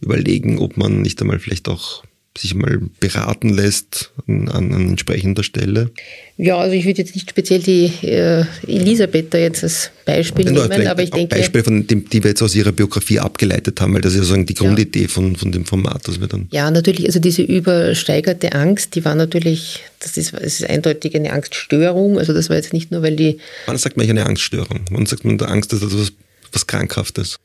überlegen, 0.00 0.58
ob 0.58 0.76
man 0.76 1.02
nicht 1.02 1.20
einmal 1.20 1.40
vielleicht 1.40 1.68
auch 1.68 2.04
sich 2.38 2.54
mal 2.54 2.80
beraten 3.00 3.48
lässt 3.48 4.12
an, 4.28 4.48
an, 4.48 4.72
entsprechender 4.72 5.42
Stelle? 5.42 5.90
Ja, 6.36 6.58
also 6.58 6.74
ich 6.74 6.84
würde 6.84 7.02
jetzt 7.02 7.14
nicht 7.14 7.28
speziell 7.28 7.60
die 7.60 7.92
äh, 8.02 8.44
Elisabeth 8.66 9.34
da 9.34 9.38
jetzt 9.38 9.64
als 9.64 9.90
Beispiel 10.06 10.46
ja, 10.46 10.68
nehmen, 10.68 10.86
aber 10.86 11.02
ich 11.02 11.10
denke... 11.10 11.36
Beispiel, 11.36 11.64
von 11.64 11.86
dem, 11.86 12.08
die 12.08 12.22
wir 12.22 12.30
jetzt 12.30 12.42
aus 12.42 12.54
ihrer 12.54 12.72
Biografie 12.72 13.18
abgeleitet 13.18 13.80
haben, 13.80 13.94
weil 13.94 14.00
das 14.00 14.12
ist 14.12 14.18
ja 14.18 14.22
sozusagen 14.22 14.46
die 14.46 14.54
Grundidee 14.54 15.02
ja. 15.02 15.08
von, 15.08 15.34
von 15.36 15.50
dem 15.50 15.66
Format, 15.66 16.06
das 16.06 16.20
wir 16.20 16.28
dann... 16.28 16.48
Ja, 16.52 16.70
natürlich, 16.70 17.06
also 17.06 17.18
diese 17.18 17.42
übersteigerte 17.42 18.52
Angst, 18.52 18.94
die 18.94 19.04
war 19.04 19.16
natürlich, 19.16 19.80
das 19.98 20.16
ist, 20.16 20.32
das 20.32 20.60
ist 20.60 20.64
eindeutig 20.64 21.16
eine 21.16 21.32
Angststörung, 21.32 22.18
also 22.18 22.32
das 22.32 22.48
war 22.48 22.56
jetzt 22.56 22.72
nicht 22.72 22.92
nur, 22.92 23.02
weil 23.02 23.16
die... 23.16 23.38
Wann 23.66 23.76
sagt 23.76 23.96
man 23.96 24.08
eine 24.08 24.24
Angststörung? 24.24 24.80
Wann 24.90 25.06
sagt 25.06 25.24
man, 25.24 25.36
der 25.36 25.50
Angst 25.50 25.72
ist 25.72 25.82
etwas 25.82 26.12
was 26.52 26.66
Krankhaftes? 26.66 27.38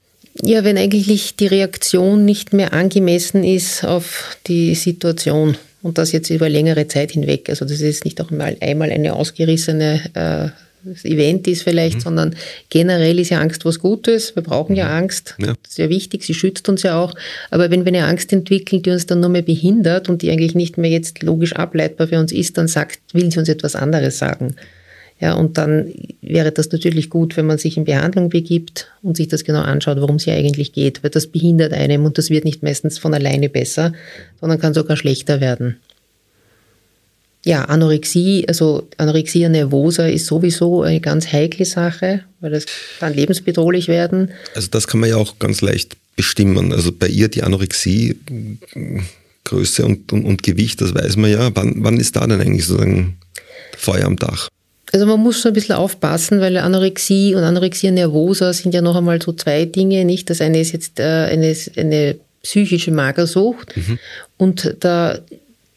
Ja, 0.44 0.64
wenn 0.64 0.78
eigentlich 0.78 1.36
die 1.36 1.48
Reaktion 1.48 2.26
nicht 2.26 2.54
mehr 2.54 2.74
angemessen 2.74 3.44
ist 3.44 3.86
auf 3.86 4.38
die 4.48 4.76
Situation 4.76 5.58
und 5.82 5.98
das 5.98 6.12
jetzt 6.12 6.30
über 6.30 6.50
längere 6.50 6.88
Zeit 6.88 7.12
hinweg. 7.12 7.50
Also 7.50 7.64
das 7.64 7.80
ist 7.80 8.06
nicht 8.06 8.20
auch 8.20 8.32
mal 8.32 8.58
einmal 8.60 8.92
eine 8.92 9.14
ausgerissene 9.14 10.02
äh, 10.14 10.66
Event 11.04 11.48
ist 11.48 11.64
vielleicht, 11.64 11.98
mhm. 11.98 12.02
sondern 12.02 12.36
generell 12.70 13.18
ist 13.20 13.30
ja 13.30 13.40
Angst 13.40 13.66
was 13.66 13.80
Gutes. 13.80 14.36
Wir 14.36 14.44
brauchen 14.44 14.76
ja 14.76 14.86
mhm. 14.86 14.92
Angst. 14.92 15.36
Ja. 15.40 15.54
Sehr 15.68 15.90
wichtig. 15.90 16.24
Sie 16.24 16.34
schützt 16.34 16.70
uns 16.70 16.84
ja 16.84 17.00
auch. 17.00 17.14
Aber 17.50 17.72
wenn 17.72 17.86
wir 17.86 17.94
eine 17.94 18.06
Angst 18.06 18.32
entwickeln, 18.34 18.84
die 18.84 18.92
uns 18.92 19.06
dann 19.06 19.20
nur 19.20 19.30
mehr 19.30 19.42
behindert 19.42 20.10
und 20.10 20.22
die 20.22 20.30
eigentlich 20.30 20.56
nicht 20.56 20.78
mehr 20.78 20.92
jetzt 20.92 21.24
logisch 21.24 21.54
ableitbar 21.54 22.08
für 22.08 22.20
uns 22.20 22.32
ist, 22.32 22.58
dann 22.58 22.68
sagt, 22.68 23.00
will 23.14 23.32
sie 23.32 23.40
uns 23.40 23.50
etwas 23.50 23.76
anderes 23.76 24.18
sagen. 24.18 24.56
Ja, 25.20 25.34
und 25.34 25.58
dann 25.58 25.94
wäre 26.22 26.52
das 26.52 26.72
natürlich 26.72 27.10
gut, 27.10 27.38
wenn 27.38 27.46
man 27.46 27.58
sich 27.58 27.78
in 27.78 27.86
Behandlung 27.86 28.30
begibt 28.30 28.92
und 29.02 29.16
sich 29.16 29.30
das 29.30 29.46
genau 29.46 29.62
anschaut, 29.62 30.02
worum 30.02 30.18
es 30.18 30.26
hier 30.26 30.34
eigentlich 30.34 30.74
geht, 30.74 31.04
weil 31.04 31.10
das 31.10 31.28
behindert 31.28 31.72
einem 31.72 32.04
und 32.04 32.18
das 32.18 32.30
wird 32.30 32.44
nicht 32.44 32.64
meistens 32.64 32.98
von 32.98 33.14
alleine 33.14 33.48
besser, 33.48 33.94
sondern 34.42 34.60
kann 34.60 34.74
sogar 34.74 34.98
schlechter 34.98 35.40
werden. 35.40 35.78
Ja, 37.46 37.66
Anorexie, 37.66 38.46
also 38.48 38.88
Anorexia 38.98 39.50
nervosa 39.50 40.08
ist 40.08 40.26
sowieso 40.26 40.82
eine 40.82 41.00
ganz 41.00 41.32
heikle 41.32 41.66
Sache, 41.66 42.22
weil 42.42 42.52
das 42.52 42.66
kann 43.00 43.14
lebensbedrohlich 43.14 43.88
werden. 43.88 44.32
Also 44.56 44.68
das 44.70 44.88
kann 44.88 45.00
man 45.00 45.10
ja 45.12 45.18
auch 45.18 45.38
ganz 45.38 45.62
leicht 45.62 45.96
bestimmen. 46.16 46.74
Also 46.74 46.92
bei 46.92 47.08
ihr 47.08 47.28
die 47.30 47.44
Anorexie, 47.44 48.18
Größe 49.44 49.86
und, 49.86 50.12
und, 50.12 50.26
und 50.26 50.44
Gewicht, 50.44 50.82
das 50.82 50.96
weiß 50.96 51.18
man 51.18 51.30
ja. 51.30 51.56
Wann, 51.56 51.76
wann 51.78 52.00
ist 52.00 52.16
da 52.16 52.26
denn 52.26 52.42
eigentlich 52.42 52.66
sozusagen 52.66 53.18
Feuer 53.78 54.06
am 54.06 54.16
Dach? 54.16 54.50
Also 54.92 55.06
man 55.06 55.20
muss 55.20 55.42
so 55.42 55.50
ein 55.50 55.54
bisschen 55.54 55.76
aufpassen, 55.76 56.40
weil 56.40 56.58
Anorexie 56.58 57.36
und 57.36 57.44
Anorexia 57.44 57.92
nervosa 57.92 58.54
sind 58.54 58.74
ja 58.74 58.82
noch 58.82 58.96
einmal 58.96 59.22
so 59.22 59.34
zwei 59.34 59.66
Dinge, 59.66 60.06
nicht? 60.06 60.30
Das 60.30 60.42
eine 60.42 60.60
ist 60.60 60.74
jetzt 60.74 61.00
äh, 61.00 61.04
eine, 61.04 61.56
eine 61.76 62.16
psychische 62.44 62.92
Magersucht 62.92 63.76
mhm. 63.76 64.00
und 64.38 64.78
da 64.82 65.20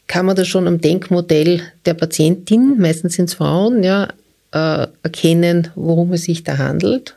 kann 0.07 0.25
man 0.25 0.35
das 0.35 0.47
schon 0.47 0.67
am 0.67 0.81
Denkmodell 0.81 1.61
der 1.85 1.93
Patientin, 1.93 2.77
meistens 2.79 3.15
sind 3.15 3.29
es 3.29 3.35
Frauen, 3.35 3.83
ja, 3.83 4.09
äh, 4.51 4.87
erkennen, 5.03 5.69
worum 5.75 6.13
es 6.13 6.23
sich 6.23 6.43
da 6.43 6.57
handelt. 6.57 7.15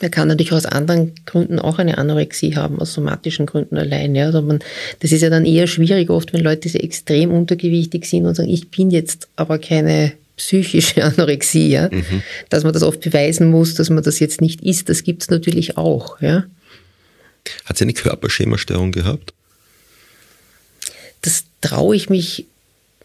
Man 0.00 0.10
kann 0.10 0.28
natürlich 0.28 0.52
aus 0.52 0.66
anderen 0.66 1.12
Gründen 1.24 1.58
auch 1.58 1.78
eine 1.78 1.98
Anorexie 1.98 2.56
haben, 2.56 2.80
aus 2.80 2.92
somatischen 2.94 3.46
Gründen 3.46 3.76
allein. 3.76 4.14
Ja. 4.14 4.26
Also 4.26 4.42
man, 4.42 4.58
das 5.00 5.12
ist 5.12 5.22
ja 5.22 5.30
dann 5.30 5.46
eher 5.46 5.66
schwierig 5.66 6.10
oft, 6.10 6.32
wenn 6.32 6.42
Leute 6.42 6.68
sehr 6.68 6.82
extrem 6.82 7.30
untergewichtig 7.30 8.04
sind 8.06 8.26
und 8.26 8.34
sagen, 8.34 8.50
ich 8.50 8.70
bin 8.70 8.90
jetzt 8.90 9.28
aber 9.36 9.58
keine 9.58 10.12
psychische 10.36 11.04
Anorexie, 11.04 11.68
ja? 11.68 11.88
Mhm. 11.90 12.22
dass 12.50 12.64
man 12.64 12.72
das 12.72 12.82
oft 12.82 13.00
beweisen 13.00 13.50
muss, 13.50 13.74
dass 13.74 13.90
man 13.90 14.02
das 14.02 14.18
jetzt 14.18 14.40
nicht 14.40 14.62
ist, 14.62 14.88
das 14.88 15.02
gibt 15.02 15.22
es 15.22 15.30
natürlich 15.30 15.76
auch. 15.76 16.20
Ja? 16.20 16.44
Hat 17.64 17.78
sie 17.78 17.84
eine 17.84 17.92
Körperschemastörung 17.92 18.92
gehabt? 18.92 19.32
Das 21.22 21.44
traue 21.60 21.96
ich 21.96 22.10
mich 22.10 22.46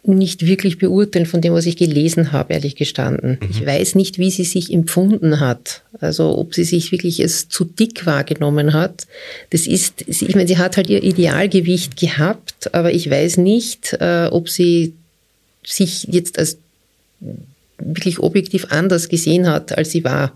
nicht 0.03 0.45
wirklich 0.45 0.77
beurteilen 0.77 1.25
von 1.25 1.41
dem, 1.41 1.53
was 1.53 1.65
ich 1.65 1.75
gelesen 1.75 2.31
habe, 2.31 2.53
ehrlich 2.53 2.75
gestanden. 2.75 3.37
Mhm. 3.41 3.49
Ich 3.51 3.65
weiß 3.65 3.95
nicht, 3.95 4.17
wie 4.17 4.31
sie 4.31 4.45
sich 4.45 4.71
empfunden 4.71 5.39
hat. 5.39 5.83
Also 5.99 6.37
ob 6.37 6.55
sie 6.55 6.63
sich 6.63 6.91
wirklich 6.91 7.21
als 7.21 7.49
zu 7.49 7.65
dick 7.65 8.05
wahrgenommen 8.05 8.73
hat. 8.73 9.07
Das 9.49 9.67
ist, 9.67 10.05
ich 10.07 10.35
meine, 10.35 10.47
sie 10.47 10.57
hat 10.57 10.77
halt 10.77 10.89
ihr 10.89 11.03
Idealgewicht 11.03 11.97
gehabt, 11.97 12.73
aber 12.73 12.93
ich 12.93 13.09
weiß 13.09 13.37
nicht, 13.37 13.93
äh, 13.99 14.27
ob 14.31 14.49
sie 14.49 14.93
sich 15.65 16.03
jetzt 16.09 16.39
als 16.39 16.57
wirklich 17.77 18.19
objektiv 18.19 18.67
anders 18.69 19.09
gesehen 19.09 19.47
hat, 19.47 19.77
als 19.77 19.91
sie 19.91 20.03
war. 20.03 20.33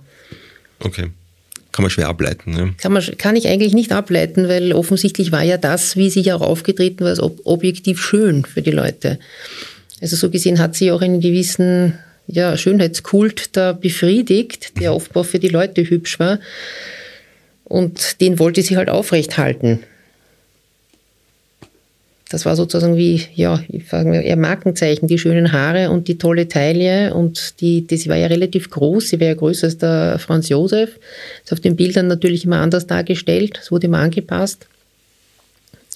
Okay. 0.80 1.10
Kann 1.72 1.84
man 1.84 1.90
schwer 1.90 2.08
ableiten. 2.08 2.52
Ne? 2.52 2.74
Kann, 2.78 2.94
man, 2.94 3.04
kann 3.18 3.36
ich 3.36 3.48
eigentlich 3.48 3.74
nicht 3.74 3.92
ableiten, 3.92 4.48
weil 4.48 4.74
offensichtlich 4.74 5.32
war 5.32 5.44
ja 5.44 5.58
das, 5.58 5.98
wie 5.98 6.10
sie 6.10 6.22
ja 6.22 6.36
auch 6.36 6.42
aufgetreten 6.42 7.04
war, 7.04 7.10
als 7.10 7.20
objektiv 7.20 8.00
schön 8.00 8.46
für 8.46 8.62
die 8.62 8.72
Leute. 8.72 9.18
Also 10.00 10.16
so 10.16 10.30
gesehen 10.30 10.60
hat 10.60 10.76
sie 10.76 10.92
auch 10.92 11.02
einen 11.02 11.20
gewissen 11.20 11.98
ja, 12.28 12.58
Schönheitskult 12.58 13.56
da 13.58 13.74
befriedigt, 13.74 14.80
der 14.80 14.94
offenbar 14.94 15.24
für 15.24 15.40
die 15.40 15.50
Leute 15.50 15.90
hübsch 15.90 16.20
war. 16.20 16.40
Und 17.64 18.22
den 18.22 18.38
wollte 18.38 18.62
sie 18.62 18.78
halt 18.78 18.90
aufrechthalten. 18.90 19.80
Das 22.34 22.48
war 22.48 22.56
sozusagen 22.56 22.98
wie, 22.98 23.22
ja, 23.36 23.62
ihr 23.70 24.36
Markenzeichen, 24.36 25.08
die 25.08 25.20
schönen 25.20 25.52
Haare 25.52 25.92
und 25.92 26.08
die 26.08 26.18
tolle 26.18 26.48
Taille 26.48 27.14
und 27.14 27.62
die, 27.62 27.86
sie 27.88 28.10
war 28.10 28.18
ja 28.18 28.26
relativ 28.26 28.72
groß, 28.72 29.10
sie 29.10 29.20
war 29.20 29.28
ja 29.28 29.36
größer 29.36 29.68
als 29.68 29.78
der 29.78 30.18
Franz 30.18 30.50
Josef. 30.50 30.98
Ist 31.44 31.54
auf 31.54 31.60
den 31.60 31.76
Bildern 31.76 32.08
natürlich 32.08 32.44
immer 32.44 32.58
anders 32.58 32.88
dargestellt, 32.88 33.60
es 33.62 33.72
wurde 33.72 33.86
immer 33.86 34.00
angepasst 34.00 34.66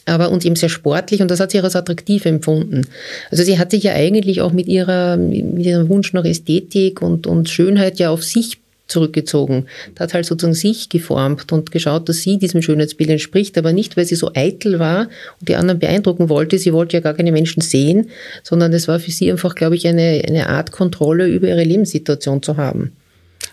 aber 0.06 0.32
und 0.32 0.46
eben 0.46 0.56
sehr 0.56 0.70
sportlich 0.70 1.22
und 1.22 1.30
das 1.30 1.42
hat 1.42 1.52
sie 1.52 1.60
als 1.60 1.76
attraktiv 1.76 2.26
empfunden. 2.26 2.88
Also 3.30 3.44
sie 3.44 3.60
hat 3.60 3.72
sich 3.72 3.84
ja 3.84 3.92
eigentlich 3.92 4.40
auch 4.40 4.54
mit 4.54 4.68
ihrer, 4.68 5.18
mit 5.18 5.66
ihrem 5.66 5.90
Wunsch 5.90 6.14
nach 6.14 6.24
Ästhetik 6.24 7.02
und, 7.02 7.28
und 7.28 7.50
Schönheit 7.50 8.00
ja 8.00 8.10
auf 8.10 8.24
sich 8.24 8.58
zurückgezogen. 8.88 9.66
Da 9.96 10.04
hat 10.04 10.14
halt 10.14 10.26
sozusagen 10.26 10.54
sich 10.54 10.90
geformt 10.90 11.52
und 11.52 11.72
geschaut, 11.72 12.10
dass 12.10 12.22
sie 12.22 12.38
diesem 12.38 12.62
Schönheitsbild 12.62 13.10
entspricht, 13.10 13.58
aber 13.58 13.74
nicht, 13.74 13.98
weil 13.98 14.06
sie 14.06 14.16
so 14.16 14.32
eitel 14.34 14.80
war 14.80 15.10
und 15.40 15.50
die 15.50 15.56
anderen 15.56 15.80
beeindrucken 15.80 16.30
wollte. 16.30 16.58
Sie 16.58 16.74
wollte 16.74 16.98
ja 16.98 17.02
gar 17.02 17.14
keine 17.14 17.32
Menschen 17.32 17.62
sehen, 17.62 18.10
sondern 18.44 18.74
es 18.74 18.88
war 18.88 19.00
für 19.00 19.12
sie 19.12 19.32
einfach, 19.32 19.56
glaube 19.56 19.76
ich, 19.76 19.88
eine, 19.88 20.24
eine 20.28 20.50
Art 20.50 20.72
Kontrolle 20.72 21.28
über 21.28 21.48
ihre 21.48 21.64
Lebenssituation 21.64 22.42
zu 22.42 22.58
haben. 22.58 22.94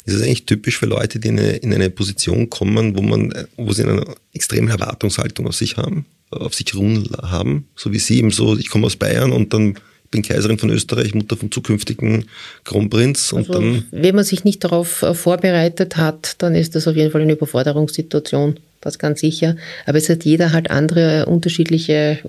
Ist 0.06 0.16
das 0.16 0.22
eigentlich 0.22 0.46
typisch 0.46 0.78
für 0.78 0.86
Leute, 0.86 1.18
die 1.18 1.28
in 1.28 1.38
eine, 1.38 1.56
in 1.56 1.72
eine 1.72 1.90
Position 1.90 2.50
kommen, 2.50 2.96
wo 2.96 3.02
man, 3.02 3.32
wo 3.56 3.72
sie 3.72 3.84
eine 3.84 4.04
extreme 4.32 4.70
Erwartungshaltung 4.70 5.46
auf 5.46 5.54
sich 5.54 5.76
haben? 5.76 6.06
auf 6.30 6.54
sich 6.54 6.74
ruhen 6.74 7.08
haben, 7.22 7.68
so 7.76 7.92
wie 7.92 7.98
Sie 7.98 8.18
eben 8.18 8.30
so, 8.30 8.56
ich 8.56 8.70
komme 8.70 8.86
aus 8.86 8.96
Bayern 8.96 9.32
und 9.32 9.52
dann 9.54 9.74
bin 10.14 10.22
Kaiserin 10.22 10.58
von 10.58 10.70
Österreich, 10.70 11.12
Mutter 11.12 11.36
vom 11.36 11.50
zukünftigen 11.50 12.26
Kronprinz. 12.62 13.32
Und 13.32 13.50
also, 13.50 13.52
dann 13.54 13.84
wenn 13.90 14.14
man 14.14 14.24
sich 14.24 14.44
nicht 14.44 14.62
darauf 14.62 15.02
äh, 15.02 15.12
vorbereitet 15.12 15.96
hat, 15.96 16.36
dann 16.38 16.54
ist 16.54 16.76
das 16.76 16.86
auf 16.86 16.94
jeden 16.94 17.10
Fall 17.10 17.22
eine 17.22 17.32
Überforderungssituation, 17.32 18.56
das 18.80 19.00
ganz 19.00 19.20
sicher. 19.20 19.56
Aber 19.86 19.98
es 19.98 20.08
hat 20.08 20.24
jeder 20.24 20.52
halt 20.52 20.70
andere 20.70 21.26
unterschiedliche 21.26 22.20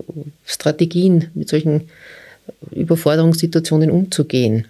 Strategien, 0.44 1.28
mit 1.34 1.48
solchen 1.48 1.82
Überforderungssituationen 2.72 3.90
umzugehen. 3.90 4.66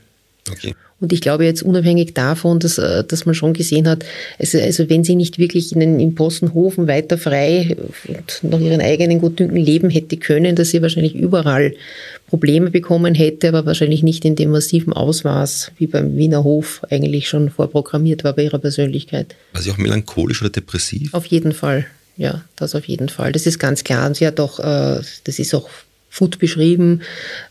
Okay. 0.51 0.75
Und 0.99 1.13
ich 1.13 1.21
glaube 1.21 1.45
jetzt 1.45 1.63
unabhängig 1.63 2.15
davon, 2.15 2.59
dass, 2.59 2.79
äh, 2.79 3.05
dass 3.05 3.27
man 3.27 3.35
schon 3.35 3.53
gesehen 3.53 3.87
hat, 3.87 4.05
also, 4.39 4.59
also 4.59 4.89
wenn 4.89 5.05
sie 5.05 5.15
nicht 5.15 5.39
wirklich 5.39 5.73
in 5.73 5.81
den, 5.81 6.01
im 6.01 6.15
Postenhofen 6.15 6.89
weiter 6.89 7.19
frei 7.19 7.77
und 8.09 8.51
nach 8.51 8.61
ihren 8.61 8.81
eigenen 8.81 9.21
Gutdünken 9.21 9.59
leben 9.59 9.91
hätte 9.91 10.17
können, 10.17 10.57
dass 10.57 10.71
sie 10.71 10.81
wahrscheinlich 10.81 11.15
überall 11.15 11.75
Probleme 12.29 12.71
bekommen 12.71 13.15
hätte, 13.15 13.49
aber 13.49 13.67
wahrscheinlich 13.67 14.03
nicht 14.03 14.25
in 14.25 14.37
dem 14.37 14.51
massiven 14.51 14.95
Ausmaß, 14.95 15.73
wie 15.77 15.87
beim 15.87 16.17
Wiener 16.17 16.45
Hof 16.45 16.81
eigentlich 16.89 17.29
schon 17.29 17.51
vorprogrammiert 17.51 18.25
war 18.25 18.33
bei 18.33 18.45
ihrer 18.45 18.59
Persönlichkeit. 18.59 19.37
War 19.53 19.61
sie 19.61 19.71
auch 19.71 19.79
melancholisch 19.79 20.41
oder 20.41 20.51
depressiv? 20.51 21.13
Auf 21.13 21.27
jeden 21.27 21.53
Fall. 21.53 21.87
Ja, 22.17 22.43
das 22.57 22.75
auf 22.75 22.87
jeden 22.87 23.11
Fall. 23.11 23.33
Das 23.33 23.47
ist 23.47 23.59
ganz 23.59 23.85
klar. 23.85 24.07
Und 24.07 24.17
sie 24.17 24.27
hat 24.27 24.41
auch, 24.41 24.59
äh, 24.59 25.03
das 25.25 25.39
ist 25.39 25.55
auch 25.55 25.69
Food 26.17 26.39
beschrieben. 26.39 27.03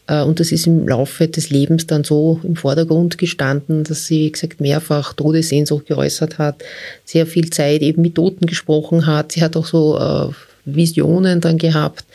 Äh, 0.08 0.24
und 0.24 0.40
das 0.40 0.52
ist 0.52 0.66
im 0.66 0.88
Laufe 0.88 1.28
des 1.28 1.52
Lebens 1.52 1.86
dann 1.86 2.04
so 2.04 2.40
im 2.44 2.56
Vordergrund 2.56 3.20
gestanden, 3.20 3.84
dass 3.84 4.08
sie, 4.08 4.26
wie 4.26 4.32
gesagt, 4.32 4.60
mehrfach 4.60 5.14
Todessehnsucht 5.14 5.86
geäußert 5.86 6.40
hat, 6.40 6.64
sehr 7.04 7.28
viel 7.28 7.52
Zeit 7.52 7.82
eben 7.82 8.02
mit 8.02 8.16
Toten 8.16 8.48
gesprochen 8.48 9.06
hat. 9.06 9.34
Sie 9.34 9.44
hat 9.44 9.56
auch 9.56 9.68
so 9.68 10.00
äh, 10.00 10.34
Visionen 10.66 11.42
dann 11.42 11.60
gehabt. 11.60 12.06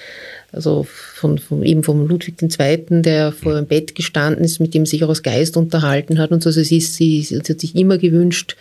Also 0.53 0.85
von, 0.89 1.39
von, 1.39 1.63
eben 1.63 1.85
vom 1.85 2.09
Ludwig 2.09 2.35
II., 2.43 3.03
der 3.03 3.31
vor 3.31 3.55
dem 3.55 3.67
Bett 3.67 3.95
gestanden 3.95 4.45
ist, 4.45 4.59
mit 4.59 4.75
dem 4.75 4.85
sich 4.85 5.05
auch 5.05 5.09
als 5.09 5.23
Geist 5.23 5.57
unterhalten 5.57 6.19
hat 6.19 6.33
und 6.33 6.43
so. 6.43 6.49
Also 6.49 6.65
sie, 6.65 6.79
ist, 6.79 6.95
sie, 6.95 7.23
sie 7.23 7.39
hat 7.39 7.47
sich 7.47 7.77
immer 7.77 7.99
gewünscht, 7.99 8.57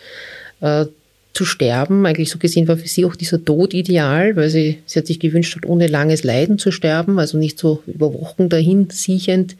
äh, 0.60 0.86
zu 1.32 1.44
sterben. 1.44 2.06
Eigentlich 2.06 2.30
so 2.30 2.38
gesehen 2.38 2.68
war 2.68 2.76
für 2.76 2.88
sie 2.88 3.04
auch 3.04 3.16
dieser 3.16 3.44
Tod 3.44 3.74
ideal, 3.74 4.36
weil 4.36 4.50
sie, 4.50 4.78
sie 4.86 4.98
hat 4.98 5.06
sich 5.06 5.20
gewünscht 5.20 5.56
hat, 5.56 5.66
ohne 5.66 5.86
langes 5.86 6.24
Leiden 6.24 6.58
zu 6.58 6.70
sterben, 6.70 7.18
also 7.18 7.38
nicht 7.38 7.58
so 7.58 7.82
über 7.86 8.12
Wochen 8.14 8.48
dahin 8.48 8.88
siechend, 8.90 9.56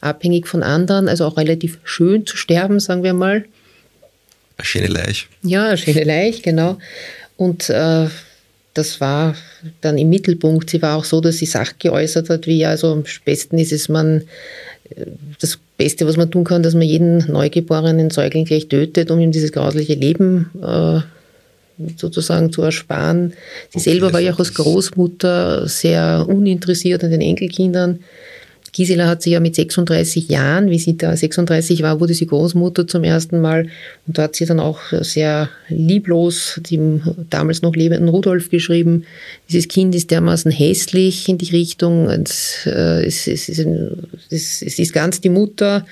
abhängig 0.00 0.46
von 0.46 0.62
anderen, 0.62 1.08
also 1.08 1.26
auch 1.26 1.36
relativ 1.36 1.78
schön 1.84 2.26
zu 2.26 2.36
sterben, 2.36 2.80
sagen 2.80 3.02
wir 3.02 3.12
mal. 3.12 3.44
Eine 4.56 4.64
schöne 4.64 4.86
Leich. 4.86 5.28
Ja, 5.42 5.68
eine 5.68 5.78
schöne 5.78 6.04
Leich, 6.04 6.42
genau. 6.42 6.78
Und 7.36 7.70
äh, 7.70 8.08
das 8.74 9.00
war 9.00 9.34
dann 9.80 9.98
im 9.98 10.10
Mittelpunkt. 10.10 10.70
Sie 10.70 10.80
war 10.80 10.96
auch 10.96 11.04
so, 11.04 11.20
dass 11.20 11.38
sie 11.38 11.46
Sachen 11.46 11.76
geäußert 11.78 12.30
hat, 12.30 12.46
wie 12.46 12.64
also 12.64 12.92
am 12.92 13.04
besten 13.24 13.58
ist 13.58 13.72
es, 13.72 13.88
man 13.88 14.22
das 15.40 15.58
Beste, 15.80 16.06
was 16.06 16.18
man 16.18 16.30
tun 16.30 16.44
kann, 16.44 16.62
dass 16.62 16.74
man 16.74 16.82
jeden 16.82 17.32
neugeborenen 17.32 18.10
Säugling 18.10 18.44
gleich 18.44 18.68
tötet, 18.68 19.10
um 19.10 19.18
ihm 19.18 19.32
dieses 19.32 19.50
grausliche 19.50 19.94
Leben 19.94 20.50
äh, 20.62 21.00
sozusagen 21.96 22.52
zu 22.52 22.60
ersparen. 22.60 23.32
Sie 23.70 23.78
okay, 23.78 23.90
selber 23.90 24.12
war 24.12 24.20
ja 24.20 24.34
auch 24.34 24.38
als 24.38 24.52
Großmutter 24.52 25.66
sehr 25.68 26.26
uninteressiert 26.28 27.02
an 27.02 27.10
den 27.10 27.22
Enkelkindern. 27.22 28.00
Gisela 28.72 29.06
hat 29.06 29.22
sie 29.22 29.30
ja 29.30 29.40
mit 29.40 29.54
36 29.54 30.28
Jahren, 30.28 30.70
wie 30.70 30.78
sie 30.78 30.96
da 30.96 31.16
36 31.16 31.82
war, 31.82 32.00
wurde 32.00 32.14
sie 32.14 32.26
Großmutter 32.26 32.86
zum 32.86 33.04
ersten 33.04 33.40
Mal. 33.40 33.68
Und 34.06 34.18
da 34.18 34.24
hat 34.24 34.36
sie 34.36 34.46
dann 34.46 34.60
auch 34.60 34.80
sehr 35.00 35.48
lieblos 35.68 36.60
dem 36.70 37.02
damals 37.30 37.62
noch 37.62 37.74
lebenden 37.74 38.08
Rudolf 38.08 38.50
geschrieben, 38.50 39.04
dieses 39.48 39.68
Kind 39.68 39.94
ist 39.94 40.10
dermaßen 40.10 40.50
hässlich 40.50 41.28
in 41.28 41.38
die 41.38 41.50
Richtung, 41.50 42.08
äh, 42.08 42.22
es, 43.04 43.26
es, 43.26 43.48
es, 43.48 44.62
es 44.62 44.78
ist 44.78 44.92
ganz 44.92 45.20
die 45.20 45.28
Mutter 45.28 45.84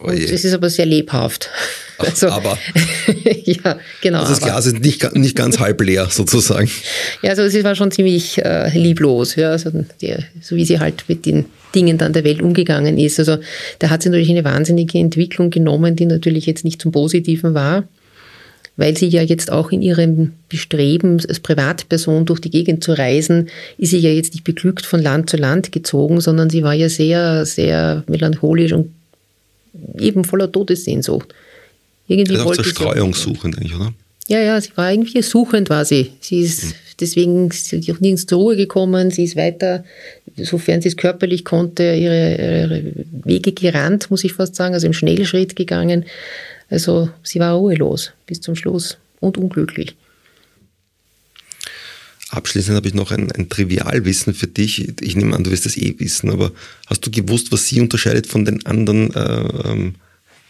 oh 0.00 0.10
es 0.10 0.44
ist 0.44 0.54
aber 0.54 0.70
sehr 0.70 0.86
lebhaft. 0.86 1.50
Ach, 1.98 2.04
also, 2.04 2.28
aber. 2.28 2.58
ja, 3.44 3.78
genau. 4.00 4.20
Also 4.20 4.32
das 4.32 4.42
aber. 4.42 4.52
Glas 4.52 4.66
ist 4.66 4.80
nicht, 4.80 5.14
nicht 5.16 5.36
ganz 5.36 5.58
halb 5.58 5.80
leer 5.80 6.08
sozusagen. 6.10 6.70
Ja, 7.22 7.30
also 7.30 7.48
sie 7.48 7.64
war 7.64 7.74
schon 7.74 7.90
ziemlich 7.90 8.44
äh, 8.44 8.76
lieblos, 8.76 9.36
ja, 9.36 9.50
also 9.50 9.70
die, 10.00 10.16
so 10.40 10.56
wie 10.56 10.64
sie 10.64 10.80
halt 10.80 11.04
mit 11.08 11.26
den 11.26 11.46
Dingen 11.74 11.98
dann 11.98 12.12
der 12.12 12.24
Welt 12.24 12.42
umgegangen 12.42 12.98
ist. 12.98 13.18
Also 13.18 13.38
da 13.78 13.90
hat 13.90 14.02
sie 14.02 14.08
natürlich 14.08 14.30
eine 14.30 14.44
wahnsinnige 14.44 14.98
Entwicklung 14.98 15.50
genommen, 15.50 15.96
die 15.96 16.06
natürlich 16.06 16.46
jetzt 16.46 16.64
nicht 16.64 16.80
zum 16.80 16.92
Positiven 16.92 17.54
war, 17.54 17.84
weil 18.76 18.96
sie 18.96 19.08
ja 19.08 19.22
jetzt 19.22 19.50
auch 19.50 19.70
in 19.70 19.82
ihrem 19.82 20.32
Bestreben, 20.48 21.20
als 21.28 21.40
Privatperson 21.40 22.26
durch 22.26 22.40
die 22.40 22.50
Gegend 22.50 22.82
zu 22.82 22.92
reisen, 22.92 23.48
ist 23.78 23.90
sie 23.90 23.98
ja 23.98 24.10
jetzt 24.10 24.34
nicht 24.34 24.44
beglückt 24.44 24.86
von 24.86 25.02
Land 25.02 25.30
zu 25.30 25.36
Land 25.36 25.72
gezogen, 25.72 26.20
sondern 26.20 26.50
sie 26.50 26.62
war 26.62 26.74
ja 26.74 26.88
sehr, 26.88 27.44
sehr 27.46 28.04
melancholisch 28.08 28.72
und 28.72 28.90
eben 29.98 30.24
voller 30.24 30.50
Todessehnsucht. 30.50 31.34
Irgendwie 32.06 32.36
also 32.36 32.50
auch 32.50 32.54
zerstreuungssuchend 32.54 33.58
eigentlich, 33.58 33.74
oder? 33.74 33.92
Ja, 34.28 34.40
ja, 34.40 34.60
sie 34.60 34.70
war 34.76 34.90
irgendwie 34.90 35.22
suchend, 35.22 35.68
war 35.70 35.84
sie. 35.84 36.12
Sie 36.20 36.40
ist 36.40 36.64
mhm. 36.64 36.72
deswegen 37.00 37.48
ist 37.48 37.66
sie 37.66 37.92
auch 37.92 38.00
nirgends 38.00 38.26
zur 38.26 38.38
Ruhe 38.38 38.56
gekommen. 38.56 39.10
Sie 39.10 39.24
ist 39.24 39.36
weiter, 39.36 39.84
sofern 40.36 40.80
sie 40.80 40.88
es 40.88 40.96
körperlich 40.96 41.44
konnte, 41.44 41.82
ihre, 41.82 42.32
ihre 42.32 42.82
Wege 43.24 43.52
gerannt, 43.52 44.10
muss 44.10 44.24
ich 44.24 44.32
fast 44.32 44.54
sagen, 44.54 44.74
also 44.74 44.86
im 44.86 44.94
Schnellschritt 44.94 45.56
gegangen. 45.56 46.06
Also 46.70 47.10
sie 47.22 47.38
war 47.38 47.54
ruhelos 47.54 48.12
bis 48.26 48.40
zum 48.40 48.56
Schluss 48.56 48.96
und 49.20 49.36
unglücklich. 49.36 49.94
Abschließend 52.34 52.76
habe 52.76 52.88
ich 52.88 52.94
noch 52.94 53.12
ein, 53.12 53.30
ein, 53.30 53.48
Trivialwissen 53.48 54.34
für 54.34 54.48
dich. 54.48 54.92
Ich 55.00 55.14
nehme 55.14 55.36
an, 55.36 55.44
du 55.44 55.50
wirst 55.50 55.66
das 55.66 55.76
eh 55.76 55.94
wissen, 55.98 56.30
aber 56.30 56.50
hast 56.86 57.06
du 57.06 57.10
gewusst, 57.10 57.52
was 57.52 57.68
sie 57.68 57.80
unterscheidet 57.80 58.26
von 58.26 58.44
den 58.44 58.66
anderen 58.66 59.14
äh, 59.14 59.92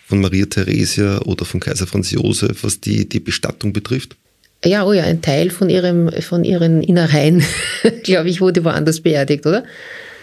von 0.06 0.20
Maria 0.20 0.46
Theresia 0.46 1.20
oder 1.22 1.44
von 1.44 1.60
Kaiser 1.60 1.86
Franz 1.86 2.10
Josef, 2.10 2.62
was 2.62 2.80
die, 2.80 3.08
die 3.08 3.20
Bestattung 3.20 3.72
betrifft? 3.72 4.16
Ja, 4.64 4.86
oh 4.86 4.92
ja, 4.92 5.04
ein 5.04 5.20
Teil 5.20 5.50
von, 5.50 5.68
ihrem, 5.68 6.10
von 6.22 6.44
ihren 6.44 6.82
Innereien, 6.82 7.42
glaube 8.02 8.30
ich, 8.30 8.40
wurde 8.40 8.64
woanders 8.64 9.00
beerdigt, 9.00 9.44
oder? 9.46 9.64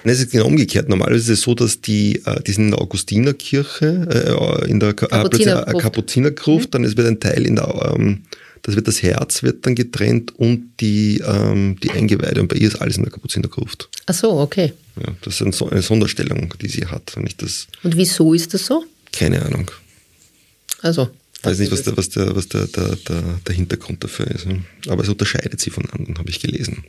Nein, 0.03 0.15
es 0.15 0.19
ist 0.19 0.31
genau 0.31 0.47
umgekehrt. 0.47 0.89
Normalerweise 0.89 1.33
ist 1.33 1.39
es 1.39 1.41
so, 1.45 1.53
dass 1.53 1.79
die, 1.79 2.23
äh, 2.25 2.41
die 2.41 2.53
sind 2.53 2.65
in 2.65 2.71
der 2.71 2.81
Augustinerkirche, 2.81 4.65
äh, 4.65 4.69
in 4.69 4.79
der 4.79 4.93
Kapuzinergruft, 4.93 5.75
äh, 5.75 5.79
Kapuzinergruft 5.79 6.65
mhm. 6.65 6.71
dann 6.71 6.83
ist 6.85 6.97
wird 6.97 7.07
ein 7.07 7.19
Teil 7.19 7.45
in 7.45 7.55
der, 7.55 7.93
ähm, 7.95 8.23
das 8.63 8.75
wird 8.75 8.87
das 8.87 9.01
Herz 9.01 9.43
wird 9.43 9.65
dann 9.65 9.75
getrennt 9.75 10.37
und 10.37 10.73
die, 10.79 11.21
ähm, 11.25 11.77
die 11.81 11.91
Eingeweide. 11.91 12.41
Und 12.41 12.47
bei 12.47 12.57
ihr 12.57 12.67
ist 12.67 12.81
alles 12.81 12.97
in 12.97 13.03
der 13.03 13.11
Kapuzinergruft. 13.11 13.89
Ach 14.05 14.13
so, 14.13 14.39
okay. 14.39 14.73
Ja, 14.97 15.13
das 15.21 15.41
ist 15.41 15.61
eine 15.61 15.81
Sonderstellung, 15.81 16.53
die 16.61 16.67
sie 16.67 16.85
hat. 16.85 17.15
Wenn 17.15 17.25
ich 17.25 17.37
das 17.37 17.67
und 17.83 17.95
wieso 17.95 18.33
ist 18.33 18.53
das 18.53 18.65
so? 18.65 18.85
Keine 19.11 19.43
Ahnung. 19.43 19.71
Also. 20.81 21.09
Ich 21.39 21.45
weiß 21.45 21.57
nicht, 21.57 21.71
was, 21.71 21.81
der, 21.81 21.97
was, 21.97 22.09
der, 22.09 22.35
was 22.35 22.49
der, 22.49 22.67
der, 22.67 22.95
der, 23.47 23.55
Hintergrund 23.55 24.03
dafür 24.03 24.27
ist. 24.27 24.45
Aber 24.87 25.01
es 25.01 25.09
unterscheidet 25.09 25.59
sie 25.59 25.71
von 25.71 25.89
anderen, 25.89 26.19
habe 26.19 26.29
ich 26.29 26.39
gelesen. 26.39 26.83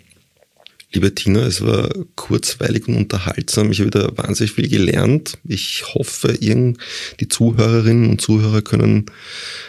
Liebe 0.93 1.15
Tina, 1.15 1.47
es 1.47 1.63
war 1.63 1.89
kurzweilig 2.17 2.87
und 2.87 2.97
unterhaltsam. 2.97 3.73
Ich 3.73 3.79
habe 3.79 3.87
wieder 3.87 4.19
wahnsinnig 4.19 4.53
viel 4.53 4.69
gelernt. 4.69 5.39
Ich 5.49 5.95
hoffe, 5.95 6.35
die 6.39 7.29
Zuhörerinnen 7.29 8.11
und 8.11 8.21
Zuhörer 8.21 8.61
können, 8.61 9.07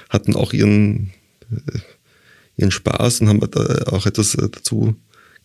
hatten 0.09 0.35
auch 0.35 0.51
ihren, 0.51 1.13
äh, 1.49 1.79
ihren 2.57 2.71
Spaß 2.71 3.21
und 3.21 3.29
haben 3.29 3.39
da 3.39 3.83
auch 3.91 4.05
etwas 4.05 4.37
dazu 4.37 4.95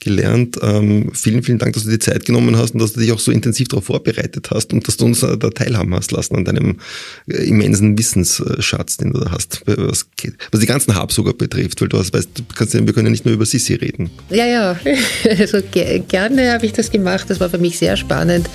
gelernt. 0.01 0.59
Ähm, 0.62 1.10
vielen, 1.12 1.43
vielen 1.43 1.59
Dank, 1.59 1.74
dass 1.74 1.85
du 1.85 1.90
dir 1.90 1.98
Zeit 1.98 2.24
genommen 2.24 2.56
hast 2.56 2.74
und 2.74 2.80
dass 2.80 2.93
du 2.93 3.01
dich 3.01 3.12
auch 3.12 3.18
so 3.18 3.32
intensiv 3.32 3.68
darauf 3.68 3.86
vorbereitet 3.86 4.51
hast 4.51 4.72
und 4.72 4.86
dass 4.86 4.97
du 4.97 5.06
uns 5.06 5.22
äh, 5.22 5.36
da 5.36 5.51
teilhaben 5.51 5.94
hast 5.94 6.12
lassen 6.12 6.36
an 6.36 6.44
deinem 6.44 6.78
äh, 7.26 7.48
immensen 7.48 7.98
Wissensschatz, 7.98 8.98
den 8.98 9.12
du 9.12 9.20
da 9.20 9.32
hast, 9.32 9.62
was, 9.66 10.06
was 10.51 10.60
die 10.60 10.66
ganzen 10.66 10.94
Habsburger 10.94 11.32
betrifft, 11.32 11.80
weil 11.80 11.89
du 11.89 11.98
hast, 11.98 12.12
weißt, 12.12 12.28
du 12.35 12.43
kannst, 12.55 12.74
wir 12.74 12.93
können 12.93 13.06
ja 13.06 13.10
nicht 13.10 13.24
nur 13.24 13.35
über 13.35 13.47
Sissi 13.47 13.74
reden. 13.74 14.10
Ja, 14.30 14.47
ja, 14.47 14.78
also 15.39 15.60
ge 15.70 16.02
gerne 16.06 16.52
habe 16.52 16.66
ich 16.66 16.72
das 16.72 16.90
gemacht. 16.90 17.28
Das 17.28 17.40
war 17.40 17.51
für 17.51 17.59
mich 17.59 17.78
sehr 17.78 17.97
spannend, 17.97 18.48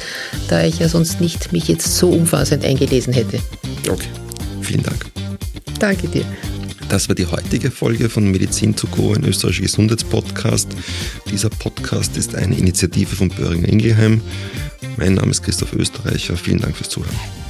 da 0.47 0.63
ich 0.63 0.79
ja 0.79 0.87
sonst 0.87 1.19
nicht 1.19 1.51
mich 1.51 1.67
jetzt 1.67 1.97
so 1.97 2.09
umfassend 2.09 2.63
eingelesen 2.63 3.13
hätte. 3.13 3.39
Okay, 3.89 4.07
vielen 4.61 4.83
Dank. 4.83 5.05
Danke 5.79 6.07
dir. 6.07 6.25
Das 6.93 7.09
war 7.09 7.15
die 7.15 7.25
heutige 7.25 7.71
Folge 7.71 8.07
von 8.07 8.29
Medizin 8.29 8.75
to 8.75 8.85
go, 8.85 9.15
ein 9.15 9.23
österreichischer 9.23 9.63
Gesundheitspodcast. 9.63 10.67
Dieser 11.31 11.49
Podcast 11.49 12.17
ist 12.17 12.35
eine 12.35 12.55
Initiative 12.55 13.15
von 13.15 13.29
Böhringer 13.29 13.67
Ingelheim. 13.67 14.21
Mein 14.97 15.15
Name 15.15 15.31
ist 15.31 15.41
Christoph 15.41 15.73
Österreicher. 15.73 16.37
Vielen 16.37 16.59
Dank 16.59 16.77
fürs 16.77 16.89
Zuhören. 16.89 17.42